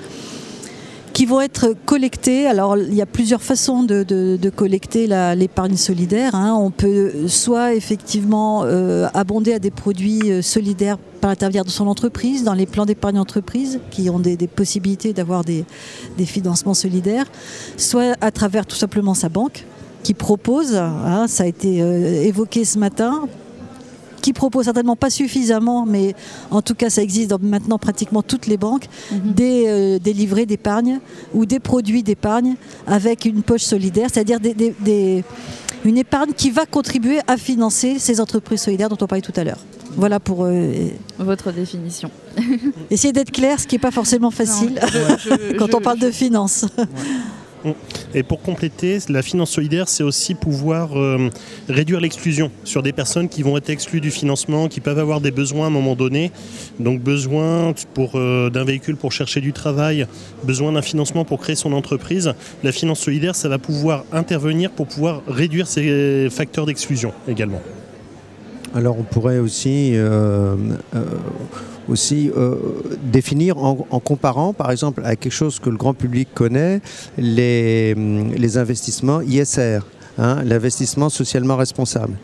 qui 1.16 1.24
vont 1.24 1.40
être 1.40 1.74
collectés. 1.86 2.46
Alors, 2.46 2.76
il 2.76 2.92
y 2.92 3.00
a 3.00 3.06
plusieurs 3.06 3.42
façons 3.42 3.82
de, 3.82 4.50
collecter 4.54 5.06
l'épargne 5.34 5.76
solidaire. 5.76 6.34
hein. 6.34 6.54
On 6.60 6.70
peut 6.70 7.26
soit 7.26 7.72
effectivement 7.72 8.64
euh, 8.64 9.08
abonder 9.14 9.54
à 9.54 9.58
des 9.58 9.70
produits 9.70 10.30
euh, 10.30 10.42
solidaires 10.42 10.98
par 11.22 11.30
l'intermédiaire 11.30 11.64
de 11.64 11.70
son 11.70 11.86
entreprise, 11.86 12.44
dans 12.44 12.52
les 12.52 12.66
plans 12.66 12.84
d'épargne 12.84 13.18
entreprise, 13.18 13.80
qui 13.90 14.10
ont 14.10 14.18
des, 14.18 14.36
possibilités 14.46 15.14
d'avoir 15.14 15.42
des, 15.42 15.64
des 16.18 16.26
financements 16.26 16.74
solidaires, 16.74 17.24
soit 17.78 18.14
à 18.20 18.30
travers 18.30 18.66
tout 18.66 18.76
simplement 18.76 19.14
sa 19.14 19.30
banque, 19.30 19.64
qui 20.02 20.12
propose, 20.12 20.76
hein, 20.76 21.24
ça 21.28 21.44
a 21.44 21.46
été 21.46 21.80
euh, 21.80 22.22
évoqué 22.22 22.66
ce 22.66 22.78
matin, 22.78 23.26
qui 24.26 24.32
propose 24.32 24.64
certainement 24.64 24.96
pas 24.96 25.08
suffisamment, 25.08 25.86
mais 25.86 26.16
en 26.50 26.60
tout 26.60 26.74
cas 26.74 26.90
ça 26.90 27.00
existe 27.00 27.30
dans 27.30 27.38
maintenant 27.40 27.78
pratiquement 27.78 28.22
toutes 28.22 28.48
les 28.48 28.56
banques, 28.56 28.86
des, 29.12 29.64
euh, 29.68 29.98
des 30.00 30.12
livrets 30.12 30.46
d'épargne 30.46 30.98
ou 31.32 31.46
des 31.46 31.60
produits 31.60 32.02
d'épargne 32.02 32.56
avec 32.88 33.24
une 33.24 33.42
poche 33.44 33.62
solidaire, 33.62 34.08
c'est-à-dire 34.12 34.40
des- 34.40 34.52
des- 34.54 34.74
des- 34.80 35.22
une 35.84 35.96
épargne 35.96 36.32
qui 36.36 36.50
va 36.50 36.66
contribuer 36.66 37.20
à 37.28 37.36
financer 37.36 38.00
ces 38.00 38.20
entreprises 38.20 38.62
solidaires 38.62 38.88
dont 38.88 38.98
on 39.00 39.06
parlait 39.06 39.22
tout 39.22 39.36
à 39.36 39.44
l'heure. 39.44 39.60
Voilà 39.96 40.18
pour 40.18 40.38
euh, 40.44 40.88
Votre 41.20 41.52
définition. 41.52 42.10
essayer 42.90 43.12
d'être 43.12 43.30
clair, 43.30 43.60
ce 43.60 43.66
qui 43.68 43.76
n'est 43.76 43.84
pas 43.88 43.92
forcément 43.92 44.32
facile 44.32 44.74
je- 44.92 45.30
je- 45.30 45.56
quand 45.58 45.72
on 45.72 45.80
parle 45.80 46.00
de 46.00 46.10
finances. 46.10 46.64
Et 48.14 48.22
pour 48.22 48.40
compléter, 48.42 48.98
la 49.08 49.22
finance 49.22 49.50
solidaire, 49.50 49.88
c'est 49.88 50.02
aussi 50.02 50.34
pouvoir 50.34 50.98
euh, 50.98 51.30
réduire 51.68 52.00
l'exclusion 52.00 52.50
sur 52.64 52.82
des 52.82 52.92
personnes 52.92 53.28
qui 53.28 53.42
vont 53.42 53.56
être 53.56 53.70
exclues 53.70 54.00
du 54.00 54.10
financement, 54.10 54.68
qui 54.68 54.80
peuvent 54.80 54.98
avoir 54.98 55.20
des 55.20 55.30
besoins 55.30 55.64
à 55.64 55.66
un 55.68 55.70
moment 55.70 55.96
donné. 55.96 56.32
Donc 56.80 57.00
besoin 57.00 57.74
euh, 58.14 58.50
d'un 58.50 58.64
véhicule 58.64 58.96
pour 58.96 59.12
chercher 59.12 59.40
du 59.40 59.52
travail, 59.52 60.06
besoin 60.44 60.72
d'un 60.72 60.82
financement 60.82 61.24
pour 61.24 61.40
créer 61.40 61.56
son 61.56 61.72
entreprise. 61.72 62.32
La 62.62 62.72
finance 62.72 63.00
solidaire, 63.00 63.34
ça 63.34 63.48
va 63.48 63.58
pouvoir 63.58 64.04
intervenir 64.12 64.70
pour 64.70 64.86
pouvoir 64.86 65.22
réduire 65.26 65.66
ces 65.66 66.28
facteurs 66.30 66.66
d'exclusion 66.66 67.12
également. 67.28 67.60
Alors 68.74 68.98
on 68.98 69.04
pourrait 69.04 69.38
aussi, 69.38 69.92
euh, 69.94 70.54
aussi 71.88 72.30
euh, 72.36 72.56
définir 73.02 73.58
en, 73.58 73.86
en 73.90 74.00
comparant 74.00 74.52
par 74.52 74.70
exemple 74.70 75.02
à 75.04 75.16
quelque 75.16 75.32
chose 75.32 75.58
que 75.60 75.70
le 75.70 75.76
grand 75.76 75.94
public 75.94 76.28
connaît, 76.34 76.80
les, 77.18 77.94
hum, 77.96 78.32
les 78.34 78.58
investissements 78.58 79.20
ISR. 79.22 79.80
hein, 80.18 80.42
l'investissement 80.44 81.10
socialement 81.10 81.56
responsable. 81.56 82.14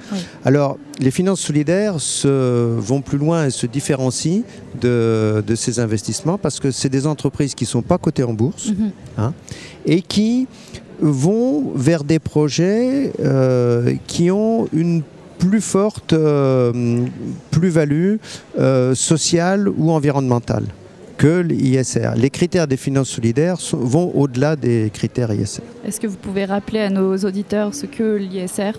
Alors, 0.45 0.79
les 0.99 1.11
finances 1.11 1.41
solidaires 1.41 2.01
se, 2.01 2.79
vont 2.79 3.03
plus 3.03 3.19
loin 3.19 3.47
et 3.47 3.51
se 3.51 3.67
différencient 3.67 4.43
de, 4.81 5.43
de 5.47 5.55
ces 5.55 5.79
investissements 5.79 6.39
parce 6.39 6.59
que 6.59 6.71
c'est 6.71 6.89
des 6.89 7.07
entreprises 7.07 7.55
qui 7.55 7.65
ne 7.65 7.69
sont 7.69 7.83
pas 7.83 7.99
cotées 7.99 8.25
en 8.25 8.33
bourse 8.33 8.71
hein, 9.19 9.35
et 9.85 10.01
qui 10.01 10.47
vont 11.01 11.73
vers 11.75 12.05
des 12.05 12.19
projets 12.19 13.13
euh, 13.21 13.95
qui 14.07 14.31
ont 14.31 14.69
une 14.73 15.03
plus 15.51 15.61
forte 15.61 16.13
euh, 16.13 16.73
plus-value 17.51 18.17
euh, 18.59 18.95
sociale 18.95 19.69
ou 19.69 19.91
environnementale 19.91 20.65
que 21.19 21.41
l'ISR. 21.41 22.11
Les 22.17 22.31
critères 22.31 22.67
des 22.69 22.77
finances 22.77 23.09
solidaires 23.11 23.59
sont- 23.61 23.77
vont 23.79 24.13
au-delà 24.15 24.55
des 24.57 24.91
critères 24.93 25.33
ISR. 25.33 25.63
Est-ce 25.87 25.99
que 26.01 26.07
vous 26.07 26.17
pouvez 26.17 26.45
rappeler 26.45 26.81
à 26.81 26.91
nos 26.91 27.17
auditeurs 27.17 27.75
ce 27.75 27.87
que 27.87 28.17
l'ISR 28.17 28.73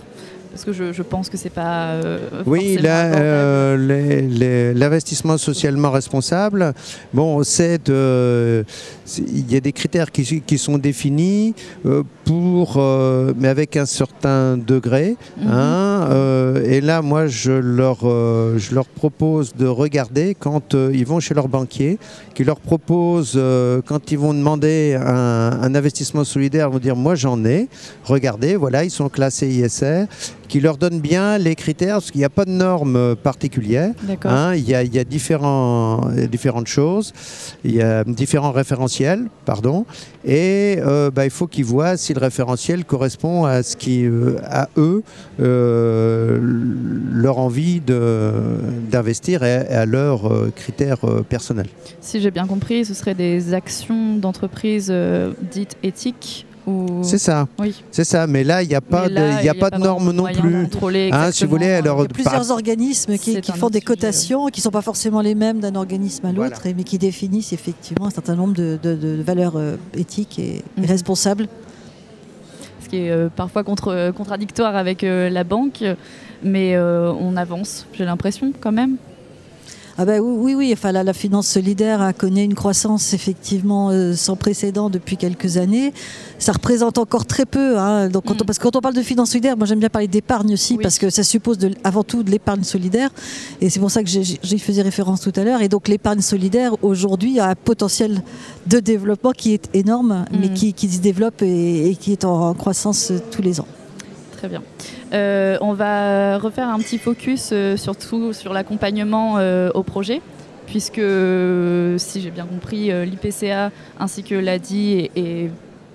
Parce 0.50 0.64
que 0.64 0.72
je, 0.72 0.92
je 0.92 1.02
pense 1.02 1.28
que 1.28 1.36
c'est 1.36 1.50
pas. 1.50 1.90
euh, 1.92 2.18
Oui, 2.46 2.78
euh, 2.84 4.72
l'investissement 4.74 5.36
socialement 5.38 5.90
responsable, 5.90 6.72
bon, 7.12 7.42
c'est 7.44 7.78
de- 7.86 8.64
il 9.18 9.50
y 9.50 9.56
a 9.56 9.60
des 9.60 9.72
critères 9.72 10.10
qui, 10.10 10.42
qui 10.42 10.58
sont 10.58 10.78
définis 10.78 11.54
euh, 11.86 12.02
pour, 12.24 12.74
euh, 12.76 13.32
mais 13.38 13.48
avec 13.48 13.76
un 13.76 13.86
certain 13.86 14.56
degré. 14.56 15.16
Mhm. 15.38 15.48
hein, 15.50 16.08
euh, 16.10 16.64
et 16.64 16.80
là, 16.80 17.02
moi, 17.02 17.26
je 17.26 17.52
leur, 17.52 18.00
je 18.00 18.74
leur 18.74 18.86
propose 18.86 19.54
de 19.54 19.66
regarder 19.66 20.34
quand 20.38 20.74
ils 20.74 21.06
vont 21.06 21.20
chez 21.20 21.34
leur 21.34 21.48
banquier, 21.48 21.98
qui 22.34 22.44
leur 22.44 22.60
propose 22.60 23.40
quand 23.86 24.10
ils 24.12 24.18
vont 24.18 24.34
demander 24.34 24.98
un, 25.00 25.58
un 25.62 25.74
investissement 25.74 26.24
solidaire, 26.24 26.70
vont 26.70 26.78
dire 26.78 26.96
moi 26.96 27.14
j'en 27.14 27.44
ai. 27.44 27.68
Regardez, 28.04 28.56
voilà, 28.56 28.84
ils 28.84 28.90
sont 28.90 29.08
classés 29.08 29.48
ISR 29.48 30.06
qui 30.54 30.60
leur 30.60 30.76
donne 30.76 31.00
bien 31.00 31.36
les 31.36 31.56
critères, 31.56 31.96
parce 31.96 32.12
qu'il 32.12 32.20
n'y 32.20 32.24
a 32.24 32.30
pas 32.30 32.44
de 32.44 32.50
normes 32.52 33.16
particulières. 33.16 33.92
Hein. 34.24 34.54
il, 34.54 34.68
y 34.68 34.74
a, 34.74 34.84
il 34.84 34.94
y 34.94 35.00
a 35.00 35.04
différents, 35.04 36.08
différentes 36.30 36.68
choses, 36.68 37.12
il 37.64 37.74
y 37.74 37.82
a 37.82 38.04
différents 38.04 38.52
référentiels, 38.52 38.93
pardon, 39.44 39.84
et 40.24 40.78
euh, 40.78 41.10
bah, 41.10 41.24
il 41.24 41.30
faut 41.30 41.46
qu'ils 41.46 41.64
voient 41.64 41.96
si 41.96 42.14
le 42.14 42.20
référentiel 42.20 42.84
correspond 42.84 43.44
à 43.44 43.62
ce 43.62 43.76
qui, 43.76 44.04
euh, 44.04 44.36
à 44.44 44.68
eux, 44.76 45.02
euh, 45.40 46.38
leur 47.12 47.38
envie 47.38 47.80
d'investir 47.80 49.42
et, 49.42 49.54
à 49.54 49.86
leurs 49.86 50.32
euh, 50.32 50.52
critères 50.54 51.00
personnels. 51.28 51.68
Si 52.00 52.20
j'ai 52.20 52.30
bien 52.30 52.46
compris, 52.46 52.84
ce 52.84 52.94
seraient 52.94 53.14
des 53.14 53.54
actions 53.54 54.16
d'entreprise 54.16 54.92
dites 55.52 55.76
éthiques 55.82 56.46
ou... 56.66 57.00
C'est 57.02 57.18
ça. 57.18 57.46
Oui. 57.58 57.74
C'est 57.90 58.04
ça, 58.04 58.26
mais 58.26 58.42
là, 58.44 58.62
il 58.62 58.68
n'y 58.68 58.74
a 58.74 58.80
pas 58.80 59.08
là, 59.08 59.08
de, 59.08 59.14
il 59.14 59.18
y 59.18 59.36
a 59.36 59.40
il 59.42 59.46
y 59.46 59.48
a 59.50 59.54
pas 59.54 59.70
pas 59.70 59.78
de 59.78 59.82
normes 59.82 60.10
non 60.12 60.24
plus. 60.24 60.68
Hein, 61.12 61.30
si 61.32 61.44
vous 61.44 61.50
voulez, 61.50 61.70
alors, 61.72 61.98
Il 61.98 62.02
y 62.02 62.04
a 62.04 62.08
plusieurs 62.08 62.50
organismes 62.50 63.18
qui, 63.18 63.40
font 63.42 63.68
des 63.68 63.78
sujet, 63.80 63.84
cotations, 63.84 64.46
qui 64.48 64.60
ne 64.60 64.62
sont 64.62 64.70
pas 64.70 64.82
forcément 64.82 65.20
les 65.20 65.34
mêmes 65.34 65.60
d'un 65.60 65.74
organisme 65.74 66.26
à 66.26 66.32
l'autre, 66.32 66.62
mais 66.76 66.84
qui 66.84 66.98
définissent 66.98 67.52
effectivement 67.52 68.06
un 68.06 68.10
certain 68.10 68.34
nombre 68.34 68.54
de, 68.54 68.78
de- 68.82 68.94
de 68.94 69.22
valeurs 69.22 69.56
euh, 69.56 69.76
éthiques 69.96 70.38
et, 70.38 70.62
Mhm. 70.78 70.84
et 70.84 70.86
responsables. 70.86 71.46
Ce 72.82 72.88
qui 72.88 72.96
est 72.96 73.10
euh, 73.10 73.28
parfois 73.34 73.64
contre, 73.64 74.10
contradictoire 74.16 74.76
avec 74.76 75.04
euh, 75.04 75.28
la 75.30 75.44
banque, 75.44 75.82
mais 76.42 76.74
euh, 76.76 77.12
on 77.12 77.36
avance, 77.36 77.86
j'ai 77.92 78.04
l'impression 78.04 78.52
quand 78.60 78.72
même. 78.72 78.96
Ah 79.96 80.04
ben 80.04 80.20
oui, 80.20 80.34
oui, 80.36 80.54
oui. 80.56 80.70
Enfin, 80.72 80.90
la, 80.90 81.04
la 81.04 81.12
finance 81.12 81.46
solidaire 81.46 82.02
a 82.02 82.12
connu 82.12 82.42
une 82.42 82.54
croissance 82.54 83.12
effectivement 83.14 83.90
euh, 83.90 84.14
sans 84.16 84.34
précédent 84.34 84.90
depuis 84.90 85.16
quelques 85.16 85.56
années. 85.56 85.92
Ça 86.40 86.50
représente 86.52 86.98
encore 86.98 87.26
très 87.26 87.46
peu. 87.46 87.78
hein. 87.78 88.08
Donc, 88.08 88.24
quand 88.24 88.42
on- 88.42 88.44
parce 88.44 88.58
que 88.58 88.64
quand 88.64 88.74
on 88.74 88.80
parle 88.80 88.94
de 88.94 89.02
finance 89.02 89.30
solidaire, 89.30 89.56
moi 89.56 89.66
j'aime 89.66 89.78
bien 89.78 89.88
parler 89.88 90.08
d'épargne 90.08 90.52
aussi, 90.52 90.78
parce 90.78 90.98
que 90.98 91.10
ça 91.10 91.22
suppose 91.22 91.58
de- 91.58 91.70
avant 91.84 92.02
tout 92.02 92.24
de 92.24 92.30
l'épargne 92.32 92.64
solidaire. 92.64 93.10
Et 93.60 93.70
c'est 93.70 93.78
pour 93.78 93.90
ça 93.92 94.02
que 94.02 94.08
j'y 94.10 94.58
faisais 94.58 94.82
référence 94.82 95.20
tout 95.20 95.32
à 95.36 95.44
l'heure. 95.44 95.62
Et 95.62 95.68
donc 95.68 95.86
l'épargne 95.86 96.20
solidaire 96.22 96.74
aujourd'hui 96.82 97.38
a 97.38 97.50
un 97.50 97.54
potentiel 97.54 98.22
de 98.66 98.80
développement 98.80 99.30
qui 99.30 99.54
est 99.54 99.68
énorme, 99.74 100.24
mais 100.32 100.48
Mhm. 100.48 100.54
qui, 100.54 100.72
qui 100.72 100.88
se 100.88 100.98
développe 101.00 101.40
et, 101.42 101.90
et 101.90 101.94
qui 101.94 102.10
est 102.10 102.24
en, 102.24 102.48
en 102.48 102.54
croissance 102.54 103.12
euh, 103.12 103.20
tous 103.30 103.42
les 103.42 103.60
ans. 103.60 103.66
Très 104.44 104.50
bien. 104.50 104.62
Euh, 105.14 105.56
on 105.62 105.72
va 105.72 106.36
refaire 106.36 106.68
un 106.68 106.78
petit 106.78 106.98
focus 106.98 107.48
euh, 107.50 107.78
surtout 107.78 108.34
sur 108.34 108.52
l'accompagnement 108.52 109.36
euh, 109.38 109.70
au 109.72 109.82
projet, 109.82 110.20
puisque 110.66 111.00
si 111.96 112.20
j'ai 112.20 112.30
bien 112.30 112.44
compris, 112.44 112.92
l'IPCA 113.06 113.70
ainsi 113.98 114.22
que 114.22 114.34
l'ADI 114.34 115.08
et, 115.16 115.50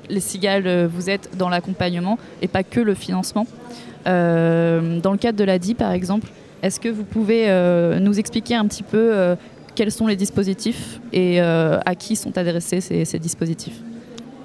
les 0.10 0.20
CIGAL, 0.20 0.66
euh, 0.66 0.88
vous 0.92 1.12
êtes 1.12 1.38
dans 1.38 1.50
l'accompagnement 1.50 2.18
et 2.42 2.48
pas 2.48 2.64
que 2.64 2.80
le 2.80 2.96
financement. 2.96 3.46
Dans 4.06 5.12
le 5.12 5.18
cadre 5.18 5.38
de 5.38 5.44
l'ADI, 5.44 5.76
par 5.76 5.92
exemple, 5.92 6.30
est-ce 6.64 6.80
que 6.80 6.90
vous 6.90 7.04
pouvez 7.04 7.48
nous 8.02 8.18
expliquer 8.18 8.56
un 8.56 8.66
petit 8.66 8.82
peu 8.82 9.36
quels 9.76 9.92
sont 9.92 10.08
les 10.08 10.16
dispositifs 10.16 11.00
et 11.14 11.40
à 11.40 11.94
qui 11.96 12.16
sont 12.16 12.36
adressés 12.36 12.82
ces 12.82 13.20
dispositifs? 13.20 13.80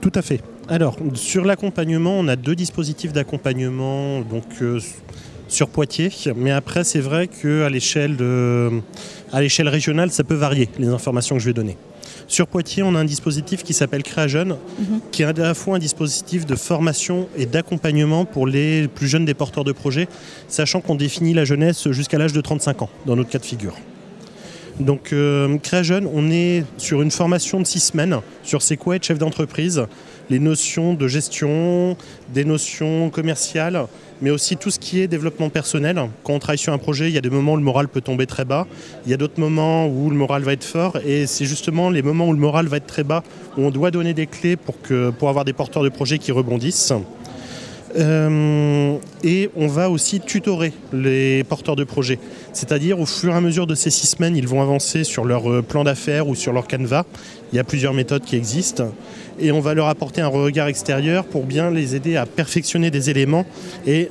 Tout 0.04 0.12
à 0.16 0.20
fait. 0.20 0.42
Alors, 0.68 0.98
sur 1.14 1.46
l'accompagnement, 1.46 2.12
on 2.18 2.28
a 2.28 2.36
deux 2.36 2.54
dispositifs 2.54 3.14
d'accompagnement 3.14 4.20
donc, 4.20 4.44
euh, 4.60 4.78
sur 5.48 5.70
Poitiers. 5.70 6.10
Mais 6.36 6.50
après, 6.50 6.84
c'est 6.84 7.00
vrai 7.00 7.26
qu'à 7.26 7.70
l'échelle, 7.70 8.14
de- 8.18 8.82
à 9.32 9.40
l'échelle 9.40 9.66
régionale, 9.70 10.10
ça 10.10 10.22
peut 10.22 10.34
varier, 10.34 10.68
les 10.78 10.88
informations 10.88 11.36
que 11.36 11.40
je 11.40 11.46
vais 11.46 11.54
donner. 11.54 11.78
Sur 12.28 12.48
Poitiers, 12.48 12.82
on 12.82 12.94
a 12.96 12.98
un 12.98 13.06
dispositif 13.06 13.62
qui 13.62 13.72
s'appelle 13.72 14.02
Créa 14.02 14.28
Jeune, 14.28 14.58
qui 15.10 15.22
est 15.22 15.24
à 15.24 15.32
la 15.32 15.54
fois 15.54 15.76
un 15.76 15.78
dispositif 15.78 16.44
de 16.44 16.54
formation 16.54 17.26
et 17.34 17.46
d'accompagnement 17.46 18.26
pour 18.26 18.46
les 18.46 18.88
plus 18.88 19.08
jeunes 19.08 19.24
des 19.24 19.32
porteurs 19.32 19.64
de 19.64 19.72
projets, 19.72 20.06
sachant 20.48 20.82
qu'on 20.82 20.96
définit 20.96 21.32
la 21.32 21.46
jeunesse 21.46 21.90
jusqu'à 21.92 22.18
l'âge 22.18 22.34
de 22.34 22.42
35 22.42 22.82
ans, 22.82 22.90
dans 23.06 23.16
notre 23.16 23.30
cas 23.30 23.38
de 23.38 23.46
figure. 23.46 23.74
Donc, 24.80 25.12
euh, 25.12 25.56
Créa 25.58 25.82
Jeune, 25.84 26.08
on 26.12 26.30
est 26.30 26.64
sur 26.78 27.00
une 27.00 27.12
formation 27.12 27.60
de 27.60 27.66
six 27.66 27.80
semaines 27.80 28.18
sur 28.42 28.60
c'est 28.60 28.76
quoi 28.76 28.96
être 28.96 29.04
chef 29.04 29.18
d'entreprise, 29.18 29.86
les 30.30 30.40
notions 30.40 30.94
de 30.94 31.06
gestion, 31.06 31.96
des 32.32 32.44
notions 32.44 33.08
commerciales, 33.10 33.86
mais 34.20 34.30
aussi 34.30 34.56
tout 34.56 34.70
ce 34.70 34.80
qui 34.80 35.00
est 35.00 35.06
développement 35.06 35.48
personnel. 35.48 36.00
Quand 36.24 36.32
on 36.32 36.38
travaille 36.40 36.58
sur 36.58 36.72
un 36.72 36.78
projet, 36.78 37.08
il 37.08 37.14
y 37.14 37.18
a 37.18 37.20
des 37.20 37.30
moments 37.30 37.52
où 37.52 37.56
le 37.56 37.62
moral 37.62 37.86
peut 37.86 38.00
tomber 38.00 38.26
très 38.26 38.44
bas, 38.44 38.66
il 39.04 39.10
y 39.12 39.14
a 39.14 39.16
d'autres 39.16 39.38
moments 39.38 39.86
où 39.86 40.10
le 40.10 40.16
moral 40.16 40.42
va 40.42 40.52
être 40.52 40.64
fort, 40.64 40.98
et 41.06 41.26
c'est 41.26 41.44
justement 41.44 41.88
les 41.88 42.02
moments 42.02 42.26
où 42.26 42.32
le 42.32 42.38
moral 42.38 42.66
va 42.66 42.78
être 42.78 42.86
très 42.86 43.04
bas 43.04 43.22
où 43.56 43.62
on 43.62 43.70
doit 43.70 43.92
donner 43.92 44.12
des 44.12 44.26
clés 44.26 44.56
pour, 44.56 44.80
que, 44.82 45.10
pour 45.10 45.28
avoir 45.28 45.44
des 45.44 45.52
porteurs 45.52 45.84
de 45.84 45.88
projets 45.88 46.18
qui 46.18 46.32
rebondissent. 46.32 46.92
Euh, 47.96 48.96
et 49.22 49.50
on 49.56 49.66
va 49.66 49.88
aussi 49.88 50.20
tutorer 50.20 50.72
les 50.92 51.44
porteurs 51.44 51.76
de 51.76 51.84
projets. 51.84 52.18
C'est-à-dire 52.52 52.98
au 53.00 53.06
fur 53.06 53.32
et 53.32 53.36
à 53.36 53.40
mesure 53.40 53.66
de 53.66 53.74
ces 53.74 53.90
six 53.90 54.08
semaines, 54.08 54.36
ils 54.36 54.48
vont 54.48 54.60
avancer 54.62 55.04
sur 55.04 55.24
leur 55.24 55.50
euh, 55.50 55.62
plan 55.62 55.84
d'affaires 55.84 56.28
ou 56.28 56.34
sur 56.34 56.52
leur 56.52 56.66
canevas. 56.66 57.04
Il 57.52 57.56
y 57.56 57.58
a 57.58 57.64
plusieurs 57.64 57.94
méthodes 57.94 58.24
qui 58.24 58.36
existent. 58.36 58.92
Et 59.38 59.52
on 59.52 59.60
va 59.60 59.74
leur 59.74 59.88
apporter 59.88 60.20
un 60.20 60.28
regard 60.28 60.68
extérieur 60.68 61.24
pour 61.24 61.44
bien 61.44 61.70
les 61.70 61.94
aider 61.94 62.16
à 62.16 62.26
perfectionner 62.26 62.90
des 62.90 63.10
éléments 63.10 63.46
et 63.86 64.08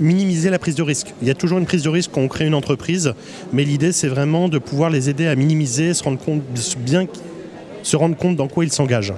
minimiser 0.00 0.50
la 0.50 0.58
prise 0.58 0.74
de 0.74 0.82
risque. 0.82 1.14
Il 1.22 1.28
y 1.28 1.30
a 1.30 1.34
toujours 1.34 1.58
une 1.58 1.66
prise 1.66 1.82
de 1.82 1.88
risque 1.88 2.10
quand 2.12 2.20
on 2.20 2.28
crée 2.28 2.46
une 2.46 2.54
entreprise, 2.54 3.14
mais 3.52 3.62
l'idée 3.62 3.92
c'est 3.92 4.08
vraiment 4.08 4.48
de 4.48 4.58
pouvoir 4.58 4.90
les 4.90 5.08
aider 5.08 5.28
à 5.28 5.36
minimiser, 5.36 5.94
se 5.94 6.02
rendre 6.02 6.18
compte 6.18 6.42
bien 6.78 7.06
se 7.84 7.96
rendre 7.96 8.16
compte 8.16 8.34
dans 8.34 8.48
quoi 8.48 8.64
ils 8.64 8.72
s'engagent. 8.72 9.12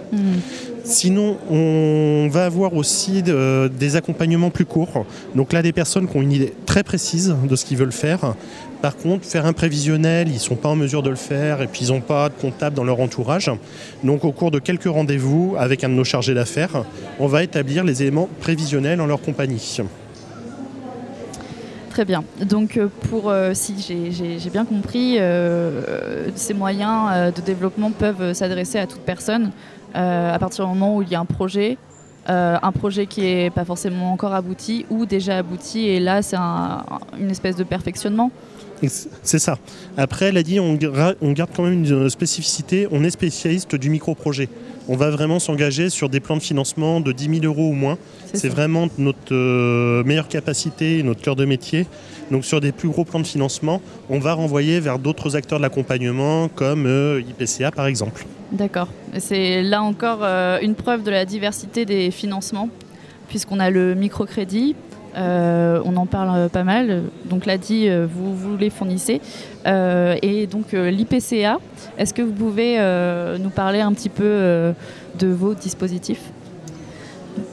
Sinon, 0.89 1.37
on 1.51 2.29
va 2.31 2.45
avoir 2.47 2.75
aussi 2.75 3.21
de- 3.23 3.69
des 3.77 3.97
accompagnements 3.97 4.51
plus 4.51 4.65
courts. 4.65 5.05
Donc 5.35 5.53
là, 5.53 5.61
des 5.61 5.73
personnes 5.73 6.07
qui 6.07 6.17
ont 6.17 6.23
une 6.23 6.31
idée 6.31 6.55
très 6.65 6.85
précise 6.85 7.35
de 7.49 7.57
ce 7.57 7.65
qu'ils 7.65 7.77
veulent 7.77 7.91
faire. 7.91 8.35
Par 8.83 8.97
contre, 8.97 9.25
faire 9.25 9.47
un 9.47 9.53
prévisionnel, 9.53 10.29
ils 10.29 10.35
ne 10.35 10.39
sont 10.39 10.55
pas 10.55 10.69
en 10.69 10.77
mesure 10.77 11.03
de 11.03 11.11
le 11.11 11.17
faire 11.17 11.61
et 11.61 11.67
puis 11.67 11.87
ils 11.87 11.89
n'ont 11.89 12.01
pas 12.01 12.29
de 12.29 12.35
comptable 12.41 12.77
dans 12.77 12.85
leur 12.85 13.01
entourage. 13.01 13.51
Donc 14.05 14.25
au 14.25 14.31
cours 14.31 14.53
de 14.53 14.61
quelques 14.61 14.85
rendez-vous 14.85 15.57
avec 15.59 15.83
un 15.83 15.89
de 15.89 15.95
nos 15.95 16.05
chargés 16.05 16.35
d'affaires, 16.35 16.85
on 17.19 17.27
va 17.27 17.43
établir 17.43 17.83
les 17.83 18.03
éléments 18.03 18.29
prévisionnels 18.41 19.01
en 19.01 19.07
leur 19.07 19.21
compagnie. 19.21 19.79
Très 21.91 22.05
bien. 22.05 22.23
Donc, 22.47 22.77
euh, 22.77 22.89
pour, 23.09 23.31
euh, 23.31 23.53
si 23.55 23.75
j'ai- 23.81 24.51
bien 24.51 24.67
compris, 24.67 25.17
euh, 25.19 26.29
ces 26.35 26.53
moyens 26.53 27.09
euh, 27.11 27.31
de 27.31 27.41
développement 27.41 27.91
peuvent 27.91 28.21
euh, 28.21 28.35
s'adresser 28.35 28.79
à 28.79 28.87
toute 28.87 29.01
personne 29.01 29.45
euh, 29.47 29.49
à 29.97 30.39
partir 30.39 30.65
du 30.67 30.71
moment 30.71 30.97
où 30.97 31.03
il 31.03 31.09
y 31.09 31.15
a 31.15 31.21
un 31.21 31.25
projet, 31.25 31.79
euh, 32.29 32.57
un 32.61 32.73
projet 32.73 33.07
qui 33.07 33.21
n'est 33.23 33.51
pas 33.51 33.65
forcément 33.65 34.13
encore 34.13 34.35
abouti 34.35 34.85
ou 34.91 35.07
déjà 35.07 35.39
abouti, 35.39 35.87
et 35.89 36.01
là, 36.01 36.23
c'est 36.23 36.37
un- 36.37 36.85
une 37.19 37.31
espèce 37.31 37.57
de 37.57 37.65
perfectionnement. 37.65 38.31
C'est 39.23 39.39
ça. 39.39 39.59
Après, 39.97 40.27
elle 40.27 40.37
a 40.37 40.43
dit, 40.43 40.61
on, 40.61 40.75
garde 40.75 41.51
quand 41.55 41.63
même 41.63 41.85
une 41.85 42.11
spécificité. 42.11 42.87
On 42.91 43.05
est 43.05 43.11
spécialiste 43.11 43.75
du 43.75 43.91
micro-projet. 43.91 44.49
On 44.89 44.97
va 44.97 45.11
vraiment 45.11 45.39
s'engager 45.39 45.91
sur 45.91 46.09
des 46.09 46.21
plans 46.21 46.37
de 46.37 46.43
financement 46.43 47.01
de 47.01 47.11
10 47.11 47.41
000 47.41 47.45
euros 47.45 47.71
ou 47.71 47.73
moins. 47.73 47.99
C'est 48.35 48.49
vraiment 48.49 48.89
notre 48.99 49.35
euh, 49.35 50.05
meilleure 50.05 50.29
capacité, 50.29 51.03
notre 51.03 51.23
cœur 51.23 51.35
de 51.37 51.45
métier. 51.45 51.87
Donc 52.31 52.45
sur 52.45 52.61
des 52.61 52.73
plus 52.73 52.89
gros 52.89 53.05
plans 53.05 53.21
de 53.21 53.27
financement, 53.27 53.81
on 54.11 54.19
va 54.19 54.35
renvoyer 54.35 54.81
vers 54.81 54.99
d'autres 54.99 55.37
acteurs 55.37 55.59
de 55.59 55.63
l'accompagnement 55.63 56.49
comme 56.49 56.87
euh, 56.87 57.23
IPCA 57.29 57.71
par 57.71 57.87
exemple. 57.87 58.27
D'accord. 58.53 58.89
C'est 59.19 59.63
là 59.63 59.83
encore 59.83 60.21
euh, 60.23 60.59
une 60.61 60.75
preuve 60.75 61.03
de 61.03 61.11
la 61.11 61.25
diversité 61.25 61.85
des 61.85 62.11
financements, 62.11 62.69
puisqu'on 63.29 63.59
a 63.59 63.71
le 63.71 63.95
microcrédit, 63.95 64.75
euh, 64.75 64.96
on 65.17 65.97
en 65.97 66.07
parle 66.07 66.31
euh, 66.37 66.49
pas 66.49 66.65
mal, 66.65 67.03
donc 67.25 67.47
l'a 67.47 67.59
dit, 67.59 67.89
euh, 67.89 68.07
vous, 68.11 68.35
vous 68.35 68.57
les 68.57 68.71
fournissez, 68.71 69.21
Euh, 69.67 70.15
et 70.23 70.47
donc 70.47 70.75
euh, 70.75 70.91
l'IPCA, 70.93 71.59
est-ce 71.99 72.15
que 72.15 72.23
vous 72.23 72.33
pouvez 72.33 72.77
euh, 72.79 73.37
nous 73.37 73.51
parler 73.51 73.81
un 73.81 73.93
petit 73.93 74.09
peu 74.09 74.23
euh, 74.25 74.73
de 75.19 75.27
vos 75.27 75.55
dispositifs? 75.55 76.23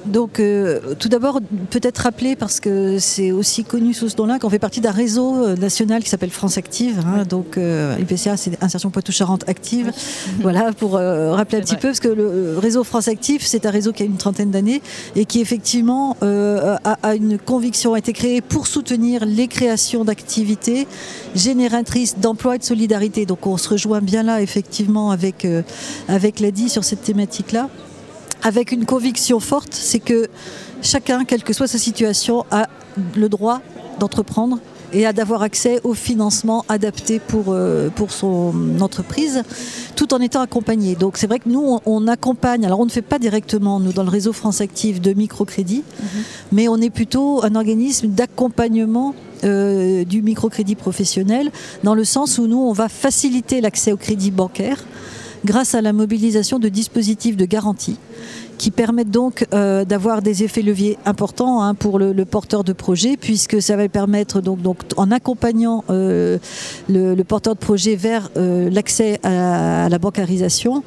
Donc, 0.06 0.40
euh, 0.40 0.80
tout 1.00 1.10
d'abord, 1.10 1.40
peut-être 1.70 2.00
rappeler, 2.00 2.36
parce 2.36 2.60
que 2.60 3.00
c'est 3.00 3.32
aussi 3.32 3.64
connu 3.64 3.94
sous 3.94 4.10
ce 4.10 4.18
nom-là, 4.18 4.38
qu'on 4.38 4.50
fait 4.50 4.60
partie 4.60 4.82
d'un 4.82 4.92
réseau 4.92 5.44
euh, 5.44 5.56
national 5.56 6.04
qui 6.04 6.10
s'appelle 6.10 6.30
France 6.30 6.58
Active. 6.58 7.00
hein. 7.00 7.24
donc, 7.28 7.58
euh, 7.58 7.96
IPCA, 8.00 8.38
c'est 8.38 8.62
Insertion 8.62 8.90
Poitou-Charentes 8.90 9.48
Active. 9.48 9.92
voilà, 10.42 10.74
pour 10.74 10.98
euh, 10.98 11.32
rappeler 11.34 11.60
un 11.60 11.62
petit 11.62 11.78
peu, 11.78 11.88
parce 11.88 12.00
que 12.00 12.10
le 12.10 12.58
réseau 12.60 12.84
France 12.84 13.08
Active, 13.08 13.42
c'est 13.46 13.66
un 13.66 13.72
réseau 13.72 13.92
qui 13.92 14.04
a 14.04 14.06
une 14.06 14.18
trentaine 14.18 14.52
d'années 14.52 14.82
et 15.16 15.26
qui, 15.26 15.42
effectivement, 15.42 16.18
a, 16.22 16.98
a 17.02 17.16
une 17.16 17.38
conviction, 17.38 17.94
a 17.94 18.00
été 18.00 18.14
créé 18.14 18.42
pour 18.42 18.68
soutenir 18.68 19.26
les 19.26 19.48
créations 19.48 20.04
d'activités 20.04 20.88
génératrices 21.34 22.20
d'emploi 22.20 22.56
et 22.56 22.60
de 22.60 22.64
solidarité. 22.64 23.26
Donc, 23.26 23.48
on 23.48 23.58
se 23.58 23.70
rejoint 23.70 24.02
bien 24.02 24.24
là, 24.24 24.42
effectivement, 24.42 25.12
avec, 25.12 25.48
avec 26.08 26.40
l'ADI 26.40 26.70
sur 26.70 26.84
cette 26.84 27.02
thématique-là 27.02 27.70
avec 28.44 28.72
une 28.72 28.86
conviction 28.86 29.40
forte, 29.40 29.74
c'est 29.74 30.00
que 30.00 30.28
chacun, 30.82 31.26
quelle 31.26 31.44
que 31.44 31.54
soit 31.54 31.68
sa 31.68 31.78
situation, 31.78 32.46
a 32.52 32.68
le 33.16 33.30
droit 33.30 33.62
d'entreprendre 34.00 34.60
et 34.94 35.12
d'avoir 35.12 35.42
accès 35.42 35.82
au 35.84 35.96
financement 35.96 36.66
adapté 36.70 37.20
pour, 37.20 37.46
euh, 37.48 37.90
pour 37.90 38.12
son 38.12 38.54
entreprise, 38.80 39.42
tout 39.96 40.14
en 40.14 40.20
étant 40.20 40.42
accompagné. 40.42 40.96
Donc 40.96 41.18
c'est 41.18 41.26
vrai 41.26 41.40
que 41.40 41.50
nous, 41.50 41.62
on, 41.62 41.82
on 41.86 42.08
accompagne, 42.08 42.64
alors 42.64 42.80
on 42.80 42.86
ne 42.86 42.92
fait 42.92 43.02
pas 43.02 43.18
directement, 43.18 43.80
nous, 43.80 43.92
dans 43.92 44.04
le 44.04 44.10
réseau 44.10 44.34
France 44.34 44.62
Active 44.62 45.02
de 45.02 45.14
microcrédit, 45.14 45.84
mais 46.52 46.68
on 46.68 46.78
est 46.78 46.92
plutôt 46.92 47.44
un 47.44 47.56
organisme 47.56 48.10
d'accompagnement 48.10 49.16
euh, 49.44 50.06
du 50.06 50.22
microcrédit 50.22 50.76
professionnel, 50.76 51.52
dans 51.84 51.96
le 51.96 52.04
sens 52.04 52.38
où 52.38 52.46
nous, 52.46 52.60
on 52.60 52.74
va 52.74 52.88
faciliter 52.88 53.62
l'accès 53.62 53.92
au 53.92 53.98
crédit 53.98 54.32
bancaire 54.32 54.86
grâce 55.46 55.76
à 55.76 55.82
la 55.82 55.94
mobilisation 55.94 56.60
de 56.60 56.70
dispositifs 56.70 57.38
de 57.38 57.46
garantie 57.46 57.98
qui 58.58 58.72
permettent 58.72 59.12
donc 59.12 59.46
euh, 59.54 59.84
d'avoir 59.84 60.22
des 60.22 60.44
effets 60.44 60.62
leviers 60.62 60.98
importants 61.06 61.62
hein, 61.62 61.74
pour 61.76 62.00
le, 62.00 62.14
porteur 62.24 62.64
de 62.64 62.74
projet, 62.74 63.18
puisque 63.18 63.62
ça 63.62 63.76
va 63.76 63.90
permettre, 63.90 64.42
donc, 64.42 64.78
en 64.96 65.12
accompagnant 65.12 65.84
euh, 65.90 66.38
le, 66.88 67.22
porteur 67.24 67.56
de 67.56 67.60
projet 67.60 67.96
vers 67.96 68.30
euh, 68.38 68.70
l'accès 68.70 69.20
à, 69.24 69.90
la 69.90 70.00
bancarisation, 70.00 70.84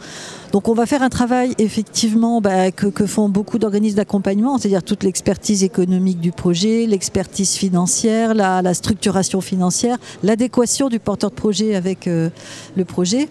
donc 0.53 0.69
on 0.69 0.75
va 0.75 0.87
faire 0.87 1.03
un 1.03 1.09
travail 1.09 1.55
effectivement 1.59 2.41
bah, 2.41 2.71
que, 2.71 3.07
font 3.07 3.29
beaucoup 3.29 3.59
d'organismes 3.59 3.97
d'accompagnement, 3.97 4.59
c'est-à-dire 4.59 4.83
toute 4.83 5.03
l'expertise 5.03 5.63
économique 5.65 6.21
du 6.21 6.33
projet, 6.33 6.87
l'expertise 6.87 7.57
financière, 7.57 8.35
la, 8.35 8.75
structuration 8.75 9.41
financière, 9.41 9.99
l'adéquation 10.23 10.89
du 10.89 10.99
porteur 10.99 11.31
de 11.31 11.35
projet 11.35 11.75
avec 11.75 12.07
le 12.07 12.85
projet. 12.85 13.29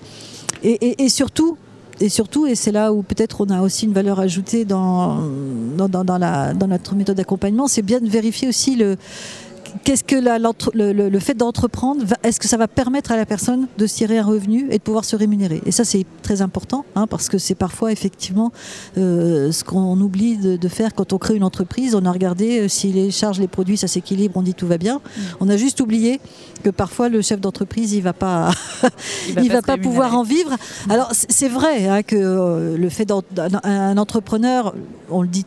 Et, 0.63 1.09
surtout, 1.09 1.57
et 1.99 2.09
surtout, 2.09 2.47
et 2.47 2.55
c'est 2.55 2.71
là 2.71 2.91
où 2.91 3.03
peut-être 3.03 3.41
on 3.41 3.49
a 3.49 3.61
aussi 3.61 3.85
une 3.85 3.93
valeur 3.93 4.19
ajoutée 4.19 4.65
dans, 4.65 5.19
dans 5.77 6.67
notre 6.67 6.95
méthode 6.95 7.17
d'accompagnement, 7.17 7.67
c'est 7.67 7.81
bien 7.83 7.99
de 7.99 8.09
vérifier 8.09 8.47
aussi 8.47 8.75
le, 8.75 8.97
qu'est-ce 9.83 10.03
que 10.03 10.15
la- 10.15 10.37
le, 10.39 10.91
le- 10.93 11.09
le 11.09 11.19
fait 11.19 11.33
d'entreprendre, 11.33 12.03
est-ce 12.23 12.39
que 12.39 12.47
ça 12.47 12.57
va 12.57 12.67
permettre 12.67 13.11
à 13.11 13.17
la 13.17 13.25
personne 13.25 13.67
de 13.77 13.87
tirer 13.87 14.17
un 14.19 14.23
revenu 14.25 14.67
et 14.71 14.77
de 14.77 14.83
pouvoir 14.83 15.05
se 15.05 15.15
rémunérer? 15.15 15.61
Et 15.65 15.71
ça, 15.71 15.83
c'est 15.83 16.05
très 16.21 16.41
important, 16.41 16.85
hein, 16.95 17.07
parce 17.07 17.29
que 17.29 17.37
c'est 17.37 17.55
parfois 17.55 17.91
effectivement 17.91 18.51
euh, 18.97 19.51
ce 19.51 19.63
qu'on 19.63 19.99
oublie 19.99 20.37
de, 20.37 20.55
de 20.57 20.67
faire 20.67 20.93
quand 20.93 21.13
on 21.13 21.17
crée 21.17 21.35
une 21.35 21.43
entreprise. 21.43 21.95
On 21.95 22.05
a 22.05 22.11
regardé 22.11 22.61
euh, 22.61 22.67
si 22.67 22.91
les 22.91 23.11
charges, 23.11 23.39
les 23.39 23.47
produits, 23.47 23.77
ça 23.77 23.87
s'équilibre, 23.87 24.35
on 24.37 24.41
dit 24.41 24.53
tout 24.53 24.67
va 24.67 24.77
bien. 24.77 25.01
On 25.39 25.49
a 25.49 25.57
juste 25.57 25.81
oublié 25.81 26.19
que 26.63 26.69
parfois 26.69 27.09
le 27.09 27.21
chef 27.21 27.39
d'entreprise, 27.41 27.93
il 27.93 28.01
va 28.01 28.13
pas, 28.13 28.51
Il 29.27 29.35
va 29.35 29.41
il 29.41 29.47
pas 29.49 29.55
va 29.55 29.61
pas 29.61 29.77
pouvoir 29.77 30.15
en 30.17 30.23
vivre. 30.23 30.51
Alors 30.89 31.11
c'est 31.13 31.49
vrai 31.49 31.87
hein, 31.87 32.01
que 32.03 32.15
euh, 32.15 32.77
le 32.77 32.89
fait 32.89 33.05
d'un 33.05 33.21
un 33.63 33.97
entrepreneur, 33.97 34.73
on 35.09 35.21
le 35.21 35.27
dit, 35.27 35.45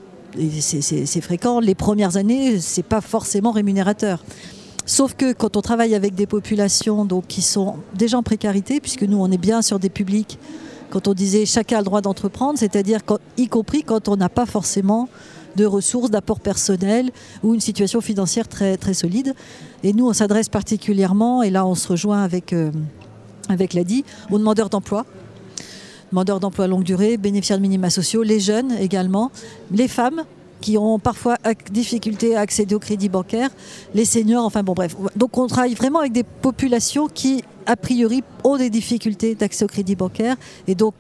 c'est- 0.61 1.21
fréquent, 1.21 1.61
les 1.61 1.75
premières 1.75 2.17
années, 2.17 2.59
c'est 2.61 2.83
pas 2.83 3.01
forcément 3.01 3.51
rémunérateur. 3.51 4.25
Sauf 4.87 5.15
que 5.15 5.33
quand 5.33 5.57
on 5.57 5.61
travaille 5.61 5.95
avec 5.95 6.15
des 6.15 6.27
populations 6.27 7.07
qui 7.29 7.43
sont 7.43 7.77
déjà 7.95 8.17
en 8.19 8.23
précarité, 8.23 8.81
puisque 8.81 9.03
nous 9.03 9.19
on 9.19 9.31
est 9.31 9.39
bien 9.39 9.61
sur 9.61 9.79
des 9.79 9.91
publics, 9.91 10.39
quand 10.91 11.09
on 11.09 11.13
disait 11.15 11.45
chacun 11.45 11.77
a 11.77 11.81
le 11.81 11.85
droit 11.85 12.01
d'entreprendre, 12.01 12.59
c'est-à-dire 12.59 13.01
y 13.37 13.49
compris 13.49 13.83
quand 13.83 14.09
on 14.09 14.17
n'a 14.17 14.31
pas 14.31 14.47
forcément 14.47 15.09
de 15.57 15.67
ressources, 15.67 16.11
d'apport 16.11 16.41
personnel 16.41 17.11
ou 17.43 17.53
une 17.53 17.61
situation 17.61 18.01
financière 18.01 18.49
très, 18.49 18.77
très 18.77 18.95
solide. 18.95 19.35
Et 19.83 19.93
nous, 19.93 20.09
on 20.09 20.13
s'adresse 20.13 20.49
particulièrement, 20.49 21.43
et 21.43 21.51
là 21.51 21.67
on 21.67 21.75
se 21.75 21.89
rejoint 21.89 22.23
avec, 22.23 22.53
euh, 22.53 22.71
avec 23.51 23.75
l'ADI, 23.75 24.05
aux 24.31 24.39
demandeurs 24.39 24.71
d'emploi 24.71 25.05
demandeurs 26.11 26.41
d'emploi 26.41 26.67
longue 26.67 26.85
durée, 26.85 27.17
bénéficiaires 27.17 27.59
de 27.59 27.63
minima 27.63 27.91
sociaux, 27.91 28.23
les 28.23 28.41
jeunes 28.41 28.73
également, 28.81 29.31
les 29.71 29.89
femmes 29.89 30.25
qui 30.61 30.77
ont 30.77 30.99
parfois 30.99 31.37
difficulté 31.71 32.35
à 32.35 32.41
accéder 32.41 32.75
au 32.75 32.79
crédit 32.79 33.09
bancaire, 33.09 33.51
les 33.95 34.05
seniors, 34.05 34.45
enfin 34.45 34.63
bon 34.63 34.73
bref. 34.73 34.97
Donc 35.17 35.39
on 35.39 35.47
travaille 35.47 35.75
vraiment 35.75 36.01
avec 36.01 36.13
des 36.13 36.25
populations 36.25 37.07
qui, 37.07 37.45
a 37.67 37.77
priori, 37.77 38.25
ont 38.45 38.57
des 38.57 38.71
difficultés 38.71 39.35
d'accès 39.35 39.65
au 39.65 39.69
crédit 39.69 39.95
bancaire 39.95 40.37
et 40.67 40.75
donc 40.75 40.95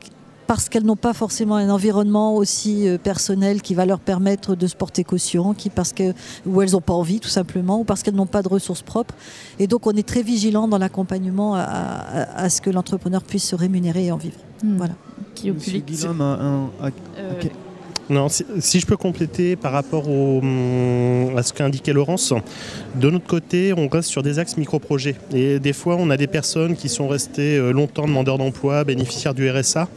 parce 0.48 0.68
qu'elles 0.68 0.84
n'ont 0.84 0.96
pas 0.96 1.12
forcément 1.12 1.54
un 1.56 1.70
environnement 1.70 2.34
aussi 2.34 2.88
euh, 2.88 2.98
personnel 2.98 3.62
qui 3.62 3.74
va 3.74 3.86
leur 3.86 4.00
permettre 4.00 4.56
de 4.56 4.66
se 4.66 4.74
porter 4.74 5.04
caution, 5.04 5.54
qui 5.54 5.70
parce 5.70 5.92
que 5.92 6.12
ou 6.46 6.60
elles 6.62 6.72
n'ont 6.72 6.80
pas 6.80 6.94
envie 6.94 7.20
tout 7.20 7.28
simplement, 7.28 7.78
ou 7.78 7.84
parce 7.84 8.02
qu'elles 8.02 8.16
n'ont 8.16 8.26
pas 8.26 8.42
de 8.42 8.48
ressources 8.48 8.82
propres. 8.82 9.14
Et 9.60 9.68
donc 9.68 9.86
on 9.86 9.92
est 9.92 10.06
très 10.08 10.22
vigilant 10.22 10.66
dans 10.66 10.78
l'accompagnement 10.78 11.54
à, 11.54 11.60
à- 11.60 12.42
à 12.44 12.48
ce 12.50 12.60
que 12.60 12.70
l'entrepreneur 12.70 13.22
puisse 13.22 13.44
se 13.44 13.54
rémunérer 13.54 14.06
et 14.06 14.10
en 14.12 14.16
vivre. 14.16 14.38
Voilà. 14.64 14.94
Qui 15.36 15.50
au 15.50 15.54
Monsieur 15.54 15.72
public 15.80 15.84
Guillaume 15.86 16.20
a 16.20 16.24
un- 16.24 16.64
a- 16.82 16.90
Euh. 17.18 17.32
Non, 18.10 18.30
si, 18.30 18.42
si 18.60 18.80
je 18.80 18.86
peux 18.86 18.96
compléter 18.96 19.54
par 19.54 19.70
rapport 19.72 20.08
au, 20.08 20.38
hum, 20.38 21.36
à 21.36 21.42
ce 21.42 21.52
qu'a 21.52 21.66
indiqué 21.66 21.92
Laurence, 21.92 22.32
de 22.94 23.10
notre 23.10 23.26
côté, 23.26 23.74
on 23.76 23.86
reste 23.86 24.08
sur 24.08 24.22
des 24.22 24.38
axes 24.38 24.56
micro-projets. 24.56 25.16
Et 25.34 25.58
des 25.60 25.74
fois, 25.74 25.96
on 25.98 26.08
a 26.08 26.16
des 26.16 26.26
personnes 26.26 26.74
qui 26.74 26.88
sont 26.88 27.06
restées 27.06 27.58
euh, 27.58 27.70
longtemps 27.70 28.06
demandeurs 28.06 28.38
d'emploi, 28.38 28.82
bénéficiaires 28.84 29.34
du 29.34 29.50
RSA. 29.50 29.88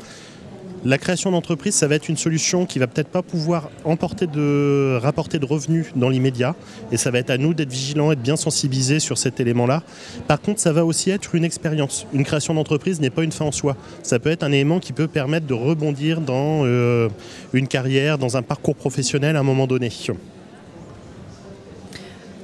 La 0.84 0.98
création 0.98 1.30
d'entreprise, 1.30 1.76
ça 1.76 1.88
va 1.88 1.94
être 1.94 2.10
une 2.10 2.18
solution 2.18 2.66
qui 2.66 2.80
va 2.80 2.88
peut-être 2.88 3.10
pas 3.10 3.22
pouvoir 3.22 3.70
emporter 3.86 4.26
de, 4.26 4.98
rapporter 5.00 5.38
de 5.38 5.46
revenus 5.46 5.92
dans 5.96 6.10
l'immédiat. 6.10 6.56
Et 6.92 6.98
ça 6.98 7.12
va 7.12 7.20
être 7.20 7.30
à 7.30 7.38
nous 7.38 7.54
d'être 7.54 7.70
vigilants 7.70 8.12
et 8.12 8.16
de 8.16 8.22
bien 8.22 8.36
sensibilisés 8.36 9.00
sur 9.00 9.20
cet 9.20 9.40
élément-là. 9.40 9.84
Par 10.28 10.42
contre, 10.42 10.60
ça 10.60 10.74
va 10.74 10.84
aussi 10.84 11.12
être 11.12 11.36
une 11.36 11.44
expérience. 11.44 12.08
Une 12.14 12.24
création 12.24 12.56
d'entreprise 12.56 13.00
n'est 13.00 13.12
pas 13.12 13.24
une 13.24 13.32
fin 13.32 13.46
en 13.46 13.52
soi. 13.52 13.78
Ça 14.02 14.18
peut 14.18 14.32
être 14.32 14.42
un 14.42 14.52
élément 14.52 14.80
qui 14.80 14.92
peut 14.92 15.08
permettre 15.08 15.46
de 15.46 15.54
rebondir 15.54 16.20
dans 16.20 16.66
euh, 16.66 17.10
une 17.54 17.68
carrière, 17.68 18.18
dans 18.18 18.36
un 18.36 18.42
parcours 18.42 18.76
professionnel 18.76 19.36
à 19.36 19.42
un 19.42 19.44
moment 19.44 19.68
donné. 19.68 19.92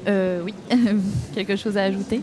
Euh, 0.08 0.42
oui, 0.44 0.54
quelque 1.34 1.56
chose 1.56 1.76
à 1.76 1.84
ajouter? 1.84 2.22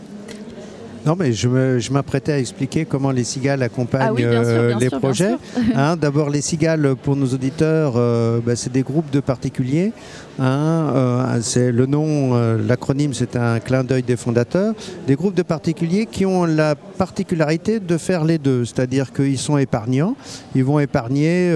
Non, 1.05 1.15
mais 1.15 1.33
je 1.33 1.91
m'apprêtais 1.91 2.31
à 2.31 2.39
expliquer 2.39 2.85
comment 2.85 3.11
les 3.11 3.23
cigales 3.23 3.61
accompagnent 3.61 4.07
Ah 4.07 4.13
oui, 4.13 4.25
bien 4.25 4.43
sûr, 4.43 4.67
bien 4.67 4.79
les 4.79 4.89
sûr, 4.89 4.99
projets. 4.99 5.35
Hein, 5.75 5.97
D'abord, 5.97 6.29
les 6.31 6.41
cigales, 6.41 6.95
pour 6.95 7.15
nos 7.15 7.27
auditeurs, 7.27 7.93
euh, 7.95 8.39
bah, 8.43 8.55
c'est 8.55 8.71
des 8.71 8.81
groupes 8.81 9.11
de 9.11 9.19
particuliers. 9.19 9.91
hein, 10.39 10.91
euh, 10.95 11.39
c'est 11.41 11.71
le 11.71 11.85
nom, 11.85 12.33
euh, 12.33 12.57
l'acronyme, 12.57 13.13
c'est 13.13 13.35
un 13.35 13.59
clin 13.59 13.83
d'œil 13.83 14.01
des 14.01 14.15
fondateurs. 14.15 14.73
Des 15.05 15.15
groupes 15.15 15.35
de 15.35 15.43
particuliers 15.43 16.07
qui 16.07 16.25
ont 16.25 16.45
la 16.45 16.73
particularité 16.75 17.79
de 17.79 17.97
faire 17.97 18.23
les 18.23 18.39
deux, 18.39 18.65
c'est-à-dire 18.65 19.13
qu'ils 19.13 19.37
sont 19.37 19.57
épargnants. 19.59 20.15
Ils 20.55 20.63
vont 20.65 20.79
épargner 20.79 21.53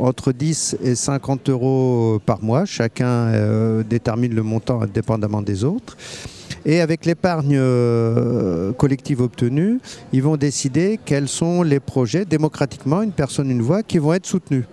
entre 0.00 0.32
10 0.32 0.76
et 0.82 0.96
50 0.96 1.48
euros 1.50 2.20
par 2.26 2.42
mois. 2.42 2.64
Chacun 2.64 3.82
détermine 3.88 4.34
le 4.34 4.42
montant 4.42 4.82
indépendamment 4.82 5.42
des 5.42 5.62
autres. 5.62 5.96
Et 6.66 6.80
avec 6.80 7.06
l'épargne 7.06 7.56
euh, 7.56 8.72
collective 8.72 9.20
obtenue, 9.22 9.80
ils 10.12 10.22
vont 10.22 10.36
décider 10.36 10.98
quels 11.04 11.28
sont 11.28 11.62
les 11.62 11.80
projets, 11.80 12.24
démocratiquement, 12.24 13.02
une 13.02 13.12
personne, 13.12 13.50
une 13.50 13.62
voix, 13.62 13.82
qui 13.82 13.98
vont 13.98 14.12
être 14.12 14.26
soutenus. 14.26 14.64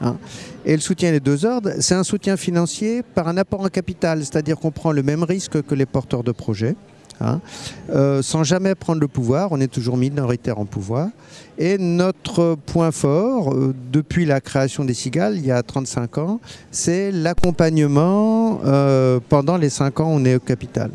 hein. 0.00 0.16
Et 0.64 0.74
le 0.74 0.80
soutien 0.80 1.12
des 1.12 1.20
deux 1.20 1.44
ordres, 1.46 1.70
c'est 1.78 1.94
un 1.94 2.02
soutien 2.02 2.36
financier 2.36 3.02
par 3.14 3.28
un 3.28 3.36
apport 3.36 3.60
en 3.60 3.68
capital, 3.68 4.20
c'est-à-dire 4.20 4.58
qu'on 4.58 4.72
prend 4.72 4.90
le 4.90 5.02
même 5.04 5.22
risque 5.22 5.62
que 5.62 5.74
les 5.74 5.86
porteurs 5.86 6.24
de 6.24 6.32
projets. 6.32 6.74
hein, 7.20 7.40
euh, 7.90 8.22
sans 8.22 8.42
jamais 8.42 8.74
prendre 8.74 9.00
le 9.00 9.08
pouvoir, 9.08 9.52
on 9.52 9.60
est 9.60 9.72
toujours 9.72 9.96
minoritaire 9.96 10.58
en 10.58 10.66
pouvoir. 10.66 11.08
Et 11.58 11.78
notre 11.78 12.56
point 12.66 12.90
fort, 12.90 13.54
euh, 13.54 13.72
depuis 13.92 14.26
la 14.26 14.40
création 14.40 14.84
des 14.84 14.94
cigales, 14.94 15.36
il 15.36 15.46
y 15.46 15.52
a 15.52 15.62
35 15.62 16.18
ans, 16.18 16.40
c'est 16.72 17.12
l'accompagnement 17.12 18.60
pendant 19.28 19.56
les 19.56 19.70
5 19.70 20.00
ans 20.00 20.12
où 20.12 20.16
on 20.16 20.24
est 20.24 20.34
au 20.34 20.40
capital. 20.40 20.90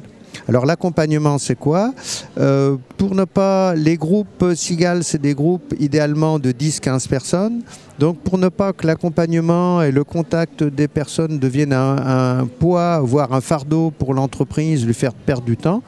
Alors 0.47 0.65
l'accompagnement, 0.65 1.37
c'est 1.37 1.55
quoi? 1.55 1.93
Euh, 2.37 2.77
Pour 2.97 3.15
ne 3.15 3.25
pas... 3.25 3.75
Les 3.75 3.97
groupes 3.97 4.53
cigales, 4.55 5.03
c'est 5.03 5.21
des 5.21 5.33
groupes 5.33 5.73
idéalement 5.79 6.39
de 6.39 6.51
10-15 6.51 7.07
personnes. 7.07 7.61
Donc 7.99 8.19
pour 8.19 8.37
ne 8.37 8.49
pas 8.49 8.73
que 8.73 8.87
l'accompagnement 8.87 9.81
et 9.83 9.91
le 9.91 10.03
contact 10.03 10.63
des 10.63 10.87
personnes 10.87 11.37
deviennent 11.37 11.73
un, 11.73 12.47
poids, 12.47 12.99
voire 13.01 13.33
un 13.33 13.41
fardeau 13.41 13.91
pour 13.91 14.13
l'entreprise, 14.13 14.85
lui 14.85 14.93
faire 14.93 15.13
perdre 15.13 15.43
du 15.43 15.57
temps, 15.57 15.83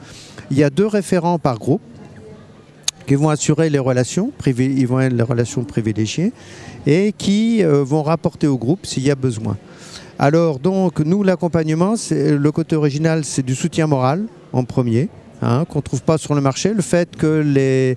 il 0.50 0.58
y 0.58 0.64
a 0.64 0.70
deux 0.70 0.86
référents 0.86 1.38
par 1.38 1.58
groupe 1.58 1.80
qui 3.06 3.16
vont 3.16 3.28
assurer 3.28 3.68
les 3.68 3.78
relations, 3.78 4.30
ils 4.46 4.86
vont 4.86 5.00
être 5.00 5.12
les 5.12 5.22
relations 5.22 5.64
privilégiées, 5.64 6.32
et 6.86 7.12
qui 7.12 7.62
euh, 7.62 7.82
vont 7.84 8.02
rapporter 8.02 8.46
au 8.46 8.56
groupe 8.56 8.86
s'il 8.86 9.02
y 9.02 9.10
a 9.10 9.14
besoin. 9.14 9.56
Alors 10.18 10.58
donc 10.58 11.00
nous 11.00 11.22
l'accompagnement, 11.22 11.94
le 12.10 12.50
côté 12.50 12.76
original, 12.76 13.24
c'est 13.24 13.44
du 13.44 13.54
soutien 13.54 13.86
moral 13.86 14.24
en 14.54 14.64
premier. 14.64 15.08
hein, 15.42 15.66
qu'on 15.68 15.80
ne 15.80 15.82
trouve 15.82 16.00
pas 16.02 16.16
sur 16.16 16.34
le 16.34 16.40
marché, 16.40 16.72
le 16.72 16.80
fait 16.80 17.14
que 17.16 17.42
les, 17.44 17.96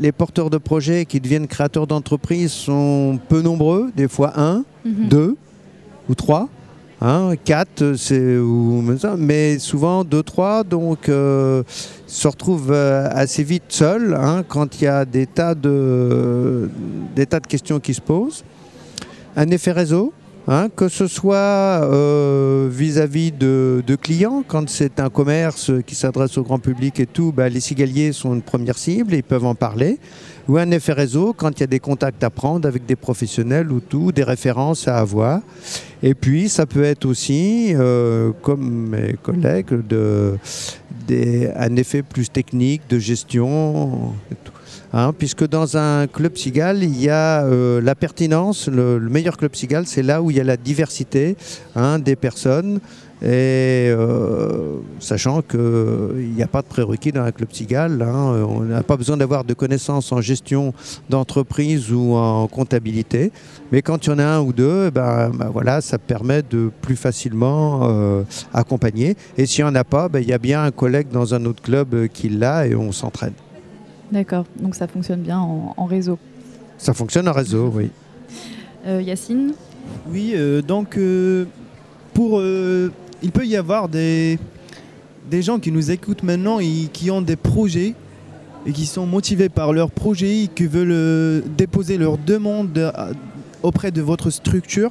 les 0.00 0.10
porteurs 0.10 0.50
de 0.50 0.58
projets 0.58 1.04
qui 1.04 1.20
deviennent 1.20 1.46
créateurs 1.46 1.86
d'entreprises 1.86 2.50
sont 2.50 3.20
peu 3.28 3.40
nombreux, 3.42 3.90
des 3.96 4.08
fois 4.08 4.32
un, 4.40 4.64
Mhm. 4.84 5.08
deux 5.08 5.36
ou 6.08 6.14
trois. 6.16 6.48
Hein, 7.00 7.34
quatre, 7.44 7.94
c'est 7.96 8.36
ou- 8.38 8.82
mais 9.16 9.60
souvent 9.60 10.02
deux, 10.02 10.24
trois, 10.24 10.64
donc 10.64 11.08
euh, 11.08 11.62
se 12.08 12.26
retrouvent 12.26 12.72
euh, 12.72 13.08
assez 13.12 13.44
vite 13.44 13.62
seuls 13.68 14.16
hein, 14.20 14.42
quand 14.48 14.80
il 14.80 14.84
y 14.84 14.88
a 14.88 15.04
des 15.04 15.26
tas 15.26 15.54
de 15.54 16.68
des 17.14 17.26
tas 17.26 17.38
de 17.38 17.46
questions 17.46 17.78
qui 17.78 17.94
se 17.94 18.00
posent. 18.00 18.42
Un 19.36 19.48
effet 19.50 19.70
réseau, 19.70 20.12
hein, 20.48 20.68
que 20.74 20.88
ce 20.88 21.06
soit 21.06 21.36
euh, 21.36 22.68
vis-à-vis 22.70 23.30
de, 23.30 23.82
clients, 24.00 24.42
quand 24.46 24.68
c'est 24.68 24.98
un 24.98 25.10
commerce 25.10 25.70
qui 25.86 25.94
s'adresse 25.94 26.36
au 26.38 26.42
grand 26.42 26.58
public 26.58 26.98
et 26.98 27.06
tout, 27.06 27.32
bah, 27.32 27.48
les 27.48 27.60
cigaliers 27.60 28.12
sont 28.12 28.34
une 28.34 28.42
première 28.42 28.78
cible 28.78 29.14
et 29.14 29.18
ils 29.18 29.22
peuvent 29.22 29.44
en 29.44 29.54
parler. 29.54 29.98
Ou 30.48 30.56
un 30.56 30.70
effet 30.70 30.94
réseau 30.94 31.34
quand 31.34 31.58
il 31.58 31.60
y 31.60 31.64
a 31.64 31.66
des 31.66 31.78
contacts 31.78 32.24
à 32.24 32.30
prendre 32.30 32.66
avec 32.66 32.86
des 32.86 32.96
professionnels 32.96 33.70
ou 33.70 33.80
tout, 33.80 34.12
des 34.12 34.24
références 34.24 34.88
à 34.88 34.96
avoir. 34.96 35.42
Et 36.02 36.14
puis 36.14 36.48
ça 36.48 36.64
peut 36.64 36.84
être 36.84 37.04
aussi, 37.04 37.74
euh, 37.74 38.32
comme 38.40 38.88
mes 38.88 39.14
collègues, 39.22 39.66
un 41.10 41.76
effet 41.76 42.02
plus 42.02 42.30
technique 42.30 42.82
de 42.88 42.98
gestion. 42.98 44.14
et 44.32 44.36
tout. 44.42 44.52
Hein, 44.92 45.12
puisque 45.16 45.46
dans 45.46 45.76
un 45.76 46.06
club 46.06 46.36
cigale, 46.36 46.82
il 46.82 46.98
y 47.00 47.10
a 47.10 47.44
euh, 47.44 47.80
la 47.80 47.94
pertinence. 47.94 48.68
Le, 48.68 48.98
le 48.98 49.10
meilleur 49.10 49.36
club 49.36 49.54
cigale, 49.54 49.86
c'est 49.86 50.02
là 50.02 50.22
où 50.22 50.30
il 50.30 50.36
y 50.36 50.40
a 50.40 50.44
la 50.44 50.56
diversité 50.56 51.36
hein, 51.76 51.98
des 51.98 52.16
personnes. 52.16 52.80
Et 53.20 53.90
euh, 53.90 54.76
sachant 55.00 55.42
qu'il 55.42 56.30
n'y 56.36 56.42
a 56.42 56.46
pas 56.46 56.62
de 56.62 56.68
prérequis 56.68 57.10
dans 57.10 57.22
un 57.22 57.32
club 57.32 57.48
cigale, 57.52 58.00
hein, 58.00 58.46
on 58.48 58.60
n'a 58.60 58.84
pas 58.84 58.96
besoin 58.96 59.16
d'avoir 59.16 59.42
de 59.42 59.54
connaissances 59.54 60.12
en 60.12 60.20
gestion 60.20 60.72
d'entreprise 61.10 61.92
ou 61.92 62.14
en 62.14 62.46
comptabilité. 62.46 63.32
Mais 63.72 63.82
quand 63.82 64.06
il 64.06 64.10
y 64.10 64.12
en 64.12 64.20
a 64.20 64.24
un 64.24 64.40
ou 64.40 64.52
deux, 64.52 64.86
eh 64.86 64.90
ben, 64.92 65.32
ben 65.34 65.50
voilà, 65.52 65.80
ça 65.80 65.98
permet 65.98 66.42
de 66.48 66.70
plus 66.80 66.94
facilement 66.94 67.80
euh, 67.90 68.22
accompagner. 68.54 69.16
Et 69.36 69.46
s'il 69.46 69.64
n'y 69.64 69.70
en 69.70 69.74
a 69.74 69.84
pas, 69.84 70.08
ben, 70.08 70.20
il 70.20 70.28
y 70.28 70.32
a 70.32 70.38
bien 70.38 70.62
un 70.62 70.70
collègue 70.70 71.08
dans 71.10 71.34
un 71.34 71.44
autre 71.44 71.62
club 71.62 72.06
qui 72.12 72.28
l'a 72.28 72.68
et 72.68 72.76
on 72.76 72.92
s'entraîne. 72.92 73.34
D'accord, 74.12 74.44
donc 74.60 74.74
ça 74.74 74.86
fonctionne 74.86 75.20
bien 75.20 75.38
en, 75.38 75.74
en 75.76 75.84
réseau. 75.84 76.18
Ça 76.78 76.94
fonctionne 76.94 77.28
en 77.28 77.32
réseau, 77.32 77.70
oui. 77.74 77.90
Euh, 78.86 79.02
Yacine 79.02 79.52
Oui, 80.10 80.32
euh, 80.34 80.62
donc 80.62 80.96
euh, 80.96 81.44
pour, 82.14 82.38
euh, 82.38 82.90
il 83.22 83.32
peut 83.32 83.46
y 83.46 83.56
avoir 83.56 83.88
des, 83.88 84.38
des 85.30 85.42
gens 85.42 85.58
qui 85.58 85.72
nous 85.72 85.90
écoutent 85.90 86.22
maintenant 86.22 86.58
et 86.60 86.88
qui 86.92 87.10
ont 87.10 87.20
des 87.20 87.36
projets 87.36 87.94
et 88.66 88.72
qui 88.72 88.86
sont 88.86 89.06
motivés 89.06 89.48
par 89.48 89.72
leurs 89.72 89.90
projets 89.90 90.44
et 90.44 90.48
qui 90.48 90.66
veulent 90.66 90.90
euh, 90.92 91.40
déposer 91.56 91.98
leur 91.98 92.16
demande 92.18 92.92
auprès 93.62 93.90
de 93.90 94.00
votre 94.00 94.30
structure. 94.30 94.90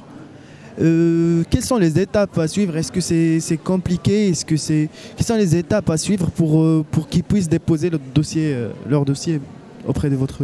Euh, 0.80 1.42
quelles 1.50 1.64
sont 1.64 1.78
les 1.78 1.98
étapes 1.98 2.38
à 2.38 2.46
suivre? 2.46 2.76
Est-ce 2.76 2.92
que 2.92 3.00
c'est 3.00 3.56
compliqué? 3.56 4.28
Est-ce 4.28 4.44
que 4.44 4.56
c'est 4.56 4.88
quelles 5.16 5.26
sont 5.26 5.36
les 5.36 5.56
étapes 5.56 5.90
à 5.90 5.96
suivre 5.96 6.30
pour, 6.30 6.60
euh, 6.60 6.84
pour 6.90 7.08
qu'ils 7.08 7.24
puissent 7.24 7.48
déposer 7.48 7.90
leur 7.90 8.00
dossier, 8.14 8.52
euh, 8.54 8.70
leur 8.88 9.04
dossier 9.04 9.40
auprès 9.86 10.08
de 10.10 10.16
votre 10.16 10.42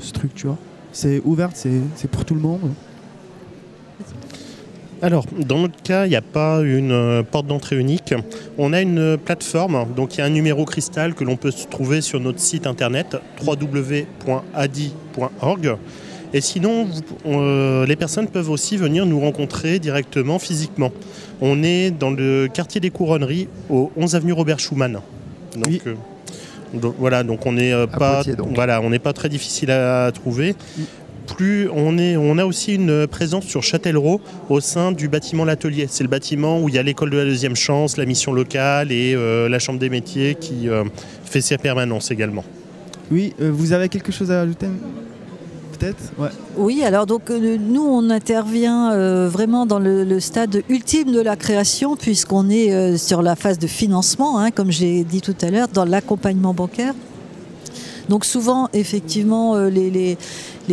structure? 0.00 0.56
C'est 0.92 1.22
ouvert, 1.24 1.50
c'est 1.54 2.10
pour 2.10 2.24
tout 2.24 2.34
le 2.34 2.40
monde? 2.40 2.72
Alors, 5.00 5.26
dans 5.46 5.58
notre 5.58 5.80
cas, 5.80 6.06
il 6.06 6.08
n'y 6.08 6.16
a 6.16 6.22
pas 6.22 6.60
une 6.62 7.22
porte 7.30 7.46
d'entrée 7.46 7.78
unique. 7.78 8.12
On 8.56 8.72
a 8.72 8.80
une 8.80 9.16
plateforme, 9.16 9.86
donc 9.94 10.16
il 10.16 10.18
y 10.18 10.22
a 10.22 10.24
un 10.24 10.30
numéro 10.30 10.64
cristal 10.64 11.14
que 11.14 11.22
l'on 11.22 11.36
peut 11.36 11.52
trouver 11.70 12.00
sur 12.00 12.18
notre 12.18 12.40
site 12.40 12.66
internet 12.66 13.16
www.adi.org. 13.46 14.08
Et 16.34 16.40
sinon, 16.40 16.84
vous- 16.84 17.02
euh, 17.40 17.86
les 17.86 17.96
personnes 17.96 18.28
peuvent 18.28 18.50
aussi 18.50 18.76
venir 18.76 19.06
nous 19.06 19.18
rencontrer 19.20 19.78
directement, 19.78 20.38
physiquement. 20.38 20.92
On 21.40 21.62
est 21.62 21.90
dans 21.90 22.10
le 22.10 22.48
quartier 22.52 22.80
des 22.80 22.90
Couronneries, 22.90 23.48
au 23.70 23.90
11 23.96 24.14
avenue 24.14 24.32
Robert 24.32 24.60
Schumann. 24.60 25.00
Donc, 25.56 25.80
euh, 25.86 25.94
donc 26.74 26.94
voilà, 26.98 27.22
donc 27.22 27.46
on 27.46 27.52
n'est 27.52 27.72
euh, 27.72 27.86
pas, 27.86 28.16
Poitiers, 28.16 28.36
donc. 28.36 28.48
voilà, 28.54 28.82
on 28.82 28.90
n'est 28.90 28.98
pas 28.98 29.12
très 29.14 29.28
difficile 29.30 29.70
à 29.70 30.10
trouver. 30.12 30.54
Plus 31.26 31.68
on, 31.74 31.98
est, 31.98 32.16
on 32.16 32.38
a 32.38 32.44
aussi 32.46 32.74
une 32.74 33.06
présence 33.06 33.44
sur 33.44 33.62
Châtellerault 33.62 34.20
au 34.48 34.60
sein 34.60 34.92
du 34.92 35.08
bâtiment 35.08 35.44
L'Atelier. 35.44 35.86
C'est 35.88 36.02
le 36.02 36.08
bâtiment 36.08 36.60
où 36.60 36.68
il 36.70 36.74
y 36.74 36.78
a 36.78 36.82
l'école 36.82 37.10
de 37.10 37.18
la 37.18 37.24
deuxième 37.24 37.54
chance, 37.56 37.96
la 37.98 38.06
mission 38.06 38.32
locale 38.32 38.92
et 38.92 39.14
euh, 39.14 39.46
la 39.48 39.58
chambre 39.58 39.78
des 39.78 39.90
métiers 39.90 40.36
qui 40.40 40.68
euh, 40.70 40.84
fait 41.24 41.42
ses 41.42 41.58
permanences 41.58 42.10
également. 42.10 42.44
Oui, 43.10 43.34
euh, 43.42 43.50
vous 43.52 43.72
avez 43.72 43.88
quelque 43.90 44.10
chose 44.12 44.30
à 44.30 44.40
ajouter? 44.40 44.66
Oui, 46.56 46.82
alors 46.82 47.06
donc 47.06 47.30
euh, 47.30 47.56
nous 47.58 47.82
on 47.82 48.10
intervient 48.10 48.92
euh, 48.92 49.28
vraiment 49.28 49.66
dans 49.66 49.78
le, 49.78 50.04
le 50.04 50.20
stade 50.20 50.62
ultime 50.68 51.12
de 51.12 51.20
la 51.20 51.36
création 51.36 51.96
puisqu'on 51.96 52.50
est 52.50 52.72
euh, 52.72 52.96
sur 52.96 53.22
la 53.22 53.36
phase 53.36 53.58
de 53.58 53.66
financement, 53.66 54.38
hein, 54.38 54.50
comme 54.50 54.70
j'ai 54.70 55.04
dit 55.04 55.20
tout 55.20 55.36
à 55.40 55.50
l'heure, 55.50 55.68
dans 55.68 55.84
l'accompagnement 55.84 56.54
bancaire. 56.54 56.94
Donc 58.08 58.24
souvent, 58.24 58.68
effectivement, 58.72 59.54
euh, 59.54 59.68
les, 59.68 60.16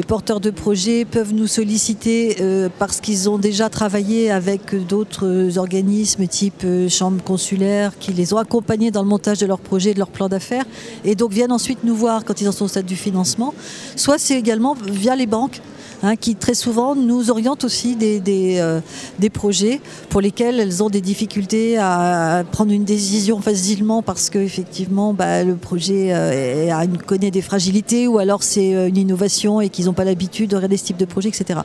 porteurs 0.07 0.39
de 0.39 0.49
projets 0.49 1.05
peuvent 1.05 1.33
nous 1.33 1.47
solliciter 1.47 2.37
euh, 2.41 2.69
parce 2.79 3.01
qu'ils 3.01 3.29
ont 3.29 3.37
déjà 3.37 3.69
travaillé 3.69 4.29
avec 4.29 4.75
d'autres 4.87 5.57
organismes 5.57 6.27
type 6.27 6.63
euh, 6.63 6.89
chambre 6.89 7.23
consulaire 7.23 7.97
qui 7.97 8.13
les 8.13 8.33
ont 8.33 8.37
accompagnés 8.37 8.91
dans 8.91 9.01
le 9.01 9.07
montage 9.07 9.39
de 9.39 9.45
leur 9.45 9.59
projet, 9.59 9.93
de 9.93 9.99
leur 9.99 10.09
plan 10.09 10.29
d'affaires 10.29 10.65
et 11.03 11.15
donc 11.15 11.31
viennent 11.31 11.51
ensuite 11.51 11.83
nous 11.83 11.95
voir 11.95 12.23
quand 12.25 12.41
ils 12.41 12.47
en 12.47 12.51
sont 12.51 12.65
au 12.65 12.69
stade 12.69 12.85
du 12.85 12.95
financement. 12.95 13.53
Soit 13.95 14.17
c'est 14.17 14.37
également 14.37 14.75
via 14.85 15.15
les 15.15 15.27
banques 15.27 15.61
hein, 16.05 16.15
qui 16.15 16.35
très 16.35 16.53
souvent 16.53 16.95
nous 16.95 17.31
orientent 17.31 17.63
aussi 17.63 17.95
des, 17.95 18.21
euh, 18.59 18.79
des 19.19 19.29
projets 19.29 19.81
pour 20.09 20.21
lesquels 20.21 20.59
elles 20.59 20.83
ont 20.83 20.89
des 20.89 21.01
difficultés 21.01 21.77
à 21.77 22.43
prendre 22.51 22.71
une 22.71 22.85
décision 22.85 23.41
facilement 23.41 24.01
parce 24.01 24.29
que 24.29 24.39
effectivement 24.39 25.13
bah, 25.13 25.43
le 25.43 25.55
projet 25.55 26.09
euh, 26.11 26.85
connaît 27.05 27.31
des 27.31 27.41
fragilités 27.41 28.07
ou 28.07 28.19
alors 28.19 28.43
c'est 28.43 28.75
euh, 28.75 28.87
une 28.87 28.97
innovation 28.97 29.61
et 29.61 29.69
qu'ils 29.69 29.85
n'ont 29.85 29.93
pas 29.93 30.05
l'habitude 30.05 30.51
de 30.51 30.55
regarder 30.55 30.77
ce 30.77 30.85
type 30.85 30.97
de 30.97 31.05
projet, 31.05 31.29
etc. 31.29 31.59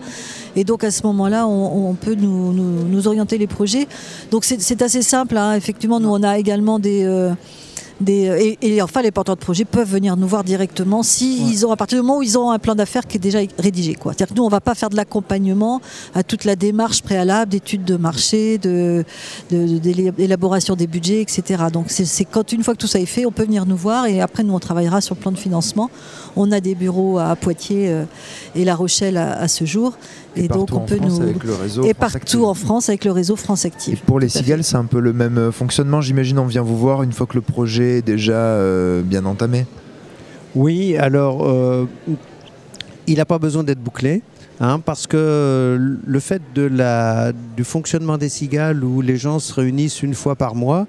Et 0.56 0.64
donc 0.64 0.84
à 0.84 0.90
ce 0.90 1.06
moment-là, 1.06 1.46
on, 1.46 1.94
peut 1.94 2.14
nous, 2.14 3.06
orienter 3.06 3.38
les 3.38 3.46
projets. 3.46 3.86
Donc 4.30 4.44
c'est 4.44 4.82
assez 4.82 5.02
simple. 5.02 5.36
hein. 5.36 5.54
Effectivement, 5.54 6.00
nous 6.00 6.08
on 6.08 6.22
a 6.22 6.38
également 6.38 6.78
des 6.78 7.04
des, 8.00 8.56
et, 8.62 8.74
et 8.76 8.82
enfin, 8.82 9.02
les 9.02 9.10
porteurs 9.10 9.36
de 9.36 9.40
projets 9.40 9.64
peuvent 9.64 9.88
venir 9.90 10.16
nous 10.16 10.26
voir 10.26 10.42
directement 10.44 11.02
si 11.02 11.50
ils 11.50 11.66
ont, 11.66 11.72
à 11.72 11.76
partir 11.76 11.98
du 11.98 12.02
moment 12.06 12.18
où 12.18 12.22
ils 12.22 12.38
ont 12.38 12.50
un 12.50 12.58
plan 12.58 12.74
d'affaires 12.74 13.06
qui 13.06 13.16
est 13.18 13.20
déjà 13.20 13.40
rédigé. 13.58 13.96
C'est-à-dire 14.02 14.28
que 14.28 14.34
nous, 14.34 14.42
on 14.42 14.46
ne 14.46 14.50
va 14.50 14.60
pas 14.60 14.74
faire 14.74 14.90
de 14.90 14.96
l'accompagnement 14.96 15.80
à 16.14 16.22
toute 16.22 16.44
la 16.44 16.56
démarche 16.56 17.02
préalable 17.02 17.50
d'études 17.50 17.84
de 17.84 17.96
marché, 17.96 18.58
de, 18.58 19.04
de- 19.50 19.78
de- 19.78 20.10
d'élaboration 20.10 20.76
des 20.76 20.86
budgets, 20.86 21.20
etc. 21.20 21.64
Donc, 21.72 21.86
c'est, 21.88 22.24
quand 22.24 22.52
une 22.52 22.62
fois 22.64 22.74
que 22.74 22.78
tout 22.80 22.86
ça 22.86 23.00
est 23.00 23.06
fait, 23.06 23.26
on 23.26 23.32
peut 23.32 23.44
venir 23.44 23.66
nous 23.66 23.76
voir 23.76 24.06
et 24.06 24.20
après, 24.20 24.42
nous, 24.44 24.54
on 24.54 24.58
travaillera 24.60 25.00
sur 25.00 25.14
le 25.14 25.20
plan 25.20 25.32
de 25.32 25.38
financement. 25.38 25.90
On 26.36 26.52
a 26.52 26.60
des 26.60 26.74
bureaux 26.74 27.18
à 27.18 27.36
Poitiers 27.36 27.88
euh, 27.90 28.04
et 28.54 28.64
La 28.64 28.74
Rochelle 28.76 29.16
à, 29.16 29.32
à 29.40 29.48
ce 29.48 29.64
jour. 29.64 29.92
Et 30.36 30.46
donc, 30.46 30.68
partout 30.68 30.74
on 30.74 30.78
en 30.78 30.80
peut 30.86 30.96
France 30.96 31.10
nous. 31.18 31.22
avec 31.22 31.42
le 31.42 31.54
réseau 31.54 31.82
et 31.82 31.86
France 31.92 31.96
partout 32.12 32.16
Active. 32.18 32.44
en 32.44 32.54
France 32.54 32.88
avec 32.88 33.04
le 33.04 33.10
réseau 33.10 33.34
France 33.34 33.64
Active. 33.64 34.00
Pour 34.06 34.20
les 34.20 34.28
cigales, 34.28 34.62
c'est 34.62 34.76
un 34.76 34.84
peu 34.84 35.00
le 35.00 35.12
même 35.12 35.38
euh, 35.38 35.50
fonctionnement. 35.52 36.00
J'imagine, 36.00 36.38
on 36.38 36.46
vient 36.46 36.62
vous 36.62 36.78
voir 36.78 37.02
une 37.02 37.12
fois 37.12 37.26
que 37.26 37.34
le 37.34 37.40
projet 37.40 37.89
déjà 38.00 38.32
euh, 38.32 39.02
bien 39.02 39.24
entamé. 39.24 39.66
Oui, 40.54 40.96
alors 40.96 41.48
euh, 41.48 41.86
il 43.06 43.16
n'a 43.16 43.24
pas 43.24 43.38
besoin 43.38 43.62
d'être 43.64 43.82
bouclé. 43.82 44.22
hein, 44.60 44.78
parce 44.78 45.06
que 45.06 45.78
le 46.04 46.20
fait 46.20 46.42
du 46.54 47.64
fonctionnement 47.64 48.18
des 48.18 48.28
cigales 48.28 48.84
où 48.84 49.00
les 49.00 49.16
gens 49.16 49.38
se 49.38 49.52
réunissent 49.54 50.02
une 50.02 50.14
fois 50.14 50.36
par 50.36 50.54
mois, 50.54 50.86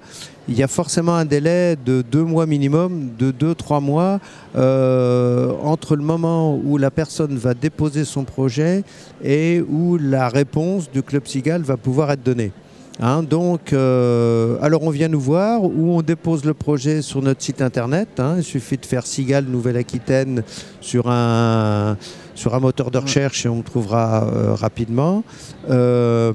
il 0.48 0.56
y 0.56 0.62
a 0.62 0.68
forcément 0.68 1.14
un 1.14 1.24
délai 1.24 1.76
de 1.76 2.02
deux 2.02 2.24
mois 2.24 2.46
minimum, 2.46 3.10
de 3.18 3.30
deux, 3.30 3.54
trois 3.54 3.80
mois, 3.80 4.20
euh, 4.56 5.52
entre 5.62 5.96
le 5.96 6.02
moment 6.02 6.60
où 6.64 6.76
la 6.78 6.90
personne 6.90 7.36
va 7.36 7.54
déposer 7.54 8.04
son 8.04 8.24
projet 8.24 8.82
et 9.22 9.62
où 9.68 9.98
la 9.98 10.28
réponse 10.28 10.90
du 10.90 11.02
Club 11.02 11.26
Cigale 11.26 11.62
va 11.62 11.76
pouvoir 11.76 12.10
être 12.10 12.22
donnée. 12.22 12.52
Hein, 13.00 13.22
donc, 13.22 13.72
euh, 13.72 14.56
alors 14.60 14.82
on 14.82 14.90
vient 14.90 15.08
nous 15.08 15.20
voir 15.20 15.64
ou 15.64 15.92
on 15.96 16.02
dépose 16.02 16.44
le 16.44 16.54
projet 16.54 17.02
sur 17.02 17.22
notre 17.22 17.42
site 17.42 17.62
internet. 17.62 18.08
hein. 18.20 18.34
il 18.36 18.44
suffit 18.44 18.76
de 18.76 18.86
faire 18.86 19.06
Cigale 19.06 19.46
Nouvelle-Aquitaine 19.46 20.42
sur 20.80 21.08
un, 21.10 21.96
sur 22.34 22.54
un 22.54 22.60
moteur 22.60 22.90
de 22.90 22.98
recherche 22.98 23.46
et 23.46 23.48
on 23.48 23.56
me 23.56 23.62
trouvera 23.62 24.24
euh, 24.24 24.54
rapidement. 24.54 25.24
Euh, 25.70 26.32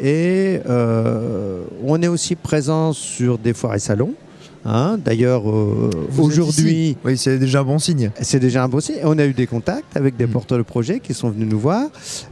et 0.00 0.60
on 1.84 2.02
est 2.02 2.08
aussi 2.08 2.36
présent 2.36 2.92
sur 2.92 3.38
des 3.38 3.54
foires 3.54 3.74
et 3.74 3.78
salons. 3.78 4.14
Hein. 4.66 4.98
D'ailleurs, 5.02 5.48
euh, 5.50 5.90
aujourd'hui, 6.18 6.96
oui, 7.04 7.16
c'est 7.16 7.38
déjà 7.38 7.60
un 7.60 7.64
bon 7.64 7.78
signe. 7.78 8.10
c'est 8.20 8.40
déjà 8.40 8.62
un 8.64 8.68
bon 8.68 8.80
signe. 8.80 8.96
On 9.04 9.18
a 9.18 9.24
eu 9.24 9.32
des 9.32 9.46
contacts 9.46 9.96
avec 9.96 10.16
des 10.16 10.26
porteurs 10.26 10.58
de 10.58 10.62
projets 10.62 11.00
qui 11.00 11.14
sont 11.14 11.30
venus 11.30 11.48
nous 11.48 11.58
voir. 11.58 11.88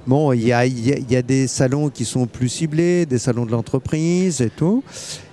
Bon, 0.06 0.32
il 0.32 0.46
y 0.46 0.52
a, 0.52 0.66
il 0.66 0.86
y 0.86 0.92
a- 0.92 0.98
il 0.98 1.10
y 1.10 1.16
a 1.16 1.22
des 1.22 1.46
salons 1.46 1.88
qui 1.88 2.04
sont 2.04 2.26
plus 2.26 2.48
ciblés, 2.48 3.06
des 3.06 3.18
salons 3.18 3.46
de 3.46 3.52
l'entreprise 3.52 4.40
et 4.40 4.50
tout. 4.50 4.82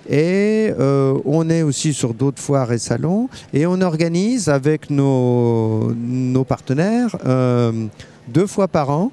Et 0.08 0.72
euh, 0.80 1.14
on 1.24 1.48
est 1.48 1.62
aussi 1.62 1.92
sur 1.94 2.14
d'autres 2.14 2.40
foires 2.42 2.72
et 2.72 2.78
salons. 2.78 3.28
Et 3.54 3.66
on 3.66 3.80
organise 3.80 4.48
avec 4.48 4.90
nos, 4.90 5.92
nos 5.94 6.44
partenaires 6.44 7.16
euh, 7.26 7.72
deux 8.28 8.46
fois 8.46 8.68
par 8.68 8.90
an 8.90 9.10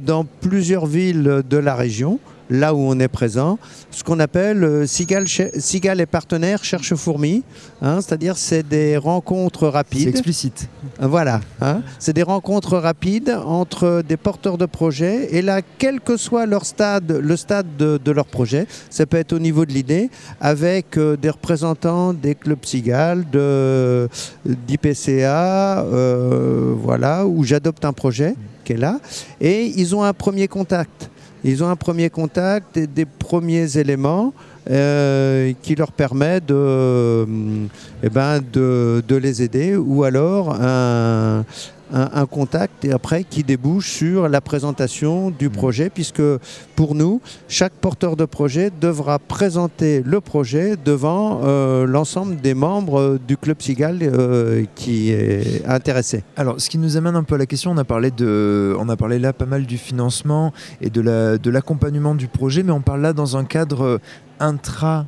dans 0.00 0.24
plusieurs 0.40 0.86
villes 0.86 1.42
de 1.48 1.56
la 1.58 1.74
région 1.74 2.18
là 2.50 2.74
où 2.74 2.78
on 2.78 2.98
est 3.00 3.08
présent, 3.08 3.58
ce 3.90 4.04
qu'on 4.04 4.20
appelle 4.20 4.62
euh, 4.64 4.86
Cigale 4.86 6.00
et 6.00 6.06
partenaires 6.06 6.64
cherche 6.64 6.94
fourmis, 6.94 7.42
hein, 7.82 8.00
c'est-à-dire 8.00 8.36
c'est 8.36 8.62
des 8.62 8.96
rencontres 8.96 9.68
rapides. 9.68 10.02
C'est 10.02 10.10
explicite. 10.10 10.68
Euh, 11.02 11.06
Voilà, 11.06 11.40
hein. 11.60 11.82
c'est 11.98 12.12
des 12.12 12.22
rencontres 12.22 12.78
rapides 12.78 13.36
entre 13.44 14.02
des 14.06 14.16
porteurs 14.16 14.58
de 14.58 14.66
projets 14.66 15.34
et 15.34 15.42
là, 15.42 15.60
quel 15.78 16.00
que 16.00 16.16
soit 16.16 16.46
leur 16.46 16.64
stade, 16.64 17.10
le 17.10 17.36
stade 17.36 17.76
de, 17.76 17.98
de 18.02 18.10
leur 18.10 18.26
projet, 18.26 18.66
ça 18.90 19.06
peut 19.06 19.16
être 19.16 19.32
au 19.32 19.38
niveau 19.38 19.64
de 19.66 19.72
l'idée, 19.72 20.10
avec 20.40 20.96
euh, 20.96 21.16
des 21.16 21.30
représentants 21.30 22.12
des 22.12 22.34
clubs 22.34 22.64
Cigale, 22.64 23.24
de, 23.30 24.08
d'IPCA, 24.44 25.80
euh, 25.80 26.74
voilà, 26.76 27.26
où 27.26 27.44
j'adopte 27.44 27.84
un 27.84 27.92
projet 27.92 28.34
qui 28.64 28.72
est 28.72 28.76
là, 28.76 28.98
et 29.40 29.66
ils 29.76 29.94
ont 29.94 30.02
un 30.02 30.12
premier 30.12 30.48
contact. 30.48 31.10
Ils 31.44 31.62
ont 31.62 31.68
un 31.68 31.76
premier 31.76 32.10
contact 32.10 32.76
et 32.76 32.86
des 32.86 33.04
premiers 33.04 33.78
éléments 33.78 34.32
euh, 34.70 35.52
qui 35.62 35.74
leur 35.76 35.92
permet 35.92 36.40
de, 36.40 36.54
euh, 36.54 37.26
eh 38.02 38.08
ben, 38.08 38.40
de, 38.52 39.02
de 39.06 39.16
les 39.16 39.42
aider. 39.42 39.76
Ou 39.76 40.04
alors 40.04 40.56
un, 40.60 41.44
un- 41.92 42.10
un 42.14 42.26
contact 42.26 42.84
et 42.84 42.92
après 42.92 43.24
qui 43.24 43.42
débouche 43.44 43.88
sur 43.90 44.28
la 44.28 44.40
présentation 44.40 45.30
du 45.30 45.50
projet 45.50 45.90
puisque 45.90 46.22
pour 46.74 46.94
nous, 46.94 47.20
chaque 47.48 47.72
porteur 47.74 48.16
de 48.16 48.24
projet 48.24 48.70
devra 48.80 49.18
présenter 49.18 50.02
le 50.04 50.20
projet 50.20 50.74
devant 50.84 51.40
euh, 51.44 51.86
l'ensemble 51.86 52.36
des 52.36 52.54
membres 52.54 53.00
euh, 53.00 53.20
du 53.26 53.36
Club 53.36 53.60
Cigale 53.62 53.98
euh, 54.02 54.64
qui 54.74 55.10
est 55.10 55.64
intéressé. 55.66 56.24
Alors, 56.36 56.60
ce 56.60 56.68
qui 56.70 56.78
nous 56.78 56.96
amène 56.96 57.16
un 57.16 57.22
peu 57.22 57.36
à 57.36 57.38
la 57.38 57.46
question, 57.46 57.70
on 57.70 57.78
a 57.78 57.84
parlé, 57.84 58.10
de, 58.10 58.74
on 58.78 58.88
a 58.88 58.96
parlé 58.96 59.18
là 59.18 59.32
pas 59.32 59.46
mal 59.46 59.64
du 59.66 59.78
financement 59.78 60.52
et 60.80 60.90
de 60.90 61.00
la- 61.00 61.38
de 61.38 61.50
l'accompagnement 61.50 62.14
du 62.14 62.28
projet, 62.28 62.62
mais 62.62 62.72
on 62.72 62.80
parle 62.80 63.00
là 63.02 63.12
dans 63.12 63.36
un 63.36 63.44
cadre 63.44 64.00
intra 64.40 65.06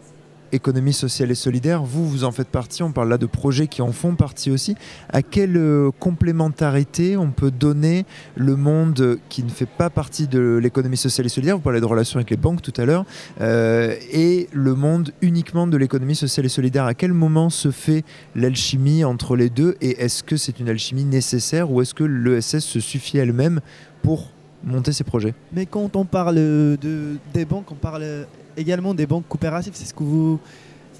économie 0.53 0.93
sociale 0.93 1.31
et 1.31 1.35
solidaire. 1.35 1.83
Vous, 1.83 2.09
vous 2.09 2.25
en 2.25 2.33
faites 2.33 2.49
partie. 2.49 2.83
On 2.83 2.93
parle 2.93 3.09
là 3.09 3.19
de 3.19 3.27
projets 3.27 3.66
qui 3.66 3.83
en 3.83 3.93
font 3.93 4.15
partie 4.15 4.51
aussi. 4.51 4.75
À 5.11 5.23
quelle 5.23 5.57
euh, 5.57 5.91
complémentarité 5.99 7.16
on 7.16 7.31
peut 7.31 7.51
donner 7.51 8.07
le 8.37 8.57
monde 8.57 9.19
qui 9.29 9.43
ne 9.43 9.51
fait 9.51 9.66
pas 9.66 9.91
partie 9.91 10.27
de 10.27 10.59
l'économie 10.62 10.97
sociale 10.97 11.27
et 11.27 11.31
solidaire? 11.31 11.57
Vous 11.57 11.62
parlez 11.62 11.81
de 11.81 11.87
relations 11.87 12.19
avec 12.19 12.31
les 12.31 12.37
banques 12.37 12.62
tout 12.62 12.75
à 12.77 12.85
l'heure. 12.85 13.05
euh, 13.41 13.95
et 14.12 14.49
le 14.53 14.75
monde 14.75 15.12
uniquement 15.23 15.66
de 15.66 15.77
l'économie 15.77 16.15
sociale 16.15 16.47
et 16.47 16.51
solidaire. 16.51 16.85
À 16.85 16.95
quel 16.95 17.12
moment 17.12 17.51
se 17.51 17.70
fait 17.70 18.05
l'alchimie 18.35 19.05
entre 19.05 19.37
les 19.37 19.51
deux 19.51 19.77
Et 19.81 20.03
est-ce 20.03 20.23
que 20.23 20.37
c'est 20.37 20.61
une 20.61 20.69
alchimie 20.69 21.05
nécessaire 21.05 21.70
ou 21.70 21.83
est-ce 21.83 21.95
que 21.95 22.05
l'ESS 22.05 22.61
se 22.61 22.81
suffit 22.81 23.19
elle-même 23.19 23.61
pour 24.03 24.31
monter 24.64 24.93
ses 24.93 25.05
projets 25.05 25.35
Mais 25.52 25.66
quand 25.66 25.94
on 25.97 26.05
parle 26.05 26.36
de, 26.36 27.16
des 27.32 27.44
banques, 27.44 27.70
on 27.70 27.76
parle 27.76 28.26
également 28.56 28.94
des 28.94 29.06
banques 29.06 29.28
coopératives. 29.28 29.72
C'est 29.74 29.86
ce 29.86 29.94
que 29.94 30.02
vous, 30.02 30.40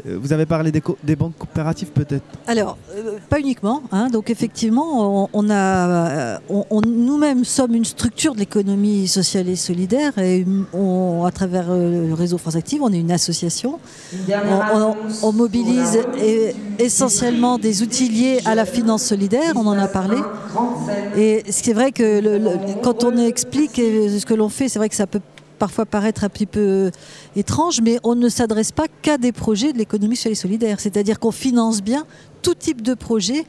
vous 0.05 0.33
avez 0.33 0.47
parlé 0.47 0.71
des, 0.73 0.81
co- 0.81 0.97
des 1.03 1.17
banques 1.17 1.37
coopératives 1.39 1.89
peut-être 1.91 2.23
Alors, 2.47 2.77
euh, 2.97 3.19
pas 3.29 3.41
uniquement. 3.41 3.83
hein. 3.93 4.09
donc 4.09 4.31
effectivement, 4.31 5.25
on, 5.25 5.29
on 5.33 5.51
a, 5.51 5.55
euh, 5.55 6.39
on- 6.49 6.65
on- 6.71 6.81
nous-mêmes 6.83 7.45
sommes 7.45 7.75
une 7.75 7.85
structure 7.85 8.35
de 8.35 8.41
l'économie 8.41 9.09
sociale 9.09 9.49
et 9.49 9.57
solidaire, 9.57 10.17
et 10.19 10.47
on- 10.73 11.25
à 11.25 11.31
travers 11.31 11.67
euh, 11.71 12.09
le 12.09 12.15
réseau 12.15 12.39
France 12.39 12.57
Active, 12.57 12.81
on 12.83 12.93
est 12.93 12.99
une 13.01 13.13
association. 13.13 13.79
On, 14.29 14.79
on- 14.81 14.97
on 15.23 15.33
mobilise 15.33 15.99
et- 16.23 16.55
essentiellement 16.79 17.59
des 17.59 17.83
outils 17.83 18.09
liés 18.09 18.41
à 18.45 18.55
la 18.55 18.65
finance 18.65 19.03
solidaire. 19.03 19.53
On 19.57 19.67
en 19.67 19.79
a 19.79 19.89
parlé. 19.89 20.17
Et 21.17 21.43
c'est 21.49 21.73
vrai 21.73 21.93
que 21.93 22.21
le- 22.21 22.39
le- 22.39 22.51
quand 22.83 23.05
on 23.05 23.17
explique 23.17 23.79
euh, 23.79 24.19
ce 24.19 24.25
que 24.27 24.35
l'on 24.35 24.49
fait, 24.49 24.69
c'est 24.69 24.79
vrai 24.79 24.89
que 24.89 24.95
ça 24.95 25.07
peut 25.07 25.21
parfois 25.59 25.87
paraître 25.87 26.25
un 26.25 26.29
petit 26.29 26.47
peu 26.47 26.91
étrange, 27.37 27.81
mais 27.83 27.99
on 28.05 28.15
ne 28.15 28.29
s'adresse 28.29 28.73
pas 28.73 28.87
qu'à 29.03 29.19
des 29.19 29.33
projets 29.33 29.73
de 29.73 29.79
l'économie 29.79 30.17
sociale 30.17 30.33
et 30.33 30.37
solidaire. 30.37 30.81
C'est-à-dire 30.81 31.19
qu'on 31.19 31.33
finance 31.33 31.83
bien 31.83 32.07
tout 32.43 32.55
type 32.55 32.83
de 32.83 32.95
projet 32.95 33.45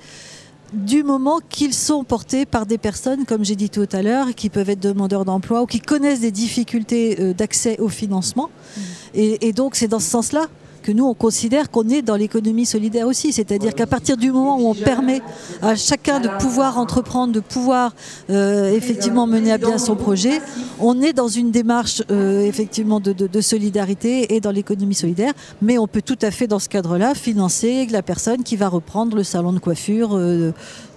du 0.74 1.04
moment 1.04 1.40
qu'ils 1.50 1.74
sont 1.74 2.04
portés 2.04 2.46
par 2.46 2.66
des 2.66 2.78
personnes, 2.78 3.26
comme 3.26 3.44
j'ai 3.44 3.56
dit 3.56 3.70
tout 3.70 3.88
à 3.92 4.02
l'heure, 4.02 4.36
qui 4.36 4.50
peuvent 4.50 4.70
être 4.70 4.80
demandeurs 4.80 5.26
d'emploi 5.26 5.64
ou 5.64 5.66
qui 5.66 5.80
connaissent 5.80 6.22
des 6.22 6.32
difficultés 6.32 7.18
euh, 7.20 7.34
d'accès 7.34 7.80
au 7.80 7.90
financement. 7.90 8.50
Et, 9.14 9.48
et 9.48 9.54
donc 9.54 9.76
c'est 9.76 9.88
dans 9.88 10.00
ce 10.00 10.10
sens-là 10.10 10.48
que 10.82 10.92
nous, 10.92 11.06
on 11.06 11.14
considère 11.14 11.70
qu'on 11.70 11.88
est 11.90 12.02
dans 12.02 12.16
l'économie 12.16 12.66
solidaire 12.66 13.08
aussi. 13.08 13.34
C'est-à-dire 13.34 13.74
qu'à 13.76 13.88
partir 13.88 14.18
du 14.18 14.32
moment 14.32 14.58
où 14.58 14.68
on 14.68 14.76
permet 14.76 15.22
à 15.62 15.76
chacun 15.76 16.20
de 16.20 16.30
pouvoir 16.40 16.78
entreprendre, 16.78 17.34
de 17.34 17.40
pouvoir 17.40 17.94
euh, 18.30 18.72
effectivement 18.74 19.28
mener 19.28 19.52
à 19.52 19.58
bien 19.58 19.78
son 19.78 19.96
projet, 19.96 20.42
on 20.80 21.02
est 21.02 21.14
dans 21.14 21.28
une 21.28 21.52
démarche 21.52 22.04
euh, 22.12 22.46
effectivement 22.46 23.00
de, 23.00 23.42
solidarité 23.42 24.36
et 24.36 24.42
dans 24.42 24.52
l'économie 24.52 24.96
solidaire. 24.96 25.34
Mais 25.62 25.78
on 25.78 25.88
peut 25.88 26.02
tout 26.02 26.20
à 26.22 26.32
fait, 26.32 26.48
dans 26.48 26.60
ce 26.60 26.70
cadre-là, 26.70 27.16
financer 27.16 27.88
la 27.92 28.02
personne 28.02 28.44
qui 28.44 28.56
va 28.56 28.68
reprendre 28.68 29.16
le 29.16 29.24
salon 29.24 29.54
de 29.54 29.60
coiffure. 29.60 30.16
euh, 30.16 30.52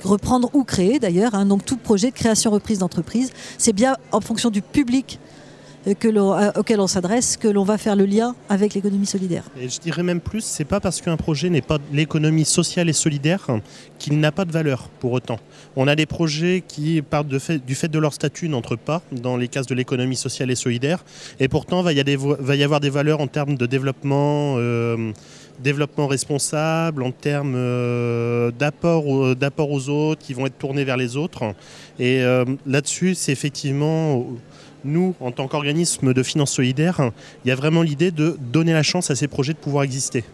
reprendre 0.05 0.51
ou 0.53 0.65
créer 0.65 0.99
d'ailleurs, 0.99 1.35
hein. 1.35 1.47
donc 1.47 1.65
tout 1.65 1.77
projet 1.77 2.11
de 2.11 2.15
création-reprise 2.15 2.79
d'entreprise, 2.79 3.31
c'est 3.59 3.73
bien 3.73 3.97
en 4.11 4.21
fonction 4.21 4.51
du 4.51 4.63
public 4.63 5.19
l'on- 6.09 6.33
euh, 6.35 6.51
auquel 6.57 6.81
on 6.81 6.87
s'adresse 6.87 7.37
que 7.37 7.49
l'on 7.49 7.65
va 7.65 7.77
faire 7.79 7.97
le 7.97 8.05
lien 8.07 8.35
avec 8.49 8.75
l'économie 8.75 9.07
solidaire. 9.07 9.45
Je 9.61 9.79
dirais 9.81 10.03
même 10.03 10.21
plus, 10.21 10.43
c'est 10.43 10.65
pas 10.65 10.81
parce 10.81 11.01
qu'un 11.01 11.17
projet 11.17 11.51
n'est 11.51 11.61
pas 11.63 11.79
l'économie 11.93 12.45
sociale 12.45 12.89
et 12.89 12.93
solidaire 12.93 13.47
qu'il 13.99 14.19
n'a 14.21 14.31
pas 14.33 14.45
de 14.45 14.53
valeur 14.53 14.89
pour 15.01 15.13
autant. 15.13 15.39
On 15.77 15.89
a 15.89 15.97
des 15.97 16.07
projets 16.07 16.63
qui, 16.67 17.03
par 17.03 17.25
de 17.25 17.39
fait- 17.39 17.65
du 17.65 17.75
fait 17.75 17.89
de 17.89 17.99
leur 17.99 18.13
statut, 18.13 18.49
n'entrent 18.49 18.77
pas 18.77 19.03
dans 19.11 19.37
les 19.37 19.49
cases 19.49 19.67
de 19.67 19.75
l'économie 19.75 20.17
sociale 20.17 20.51
et 20.51 20.55
solidaire. 20.55 21.05
Et 21.41 21.49
pourtant, 21.49 21.83
va 21.83 21.93
va 21.93 22.57
y 22.57 22.63
avoir 22.63 22.81
des 22.81 22.91
valeurs 22.91 23.21
en 23.21 23.27
termes 23.27 23.57
de 23.57 23.67
développement, 23.67 24.57
euh, 24.59 25.13
responsable, 26.09 27.03
en 27.03 27.11
termes 27.13 27.55
euh, 27.57 28.51
d'apport 28.51 29.37
d'apport 29.37 29.71
aux 29.71 29.89
autres, 29.89 30.21
qui 30.25 30.35
vont 30.35 30.47
être 30.47 30.59
tournés 30.59 30.85
vers 30.85 30.97
les 30.97 31.17
autres. 31.17 31.55
Et 31.99 32.23
euh, 32.23 32.45
là-dessus, 32.67 33.15
c'est 33.15 33.33
effectivement 33.33 34.27
nous, 34.85 35.15
en 35.21 35.33
tant 35.33 35.49
qu'organisme 35.49 36.13
de 36.13 36.23
finances 36.23 36.53
solidaires, 36.53 37.11
il 37.45 37.49
y 37.49 37.51
a 37.51 37.55
vraiment 37.57 37.83
l'idée 37.83 38.11
de 38.11 38.37
donner 38.53 38.73
la 38.73 38.83
chance 38.83 39.11
à 39.11 39.17
ces 39.17 39.29
projets 39.29 39.53
de 39.53 39.59
pouvoir 39.59 39.85
exister. 39.85 40.25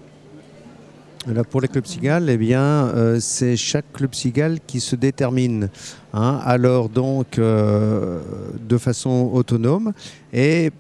Pour 1.50 1.60
les 1.60 1.68
clubs 1.68 1.84
cigales, 1.86 2.30
eh 2.30 2.54
euh, 2.54 3.20
c'est 3.20 3.56
chaque 3.56 3.92
club 3.92 4.14
cigale 4.14 4.58
qui 4.66 4.80
se 4.80 4.96
détermine. 4.96 5.68
hein. 6.14 6.40
alors 6.44 6.88
donc, 6.88 7.38
euh, 7.38 8.20
de 8.66 8.78
façon 8.78 9.30
autonome. 9.32 9.92
Et 10.32 10.70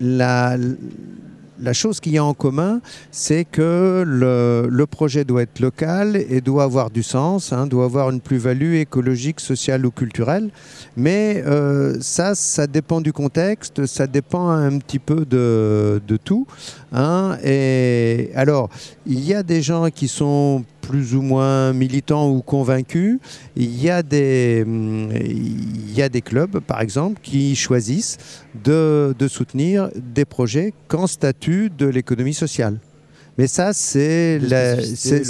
la, 0.00 0.56
la 1.60 1.72
chose 1.72 2.00
qu'il 2.00 2.12
y 2.12 2.18
a 2.18 2.24
en 2.24 2.34
commun, 2.34 2.80
c'est 3.10 3.44
que 3.44 4.04
le, 4.06 4.86
projet 4.86 5.24
doit 5.24 5.42
être 5.42 5.60
local 5.60 6.16
et 6.16 6.40
doit 6.40 6.64
avoir 6.64 6.90
du 6.90 7.02
sens, 7.02 7.52
hein, 7.52 7.66
doit 7.66 7.84
avoir 7.84 8.10
une 8.10 8.20
plus-value 8.20 8.74
écologique, 8.74 9.40
sociale 9.40 9.84
ou 9.84 9.90
culturelle. 9.90 10.50
Mais 10.96 11.42
euh, 11.46 11.96
ça, 12.00 12.34
ça 12.34 12.66
dépend 12.66 13.00
du 13.00 13.12
contexte, 13.12 13.86
ça 13.86 14.06
dépend 14.06 14.48
un 14.48 14.78
petit 14.78 14.98
peu 14.98 15.24
de, 15.24 16.00
de 16.06 16.16
tout. 16.16 16.46
hein. 16.92 17.36
Et 17.44 18.30
alors, 18.34 18.70
il 19.06 19.24
y 19.24 19.34
a 19.34 19.42
des 19.42 19.60
gens 19.62 19.90
qui 19.90 20.08
sont 20.08 20.64
plus 20.86 21.14
ou 21.14 21.22
moins 21.22 21.72
militants 21.72 22.30
ou 22.30 22.42
convaincus. 22.42 23.18
Il 23.56 23.80
y 23.82 23.90
a 23.90 24.02
des, 24.02 24.62
hum, 24.66 25.10
il 25.12 25.92
y 25.92 26.02
a 26.02 26.08
des 26.08 26.22
clubs, 26.22 26.60
par 26.60 26.80
exemple, 26.80 27.20
qui 27.22 27.56
choisissent 27.56 28.18
de, 28.64 29.14
de 29.18 29.28
soutenir 29.28 29.90
des 29.94 30.24
projets 30.24 30.72
qu'en 30.88 31.06
statut 31.06 31.70
de 31.76 31.86
l'économie 31.86 32.34
sociale. 32.34 32.78
Mais 33.38 33.48
ça, 33.48 33.72
c'est 33.74 34.38
la, 34.38 34.80
c'est- 34.82 35.24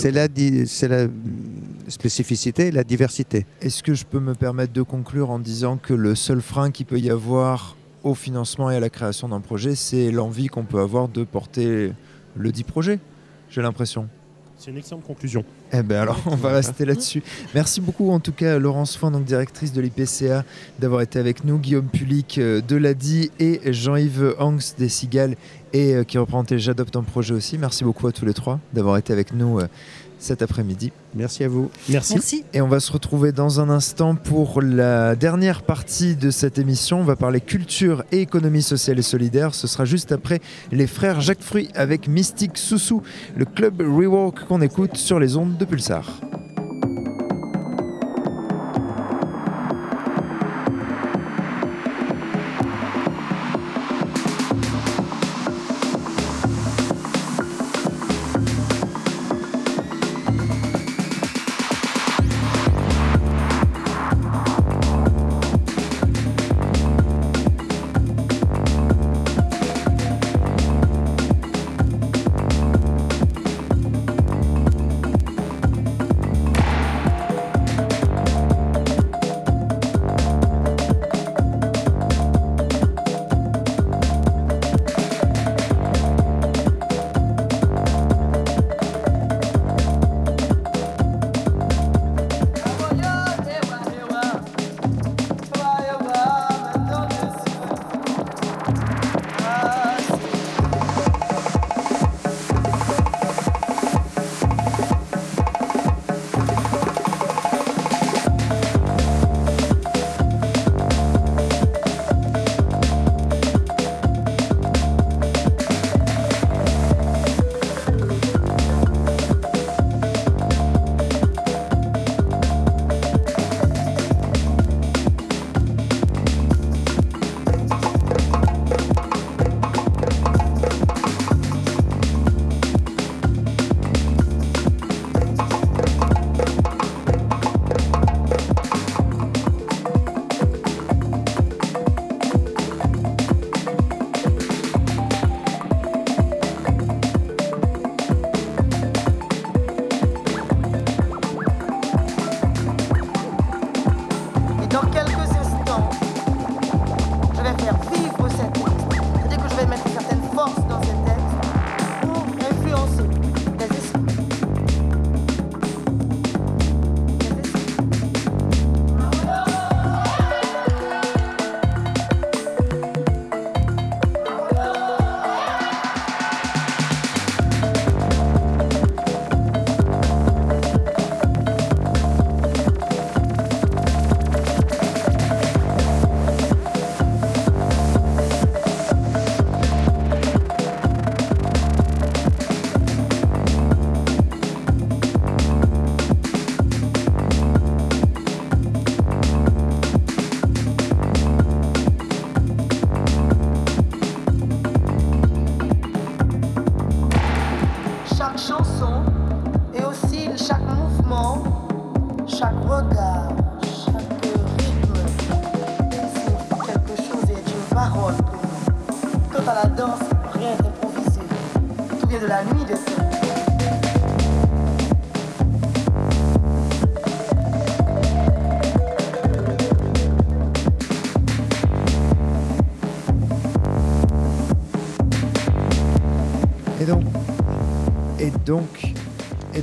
spécificité 1.89 2.69
et 2.69 2.71
la 2.71 2.85
diversité. 2.85 3.47
Est-ce 3.61 3.83
que 3.83 3.95
je 3.95 4.05
peux 4.05 4.21
me 4.21 4.35
permettre 4.35 4.73
de 4.73 4.83
conclure 4.83 5.31
en 5.31 5.39
disant 5.39 5.77
que 5.77 5.95
le 5.95 6.15
seul 6.15 6.41
frein 6.41 6.71
qu'il 6.71 6.87
peut 6.87 7.01
y 7.01 7.11
avoir 7.11 7.77
au 8.05 8.15
financement 8.15 8.71
et 8.71 8.77
à 8.77 8.81
la 8.81 8.91
création 8.91 9.29
d'un 9.29 9.41
projet, 9.41 9.75
c'est 9.75 10.11
l'envie 10.13 10.47
qu'on 10.47 10.65
peut 10.65 10.79
avoir 10.81 11.09
de 11.09 11.25
porter 11.25 11.93
le 12.37 12.53
dit 12.53 12.63
projet 12.65 13.01
J'ai 13.51 13.63
l'impression? 13.63 14.09
C'est 14.59 14.71
une 14.71 14.79
excellente 14.79 15.05
conclusion. 15.05 15.45
Eh 15.73 15.83
bien 15.83 16.01
alors, 16.01 16.19
on 16.27 16.37
va 16.37 16.53
rester 16.53 16.85
là-dessus. 16.87 17.23
Merci 17.55 17.81
beaucoup 17.81 18.11
en 18.11 18.21
tout 18.21 18.33
cas 18.33 18.59
Laurence 18.59 18.97
Foin, 18.97 19.11
donc 19.11 19.25
directrice 19.25 19.73
de 19.73 19.81
l'IPCA, 19.81 20.45
d'avoir 20.79 21.03
été 21.03 21.19
avec 21.19 21.45
nous, 21.45 21.59
Guillaume 21.59 21.89
Pulic 21.89 22.39
euh, 22.39 22.63
de 22.63 22.77
l'ADI 22.77 23.31
et 23.39 23.61
Jean-Yves 23.73 24.35
Hanks 24.39 24.77
des 24.79 24.89
Cigales 24.89 25.37
et 25.73 25.95
euh, 25.95 26.05
qui 26.05 26.17
représentait 26.17 26.59
J'adopte 26.59 26.97
un 26.97 27.03
projet 27.03 27.35
aussi. 27.35 27.59
Merci 27.59 27.85
beaucoup 27.85 28.07
à 28.07 28.13
tous 28.13 28.25
les 28.25 28.35
trois 28.35 28.59
d'avoir 28.73 28.97
été 28.97 29.13
avec 29.13 29.33
nous 29.33 29.61
euh, 29.61 29.69
cet 30.19 30.41
après-midi. 30.41 30.91
Merci 31.17 31.45
à 31.45 31.49
vous. 31.49 31.71
Merci. 31.89 32.15
Merci. 32.15 32.45
Et 32.53 32.61
on 32.61 32.69
va 32.69 32.79
se 32.79 32.93
retrouver 32.93 33.33
dans 33.33 33.61
un 33.61 33.71
instant 33.71 34.15
pour 34.15 34.61
la 34.61 35.17
dernière 35.17 35.63
partie 35.63 36.15
de 36.15 36.31
cette 36.31 36.59
émission. 36.59 37.01
On 37.01 37.05
va 37.05 37.17
parler 37.17 37.41
culture 37.41 38.05
et 38.13 38.21
économie 38.21 38.63
sociale 38.63 38.99
et 38.99 39.03
solidaire. 39.03 39.55
Ce 39.55 39.67
sera 39.67 39.87
juste 39.87 40.13
après 40.13 40.41
les 40.73 40.87
frères 40.87 41.23
Jacques 41.23 41.43
Fruit 41.43 41.71
avec 41.75 42.07
Mystique 42.07 42.59
Soussou, 42.59 43.03
le 43.35 43.47
club 43.47 43.81
Rework 43.81 44.45
qu'on 44.47 44.61
écoute 44.61 44.97
sur 44.97 45.19
les 45.19 45.37
ondes 45.37 45.57
de 45.57 45.65
Pulsar. 45.65 46.21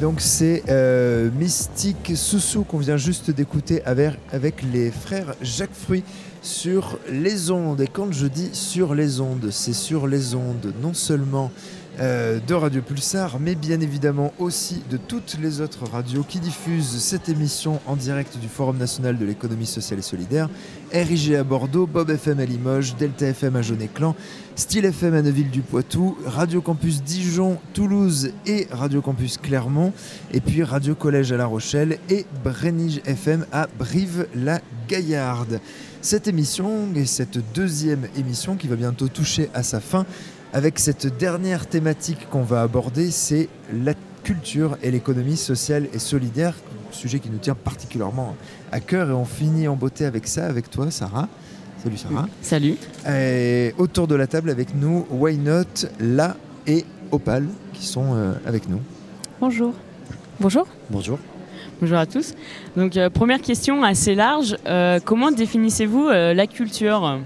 Donc 0.04 0.20
c'est 0.20 0.64
euh, 0.68 1.30
Mystique 1.40 2.12
Soussou 2.18 2.66
qu'on 2.66 2.78
vient 2.78 2.98
juste 2.98 3.32
d'écouter 3.32 3.82
avec, 3.86 4.16
avec 4.34 4.62
les 4.74 4.92
frères 4.92 5.34
Jacques 5.42 5.74
Fruit 5.74 6.04
sur 6.42 7.00
les 7.10 7.52
ondes. 7.52 7.80
Et 7.80 7.88
quand 7.88 8.12
je 8.12 8.28
dis 8.28 8.50
sur 8.52 8.96
les 8.96 9.22
ondes, 9.22 9.48
c'est 9.50 9.72
sur 9.72 10.06
les 10.06 10.36
ondes 10.36 10.74
non 10.82 10.94
seulement 10.94 11.54
euh, 12.04 12.40
de 12.46 12.54
Radio 12.54 12.82
Pulsar, 12.82 13.40
mais 13.40 13.56
bien 13.56 13.80
évidemment 13.80 14.34
aussi 14.38 14.82
de 14.90 14.98
toutes 14.98 15.38
les 15.42 15.62
autres 15.62 15.86
radios 15.90 16.24
qui 16.28 16.40
diffusent 16.40 17.00
cette 17.02 17.30
émission 17.30 17.80
en 17.88 17.96
direct 17.96 18.38
du 18.40 18.50
Forum 18.50 18.78
national 18.78 19.18
de 19.18 19.26
l'économie 19.26 19.66
sociale 19.66 20.00
et 20.00 20.04
solidaire, 20.04 20.50
RIG 20.92 21.34
à 21.34 21.46
Bordeaux, 21.46 21.88
Bob 21.88 22.10
FM 22.10 22.42
à 22.42 22.46
Limoges, 22.46 22.96
Delta 22.98 23.28
FM 23.28 23.56
à 23.56 23.62
Jaunet-Clan, 23.62 24.18
Style 24.58 24.84
FM 24.84 25.14
à 25.14 25.22
Neuville-du-Poitou, 25.22 26.18
Radio 26.26 26.62
Campus 26.62 27.02
Dijon, 27.02 27.58
Toulouse 27.74 28.32
et 28.46 28.68
Radio 28.70 29.02
Campus 29.02 29.38
Clermont, 29.38 29.94
et 30.34 30.42
puis 30.42 30.64
Radio 30.64 30.96
Collège 30.96 31.32
à 31.32 31.38
La 31.38 31.46
Rochelle 31.46 32.00
et 32.10 32.26
Brenige 32.44 33.02
FM 33.06 33.46
à 33.54 33.68
Brive-la-Gaillarde. 33.80 35.62
Cette 36.02 36.28
émission 36.28 36.90
et 36.96 37.06
cette 37.06 37.40
deuxième 37.54 38.10
émission 38.18 38.58
qui 38.58 38.68
va 38.68 38.76
bientôt 38.76 39.08
toucher 39.08 39.50
à 39.54 39.64
sa 39.64 39.80
fin 39.80 40.06
avec 40.54 40.78
cette 40.80 41.18
dernière 41.18 41.66
thématique 41.68 42.30
qu'on 42.30 42.44
va 42.44 42.62
aborder, 42.62 43.10
c'est 43.12 43.50
la 43.74 43.94
culture 44.24 44.78
et 44.84 44.92
l'économie 44.92 45.36
sociale 45.36 45.88
et 45.94 46.00
solidaire, 46.00 46.54
sujet 46.92 47.20
qui 47.20 47.30
nous 47.30 47.40
tient 47.40 47.56
particulièrement 47.56 48.36
à 48.72 48.80
cœur 48.80 49.10
et 49.10 49.14
on 49.14 49.26
finit 49.26 49.68
en 49.68 49.76
beauté 49.76 50.06
avec 50.06 50.28
ça, 50.28 50.46
avec 50.46 50.70
toi 50.70 50.92
Sarah. 50.92 51.28
Salut 51.84 51.98
Sarah. 51.98 52.28
Salut. 52.42 52.76
Et 53.10 53.74
autour 53.78 54.08
de 54.08 54.16
la 54.16 54.28
table 54.28 54.50
avec 54.52 54.74
nous, 54.76 55.06
Why 55.10 55.38
Not, 55.38 55.90
La 56.00 56.38
et 56.68 56.86
Opal 57.12 57.46
qui 57.74 57.86
sont 57.86 58.16
euh, 58.16 58.34
avec 58.46 58.70
nous. 58.70 58.80
Bonjour. 59.42 59.74
Bonjour. 60.40 60.68
Bonjour. 60.90 61.20
Bonjour 61.82 61.98
à 61.98 62.06
tous. 62.06 62.36
Donc 62.78 62.96
euh, 62.96 63.10
première 63.10 63.42
question 63.42 63.84
assez 63.84 64.16
large, 64.16 64.56
Euh, 64.68 65.00
comment 65.04 65.32
définissez-vous 65.32 66.08
euh, 66.08 66.34
la 66.34 66.48
culture? 66.48 67.20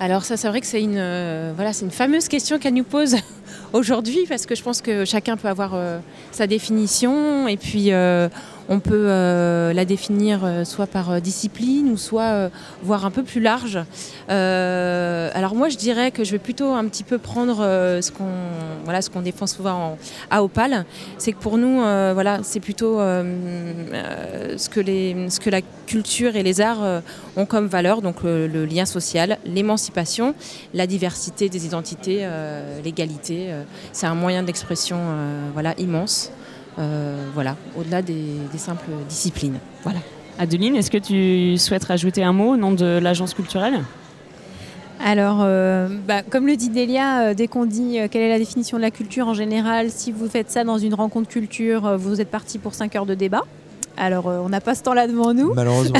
Alors 0.00 0.24
ça, 0.24 0.36
c'est 0.36 0.48
vrai 0.48 0.60
que 0.60 0.66
c'est 0.66 0.82
une, 0.82 0.96
euh, 0.98 1.52
voilà, 1.54 1.72
c'est 1.72 1.84
une 1.84 1.90
fameuse 1.90 2.28
question 2.28 2.58
qu'elle 2.58 2.74
nous 2.74 2.84
pose 2.84 3.16
aujourd'hui 3.72 4.26
parce 4.28 4.46
que 4.46 4.54
je 4.54 4.62
pense 4.62 4.82
que 4.82 5.04
chacun 5.04 5.36
peut 5.36 5.48
avoir 5.48 5.72
euh, 5.74 5.98
sa 6.32 6.46
définition. 6.46 7.46
Et 7.46 7.56
puis 7.56 7.92
euh, 7.92 8.28
on 8.68 8.80
peut 8.80 9.06
euh, 9.08 9.72
la 9.72 9.84
définir 9.84 10.44
euh, 10.44 10.64
soit 10.64 10.86
par 10.86 11.10
euh, 11.10 11.20
discipline 11.20 11.90
ou 11.90 11.96
soit 11.96 12.50
voire 12.82 13.04
un 13.04 13.10
peu 13.10 13.22
plus 13.22 13.40
large. 13.40 13.78
Alors 14.28 15.54
moi, 15.54 15.68
je 15.68 15.76
dirais 15.76 16.10
que 16.10 16.24
je 16.24 16.32
vais 16.32 16.38
plutôt 16.38 16.72
un 16.72 16.86
petit 16.86 17.04
peu 17.04 17.18
prendre 17.18 17.56
ce 18.00 18.10
qu'on 19.10 19.20
défend 19.20 19.46
souvent 19.46 19.92
en- 19.92 19.98
à 20.30 20.42
Opal, 20.42 20.84
c'est 21.18 21.32
que 21.32 21.38
pour 21.38 21.58
nous, 21.58 21.76
voilà, 21.78 22.40
c'est 22.42 22.60
plutôt 22.60 22.98
ce, 22.98 24.68
que 24.68 25.50
la 25.50 25.60
culture 25.86 26.36
et 26.36 26.42
les 26.42 26.60
arts 26.60 27.02
ont 27.36 27.46
comme 27.46 27.66
valeur, 27.66 28.02
donc 28.02 28.22
le, 28.22 28.64
lien 28.64 28.86
social, 28.86 29.38
l'émancipation, 29.44 30.34
la 30.72 30.86
diversité 30.86 31.48
des 31.48 31.66
identités, 31.66 32.26
l'égalité. 32.82 33.50
c'est 33.92 34.06
un 34.06 34.14
moyen 34.14 34.42
d'expression 34.42 34.98
voilà, 35.52 35.74
immense, 35.78 36.30
voilà, 36.76 37.56
au-delà 37.76 38.02
des, 38.02 38.36
des 38.52 38.58
simples 38.58 38.90
disciplines. 39.08 39.58
Voilà. 39.82 40.00
Adeline, 40.38 40.74
est-ce 40.76 40.90
que 40.90 40.98
tu 40.98 41.56
souhaites 41.58 41.84
rajouter 41.84 42.24
un 42.24 42.32
mot 42.32 42.54
au 42.54 42.56
nom 42.56 42.72
de 42.72 42.98
l'agence 43.00 43.34
culturelle? 43.34 43.80
Alors, 45.00 45.38
euh, 45.42 45.88
bah, 46.06 46.22
comme 46.22 46.46
le 46.46 46.56
dit 46.56 46.70
Delia, 46.70 47.20
euh, 47.20 47.34
dès 47.34 47.46
qu'on 47.46 47.66
dit 47.66 47.98
euh, 47.98 48.08
quelle 48.10 48.22
est 48.22 48.28
la 48.28 48.38
définition 48.38 48.76
de 48.78 48.82
la 48.82 48.90
culture 48.90 49.28
en 49.28 49.34
général, 49.34 49.90
si 49.90 50.12
vous 50.12 50.28
faites 50.28 50.50
ça 50.50 50.64
dans 50.64 50.78
une 50.78 50.94
rencontre 50.94 51.28
culture, 51.28 51.86
euh, 51.86 51.96
vous 51.96 52.20
êtes 52.20 52.30
parti 52.30 52.58
pour 52.58 52.74
5 52.74 52.96
heures 52.96 53.06
de 53.06 53.14
débat. 53.14 53.42
Alors, 53.96 54.28
euh, 54.28 54.38
on 54.44 54.48
n'a 54.48 54.60
pas 54.60 54.74
ce 54.74 54.82
temps-là 54.82 55.06
devant 55.06 55.32
nous. 55.34 55.54
Malheureusement. 55.54 55.98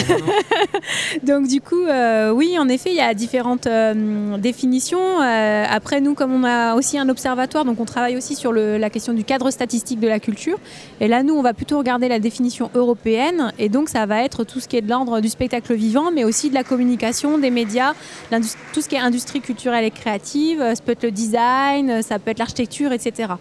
Donc, 1.22 1.46
du 1.46 1.60
coup, 1.60 1.80
euh, 1.82 2.30
oui, 2.30 2.58
en 2.58 2.68
effet, 2.68 2.90
il 2.90 2.96
y 2.96 3.00
a 3.00 3.14
différentes 3.14 3.66
euh, 3.66 4.36
définitions. 4.36 5.22
Euh, 5.22 5.64
après, 5.70 6.00
nous, 6.00 6.14
comme 6.14 6.32
on 6.32 6.44
a 6.44 6.74
aussi 6.74 6.98
un 6.98 7.08
observatoire, 7.08 7.64
donc 7.64 7.78
on 7.80 7.84
travaille 7.84 8.16
aussi 8.16 8.34
sur 8.34 8.52
le- 8.52 8.78
la 8.78 8.90
question 8.90 9.12
du 9.12 9.24
cadre 9.24 9.50
statistique 9.50 10.00
de 10.00 10.08
la 10.08 10.18
culture. 10.18 10.58
Et 11.00 11.08
là, 11.08 11.22
nous, 11.22 11.34
on 11.34 11.42
va 11.42 11.54
plutôt 11.54 11.78
regarder 11.78 12.08
la 12.08 12.18
définition 12.18 12.70
européenne. 12.74 13.52
Et 13.58 13.68
donc, 13.68 13.88
ça 13.88 14.06
va 14.06 14.22
être 14.24 14.44
tout 14.44 14.60
ce 14.60 14.68
qui 14.68 14.76
est 14.76 14.82
de 14.82 14.88
l'ordre 14.90 15.20
du 15.20 15.28
spectacle 15.28 15.74
vivant, 15.74 16.10
mais 16.12 16.24
aussi 16.24 16.48
de 16.50 16.54
la 16.54 16.64
communication, 16.64 17.38
des 17.38 17.50
médias, 17.50 17.92
tout 18.72 18.80
ce 18.80 18.88
qui 18.88 18.96
est 18.96 18.98
industrie 19.00 19.40
culturelle 19.40 19.84
et 19.84 19.90
créative. 19.90 20.58
Ça 20.74 20.82
peut 20.84 20.92
être 20.92 21.04
le 21.04 21.10
design, 21.10 22.02
ça 22.02 22.18
peut 22.18 22.30
être 22.32 22.38
l'architecture, 22.40 22.92
etc. 22.92 23.34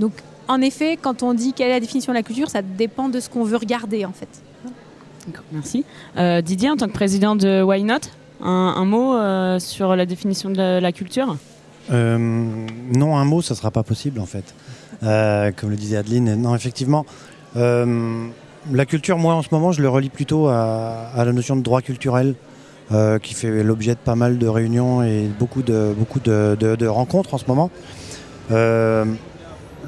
Donc, 0.00 0.12
en 0.48 0.60
effet, 0.60 0.96
quand 1.00 1.22
on 1.22 1.34
dit 1.34 1.52
quelle 1.52 1.68
est 1.68 1.74
la 1.74 1.80
définition 1.80 2.12
de 2.12 2.18
la 2.18 2.22
culture, 2.22 2.48
ça 2.50 2.62
dépend 2.62 3.08
de 3.08 3.20
ce 3.20 3.28
qu'on 3.28 3.44
veut 3.44 3.56
regarder, 3.56 4.04
en 4.04 4.12
fait. 4.12 4.28
Merci. 5.52 5.84
Euh, 6.16 6.40
Didier, 6.40 6.70
en 6.70 6.76
tant 6.76 6.86
que 6.86 6.92
président 6.92 7.36
de 7.36 7.62
Why 7.62 7.84
Not, 7.84 7.94
un, 8.42 8.48
un 8.76 8.84
mot 8.84 9.14
euh, 9.14 9.58
sur 9.58 9.94
la 9.94 10.06
définition 10.06 10.50
de 10.50 10.56
la, 10.56 10.80
la 10.80 10.92
culture? 10.92 11.36
Euh, 11.92 12.16
non, 12.18 13.16
un 13.16 13.24
mot, 13.24 13.42
ça 13.42 13.54
sera 13.54 13.70
pas 13.70 13.82
possible 13.82 14.18
en 14.20 14.26
fait. 14.26 14.54
Euh, 15.02 15.50
comme 15.54 15.70
le 15.70 15.76
disait 15.76 15.96
Adeline. 15.98 16.34
Non, 16.36 16.54
effectivement, 16.54 17.04
euh, 17.56 18.26
la 18.72 18.86
culture, 18.86 19.18
moi 19.18 19.34
en 19.34 19.42
ce 19.42 19.48
moment, 19.52 19.72
je 19.72 19.82
le 19.82 19.88
relie 19.88 20.08
plutôt 20.08 20.48
à, 20.48 21.10
à 21.14 21.24
la 21.24 21.32
notion 21.32 21.54
de 21.56 21.62
droit 21.62 21.82
culturel, 21.82 22.34
euh, 22.92 23.18
qui 23.18 23.34
fait 23.34 23.62
l'objet 23.62 23.92
de 23.92 23.98
pas 24.00 24.14
mal 24.16 24.38
de 24.38 24.46
réunions 24.48 25.02
et 25.02 25.28
beaucoup 25.38 25.62
de, 25.62 25.94
beaucoup 25.96 26.20
de, 26.20 26.56
de- 26.58 26.76
de 26.76 26.86
rencontres 26.86 27.34
en 27.34 27.38
ce 27.38 27.44
moment. 27.46 27.70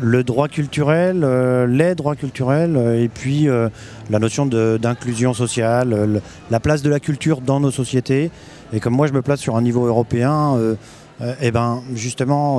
Le 0.05 0.25
droit 0.25 0.49
culturel, 0.49 1.21
euh, 1.23 1.65
les 1.69 1.95
droits 1.95 2.17
culturels, 2.17 2.77
euh, 2.77 3.01
et 3.01 3.09
puis 3.09 3.49
euh, 3.49 3.69
la 4.11 4.19
notion 4.19 4.47
d'inclusion 4.47 5.33
sociale, 5.33 5.91
le- 5.91 6.21
la 6.51 6.59
place 6.59 6.83
de 6.83 6.91
la 6.91 6.99
culture 6.99 7.41
dans 7.41 7.61
nos 7.61 7.71
sociétés. 7.71 8.33
Et 8.73 8.81
comme 8.81 8.95
moi 8.95 9.07
je 9.07 9.13
me 9.13 9.23
place 9.23 9.39
sur 9.39 9.55
un 9.57 9.63
niveau 9.63 9.87
européen, 9.87 10.57
eh 11.41 11.51
ben, 11.53 11.83
justement, 11.95 12.57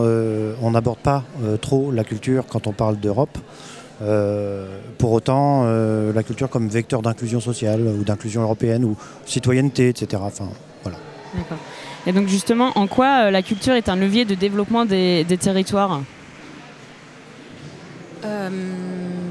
on 0.61 0.72
n'aborde 0.72 0.99
pas 0.99 1.24
trop 1.60 1.91
la 1.91 2.03
culture 2.03 2.45
quand 2.48 2.68
on 2.68 2.72
parle 2.72 2.98
d'Europe. 2.99 3.36
Pour 4.99 5.11
autant, 5.11 5.65
la 5.65 6.24
culture 6.24 6.49
comme 6.49 6.68
vecteur 6.70 7.02
d'inclusion 7.02 7.40
sociale 7.40 7.82
ou 7.82 8.03
d'inclusion 8.03 8.44
européenne 8.44 8.86
ou 8.86 8.95
citoyenneté, 9.26 9.90
etc. 9.90 10.22
Enfin, 10.24 10.49
voilà. 10.84 10.98
Et 12.06 12.11
donc 12.11 12.28
justement, 12.28 12.72
en 12.76 12.86
quoi 12.86 13.32
la 13.32 13.41
culture 13.41 13.74
est 13.74 13.90
un 13.90 13.95
levier 13.95 14.24
de 14.24 14.36
développement 14.36 14.86
des 14.86 15.26
territoires? 15.40 16.02
Euh, 18.26 18.50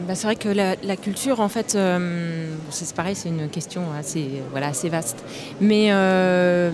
bah, 0.07 0.15
c'est 0.15 0.27
vrai 0.27 0.37
que 0.37 0.49
la, 0.49 0.97
culture, 0.97 1.41
en 1.41 1.49
fait, 1.49 1.75
euh, 1.75 2.47
c'est 2.71 2.95
pareil, 2.95 3.15
c'est 3.15 3.29
une 3.29 3.49
question 3.49 3.83
assez, 3.99 4.29
voilà, 4.51 4.69
assez 4.69 4.89
vaste. 4.89 5.25
Mais 5.61 5.89
euh, 5.91 6.71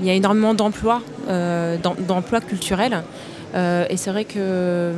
il 0.00 0.06
y 0.06 0.10
a 0.10 0.14
énormément 0.14 0.54
d'emplois, 0.54 1.02
d'em- 1.28 2.06
d'emplois 2.06 2.40
culturels. 2.40 3.02
Et 3.54 3.96
c'est 3.98 4.10
vrai 4.10 4.24
que 4.24 4.92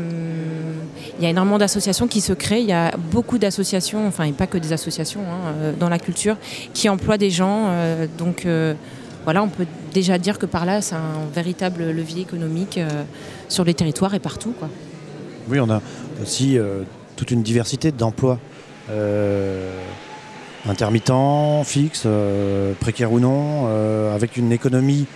il 1.19 1.23
y 1.25 1.27
a 1.27 1.31
énormément 1.31 1.59
d'associations 1.59 2.07
qui 2.07 2.21
se 2.21 2.33
créent. 2.33 2.63
Il 2.63 2.69
y 2.69 2.73
a 2.73 2.93
beaucoup 3.11 3.39
d'associations, 3.39 4.07
enfin, 4.07 4.25
et 4.25 4.33
pas 4.33 4.47
que 4.47 4.59
des 4.59 4.73
associations 4.73 5.23
hein, 5.23 5.73
dans 5.79 5.89
la 5.89 5.99
culture, 5.99 6.37
qui 6.73 6.89
emploient 6.89 7.19
des 7.19 7.31
gens. 7.31 7.69
donc 8.17 8.47
voilà, 9.25 9.43
on 9.43 9.49
peut 9.49 9.67
déjà 9.93 10.19
dire 10.19 10.39
que 10.39 10.47
par 10.47 10.67
là, 10.67 10.83
c'est 10.83 10.95
un 10.95 11.27
véritable 11.35 11.91
levier 11.91 12.23
économique 12.23 12.79
sur 13.49 13.65
les 13.65 13.75
territoires 13.75 14.15
et 14.15 14.21
partout. 14.21 14.55
Quoi. 14.57 14.69
Oui, 15.49 15.59
on 15.61 15.69
a 15.69 15.83
aussi 16.23 16.59
euh, 16.59 16.83
toute 17.17 17.31
une 17.31 17.43
diversité 17.43 17.93
d'emplois. 17.93 18.39
euh, 18.91 19.71
intermittents, 20.67 21.63
fixes, 21.65 22.05
euh, 22.07 22.73
précaires 22.81 23.13
ou 23.13 23.21
non, 23.21 23.67
avec 24.15 24.37
une 24.37 24.51
économie 24.51 25.07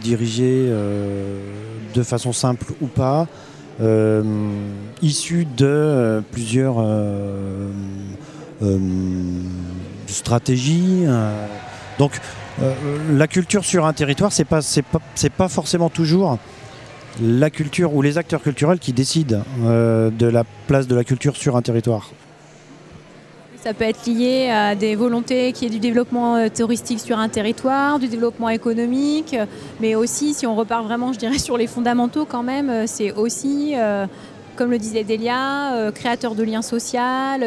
dirigée 0.00 0.70
de 1.94 2.02
façon 2.02 2.32
simple 2.32 2.72
ou 2.80 2.86
pas, 2.86 3.26
issue 5.02 5.46
de 5.56 6.22
plusieurs 6.32 6.76
stratégies. 10.06 11.04
donc, 11.98 12.18
la 13.12 13.28
culture 13.28 13.64
sur 13.64 13.84
un 13.84 13.92
territoire, 13.92 14.32
c'est 14.32 14.44
pas, 14.44 14.60
pas, 14.90 15.00
pas 15.36 15.48
forcément 15.48 15.90
toujours 15.90 16.38
la 17.22 17.50
culture 17.50 17.94
ou 17.94 18.02
les 18.02 18.18
acteurs 18.18 18.42
culturels 18.42 18.78
qui 18.78 18.92
décident 18.92 19.42
euh, 19.64 20.10
de 20.10 20.26
la 20.26 20.44
place 20.66 20.86
de 20.86 20.94
la 20.94 21.04
culture 21.04 21.36
sur 21.36 21.56
un 21.56 21.62
territoire. 21.62 22.10
Ça 23.62 23.74
peut 23.74 23.84
être 23.84 24.06
lié 24.06 24.48
à 24.48 24.76
des 24.76 24.94
volontés 24.94 25.52
qui 25.52 25.66
est 25.66 25.70
du 25.70 25.80
développement 25.80 26.36
euh, 26.36 26.48
touristique 26.54 27.00
sur 27.00 27.18
un 27.18 27.28
territoire, 27.28 27.98
du 27.98 28.06
développement 28.06 28.48
économique, 28.48 29.34
euh, 29.34 29.46
mais 29.80 29.94
aussi, 29.94 30.34
si 30.34 30.46
on 30.46 30.54
repart 30.54 30.84
vraiment, 30.84 31.12
je 31.12 31.18
dirais, 31.18 31.38
sur 31.38 31.56
les 31.56 31.66
fondamentaux 31.66 32.26
quand 32.26 32.42
même, 32.42 32.86
c'est 32.86 33.12
aussi, 33.12 33.74
comme 34.56 34.70
le 34.70 34.78
disait 34.78 35.04
Delia, 35.04 35.90
créateur 35.94 36.34
de 36.34 36.42
liens 36.42 36.62
sociaux, 36.62 37.00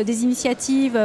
des 0.06 0.24
initiatives 0.24 1.00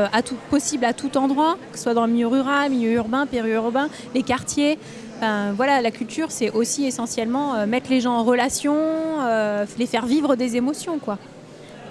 possibles 0.51 0.85
à 0.85 0.93
tout 0.93 1.16
endroit, 1.16 1.57
que 1.70 1.78
ce 1.78 1.85
soit 1.85 1.95
dans 1.95 2.07
le 2.07 2.12
milieu 2.12 2.27
rural, 2.27 2.70
milieu 2.70 2.93
urbain, 2.93 3.27
périurbain, 3.27 3.89
les 4.15 4.23
quartiers. 4.23 4.78
Enfin, 5.16 5.53
voilà, 5.53 5.81
la 5.81 5.91
culture, 5.91 6.31
c'est 6.31 6.51
aussi 6.51 6.86
essentiellement 6.86 7.55
euh, 7.55 7.66
mettre 7.66 7.91
les 7.91 8.01
gens 8.01 8.15
en 8.15 8.24
relation, 8.24 8.74
euh, 8.77 9.65
les 9.78 9.86
faire 9.86 10.07
vivre 10.07 10.36
des 10.36 10.57
émotions, 10.57 10.99
quoi. 10.99 11.19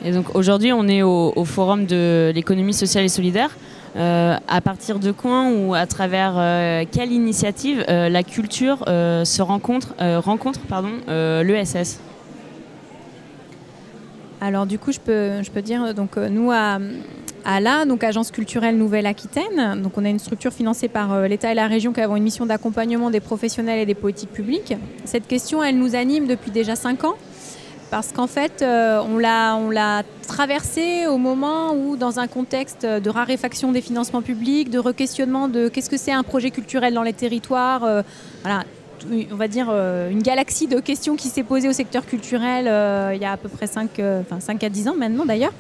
Et 0.03 0.11
donc 0.11 0.35
aujourd'hui, 0.35 0.73
on 0.73 0.87
est 0.87 1.01
au, 1.01 1.31
au 1.35 1.45
forum 1.45 1.85
de 1.85 2.31
l'économie 2.35 2.73
sociale 2.73 3.05
et 3.05 3.09
solidaire. 3.09 3.51
Euh, 3.95 4.35
à 4.47 4.59
partir 4.59 4.97
de 4.97 5.11
quand 5.11 5.51
ou 5.51 5.75
à 5.75 5.85
travers 5.85 6.33
quelle 6.91 7.11
initiative 7.11 7.85
la 7.87 8.23
culture 8.23 8.79
se 8.87 9.41
rencontre, 9.41 9.93
rencontre 9.99 10.61
pardon, 10.61 10.89
l'ESS 11.07 11.99
Alors 14.41 14.65
du 14.65 14.79
coup, 14.79 14.91
je 14.91 14.99
peux, 14.99 15.43
je 15.43 15.51
peux 15.51 15.61
dire, 15.61 15.93
donc 15.93 16.17
nous 16.17 16.51
à, 16.51 16.79
à 17.45 17.59
la 17.59 17.85
donc 17.85 18.03
Agence 18.03 18.31
culturelle 18.31 18.77
Nouvelle-Aquitaine, 18.77 19.81
donc 19.81 19.97
on 19.97 20.05
a 20.05 20.09
une 20.09 20.19
structure 20.19 20.53
financée 20.53 20.87
par 20.87 21.13
euh, 21.13 21.27
l'État 21.27 21.51
et 21.51 21.55
la 21.55 21.67
région 21.67 21.93
qui 21.93 22.01
avons 22.01 22.15
une 22.15 22.23
mission 22.23 22.45
d'accompagnement 22.45 23.09
des 23.09 23.19
professionnels 23.19 23.79
et 23.79 23.85
des 23.85 23.95
politiques 23.95 24.31
publiques. 24.31 24.75
Cette 25.05 25.27
question, 25.27 25.63
elle 25.63 25.77
nous 25.77 25.95
anime 25.95 26.27
depuis 26.27 26.51
déjà 26.51 26.75
cinq 26.75 27.03
ans. 27.03 27.15
Parce 27.93 28.11
qu'en 28.11 28.25
fait, 28.25 28.63
euh, 28.63 28.99
on 29.07 29.19
l'a 29.19 30.01
traversée 30.27 31.05
au 31.05 31.19
moment 31.19 31.75
où, 31.75 31.95
dans 31.95 32.19
un 32.19 32.25
contexte 32.25 32.87
de 32.87 33.09
raréfaction 33.09 33.71
des 33.71 33.81
financements 33.81 34.23
publics, 34.23 34.71
de 34.71 34.79
re-questionnement 34.79 35.47
de 35.47 35.67
qu'est-ce 35.67 35.91
que 35.91 35.97
c'est 35.97 36.11
un 36.11 36.23
projet 36.23 36.49
culturel 36.49 36.95
dans 36.95 37.03
les 37.03 37.13
territoires, 37.13 37.83
euh, 37.83 38.01
on 39.31 39.35
va 39.35 39.47
dire 39.47 39.67
euh, 39.69 40.09
une 40.09 40.21
galaxie 40.21 40.67
de 40.67 40.79
questions 40.79 41.15
qui 41.15 41.29
s'est 41.29 41.43
posée 41.43 41.67
au 41.67 41.73
secteur 41.73 42.05
culturel 42.05 42.67
euh, 42.67 43.11
il 43.15 43.21
y 43.21 43.25
a 43.25 43.31
à 43.31 43.37
peu 43.37 43.49
près 43.49 43.67
5, 43.67 43.89
enfin 44.21 44.39
5 44.39 44.63
à 44.63 44.69
10 44.69 44.87
ans 44.89 44.95
maintenant 44.95 45.25
d'ailleurs. 45.25 45.53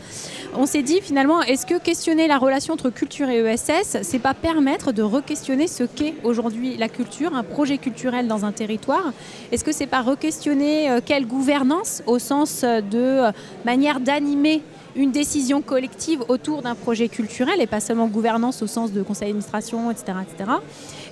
On 0.55 0.67
s'est 0.67 0.83
dit 0.83 1.01
finalement, 1.01 1.41
est-ce 1.41 1.65
que 1.65 1.79
questionner 1.79 2.27
la 2.27 2.37
relation 2.37 2.75
entre 2.75 2.91
culture 2.91 3.27
et 3.27 3.39
ESS, 3.39 3.97
c'est 4.03 4.19
pas 4.19 4.35
permettre 4.35 4.91
de 4.91 5.01
re-questionner 5.01 5.67
ce 5.67 5.83
qu'est 5.83 6.13
aujourd'hui 6.23 6.77
la 6.77 6.89
culture, 6.89 7.35
un 7.35 7.43
projet 7.43 7.79
culturel 7.79 8.27
dans 8.27 8.45
un 8.45 8.51
territoire? 8.51 9.13
Est-ce 9.51 9.63
que 9.63 9.71
c'est 9.71 9.87
pas 9.87 10.01
re-questionner 10.01 10.91
euh, 10.91 10.99
quelle 11.03 11.25
gouvernance 11.25 12.03
au 12.05 12.19
sens 12.19 12.63
euh, 12.63 12.81
de 12.81 12.97
euh, 12.97 13.31
manière 13.65 13.99
d'animer 13.99 14.61
une 14.95 15.11
décision 15.11 15.61
collective 15.61 16.23
autour 16.27 16.61
d'un 16.61 16.75
projet 16.75 17.07
culturel 17.07 17.61
et 17.61 17.67
pas 17.67 17.79
seulement 17.79 18.07
gouvernance 18.07 18.61
au 18.61 18.67
sens 18.67 18.91
de 18.91 19.01
conseil 19.01 19.29
d'administration, 19.29 19.89
etc. 19.91 20.17
etc. 20.21 20.51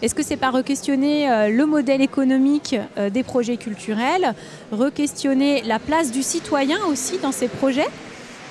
Est-ce 0.01 0.15
que 0.15 0.23
c'est 0.23 0.37
pas 0.37 0.51
re-questionner 0.51 1.29
euh, 1.29 1.49
le 1.49 1.65
modèle 1.65 2.01
économique 2.01 2.75
euh, 2.97 3.09
des 3.09 3.23
projets 3.23 3.57
culturels, 3.57 4.33
re-questionner 4.71 5.61
la 5.63 5.79
place 5.79 6.11
du 6.11 6.23
citoyen 6.23 6.77
aussi 6.89 7.17
dans 7.19 7.31
ces 7.31 7.47
projets? 7.47 7.87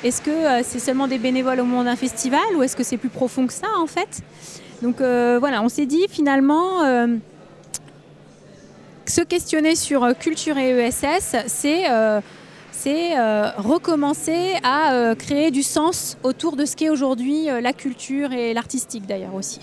Est-ce 0.02 0.22
que 0.22 0.30
euh, 0.30 0.62
c'est 0.64 0.78
seulement 0.78 1.06
des 1.06 1.18
bénévoles 1.18 1.60
au 1.60 1.64
moment 1.64 1.84
d'un 1.84 1.96
festival 1.96 2.40
ou 2.56 2.62
est-ce 2.62 2.76
que 2.76 2.84
c'est 2.84 2.96
plus 2.96 3.08
profond 3.08 3.46
que 3.46 3.52
ça 3.52 3.68
en 3.78 3.86
fait? 3.86 4.22
Donc 4.82 4.96
voilà, 4.98 5.60
on 5.62 5.68
s'est 5.68 5.84
dit 5.84 6.06
finalement 6.08 6.80
se 9.06 9.20
questionner 9.20 9.76
sur 9.76 10.16
culture 10.18 10.56
et 10.56 10.70
ESS, 10.70 11.36
c'est 11.48 11.84
c'est 12.82 13.18
euh, 13.18 13.50
recommencer 13.58 14.54
à 14.62 14.94
euh, 14.94 15.14
créer 15.14 15.50
du 15.50 15.62
sens 15.62 16.16
autour 16.22 16.56
de 16.56 16.64
ce 16.64 16.76
qu'est 16.76 16.88
aujourd'hui 16.88 17.50
euh, 17.50 17.60
la 17.60 17.74
culture 17.74 18.32
et 18.32 18.54
l'artistique 18.54 19.06
d'ailleurs 19.06 19.34
aussi. 19.34 19.60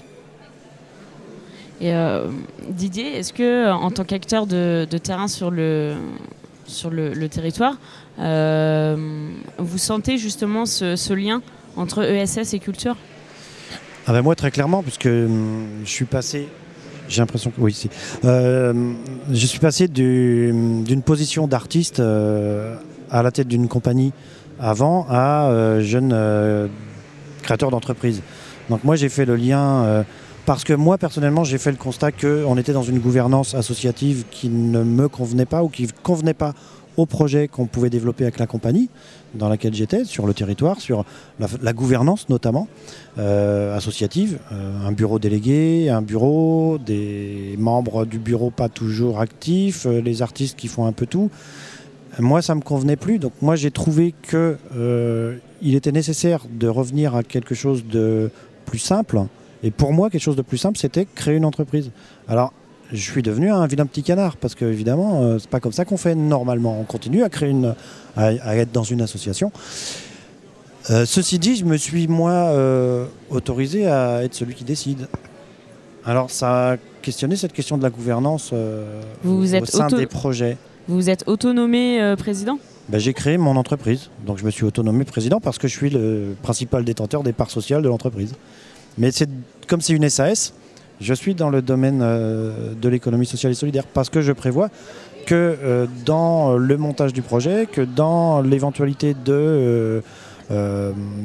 Et 1.82 1.94
euh, 1.94 2.28
Didier, 2.70 3.18
est-ce 3.18 3.34
que 3.34 3.72
en 3.72 3.90
tant 3.90 4.04
qu'acteur 4.04 4.46
de, 4.46 4.88
de 4.90 4.98
terrain 5.00 5.28
sur 5.28 5.50
le, 5.50 5.96
sur 6.68 6.92
le, 6.92 7.14
le 7.14 7.28
territoire, 7.30 7.78
euh, 8.20 8.96
vous 9.58 9.78
sentez 9.80 10.18
justement 10.20 10.66
ce, 10.68 10.96
ce 10.96 11.14
lien 11.14 11.42
entre 11.76 12.04
ESS 12.04 12.54
et 12.54 12.60
culture? 12.60 12.96
Ah 14.06 14.14
ben 14.14 14.22
moi 14.22 14.36
très 14.36 14.52
clairement, 14.52 14.84
puisque 14.84 15.06
hum, 15.08 15.66
je 15.84 15.90
suis 15.90 16.06
passé, 16.06 16.48
j'ai 17.10 17.22
l'impression 17.22 17.50
que 17.52 17.60
oui, 17.62 17.74
si. 17.74 17.90
Euh, 18.26 18.94
je 19.32 19.46
suis 19.48 19.60
passé 19.60 19.88
du- 19.88 20.52
d'une 20.86 21.02
position 21.02 21.48
d'artiste 21.48 22.00
euh, 22.00 22.76
à 23.12 23.24
la 23.24 23.32
tête 23.32 23.48
d'une 23.48 23.68
compagnie 23.68 24.12
avant 24.60 25.06
à 25.10 25.50
euh, 25.50 25.82
jeune 25.82 26.12
euh, 26.14 26.68
créateur 27.44 27.72
d'entreprise. 27.72 28.22
Donc 28.70 28.84
moi 28.84 28.96
j'ai 28.96 29.10
fait 29.10 29.26
le 29.26 29.36
lien 29.36 29.84
euh, 29.84 30.04
parce 30.46 30.64
que 30.64 30.74
moi 30.74 30.98
personnellement 30.98 31.44
j'ai 31.44 31.58
fait 31.58 31.72
le 31.72 31.78
constat 31.78 32.12
qu'on 32.12 32.58
était 32.58 32.74
dans 32.74 32.84
une 32.84 33.00
gouvernance 33.00 33.56
associative 33.56 34.26
qui 34.32 34.50
ne 34.50 34.84
me 34.84 35.08
convenait 35.08 35.46
pas 35.46 35.64
ou 35.64 35.70
qui 35.70 35.84
ne 35.84 35.92
convenait 36.04 36.34
pas 36.34 36.54
au 36.98 37.06
projet 37.06 37.48
qu'on 37.48 37.68
pouvait 37.68 37.92
développer 37.92 38.24
avec 38.24 38.40
la 38.40 38.48
compagnie 38.48 38.90
dans 39.36 39.50
laquelle 39.50 39.74
j'étais, 39.74 40.04
sur 40.04 40.26
le 40.26 40.34
territoire, 40.34 40.82
sur 40.82 41.06
la, 41.40 41.74
gouvernance 41.74 42.28
notamment 42.28 42.68
euh, 43.20 43.78
associative, 43.78 44.40
euh, 44.52 44.88
un 44.88 44.92
bureau 44.92 45.20
délégué, 45.20 45.90
un 45.90 46.02
bureau, 46.02 46.80
des 46.84 47.56
membres 47.60 48.06
du 48.06 48.18
bureau 48.18 48.50
pas 48.50 48.68
toujours 48.68 49.22
actifs, 49.22 49.86
les 49.86 50.24
artistes 50.24 50.58
qui 50.58 50.68
font 50.68 50.88
un 50.88 50.92
peu 50.92 51.06
tout. 51.06 51.30
Moi, 52.20 52.42
ça 52.42 52.56
me 52.56 52.62
convenait 52.62 52.96
plus. 52.96 53.20
Donc, 53.20 53.34
moi, 53.42 53.56
j'ai 53.56 53.72
trouvé 53.72 54.14
que 54.24 54.58
euh, 54.76 55.38
il 55.62 55.76
était 55.76 55.92
nécessaire 55.92 56.46
de 56.50 56.68
revenir 56.68 57.16
à 57.16 57.24
quelque 57.24 57.56
chose 57.56 57.86
de 57.86 58.32
plus 58.66 58.80
simple. 58.80 59.22
Et 59.64 59.72
pour 59.72 59.94
moi, 59.94 60.10
quelque 60.10 60.22
chose 60.22 60.36
de 60.36 60.42
plus 60.42 60.58
simple, 60.58 60.78
c'était 60.78 61.06
créer 61.06 61.36
une 61.36 61.46
entreprise. 61.46 61.92
Alors, 62.28 62.54
je 62.92 63.02
suis 63.02 63.22
devenu 63.22 63.52
un 63.52 63.66
vilain 63.68 63.86
petit 63.86 64.04
canard 64.04 64.38
parce 64.38 64.56
que 64.56 64.66
évidemment, 64.66 65.22
euh, 65.22 65.40
c'est 65.40 65.50
pas 65.50 65.60
comme 65.60 65.72
ça 65.74 65.86
qu'on 65.86 65.98
fait 65.98 66.16
normalement. 66.16 66.80
On 66.80 66.84
continue 66.84 67.24
à 67.24 67.30
créer 67.30 67.50
une, 67.50 67.76
à, 68.16 68.28
à 68.28 68.56
être 68.56 68.72
dans 68.72 68.84
une 68.84 69.02
association. 69.02 69.52
Euh, 70.90 71.06
ceci 71.06 71.38
dit, 71.38 71.58
je 71.58 71.66
me 71.66 71.76
suis 71.76 72.08
moi 72.08 72.32
euh, 72.32 73.06
autorisé 73.30 73.88
à 73.88 74.24
être 74.24 74.34
celui 74.34 74.56
qui 74.56 74.64
décide. 74.64 75.08
Alors, 76.06 76.32
ça 76.32 76.74
a 76.74 76.78
questionné 77.02 77.36
cette 77.36 77.52
question 77.52 77.78
de 77.78 77.84
la 77.84 77.90
gouvernance 77.90 78.54
vous 79.24 79.54
au 79.54 79.56
êtes 79.56 79.66
sein 79.66 79.88
des 79.88 80.06
projets. 80.06 80.58
Vous 80.88 81.10
êtes 81.10 81.26
autonomé 81.28 82.02
euh, 82.02 82.16
président? 82.16 82.60
Ben, 82.88 82.98
j'ai 82.98 83.14
créé 83.14 83.38
mon 83.38 83.58
entreprise, 83.58 84.10
donc 84.26 84.38
je 84.38 84.46
me 84.46 84.52
suis 84.52 84.64
autonomé 84.64 85.04
président 85.04 85.42
parce 85.42 85.58
que 85.58 85.68
je 85.68 85.76
suis 85.76 85.90
le 85.90 86.34
principal 86.42 86.86
détenteur 86.86 87.24
des 87.24 87.34
parts 87.34 87.50
sociales 87.50 87.82
de 87.82 87.90
l'entreprise. 87.90 88.34
Mais 88.98 89.10
comme 89.68 89.82
c'est 89.82 89.92
une 89.92 90.10
SAS, 90.10 90.54
je 91.02 91.14
suis 91.14 91.36
dans 91.36 91.50
le 91.50 91.62
domaine 91.62 92.00
euh, 92.02 92.74
de 92.74 92.88
l'économie 92.88 93.26
sociale 93.26 93.52
et 93.52 93.56
solidaire 93.56 93.84
parce 93.86 94.10
que 94.10 94.22
je 94.22 94.32
prévois 94.32 94.70
que 95.26 95.58
euh, 95.62 95.88
dans 96.06 96.56
le 96.58 96.78
montage 96.78 97.12
du 97.12 97.22
projet, 97.22 97.68
que 97.70 97.82
dans 97.82 98.42
l'éventualité 98.42 99.14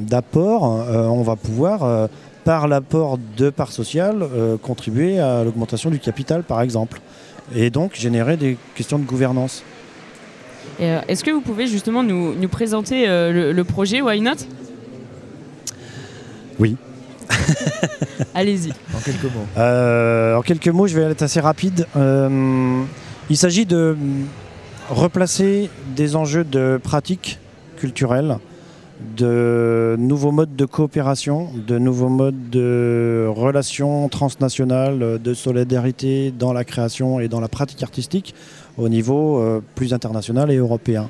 d'apport, 0.09 0.63
on 0.63 1.21
va 1.21 1.37
pouvoir 1.37 2.09
par 2.43 2.67
l'apport 2.67 3.17
de 3.37 3.49
parts 3.49 3.71
sociales 3.71 4.27
contribuer 4.61 5.19
à 5.19 5.45
l'augmentation 5.45 5.89
du 5.89 5.99
capital 5.99 6.43
par 6.43 6.59
exemple 6.61 6.99
et 7.55 7.69
donc 7.69 7.95
générer 7.95 8.37
des 8.37 8.57
questions 8.75 8.99
de 8.99 9.05
gouvernance. 9.05 9.63
Euh, 10.81 11.01
Est-ce 11.07 11.23
que 11.23 11.31
vous 11.31 11.41
pouvez 11.41 11.67
justement 11.67 12.03
nous, 12.03 12.33
nous 12.35 12.47
présenter 12.47 13.07
euh, 13.07 13.31
le, 13.31 13.51
le 13.51 13.63
projet 13.63 14.01
Why 14.01 14.21
Not? 14.21 14.35
Oui. 16.59 16.77
Allez-y. 18.35 18.71
En 18.95 18.99
quelques 19.03 19.23
mots. 19.23 19.47
Euh, 19.57 20.35
en 20.35 20.41
quelques 20.41 20.67
mots, 20.69 20.87
je 20.87 20.95
vais 20.99 21.03
être 21.11 21.21
assez 21.21 21.39
rapide. 21.39 21.85
Euh, 21.95 22.83
il 23.29 23.37
s'agit 23.37 23.65
de 23.65 23.95
replacer 24.89 25.69
des 25.95 26.15
enjeux 26.15 26.43
de 26.43 26.79
pratique 26.81 27.39
culturelle, 27.77 28.37
de 29.17 29.95
nouveaux 29.99 30.31
modes 30.31 30.55
de 30.55 30.65
coopération, 30.65 31.49
de 31.67 31.77
nouveaux 31.77 32.09
modes 32.09 32.49
de 32.49 33.27
relations 33.29 34.07
transnationales, 34.09 35.19
de 35.21 35.33
solidarité 35.33 36.31
dans 36.31 36.53
la 36.53 36.63
création 36.63 37.19
et 37.19 37.27
dans 37.27 37.39
la 37.39 37.47
pratique 37.47 37.83
artistique 37.83 38.33
au 38.77 38.89
niveau 38.89 39.39
euh, 39.39 39.61
plus 39.75 39.93
international 39.93 40.51
et 40.51 40.55
européen. 40.55 41.09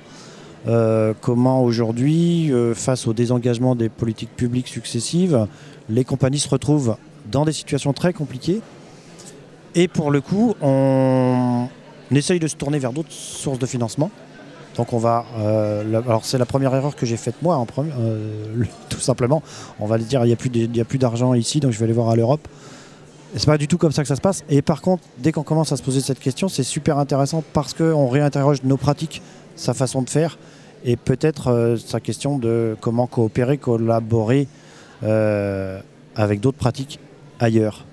Euh, 0.67 1.13
comment 1.19 1.61
aujourd'hui, 1.61 2.51
euh, 2.51 2.73
face 2.73 3.07
au 3.07 3.13
désengagement 3.13 3.75
des 3.75 3.89
politiques 3.89 4.35
publiques 4.35 4.67
successives, 4.67 5.47
les 5.89 6.05
compagnies 6.05 6.39
se 6.39 6.49
retrouvent 6.49 6.95
dans 7.31 7.45
des 7.45 7.51
situations 7.51 7.93
très 7.93 8.13
compliquées. 8.13 8.61
Et 9.75 9.87
pour 9.87 10.11
le 10.11 10.21
coup, 10.21 10.55
on, 10.61 11.67
essaye 12.11 12.39
de 12.39 12.47
se 12.47 12.55
tourner 12.55 12.79
vers 12.79 12.93
d'autres 12.93 13.11
sources 13.11 13.59
de 13.59 13.65
financement. 13.65 14.11
Donc 14.75 14.91
on 14.93 14.97
va, 14.97 15.25
euh, 15.37 16.01
alors 16.07 16.25
c'est 16.25 16.37
la 16.37 16.45
première 16.45 16.73
erreur 16.73 16.95
que 16.95 17.05
j'ai 17.05 17.17
faite 17.17 17.35
moi, 17.41 17.63
euh, 17.77 18.63
tout 18.89 18.99
simplement. 18.99 19.43
On 19.79 19.85
va 19.85 19.97
dire, 19.97 20.25
il 20.25 20.71
n'y 20.71 20.81
a 20.81 20.85
plus 20.85 20.97
d'argent 20.97 21.33
ici, 21.33 21.59
donc 21.59 21.71
je 21.71 21.77
vais 21.77 21.85
aller 21.85 21.93
voir 21.93 22.09
à 22.09 22.15
l'Europe. 22.15 22.47
C'est 23.35 23.45
pas 23.45 23.57
du 23.57 23.67
tout 23.67 23.77
comme 23.77 23.91
ça 23.91 24.03
que 24.03 24.07
ça 24.07 24.15
se 24.15 24.21
passe. 24.21 24.43
Et 24.49 24.61
par 24.61 24.81
contre, 24.81 25.03
dès 25.17 25.31
qu'on 25.31 25.43
commence 25.43 25.71
à 25.71 25.77
se 25.77 25.83
poser 25.83 26.01
cette 26.01 26.19
question, 26.19 26.49
c'est 26.49 26.63
super 26.63 26.99
intéressant 26.99 27.43
parce 27.53 27.73
qu'on 27.73 28.07
réinterroge 28.07 28.63
nos 28.63 28.77
pratiques, 28.77 29.21
sa 29.55 29.73
façon 29.73 30.01
de 30.01 30.09
faire, 30.09 30.37
et 30.85 30.97
peut-être 30.97 31.47
euh, 31.47 31.77
sa 31.77 31.99
question 31.99 32.37
de 32.37 32.75
comment 32.79 33.07
coopérer, 33.07 33.57
collaborer 33.57 34.47
avec 36.15 36.39
d'autres 36.39 36.57
pratiques 36.57 36.99
ailleurs. 37.39 37.85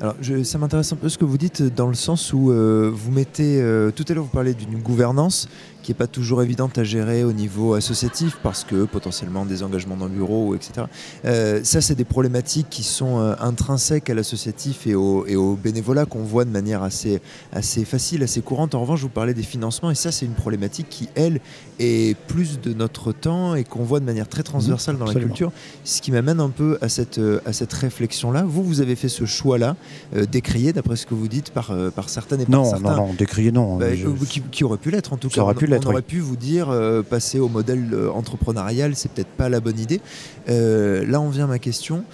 Alors, 0.00 0.14
ça 0.44 0.56
m'intéresse 0.56 0.90
un 0.92 0.96
peu 0.96 1.10
ce 1.10 1.18
que 1.18 1.24
vous 1.26 1.36
dites 1.36 1.62
dans 1.62 1.88
le 1.88 1.94
sens 1.94 2.32
où 2.32 2.50
vous 2.50 3.10
mettez. 3.10 3.62
tout 3.94 4.04
à 4.08 4.14
l'heure, 4.14 4.24
vous 4.24 4.30
parlez 4.30 4.54
d'une 4.54 4.78
gouvernance 4.78 5.48
qui 5.86 5.92
n'est 5.92 5.96
pas 5.98 6.08
toujours 6.08 6.42
évidente 6.42 6.78
à 6.78 6.82
gérer 6.84 7.22
au 7.22 7.32
niveau 7.32 7.74
associatif 7.74 8.38
parce 8.42 8.64
que 8.64 8.86
potentiellement 8.86 9.46
des 9.46 9.62
engagements 9.62 9.96
dans 9.96 10.06
le 10.06 10.10
bureau, 10.10 10.56
etc. 10.56 10.86
Euh, 11.24 11.60
ça, 11.62 11.80
c'est 11.80 11.94
des 11.94 12.04
problématiques 12.04 12.66
qui 12.68 12.82
sont 12.82 13.20
euh, 13.20 13.34
intrinsèques 13.38 14.10
à 14.10 14.14
l'associatif 14.14 14.88
et 14.88 14.96
au, 14.96 15.24
et 15.26 15.36
au 15.36 15.54
bénévolat 15.54 16.04
qu'on 16.04 16.24
voit 16.24 16.44
de 16.44 16.50
manière 16.50 16.82
assez, 16.82 17.20
assez 17.52 17.84
facile, 17.84 18.24
assez 18.24 18.40
courante. 18.40 18.74
En 18.74 18.80
revanche, 18.80 19.00
vous 19.00 19.08
parlez 19.08 19.32
des 19.32 19.44
financements 19.44 19.92
et 19.92 19.94
ça, 19.94 20.10
c'est 20.10 20.26
une 20.26 20.32
problématique 20.34 20.88
qui, 20.90 21.08
elle, 21.14 21.40
est 21.78 22.16
plus 22.26 22.58
de 22.60 22.72
notre 22.72 23.12
temps 23.12 23.54
et 23.54 23.62
qu'on 23.62 23.84
voit 23.84 24.00
de 24.00 24.04
manière 24.06 24.28
très 24.28 24.42
transversale 24.42 24.98
dans 24.98 25.04
la 25.04 25.14
culture. 25.14 25.52
Ce 25.84 26.02
qui 26.02 26.10
m'amène 26.10 26.40
un 26.40 26.50
peu 26.50 26.78
à 26.80 26.88
cette, 26.88 27.18
euh, 27.18 27.38
à 27.46 27.52
cette 27.52 27.72
réflexion-là. 27.72 28.42
Vous, 28.44 28.64
vous 28.64 28.80
avez 28.80 28.96
fait 28.96 29.08
ce 29.08 29.24
choix-là, 29.24 29.76
euh, 30.16 30.26
décrié, 30.26 30.72
d'après 30.72 30.96
ce 30.96 31.06
que 31.06 31.14
vous 31.14 31.28
dites, 31.28 31.50
par, 31.50 31.72
par 31.94 32.08
certaines 32.08 32.40
et 32.40 32.46
par 32.46 32.60
Non, 32.60 32.70
certains. 32.70 32.96
non, 32.96 33.06
non, 33.08 33.14
décrié 33.16 33.52
non. 33.52 33.76
Bah, 33.76 33.94
je- 33.94 34.08
qui, 34.26 34.40
qui 34.40 34.64
aurait 34.64 34.78
pu 34.78 34.90
l'être 34.90 35.12
en 35.12 35.16
tout 35.16 35.28
Ça 35.30 35.36
cas. 35.36 35.40
aurait 35.42 35.54
pu 35.54 35.66
on 35.84 35.88
aurait 35.88 35.96
oui. 35.96 36.02
pu 36.02 36.20
vous 36.20 36.36
dire 36.36 36.70
euh, 36.70 37.02
passer 37.02 37.38
au 37.38 37.48
modèle 37.48 37.88
euh, 37.92 38.10
entrepreneurial, 38.10 38.94
c'est 38.96 39.10
peut-être 39.10 39.28
pas 39.28 39.48
la 39.48 39.60
bonne 39.60 39.78
idée. 39.78 40.00
Euh, 40.48 41.04
là, 41.06 41.20
on 41.20 41.28
vient 41.28 41.44
à 41.44 41.48
ma 41.48 41.58
question. 41.58 42.04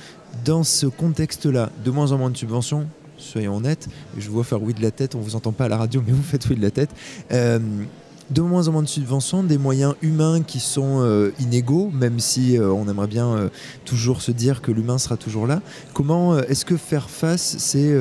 Dans 0.45 0.65
ce 0.65 0.87
contexte-là, 0.87 1.71
de 1.85 1.91
moins 1.91 2.13
en 2.13 2.19
moins 2.19 2.31
de 2.31 2.37
subventions, 2.37 2.87
soyons 3.19 3.57
honnêtes, 3.57 3.89
je 4.17 4.29
vous 4.29 4.35
vois 4.35 4.45
faire 4.45 4.63
oui 4.63 4.75
de 4.75 4.83
la 4.83 4.91
tête, 4.91 5.15
on 5.15 5.21
vous 5.21 5.37
entend 5.37 5.53
pas 5.53 5.67
à 5.67 5.69
la 5.69 5.77
radio, 5.77 6.03
mais 6.07 6.13
vous 6.13 6.23
faites 6.23 6.49
oui 6.49 6.57
de 6.57 6.63
la 6.63 6.71
tête. 6.71 6.91
De 8.33 8.41
moins 8.41 8.67
en 8.67 8.73
moins 8.73 8.83
de 8.83 8.89
subventions, 8.89 9.43
des 9.43 9.59
moyens 9.59 9.95
humains 10.01 10.41
qui 10.41 10.59
sont 10.59 11.03
euh, 11.03 11.33
inégaux, 11.39 11.91
même 11.93 12.19
si 12.19 12.57
euh, 12.57 12.73
on 12.73 12.89
aimerait 12.89 13.07
bien 13.07 13.27
euh, 13.27 13.49
toujours 13.85 14.23
se 14.23 14.33
dire 14.33 14.63
que 14.63 14.73
l'humain 14.73 14.97
sera 14.97 15.19
toujours 15.19 15.47
là. 15.47 15.61
Comment 15.93 16.39
est-ce 16.39 16.65
que 16.65 16.79
faire 16.79 17.11
face, 17.11 17.57
c'est 17.59 17.95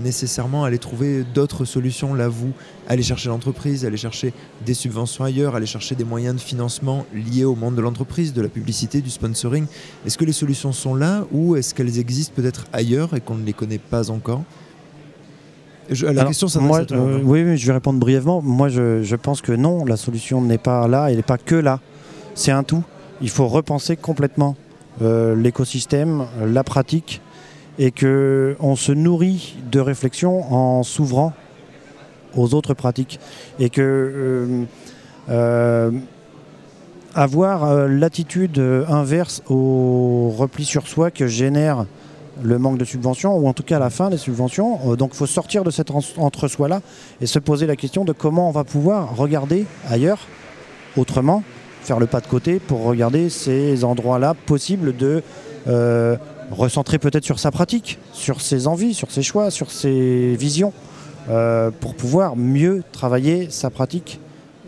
nécessairement 0.00 0.64
aller 0.64 0.76
trouver 0.76 1.24
d'autres 1.34 1.64
solutions? 1.64 2.12
Là, 2.12 2.28
vous, 2.28 2.52
aller 2.86 3.02
chercher 3.02 3.30
l'entreprise, 3.30 3.86
aller 3.86 3.96
chercher 3.96 4.34
des 4.66 4.74
subventions 4.74 5.24
ailleurs, 5.24 5.54
aller 5.54 5.64
chercher 5.64 5.94
des 5.94 6.04
moyens 6.04 6.34
de 6.34 6.40
financement 6.40 7.06
liés 7.14 7.44
au 7.44 7.54
monde 7.54 7.74
de 7.74 7.80
l'entreprise, 7.80 8.34
de 8.34 8.42
la 8.42 8.48
publicité, 8.48 9.00
du 9.00 9.08
sponsoring. 9.08 9.64
Est-ce 10.04 10.18
que 10.18 10.26
les 10.26 10.32
solutions 10.32 10.72
sont 10.72 10.96
là 10.96 11.24
ou 11.32 11.56
est-ce 11.56 11.72
qu'elles 11.72 11.98
existent 11.98 12.34
peut-être 12.36 12.66
ailleurs 12.74 13.14
et 13.14 13.22
qu'on 13.22 13.36
ne 13.36 13.46
les 13.46 13.54
connaît 13.54 13.78
pas 13.78 14.10
encore? 14.10 14.44
Je- 15.90 16.06
La 16.06 16.12
Alors, 16.12 16.26
question 16.26 16.48
s'adresse 16.48 16.68
moi, 16.68 16.80
euh, 16.92 17.20
oui, 17.24 17.42
oui, 17.42 17.56
je 17.56 17.66
vais 17.66 17.72
répondre 17.72 17.98
brièvement. 17.98 18.42
Moi, 18.42 18.68
je, 18.68 19.02
je 19.02 19.16
pense 19.16 19.40
que 19.40 19.52
non, 19.52 19.84
la 19.84 19.96
solution 19.96 20.40
n'est 20.42 20.58
pas 20.58 20.86
là, 20.88 21.10
elle 21.10 21.16
n'est 21.16 21.22
pas 21.22 21.38
que 21.38 21.54
là. 21.54 21.80
C'est 22.34 22.50
un 22.52 22.62
tout. 22.62 22.82
Il 23.20 23.30
faut 23.30 23.48
repenser 23.48 23.96
complètement 23.96 24.56
euh, 25.02 25.34
l'écosystème, 25.34 26.26
la 26.44 26.62
pratique, 26.64 27.20
et 27.78 27.90
que 27.90 28.56
on 28.60 28.76
se 28.76 28.92
nourrit 28.92 29.56
de 29.70 29.80
réflexion 29.80 30.52
en 30.52 30.82
s'ouvrant 30.82 31.32
aux 32.36 32.54
autres 32.54 32.74
pratiques, 32.74 33.18
et 33.58 33.70
que 33.70 34.64
euh, 35.30 35.90
avoir 37.14 37.88
l'attitude 37.88 38.62
inverse 38.88 39.42
au 39.48 40.32
repli 40.36 40.64
sur 40.64 40.86
soi 40.86 41.10
que 41.10 41.26
génère 41.26 41.86
le 42.42 42.58
manque 42.58 42.78
de 42.78 42.84
subventions, 42.84 43.36
ou 43.36 43.48
en 43.48 43.52
tout 43.52 43.62
cas 43.62 43.78
la 43.78 43.90
fin 43.90 44.10
des 44.10 44.16
subventions. 44.18 44.78
Euh, 44.86 44.96
donc 44.96 45.10
il 45.14 45.16
faut 45.16 45.26
sortir 45.26 45.64
de 45.64 45.70
cet 45.70 45.90
en- 45.90 46.00
entre-soi-là 46.18 46.80
et 47.20 47.26
se 47.26 47.38
poser 47.38 47.66
la 47.66 47.76
question 47.76 48.04
de 48.04 48.12
comment 48.12 48.48
on 48.48 48.52
va 48.52 48.64
pouvoir 48.64 49.16
regarder 49.16 49.66
ailleurs, 49.88 50.18
autrement, 50.96 51.42
faire 51.82 51.98
le 51.98 52.06
pas 52.06 52.20
de 52.20 52.26
côté 52.26 52.58
pour 52.60 52.84
regarder 52.84 53.30
ces 53.30 53.84
endroits-là 53.84 54.34
possibles 54.46 54.96
de 54.96 55.22
euh, 55.68 56.16
recentrer 56.50 56.98
peut-être 56.98 57.24
sur 57.24 57.38
sa 57.38 57.50
pratique, 57.50 57.98
sur 58.12 58.40
ses 58.40 58.66
envies, 58.66 58.94
sur 58.94 59.10
ses 59.10 59.22
choix, 59.22 59.50
sur 59.50 59.70
ses 59.70 60.34
visions, 60.36 60.72
euh, 61.30 61.70
pour 61.80 61.94
pouvoir 61.94 62.36
mieux 62.36 62.82
travailler 62.92 63.48
sa 63.50 63.70
pratique 63.70 64.18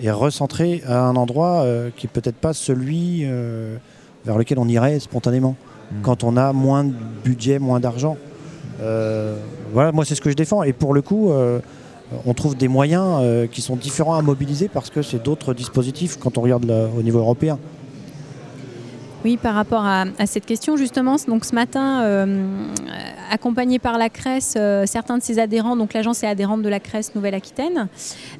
et 0.02 0.10
recentrer 0.10 0.82
à 0.86 1.02
un 1.02 1.16
endroit 1.16 1.64
qui 1.96 2.06
est 2.06 2.10
peut-être 2.10 2.36
pas 2.36 2.54
celui 2.54 3.22
vers 4.24 4.38
lequel 4.38 4.58
on 4.58 4.66
irait 4.66 4.98
spontanément 4.98 5.56
quand 6.02 6.24
on 6.24 6.36
a 6.36 6.52
moins 6.52 6.84
de 6.84 6.94
budget, 7.24 7.58
moins 7.58 7.80
d'argent. 7.80 8.16
Euh, 8.80 9.36
voilà, 9.72 9.92
moi 9.92 10.04
c'est 10.04 10.14
ce 10.14 10.20
que 10.20 10.30
je 10.30 10.36
défends. 10.36 10.62
Et 10.62 10.72
pour 10.72 10.94
le 10.94 11.02
coup, 11.02 11.30
euh, 11.30 11.60
on 12.26 12.34
trouve 12.34 12.56
des 12.56 12.68
moyens 12.68 13.18
euh, 13.20 13.46
qui 13.46 13.60
sont 13.60 13.76
différents 13.76 14.14
à 14.14 14.22
mobiliser 14.22 14.68
parce 14.68 14.90
que 14.90 15.02
c'est 15.02 15.22
d'autres 15.22 15.54
dispositifs 15.54 16.18
quand 16.18 16.38
on 16.38 16.42
regarde 16.42 16.70
au 16.98 17.02
niveau 17.02 17.18
européen. 17.18 17.58
Oui, 19.22 19.36
par 19.36 19.54
rapport 19.54 19.84
à, 19.84 20.06
cette 20.24 20.46
question, 20.46 20.78
justement, 20.78 21.16
donc 21.28 21.44
ce 21.44 21.54
matin, 21.54 22.00
euh, 22.04 22.42
accompagné 23.30 23.78
par 23.78 23.98
la 23.98 24.08
CRES, 24.08 24.56
euh, 24.56 24.84
certains 24.86 25.18
de 25.18 25.22
ses 25.22 25.38
adhérents, 25.38 25.76
donc 25.76 25.92
l'agence 25.92 26.22
est 26.22 26.26
adhérente 26.26 26.62
de 26.62 26.68
la 26.70 26.80
CRES 26.80 27.14
Nouvelle-Aquitaine, 27.14 27.88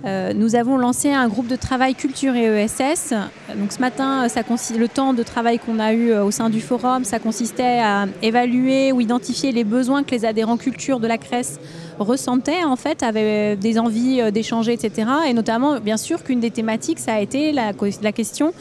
euh, 0.07 0.33
nous 0.33 0.57
avons 0.57 0.79
lancé 0.79 1.13
un 1.13 1.29
groupe 1.29 1.49
de 1.49 1.57
travail 1.57 1.95
culture 1.95 2.35
et 2.35 2.45
ESS. 2.45 3.13
Donc 3.59 3.73
ce 3.73 3.79
matin, 3.79 4.27
ça 4.29 4.41
le 4.41 4.89
temps 4.89 5.13
de 5.13 5.23
travail 5.23 5.59
qu'on 5.59 5.79
a 5.79 5.93
eu 5.93 6.15
au 6.15 6.31
sein 6.31 6.49
du 6.49 6.63
forum, 6.63 7.05
ça 7.05 7.19
consistait 7.19 7.81
à 7.81 8.07
évaluer 8.23 8.91
ou 8.93 9.03
identifier 9.03 9.53
les 9.53 9.65
besoins 9.65 10.03
que 10.03 10.13
les 10.13 10.25
adhérents 10.25 10.57
culture 10.57 10.99
de 10.99 11.07
la 11.07 11.19
CRES 11.19 11.59
ressentaient, 11.99 12.65
en 12.65 12.77
fait, 12.77 13.03
avaient 13.03 13.55
des 13.57 13.79
envies 13.79 14.33
d'échanger, 14.33 14.73
etc. 14.73 15.09
Et 15.29 15.35
notamment, 15.35 15.79
bien 15.79 15.99
sûr, 15.99 16.25
qu'une 16.25 16.41
des 16.41 16.51
thématiques, 16.51 16.99
ça 16.99 17.15
a 17.15 17.21
été 17.21 17.53
la 17.53 18.13
question 18.13 18.55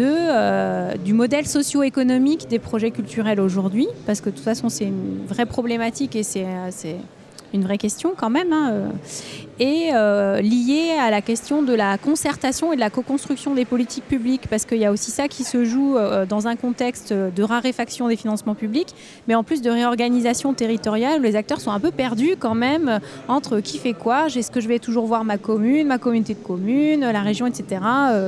euh, 0.00 0.96
du 0.96 1.12
modèle 1.12 1.46
socio-économique 1.46 2.48
des 2.48 2.58
projets 2.58 2.90
culturels 2.90 3.40
aujourd'hui, 3.40 3.88
parce 4.06 4.20
que 4.20 4.30
de 4.30 4.34
toute 4.34 4.44
façon 4.44 4.68
c'est 4.68 4.86
une 4.86 5.26
vraie 5.26 5.46
problématique 5.46 6.16
et 6.16 6.22
c'est 6.22 6.44
euh, 6.44 6.70
une 7.52 7.62
vraie 7.62 7.78
question 7.78 8.14
quand 8.16 8.30
même, 8.30 8.52
hein, 8.52 8.70
euh, 8.72 8.88
et 9.58 9.90
euh, 9.92 10.40
liée 10.40 10.92
à 10.98 11.10
la 11.10 11.20
question 11.20 11.62
de 11.62 11.72
la 11.72 11.98
concertation 11.98 12.72
et 12.72 12.76
de 12.76 12.80
la 12.80 12.90
co-construction 12.90 13.54
des 13.54 13.64
politiques 13.64 14.06
publiques, 14.06 14.48
parce 14.48 14.64
qu'il 14.64 14.78
y 14.78 14.84
a 14.84 14.92
aussi 14.92 15.10
ça 15.10 15.28
qui 15.28 15.44
se 15.44 15.64
joue 15.64 15.96
euh, 15.96 16.26
dans 16.26 16.48
un 16.48 16.56
contexte 16.56 17.12
de 17.12 17.42
raréfaction 17.42 18.08
des 18.08 18.16
financements 18.16 18.54
publics, 18.54 18.94
mais 19.28 19.34
en 19.34 19.44
plus 19.44 19.62
de 19.62 19.70
réorganisation 19.70 20.54
territoriale, 20.54 21.22
les 21.22 21.36
acteurs 21.36 21.60
sont 21.60 21.70
un 21.70 21.80
peu 21.80 21.90
perdus 21.90 22.36
quand 22.38 22.54
même 22.54 23.00
entre 23.28 23.60
qui 23.60 23.78
fait 23.78 23.94
quoi, 23.94 24.26
est-ce 24.26 24.50
que 24.50 24.60
je 24.60 24.68
vais 24.68 24.78
toujours 24.78 25.06
voir 25.06 25.24
ma 25.24 25.38
commune, 25.38 25.86
ma 25.86 25.98
communauté 25.98 26.34
de 26.34 26.40
communes, 26.40 27.00
la 27.00 27.20
région, 27.20 27.46
etc. 27.46 27.80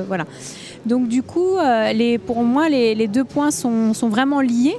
voilà. 0.07 0.25
Donc 0.85 1.07
du 1.07 1.23
coup, 1.23 1.57
les, 1.93 2.17
pour 2.17 2.43
moi, 2.43 2.69
les, 2.69 3.07
deux 3.07 3.23
points 3.23 3.51
sont 3.51 4.09
vraiment 4.09 4.41
liés, 4.41 4.77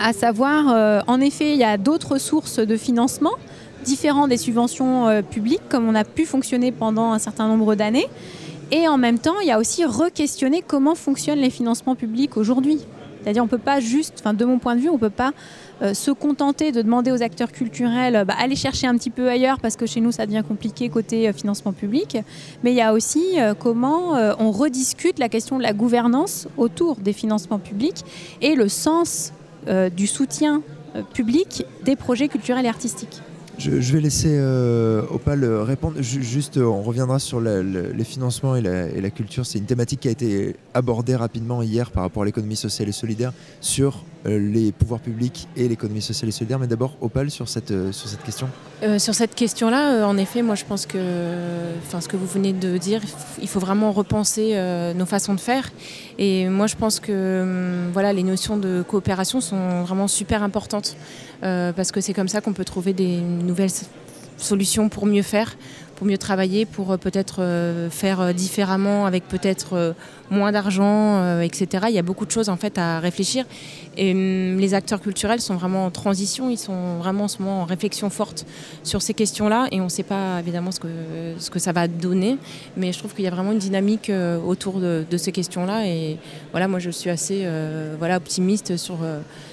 à 0.00 0.14
savoir, 0.14 0.72
euh, 0.72 1.00
en 1.06 1.20
effet, 1.20 1.52
il 1.52 1.58
y 1.58 1.64
a 1.64 1.76
d'autres 1.76 2.18
sources 2.18 2.58
de 2.58 2.76
financement 2.76 3.34
différents 3.84 4.28
des 4.28 4.38
subventions 4.38 5.08
euh, 5.08 5.22
publiques, 5.22 5.62
comme 5.68 5.88
on 5.88 5.94
a 5.94 6.04
pu 6.04 6.24
fonctionner 6.24 6.72
pendant 6.72 7.12
un 7.12 7.18
certain 7.18 7.46
nombre 7.48 7.74
d'années. 7.74 8.06
Et 8.72 8.88
en 8.88 8.96
même 8.96 9.18
temps, 9.18 9.40
il 9.40 9.48
y 9.48 9.50
a 9.50 9.58
aussi 9.58 9.84
re-questionner 9.84 10.62
comment 10.66 10.94
fonctionnent 10.94 11.40
les 11.40 11.50
financements 11.50 11.96
publics 11.96 12.36
aujourd'hui. 12.36 12.78
C'est-à-dire, 13.22 13.44
on 13.44 13.48
peut 13.48 13.58
pas 13.58 13.80
juste, 13.80 14.14
enfin, 14.20 14.32
de 14.32 14.44
mon 14.46 14.58
point 14.58 14.74
de 14.74 14.80
vue, 14.80 14.88
on 14.88 14.96
peut 14.96 15.10
pas 15.10 15.32
euh, 15.82 15.92
se 15.92 16.10
contenter 16.10 16.72
de 16.72 16.80
demander 16.80 17.12
aux 17.12 17.22
acteurs 17.22 17.52
culturels, 17.52 18.24
bah, 18.26 18.34
allez 18.38 18.56
chercher 18.56 18.86
un 18.86 18.96
petit 18.96 19.10
peu 19.10 19.28
ailleurs 19.28 19.60
parce 19.60 19.76
que 19.76 19.84
chez 19.84 20.00
nous, 20.00 20.12
ça 20.12 20.24
devient 20.24 20.44
compliqué 20.46 20.88
côté 20.88 21.30
financement 21.34 21.72
public. 21.72 22.16
Mais 22.64 22.72
il 22.72 22.76
y 22.76 22.82
a 22.82 22.94
aussi 22.94 23.36
comment 23.58 24.12
on 24.38 24.50
rediscute 24.50 25.18
la 25.18 25.28
question 25.28 25.58
de 25.58 25.62
la 25.62 25.74
gouvernance 25.74 26.48
autour 26.56 26.96
des 26.96 27.12
financements 27.12 27.58
publics 27.58 28.04
et 28.40 28.54
le 28.54 28.68
sens 28.68 29.32
du 29.96 30.06
soutien 30.06 30.62
euh, 30.96 31.02
public 31.02 31.64
des 31.84 31.96
projets 31.96 32.28
culturels 32.28 32.64
et 32.66 32.68
artistiques. 32.68 33.20
Je, 33.58 33.70
vais 33.92 34.00
laisser 34.00 34.36
euh, 34.38 35.02
Opal 35.10 35.44
euh, 35.44 35.62
répondre. 35.62 36.00
Ju- 36.00 36.22
juste, 36.22 36.56
euh, 36.56 36.64
on 36.64 36.80
reviendra 36.82 37.18
sur 37.18 37.40
les 37.42 38.04
financements 38.04 38.56
et 38.56 38.62
la, 38.62 38.88
et 38.88 39.02
la 39.02 39.10
culture. 39.10 39.44
C'est 39.44 39.58
une 39.58 39.66
thématique 39.66 40.00
qui 40.00 40.08
a 40.08 40.10
été 40.10 40.56
abordée 40.72 41.14
rapidement 41.14 41.60
hier 41.60 41.90
par 41.90 42.02
rapport 42.04 42.22
à 42.22 42.26
l'économie 42.26 42.56
sociale 42.56 42.88
et 42.88 42.92
solidaire 42.92 43.32
sur 43.60 43.96
euh, 43.96 43.98
les 44.24 44.72
pouvoirs 44.72 45.00
publics 45.00 45.48
et 45.56 45.68
l'économie 45.68 46.02
sociale 46.02 46.28
et 46.28 46.32
solidaire. 46.32 46.58
Mais 46.58 46.66
d'abord, 46.66 46.96
Opal, 47.00 47.30
sur 47.30 47.48
cette, 47.48 47.70
euh, 47.70 47.92
sur 47.92 48.08
cette 48.08 48.22
question. 48.22 48.48
Euh, 48.82 48.98
sur 48.98 49.14
cette 49.14 49.34
question-là, 49.34 49.92
euh, 49.92 50.04
en 50.04 50.16
effet, 50.16 50.42
moi 50.42 50.54
je 50.54 50.64
pense 50.64 50.86
que 50.86 50.98
ce 52.00 52.08
que 52.08 52.16
vous 52.16 52.26
venez 52.26 52.52
de 52.52 52.78
dire, 52.78 53.02
il 53.40 53.48
faut 53.48 53.60
vraiment 53.60 53.92
repenser 53.92 54.52
euh, 54.54 54.94
nos 54.94 55.06
façons 55.06 55.34
de 55.34 55.40
faire. 55.40 55.70
Et 56.18 56.48
moi 56.48 56.66
je 56.66 56.76
pense 56.76 57.00
que 57.00 57.42
hum, 57.42 57.92
voilà, 57.92 58.12
les 58.12 58.22
notions 58.22 58.56
de 58.56 58.82
coopération 58.86 59.40
sont 59.40 59.82
vraiment 59.82 60.08
super 60.08 60.42
importantes 60.42 60.96
euh, 61.42 61.72
parce 61.72 61.90
que 61.92 62.00
c'est 62.00 62.12
comme 62.12 62.28
ça 62.28 62.40
qu'on 62.40 62.52
peut 62.52 62.64
trouver 62.64 62.92
des 62.92 63.18
nouvelles 63.18 63.70
solutions 64.42 64.88
pour 64.88 65.06
mieux 65.06 65.22
faire, 65.22 65.56
pour 66.00 66.06
mieux 66.06 66.16
travailler, 66.16 66.64
pour 66.64 66.92
euh, 66.92 66.96
peut-être 66.96 67.42
euh, 67.42 67.90
faire 67.90 68.22
euh, 68.22 68.32
différemment 68.32 69.04
avec 69.04 69.28
peut-être 69.28 69.94
moins 70.30 70.50
d'argent, 70.50 71.40
etc. 71.42 71.86
Il 71.88 71.94
y 71.94 71.98
a 71.98 72.02
beaucoup 72.02 72.24
de 72.24 72.30
choses 72.30 72.48
en 72.48 72.56
fait 72.56 72.78
à 72.78 73.00
réfléchir. 73.00 73.44
Et 73.98 74.12
hum, 74.12 74.58
les 74.58 74.72
acteurs 74.72 75.02
culturels 75.02 75.40
sont 75.40 75.56
vraiment 75.56 75.84
en 75.84 75.90
transition, 75.90 76.48
ils 76.48 76.56
sont 76.56 76.98
vraiment 76.98 77.24
en 77.24 77.28
ce 77.28 77.42
moment 77.42 77.60
en 77.60 77.64
réflexion 77.66 78.08
forte 78.08 78.46
sur 78.82 79.02
ces 79.02 79.12
questions-là. 79.12 79.66
Et 79.72 79.80
on 79.82 79.84
ne 79.84 79.88
sait 79.90 80.04
pas 80.04 80.38
évidemment 80.40 80.70
ce 80.70 80.80
que, 80.80 80.88
ce 81.38 81.50
que 81.50 81.58
ça 81.58 81.72
va 81.72 81.86
donner, 81.86 82.38
mais 82.78 82.92
je 82.92 82.98
trouve 82.98 83.12
qu'il 83.12 83.24
y 83.24 83.28
a 83.28 83.30
vraiment 83.30 83.52
une 83.52 83.58
dynamique 83.58 84.10
autour 84.46 84.80
de, 84.80 85.04
ces 85.18 85.32
questions-là. 85.32 85.86
Et 85.86 86.16
voilà, 86.52 86.66
moi 86.66 86.78
je 86.78 86.90
suis 86.90 87.10
assez 87.10 87.46
voilà, 87.98 88.16
optimiste 88.16 88.78
sur, 88.78 88.98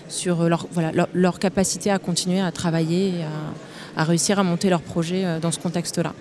sur 0.08 0.48
leur, 0.48 0.68
voilà, 0.72 1.08
leur, 1.14 1.40
capacité 1.40 1.92
à 1.92 1.98
continuer 1.98 2.40
à 2.40 2.52
travailler 2.52 3.26
à 3.98 4.04
réussir 4.04 4.40
à 4.40 4.44
monter 4.44 4.70
leur 4.70 4.82
projet 4.82 5.26
euh, 5.26 5.40
dans 5.40 5.52
ce 5.52 5.60
contexte-là. 5.60 6.14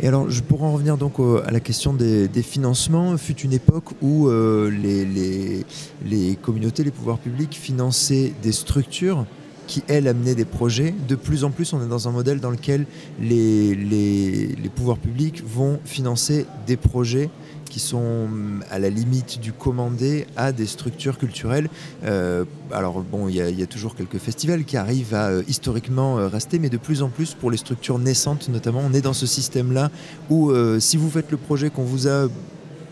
Et 0.00 0.08
alors, 0.08 0.28
je 0.28 0.42
pourrais 0.42 0.66
en 0.66 0.72
revenir 0.72 0.96
donc 0.96 1.14
à 1.46 1.52
la 1.52 1.60
question 1.60 1.94
des, 1.94 2.28
financements. 2.42 3.16
Fut 3.16 3.38
une 3.42 3.52
époque 3.52 3.90
où 4.02 4.28
euh, 4.28 4.68
les, 4.68 6.36
communautés, 6.42 6.82
les 6.82 6.90
pouvoirs 6.90 7.18
publics 7.18 7.54
finançaient 7.54 8.32
des 8.42 8.50
structures 8.50 9.24
qui, 9.68 9.84
elles, 9.86 10.08
amenaient 10.08 10.34
des 10.34 10.44
projets. 10.44 10.92
De 11.08 11.14
plus 11.14 11.44
en 11.44 11.50
plus, 11.50 11.72
on 11.72 11.80
est 11.80 11.88
dans 11.88 12.08
un 12.08 12.10
modèle 12.10 12.40
dans 12.40 12.50
lequel 12.50 12.86
les 13.20 14.56
pouvoirs 14.74 14.98
publics 14.98 15.44
vont 15.46 15.78
financer 15.84 16.44
des 16.66 16.76
projets 16.76 17.30
qui 17.74 17.80
sont 17.80 18.26
hum, 18.26 18.62
à 18.70 18.78
la 18.78 18.88
limite 18.88 19.40
du 19.40 19.52
commandé 19.52 20.28
à 20.36 20.52
des 20.52 20.66
structures 20.66 21.18
culturelles. 21.18 21.68
Euh, 22.04 22.44
alors 22.70 23.00
bon, 23.00 23.28
il 23.28 23.34
y, 23.34 23.62
a- 23.62 23.66
toujours 23.66 23.96
quelques 23.96 24.18
festivals 24.18 24.64
qui 24.64 24.76
arrivent 24.76 25.12
à 25.12 25.30
euh, 25.30 25.42
historiquement 25.48 26.16
euh, 26.16 26.28
rester, 26.28 26.60
mais 26.60 26.68
de 26.68 26.76
plus 26.76 27.02
en 27.02 27.08
plus 27.08 27.34
pour 27.34 27.50
les 27.50 27.56
structures 27.56 27.98
naissantes 27.98 28.48
notamment, 28.48 28.80
on 28.88 28.92
est 28.94 29.00
dans 29.00 29.12
ce 29.12 29.26
système-là 29.26 29.90
où 30.30 30.52
si 30.78 30.96
vous 30.96 31.10
faites 31.10 31.32
le 31.32 31.36
projet 31.36 31.70
qu'on 31.70 31.82
vous 31.82 32.06
a 32.06 32.28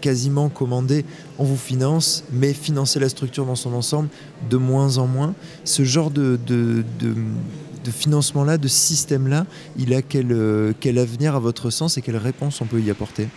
quasiment 0.01 0.49
commandé, 0.49 1.05
on 1.39 1.45
vous 1.45 1.57
finance, 1.57 2.25
mais 2.33 2.53
financer 2.53 2.99
la 2.99 3.09
structure 3.09 3.47
dans 3.47 3.55
son 3.55 3.73
ensemble 3.75 4.09
de 4.51 4.57
moins 4.57 4.99
en 4.99 5.07
moins. 5.07 5.35
Ce 5.65 5.85
genre 5.85 6.11
de, 6.11 6.39
financement-là, 7.87 8.59
de 8.59 8.69
système-là, 8.69 9.47
il 9.79 9.95
a 9.95 10.03
quel, 10.03 10.75
quel 10.81 10.99
avenir 10.99 11.37
à 11.37 11.39
votre 11.39 11.71
sens 11.71 11.99
et 11.99 12.03
quelle 12.03 12.17
réponse 12.17 12.61
on 12.61 12.67
peut 12.67 12.81
y 12.81 12.91
apporter? 12.91 13.29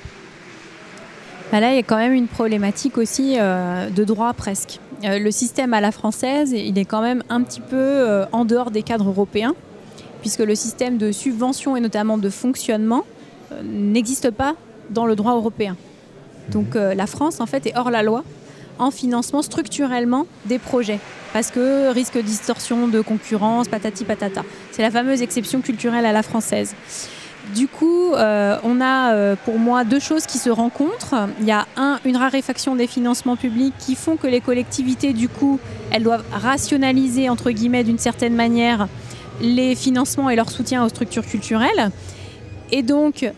Là, 1.51 1.71
il 1.71 1.75
y 1.75 1.79
a 1.79 1.83
quand 1.83 1.97
même 1.97 2.13
une 2.13 2.27
problématique 2.27 2.97
aussi 2.97 3.35
euh, 3.37 3.89
de 3.89 4.03
droit 4.03 4.33
presque. 4.33 4.79
Euh, 5.03 5.19
le 5.19 5.31
système 5.31 5.73
à 5.73 5.81
la 5.81 5.91
française, 5.91 6.51
il 6.51 6.77
est 6.77 6.85
quand 6.85 7.01
même 7.01 7.23
un 7.29 7.41
petit 7.43 7.61
peu 7.61 7.75
euh, 7.75 8.25
en 8.31 8.45
dehors 8.45 8.71
des 8.71 8.83
cadres 8.83 9.09
européens, 9.09 9.55
puisque 10.21 10.39
le 10.39 10.55
système 10.55 10.97
de 10.97 11.11
subvention 11.11 11.75
et 11.75 11.79
notamment 11.81 12.17
de 12.17 12.29
fonctionnement 12.29 13.03
n'existe 13.63 14.31
pas 14.31 14.55
dans 14.89 15.05
le 15.05 15.15
droit 15.15 15.35
européen. 15.35 15.77
Donc 16.49 16.75
euh, 16.75 16.93
la 16.93 17.07
France, 17.07 17.39
en 17.39 17.45
fait, 17.45 17.65
est 17.67 17.77
hors 17.77 17.91
la 17.91 18.03
loi 18.03 18.23
en 18.77 18.91
financement 18.91 19.41
structurellement 19.41 20.25
des 20.45 20.59
projets, 20.59 20.99
parce 21.31 21.49
que 21.49 21.91
risque 21.91 22.15
de 22.15 22.21
distorsion 22.21 22.87
de 22.87 23.01
concurrence, 23.01 23.67
patati 23.67 24.03
patata. 24.03 24.43
C'est 24.71 24.81
la 24.81 24.91
fameuse 24.91 25.21
exception 25.21 25.61
culturelle 25.61 26.05
à 26.05 26.11
la 26.11 26.23
française. 26.23 26.75
Du 27.55 27.69
coup, 27.69 28.11
euh, 28.13 28.57
on 28.65 28.81
a 28.81 29.13
euh, 29.13 29.37
pour 29.45 29.57
moi 29.57 29.85
deux 29.85 30.01
choses 30.01 30.25
qui 30.25 30.39
se 30.39 30.49
rencontrent. 30.49 31.15
Il 31.39 31.45
y 31.45 31.53
a 31.53 31.65
un, 31.77 32.01
une 32.03 32.17
raréfaction 32.17 32.75
des 32.75 32.85
financements 32.85 33.37
publics 33.37 33.73
qui 33.79 33.95
font 33.95 34.17
que 34.17 34.27
les 34.27 34.41
collectivités, 34.41 35.13
du 35.13 35.29
coup, 35.29 35.57
elles 35.89 36.03
doivent 36.03 36.25
rationaliser, 36.33 37.29
entre 37.29 37.51
guillemets, 37.51 37.85
d'une 37.85 37.97
certaine 37.97 38.35
manière, 38.35 38.89
les 39.39 39.73
financements 39.75 40.29
et 40.29 40.35
leur 40.35 40.51
soutien 40.51 40.83
aux 40.83 40.89
structures 40.89 41.25
culturelles. 41.25 41.91
Et 42.73 42.83
donc, 42.83 43.31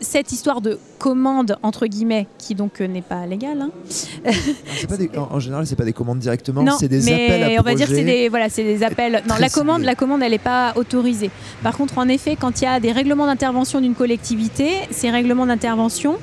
cette 0.00 0.32
histoire 0.32 0.60
de 0.60 0.78
commande, 0.98 1.56
entre 1.62 1.86
guillemets, 1.86 2.26
qui 2.38 2.54
donc 2.54 2.80
euh, 2.80 2.86
n'est 2.86 3.02
pas 3.02 3.26
légale, 3.26 3.62
hein, 3.62 3.70
C'est 3.88 4.86
pas 4.88 4.96
des- 4.96 5.10
en, 5.16 5.28
en 5.32 5.40
général, 5.40 5.66
c'est 5.66 5.76
pas 5.76 5.84
des 5.84 5.92
commandes 5.92 6.18
directement, 6.18 6.76
c'est 6.78 6.88
des 6.88 7.00
mais 7.02 7.24
appels 7.24 7.42
à 7.56 7.60
on 7.60 7.64
va 7.64 7.74
dire 7.74 7.88
que 7.88 7.94
c'est 7.94 8.04
des 8.04 8.28
voilà, 8.28 8.48
c'est 8.48 8.64
des 8.64 8.82
appels. 8.82 9.22
Non, 9.28 9.34
la 9.40 9.48
commande, 9.48 9.82
la 9.82 9.94
commande, 9.94 10.22
elle 10.22 10.32
n'est 10.32 10.38
pas 10.38 10.72
autorisée. 10.76 11.30
Par 11.62 11.76
contre, 11.76 11.98
en 11.98 12.08
effet, 12.08 12.36
quand 12.36 12.60
il 12.60 12.64
y 12.64 12.66
a 12.68 12.80
des 12.80 12.92
règlements 12.92 13.26
d'intervention 13.26 13.80
d'une 13.80 13.94
collectivité, 13.94 14.68
ces 14.90 15.10
règlements 15.10 15.46
d'intervention, 15.46 16.16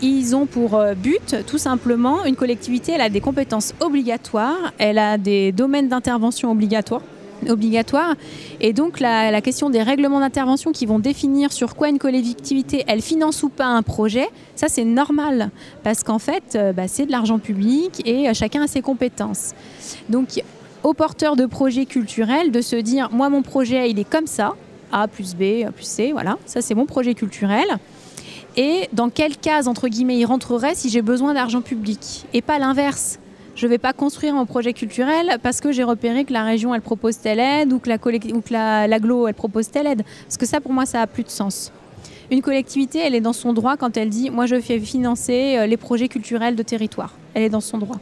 ils 0.00 0.36
ont 0.36 0.46
pour 0.46 0.76
euh, 0.76 0.94
but, 0.94 1.34
tout 1.46 1.58
simplement, 1.58 2.24
une 2.24 2.36
collectivité, 2.36 2.92
elle 2.92 3.00
a 3.00 3.10
des 3.10 3.20
compétences 3.20 3.74
obligatoires, 3.80 4.72
elle 4.78 4.98
a 4.98 5.18
des 5.18 5.50
domaines 5.52 5.88
d'intervention 5.88 6.50
obligatoires 6.52 7.02
obligatoires. 7.48 8.14
Et 8.60 8.72
donc 8.72 9.00
la, 9.00 9.40
question 9.40 9.70
des 9.70 9.82
règlements 9.82 10.20
d'intervention 10.20 10.72
qui 10.72 10.86
vont 10.86 10.98
définir 10.98 11.52
sur 11.52 11.76
quoi 11.76 11.88
une 11.88 11.98
collectivité, 11.98 12.84
elle 12.86 13.02
finance 13.02 13.42
ou 13.42 13.48
pas 13.48 13.66
un 13.66 13.82
projet, 13.82 14.28
ça 14.56 14.68
c'est 14.68 14.84
normal, 14.84 15.50
parce 15.82 16.02
qu'en 16.02 16.18
fait, 16.18 16.54
euh, 16.54 16.72
bah, 16.72 16.88
c'est 16.88 17.06
de 17.06 17.12
l'argent 17.12 17.38
public 17.38 18.02
et 18.04 18.28
euh, 18.28 18.34
chacun 18.34 18.62
a 18.62 18.66
ses 18.66 18.80
compétences. 18.80 19.52
Donc 20.08 20.42
aux 20.82 20.94
porteurs 20.94 21.36
de 21.36 21.46
projets 21.46 21.86
culturels 21.86 22.50
de 22.50 22.60
se 22.60 22.76
dire, 22.76 23.10
moi 23.12 23.28
mon 23.28 23.42
projet, 23.42 23.90
il 23.90 23.98
est 23.98 24.08
comme 24.08 24.26
ça, 24.26 24.54
A 24.92 25.06
plus 25.08 25.34
B 25.34 25.70
plus 25.74 25.86
C, 25.86 26.12
voilà, 26.12 26.38
ça 26.46 26.60
c'est 26.62 26.74
mon 26.74 26.86
projet 26.86 27.14
culturel. 27.14 27.66
Et 28.56 28.88
dans 28.92 29.08
quelle 29.08 29.36
case, 29.36 29.68
entre 29.68 29.86
guillemets, 29.86 30.18
il 30.18 30.24
rentrerait 30.24 30.74
si 30.74 30.88
j'ai 30.88 31.02
besoin 31.02 31.32
d'argent 31.32 31.60
public? 31.60 32.26
Et 32.34 32.42
pas 32.42 32.58
l'inverse. 32.58 33.20
Je 33.58 33.66
ne 33.66 33.70
vais 33.70 33.78
pas 33.78 33.92
construire 33.92 34.34
mon 34.34 34.46
projet 34.46 34.72
culturel 34.72 35.36
parce 35.42 35.60
que 35.60 35.72
j'ai 35.72 35.82
repéré 35.82 36.24
que 36.24 36.32
la 36.32 36.44
région, 36.44 36.76
elle 36.76 36.80
propose 36.80 37.18
telle 37.18 37.40
aide 37.40 37.72
ou 37.72 37.80
que 37.80 37.88
la 37.88 37.96
ou 37.96 38.40
que 38.40 38.52
la- 38.52 38.86
l'agglo, 38.86 39.26
elle 39.26 39.34
propose 39.34 39.68
telle 39.68 39.88
aide. 39.88 40.04
Parce 40.26 40.36
que 40.36 40.46
ça, 40.46 40.60
pour 40.60 40.72
moi, 40.72 40.86
ça 40.86 41.02
a 41.02 41.08
plus 41.08 41.24
de 41.24 41.28
sens. 41.28 41.72
Une 42.30 42.40
collectivité, 42.40 43.00
elle 43.00 43.16
est 43.16 43.20
dans 43.20 43.32
son 43.32 43.52
droit 43.52 43.76
quand 43.76 43.96
elle 43.96 44.10
dit, 44.10 44.30
moi, 44.30 44.46
je 44.46 44.60
fais 44.60 44.78
financer 44.78 45.56
euh, 45.58 45.66
les 45.66 45.76
projets 45.76 46.06
culturels 46.06 46.54
de 46.54 46.62
territoire. 46.62 47.14
Elle 47.34 47.42
est 47.42 47.48
dans 47.48 47.60
son 47.60 47.78
droit. 47.78 47.96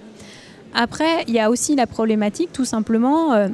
Après, 0.75 1.25
il 1.27 1.33
y 1.33 1.41
a 1.41 1.49
aussi 1.49 1.75
la 1.75 1.87
problématique, 1.87 2.53
tout 2.53 2.67
simplement, 2.67 3.33
euh, 3.33 3.49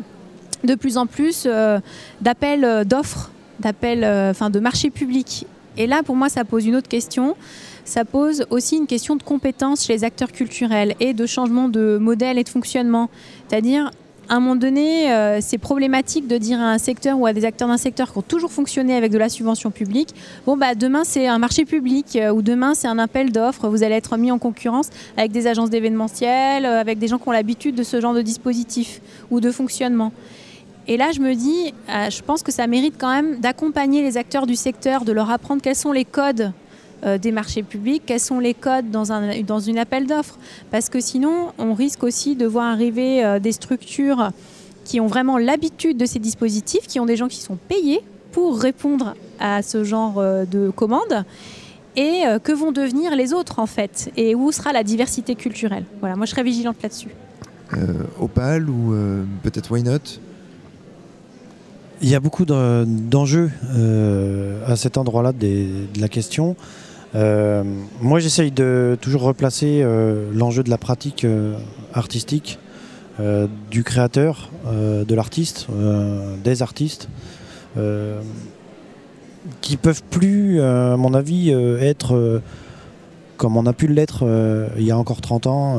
de 0.64 0.74
plus 0.74 0.96
en 0.96 1.06
plus 1.06 1.44
euh, 1.46 1.78
d'appels 2.20 2.84
d'offres, 2.84 3.30
d'appels, 3.60 4.04
enfin, 4.30 4.50
de 4.50 4.58
marchés 4.58 4.90
publics. 4.90 5.46
Et 5.76 5.86
là, 5.86 6.02
pour 6.02 6.16
moi, 6.16 6.28
ça 6.28 6.44
pose 6.44 6.66
une 6.66 6.74
autre 6.74 6.88
question. 6.88 7.36
Ça 7.84 8.04
pose 8.04 8.44
aussi 8.50 8.76
une 8.76 8.86
question 8.86 9.16
de 9.16 9.22
compétence 9.22 9.84
chez 9.84 9.92
les 9.92 10.04
acteurs 10.04 10.30
culturels 10.30 10.94
et 11.00 11.14
de 11.14 11.26
changement 11.26 11.68
de 11.68 11.98
modèle 12.00 12.38
et 12.38 12.44
de 12.44 12.48
fonctionnement. 12.48 13.10
C'est-à-dire, 13.48 13.90
à 14.28 14.36
un 14.36 14.40
moment 14.40 14.56
donné, 14.56 15.12
euh, 15.12 15.40
c'est 15.40 15.58
problématique 15.58 16.28
de 16.28 16.38
dire 16.38 16.60
à 16.60 16.70
un 16.70 16.78
secteur 16.78 17.18
ou 17.18 17.26
à 17.26 17.32
des 17.32 17.44
acteurs 17.44 17.68
d'un 17.68 17.76
secteur 17.76 18.12
qui 18.12 18.18
ont 18.18 18.22
toujours 18.22 18.52
fonctionné 18.52 18.94
avec 18.94 19.10
de 19.10 19.18
la 19.18 19.28
subvention 19.28 19.70
publique, 19.70 20.14
bon 20.46 20.56
bah 20.56 20.74
demain 20.74 21.02
c'est 21.04 21.26
un 21.26 21.38
marché 21.38 21.64
public 21.64 22.16
euh, 22.16 22.32
ou 22.32 22.40
demain 22.40 22.74
c'est 22.74 22.88
un 22.88 22.98
appel 22.98 23.32
d'offres, 23.32 23.68
vous 23.68 23.82
allez 23.82 23.96
être 23.96 24.16
mis 24.16 24.30
en 24.30 24.38
concurrence 24.38 24.88
avec 25.16 25.32
des 25.32 25.48
agences 25.48 25.70
d'événementiel, 25.70 26.64
euh, 26.64 26.80
avec 26.80 26.98
des 26.98 27.08
gens 27.08 27.18
qui 27.18 27.28
ont 27.28 27.32
l'habitude 27.32 27.74
de 27.74 27.82
ce 27.82 28.00
genre 28.00 28.14
de 28.14 28.22
dispositif 28.22 29.00
ou 29.30 29.40
de 29.40 29.50
fonctionnement. 29.50 30.12
Et 30.88 30.96
là, 30.96 31.12
je 31.12 31.20
me 31.20 31.34
dis, 31.34 31.72
je 31.88 32.22
pense 32.22 32.42
que 32.42 32.50
ça 32.50 32.66
mérite 32.66 32.94
quand 32.98 33.12
même 33.12 33.38
d'accompagner 33.38 34.02
les 34.02 34.16
acteurs 34.16 34.48
du 34.48 34.56
secteur, 34.56 35.04
de 35.04 35.12
leur 35.12 35.30
apprendre 35.30 35.62
quels 35.62 35.76
sont 35.76 35.92
les 35.92 36.04
codes 36.04 36.52
euh, 37.04 37.18
des 37.18 37.32
marchés 37.32 37.62
publics, 37.62 38.02
quels 38.06 38.20
sont 38.20 38.38
les 38.38 38.54
codes 38.54 38.90
dans, 38.90 39.12
un, 39.12 39.42
dans 39.42 39.60
une 39.60 39.78
appel 39.78 40.06
d'offres. 40.06 40.38
Parce 40.70 40.88
que 40.88 41.00
sinon, 41.00 41.52
on 41.58 41.74
risque 41.74 42.02
aussi 42.04 42.36
de 42.36 42.46
voir 42.46 42.66
arriver 42.72 43.24
euh, 43.24 43.38
des 43.38 43.52
structures 43.52 44.30
qui 44.84 45.00
ont 45.00 45.06
vraiment 45.06 45.38
l'habitude 45.38 45.96
de 45.96 46.06
ces 46.06 46.18
dispositifs, 46.18 46.86
qui 46.86 46.98
ont 47.00 47.06
des 47.06 47.16
gens 47.16 47.28
qui 47.28 47.40
sont 47.40 47.56
payés 47.56 48.00
pour 48.32 48.58
répondre 48.58 49.14
à 49.38 49.62
ce 49.62 49.84
genre 49.84 50.18
euh, 50.18 50.44
de 50.44 50.70
commandes. 50.70 51.24
Et 51.94 52.22
euh, 52.26 52.38
que 52.38 52.52
vont 52.52 52.72
devenir 52.72 53.14
les 53.14 53.32
autres 53.34 53.58
en 53.58 53.66
fait? 53.66 54.10
Et 54.16 54.34
où 54.34 54.50
sera 54.50 54.72
la 54.72 54.82
diversité 54.82 55.34
culturelle? 55.34 55.84
Voilà, 56.00 56.16
moi 56.16 56.24
je 56.26 56.30
serais 56.30 56.42
vigilante 56.42 56.76
là-dessus. 56.82 57.10
Euh, 57.74 57.92
Opal 58.18 58.68
ou 58.68 58.94
euh, 58.94 59.24
peut-être 59.42 59.70
Why 59.70 59.82
Not? 59.82 60.18
Il 62.00 62.08
y 62.08 62.14
a 62.14 62.20
beaucoup 62.20 62.44
de- 62.44 62.84
d'enjeux 62.84 63.50
euh, 63.76 64.58
à 64.66 64.76
cet 64.76 64.96
endroit-là 64.96 65.32
de 65.32 65.86
la 66.00 66.08
question. 66.08 66.56
Euh, 67.14 67.62
moi, 68.00 68.20
j'essaye 68.20 68.50
de 68.50 68.96
toujours 69.00 69.22
replacer 69.22 69.80
euh, 69.82 70.30
l'enjeu 70.32 70.62
de 70.62 70.70
la 70.70 70.78
pratique 70.78 71.24
euh, 71.24 71.56
artistique, 71.92 72.58
du 73.70 73.84
créateur, 73.84 74.50
de 74.64 75.14
l'artiste, 75.14 75.68
des 76.42 76.62
artistes, 76.62 77.08
qui 79.60 79.76
peuvent 79.76 80.02
plus, 80.10 80.60
à 80.60 80.96
mon 80.96 81.14
avis, 81.14 81.50
être 81.50 82.40
comme 83.36 83.56
on 83.56 83.66
a 83.66 83.74
pu 83.74 83.86
l'être 83.86 84.26
il 84.76 84.82
y 84.82 84.90
a 84.90 84.98
encore 84.98 85.20
30 85.20 85.46
ans. 85.46 85.78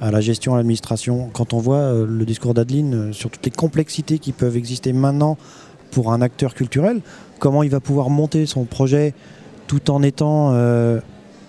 à 0.00 0.10
la 0.10 0.20
gestion, 0.20 0.54
à 0.54 0.58
l'administration. 0.58 1.30
Quand 1.32 1.52
on 1.52 1.58
voit 1.58 1.90
le 2.06 2.24
discours 2.26 2.54
d'Adeline 2.54 3.12
sur 3.12 3.30
toutes 3.30 3.46
les 3.46 3.50
complexités 3.50 4.18
qui 4.20 4.32
peuvent 4.32 4.56
exister 4.56 4.92
maintenant 4.92 5.36
pour 5.90 6.12
un 6.12 6.20
acteur 6.20 6.54
culturel, 6.54 7.00
comment 7.40 7.64
il 7.64 7.70
va 7.70 7.80
pouvoir 7.80 8.10
monter 8.10 8.46
son 8.46 8.66
projet 8.66 9.14
tout 9.68 9.92
en 9.92 10.02
étant 10.02 10.50
euh, 10.54 10.98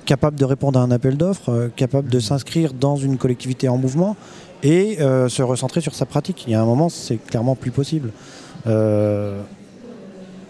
capable 0.05 0.37
de 0.37 0.45
répondre 0.45 0.77
à 0.77 0.83
un 0.83 0.91
appel 0.91 1.17
d'offres, 1.17 1.49
euh, 1.49 1.69
capable 1.75 2.09
de 2.09 2.19
s'inscrire 2.19 2.73
dans 2.73 2.95
une 2.97 3.17
collectivité 3.17 3.67
en 3.67 3.77
mouvement 3.77 4.15
et 4.61 5.01
euh, 5.01 5.27
se 5.29 5.41
recentrer 5.41 5.81
sur 5.81 5.95
sa 5.95 6.05
pratique. 6.05 6.43
Il 6.45 6.51
y 6.51 6.55
a 6.55 6.61
un 6.61 6.65
moment, 6.65 6.89
c'est 6.89 7.17
clairement 7.17 7.55
plus 7.55 7.71
possible. 7.71 8.11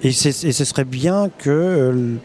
Et, 0.01 0.11
ce 0.11 0.63
serait 0.65 0.83
bien 0.83 1.29
qu'il 1.41 2.17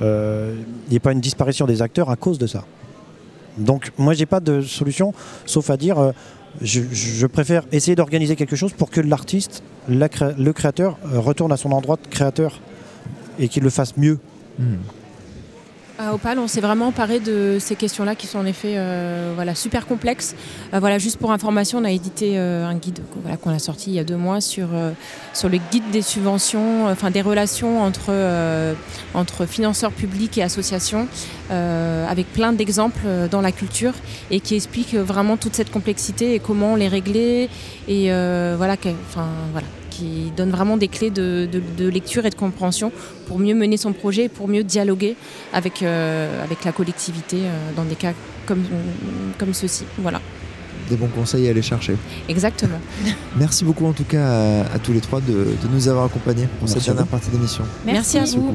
n'y 0.00 0.96
ait 0.96 1.00
pas 1.00 1.12
une 1.12 1.20
disparition 1.20 1.66
des 1.66 1.80
acteurs 1.80 2.10
à 2.10 2.16
cause 2.16 2.38
de 2.38 2.46
ça. 2.46 2.64
Donc 3.56 3.92
moi, 3.96 4.12
j'ai 4.12 4.26
pas 4.26 4.40
de 4.40 4.60
solution, 4.60 5.14
sauf 5.46 5.70
à 5.70 5.76
dire, 5.76 6.12
je, 6.60 6.80
je 6.90 7.26
préfère 7.26 7.62
essayer 7.72 7.94
d'organiser 7.94 8.36
quelque 8.36 8.56
chose 8.56 8.72
pour 8.72 8.90
que 8.90 9.00
l'artiste, 9.00 9.62
le 9.88 10.50
créateur, 10.50 10.98
retourne 11.04 11.52
à 11.52 11.56
son 11.56 11.70
endroit 11.72 11.96
de 11.96 12.08
créateur 12.08 12.58
et 13.38 13.48
qu'il 13.48 13.62
le 13.62 13.70
fasse 13.70 13.96
mieux. 13.96 14.18
À 16.02 16.14
Opal, 16.14 16.38
on 16.38 16.48
s'est 16.48 16.62
vraiment 16.62 16.86
emparé 16.86 17.20
de 17.20 17.58
ces 17.60 17.76
questions-là 17.76 18.14
qui 18.14 18.26
sont 18.26 18.38
en 18.38 18.46
effet 18.46 18.76
euh, 18.76 19.32
voilà, 19.34 19.54
super 19.54 19.86
complexes. 19.86 20.34
Euh, 20.72 20.80
voilà, 20.80 20.96
juste 20.96 21.18
pour 21.18 21.30
information, 21.30 21.76
on 21.76 21.84
a 21.84 21.90
édité 21.90 22.38
euh, 22.38 22.64
un 22.64 22.74
guide 22.74 23.00
qu'on 23.42 23.50
a 23.50 23.58
sorti 23.58 23.90
il 23.90 23.96
y 23.96 23.98
a 23.98 24.04
deux 24.04 24.16
mois 24.16 24.40
sur, 24.40 24.68
sur 25.34 25.50
le 25.50 25.58
guide 25.70 25.90
des 25.92 26.00
subventions, 26.00 26.86
enfin 26.86 27.10
des 27.10 27.20
relations 27.20 27.82
entre, 27.82 28.14
entre 29.12 29.44
financeurs 29.44 29.92
publics 29.92 30.38
et 30.38 30.42
associations, 30.42 31.06
avec 31.50 32.32
plein 32.32 32.54
d'exemples 32.54 33.06
dans 33.30 33.42
la 33.42 33.52
culture 33.52 33.92
et 34.30 34.40
qui 34.40 34.54
explique 34.54 34.94
vraiment 34.94 35.36
toute 35.36 35.54
cette 35.54 35.70
complexité 35.70 36.34
et 36.34 36.38
comment 36.38 36.76
les 36.76 36.88
régler 36.88 37.50
et 37.88 38.10
voilà, 38.56 38.76
qui 40.00 40.32
donne 40.36 40.50
vraiment 40.50 40.76
des 40.76 40.88
clés 40.88 41.10
de, 41.10 41.48
lecture 41.78 42.24
et 42.24 42.30
de 42.30 42.34
compréhension 42.34 42.90
pour 43.26 43.38
mieux 43.38 43.54
mener 43.54 43.76
son 43.76 43.92
projet 43.92 44.24
et 44.24 44.28
pour 44.28 44.48
mieux 44.48 44.64
dialoguer 44.64 45.16
avec, 45.52 45.82
euh, 45.82 46.44
la 46.64 46.72
collectivité 46.72 47.36
euh, 47.38 47.72
dans 47.76 47.84
des 47.84 47.96
cas 47.96 48.12
comme, 48.46 48.64
comme 49.38 49.52
ceux-ci. 49.52 49.84
Voilà, 49.98 50.20
Des 50.90 50.96
bons 50.96 51.06
conseils 51.08 51.46
à 51.46 51.50
aller 51.50 51.62
chercher. 51.62 51.94
exactement. 52.28 52.78
Merci 53.38 53.64
beaucoup 53.64 53.86
en 53.86 53.92
tout 53.92 54.04
cas 54.04 54.26
à, 54.26 54.74
à 54.74 54.78
tous 54.82 54.92
les 54.92 55.00
trois 55.00 55.20
de, 55.20 55.32
de 55.32 55.68
nous 55.72 55.86
avoir 55.88 56.04
accompagnés 56.06 56.46
pour 56.58 56.68
Merci 56.68 56.74
cette 56.74 56.84
dernière 56.86 57.04
vous. 57.04 57.10
partie 57.10 57.30
d'émission. 57.30 57.64
Merci, 57.86 58.18
à 58.18 58.24
vous. 58.24 58.54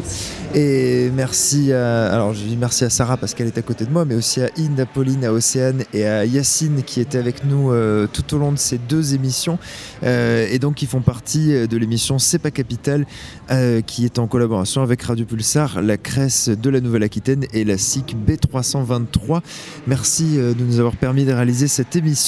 Et 0.54 1.10
merci 1.16 1.72
à, 1.72 2.12
alors 2.14 2.34
je 2.34 2.44
dis 2.44 2.58
merci 2.58 2.84
à 2.84 2.90
Sarah 2.90 3.16
parce 3.18 3.34
qu'elle 3.34 3.48
est 3.48 3.58
à 3.58 3.62
côté 3.62 3.86
de 3.86 3.90
moi, 3.92 4.04
mais 4.06 4.16
aussi 4.16 4.42
à 4.42 4.50
Inde, 4.58 4.80
à 4.80 4.86
Pauline, 4.86 5.24
à 5.24 5.32
Océane 5.32 5.84
et 5.94 6.06
à 6.06 6.26
Yacine 6.26 6.84
qui 6.84 7.00
étaient 7.00 7.18
avec 7.18 7.46
nous 7.46 7.72
euh, 7.72 8.08
tout 8.12 8.36
au 8.36 8.38
long 8.38 8.52
de 8.52 8.58
ces 8.58 8.78
deux 8.78 9.14
émissions 9.14 9.58
euh, 10.04 10.46
et 10.52 10.60
donc 10.60 10.76
qui 10.76 10.86
font 10.88 11.02
partie 11.02 11.54
euh, 11.54 11.68
de 11.68 11.78
l'émission 11.78 12.20
C'est 12.20 12.40
pas 12.40 12.52
Capital 12.52 13.06
euh, 13.52 13.82
qui 13.82 14.04
est 14.06 14.20
en 14.20 14.28
collaboration 14.28 14.82
avec 14.82 15.02
Radio 15.04 15.26
Pulsar, 15.26 15.82
la 15.82 15.98
Cresse 15.98 16.50
de 16.50 16.70
la 16.70 16.82
Nouvelle-Aquitaine 16.82 17.46
et 17.54 17.64
la 17.64 17.78
SIC 17.78 18.16
B323. 18.28 19.42
Merci 19.88 20.38
euh, 20.38 20.54
de 20.54 20.64
nous 20.64 20.80
avoir 20.80 20.96
permis 20.98 21.24
de 21.26 21.32
réaliser 21.32 21.68
cette 21.68 21.96
émission. 21.96 22.25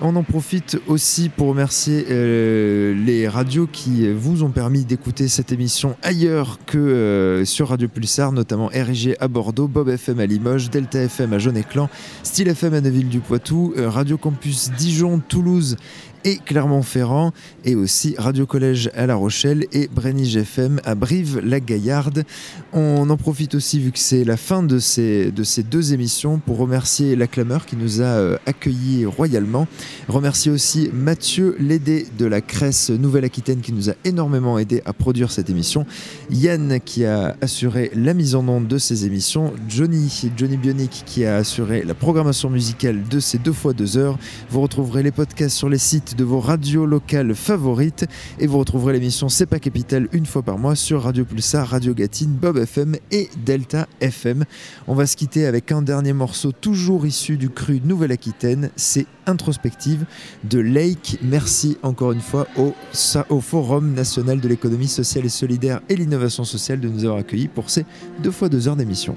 On 0.00 0.14
en 0.14 0.22
profite 0.22 0.78
aussi 0.86 1.28
pour 1.28 1.48
remercier 1.48 2.06
euh, 2.10 2.94
les 2.94 3.28
radios 3.28 3.66
qui 3.66 4.10
vous 4.12 4.42
ont 4.42 4.50
permis 4.50 4.84
d'écouter 4.84 5.28
cette 5.28 5.52
émission 5.52 5.96
ailleurs 6.02 6.58
que 6.66 6.78
euh, 6.78 7.44
sur 7.44 7.68
Radio 7.68 7.88
Pulsar, 7.88 8.32
notamment 8.32 8.70
RIG 8.72 9.16
à 9.20 9.28
Bordeaux, 9.28 9.68
Bob 9.68 9.88
FM 9.88 10.20
à 10.20 10.26
Limoges, 10.26 10.70
Delta 10.70 11.00
FM 11.00 11.32
à 11.32 11.38
Jaune-Éclan, 11.38 11.88
Style 12.22 12.48
FM 12.48 12.74
à 12.74 12.80
Neuville-du-Poitou, 12.80 13.74
euh, 13.76 13.88
Radio 13.88 14.18
Campus 14.18 14.70
Dijon, 14.76 15.20
Toulouse 15.26 15.76
et 16.26 16.38
Clermont-Ferrand, 16.44 17.32
et 17.64 17.76
aussi 17.76 18.16
Radio 18.18 18.46
Collège 18.46 18.90
à 18.96 19.06
La 19.06 19.14
Rochelle 19.14 19.66
et 19.72 19.86
Brenige 19.86 20.36
FM 20.36 20.80
à 20.84 20.96
Brive-la-Gaillarde. 20.96 22.24
On 22.72 23.08
en 23.08 23.16
profite 23.16 23.54
aussi, 23.54 23.78
vu 23.78 23.92
que 23.92 23.98
c'est 24.00 24.24
la 24.24 24.36
fin 24.36 24.64
de 24.64 24.80
ces, 24.80 25.30
de 25.30 25.44
ces 25.44 25.62
deux 25.62 25.92
émissions, 25.92 26.40
pour 26.40 26.58
remercier 26.58 27.14
la 27.14 27.28
Clameur 27.28 27.64
qui 27.64 27.76
nous 27.76 28.00
a 28.00 28.06
euh, 28.06 28.38
accueillis 28.44 29.06
royalement. 29.06 29.68
Remercier 30.08 30.50
aussi 30.50 30.90
Mathieu 30.92 31.54
Lédé 31.60 32.08
de 32.18 32.26
la 32.26 32.40
Cresse 32.40 32.90
Nouvelle-Aquitaine 32.90 33.60
qui 33.60 33.72
nous 33.72 33.88
a 33.88 33.94
énormément 34.04 34.58
aidé 34.58 34.82
à 34.84 34.92
produire 34.92 35.30
cette 35.30 35.48
émission. 35.48 35.86
Yann 36.30 36.80
qui 36.84 37.04
a 37.04 37.36
assuré 37.40 37.92
la 37.94 38.14
mise 38.14 38.34
en 38.34 38.48
onde 38.48 38.66
de 38.66 38.78
ces 38.78 39.06
émissions. 39.06 39.52
Johnny, 39.68 40.28
Johnny 40.36 40.56
Bionic 40.56 41.04
qui 41.06 41.24
a 41.24 41.36
assuré 41.36 41.84
la 41.84 41.94
programmation 41.94 42.50
musicale 42.50 43.04
de 43.08 43.20
ces 43.20 43.38
deux 43.38 43.52
fois 43.52 43.74
deux 43.74 43.96
heures. 43.96 44.18
Vous 44.50 44.60
retrouverez 44.60 45.04
les 45.04 45.12
podcasts 45.12 45.56
sur 45.56 45.68
les 45.68 45.78
sites 45.78 46.15
de 46.16 46.24
vos 46.24 46.40
radios 46.40 46.86
locales 46.86 47.34
favorites 47.34 48.06
et 48.38 48.46
vous 48.46 48.58
retrouverez 48.58 48.94
l'émission 48.94 49.28
C'est 49.28 49.46
pas 49.46 49.58
Capital 49.58 50.08
une 50.12 50.26
fois 50.26 50.42
par 50.42 50.58
mois 50.58 50.74
sur 50.74 51.02
Radio 51.02 51.24
Pulsar, 51.24 51.68
Radio 51.68 51.94
Gatine, 51.94 52.32
Bob 52.32 52.56
FM 52.56 52.96
et 53.10 53.28
Delta 53.44 53.86
FM. 54.00 54.44
On 54.88 54.94
va 54.94 55.06
se 55.06 55.16
quitter 55.16 55.46
avec 55.46 55.72
un 55.72 55.82
dernier 55.82 56.12
morceau 56.12 56.52
toujours 56.52 57.06
issu 57.06 57.36
du 57.36 57.50
cru 57.50 57.80
Nouvelle-Aquitaine, 57.84 58.70
c'est 58.76 59.06
Introspective 59.26 60.06
de 60.44 60.58
Lake. 60.58 61.18
Merci 61.22 61.76
encore 61.82 62.12
une 62.12 62.20
fois 62.20 62.46
au, 62.56 62.72
Forum 63.40 63.92
national 63.92 64.40
de 64.40 64.48
l'économie 64.48 64.88
sociale 64.88 65.26
et 65.26 65.30
solidaire 65.30 65.80
et 65.88 65.96
l'innovation 65.96 66.44
sociale 66.44 66.80
de 66.80 66.88
nous 66.88 67.04
avoir 67.04 67.18
accueillis 67.18 67.48
pour 67.48 67.70
ces 67.70 67.84
deux 68.22 68.30
fois 68.30 68.48
deux 68.48 68.68
heures 68.68 68.76
d'émission. 68.76 69.16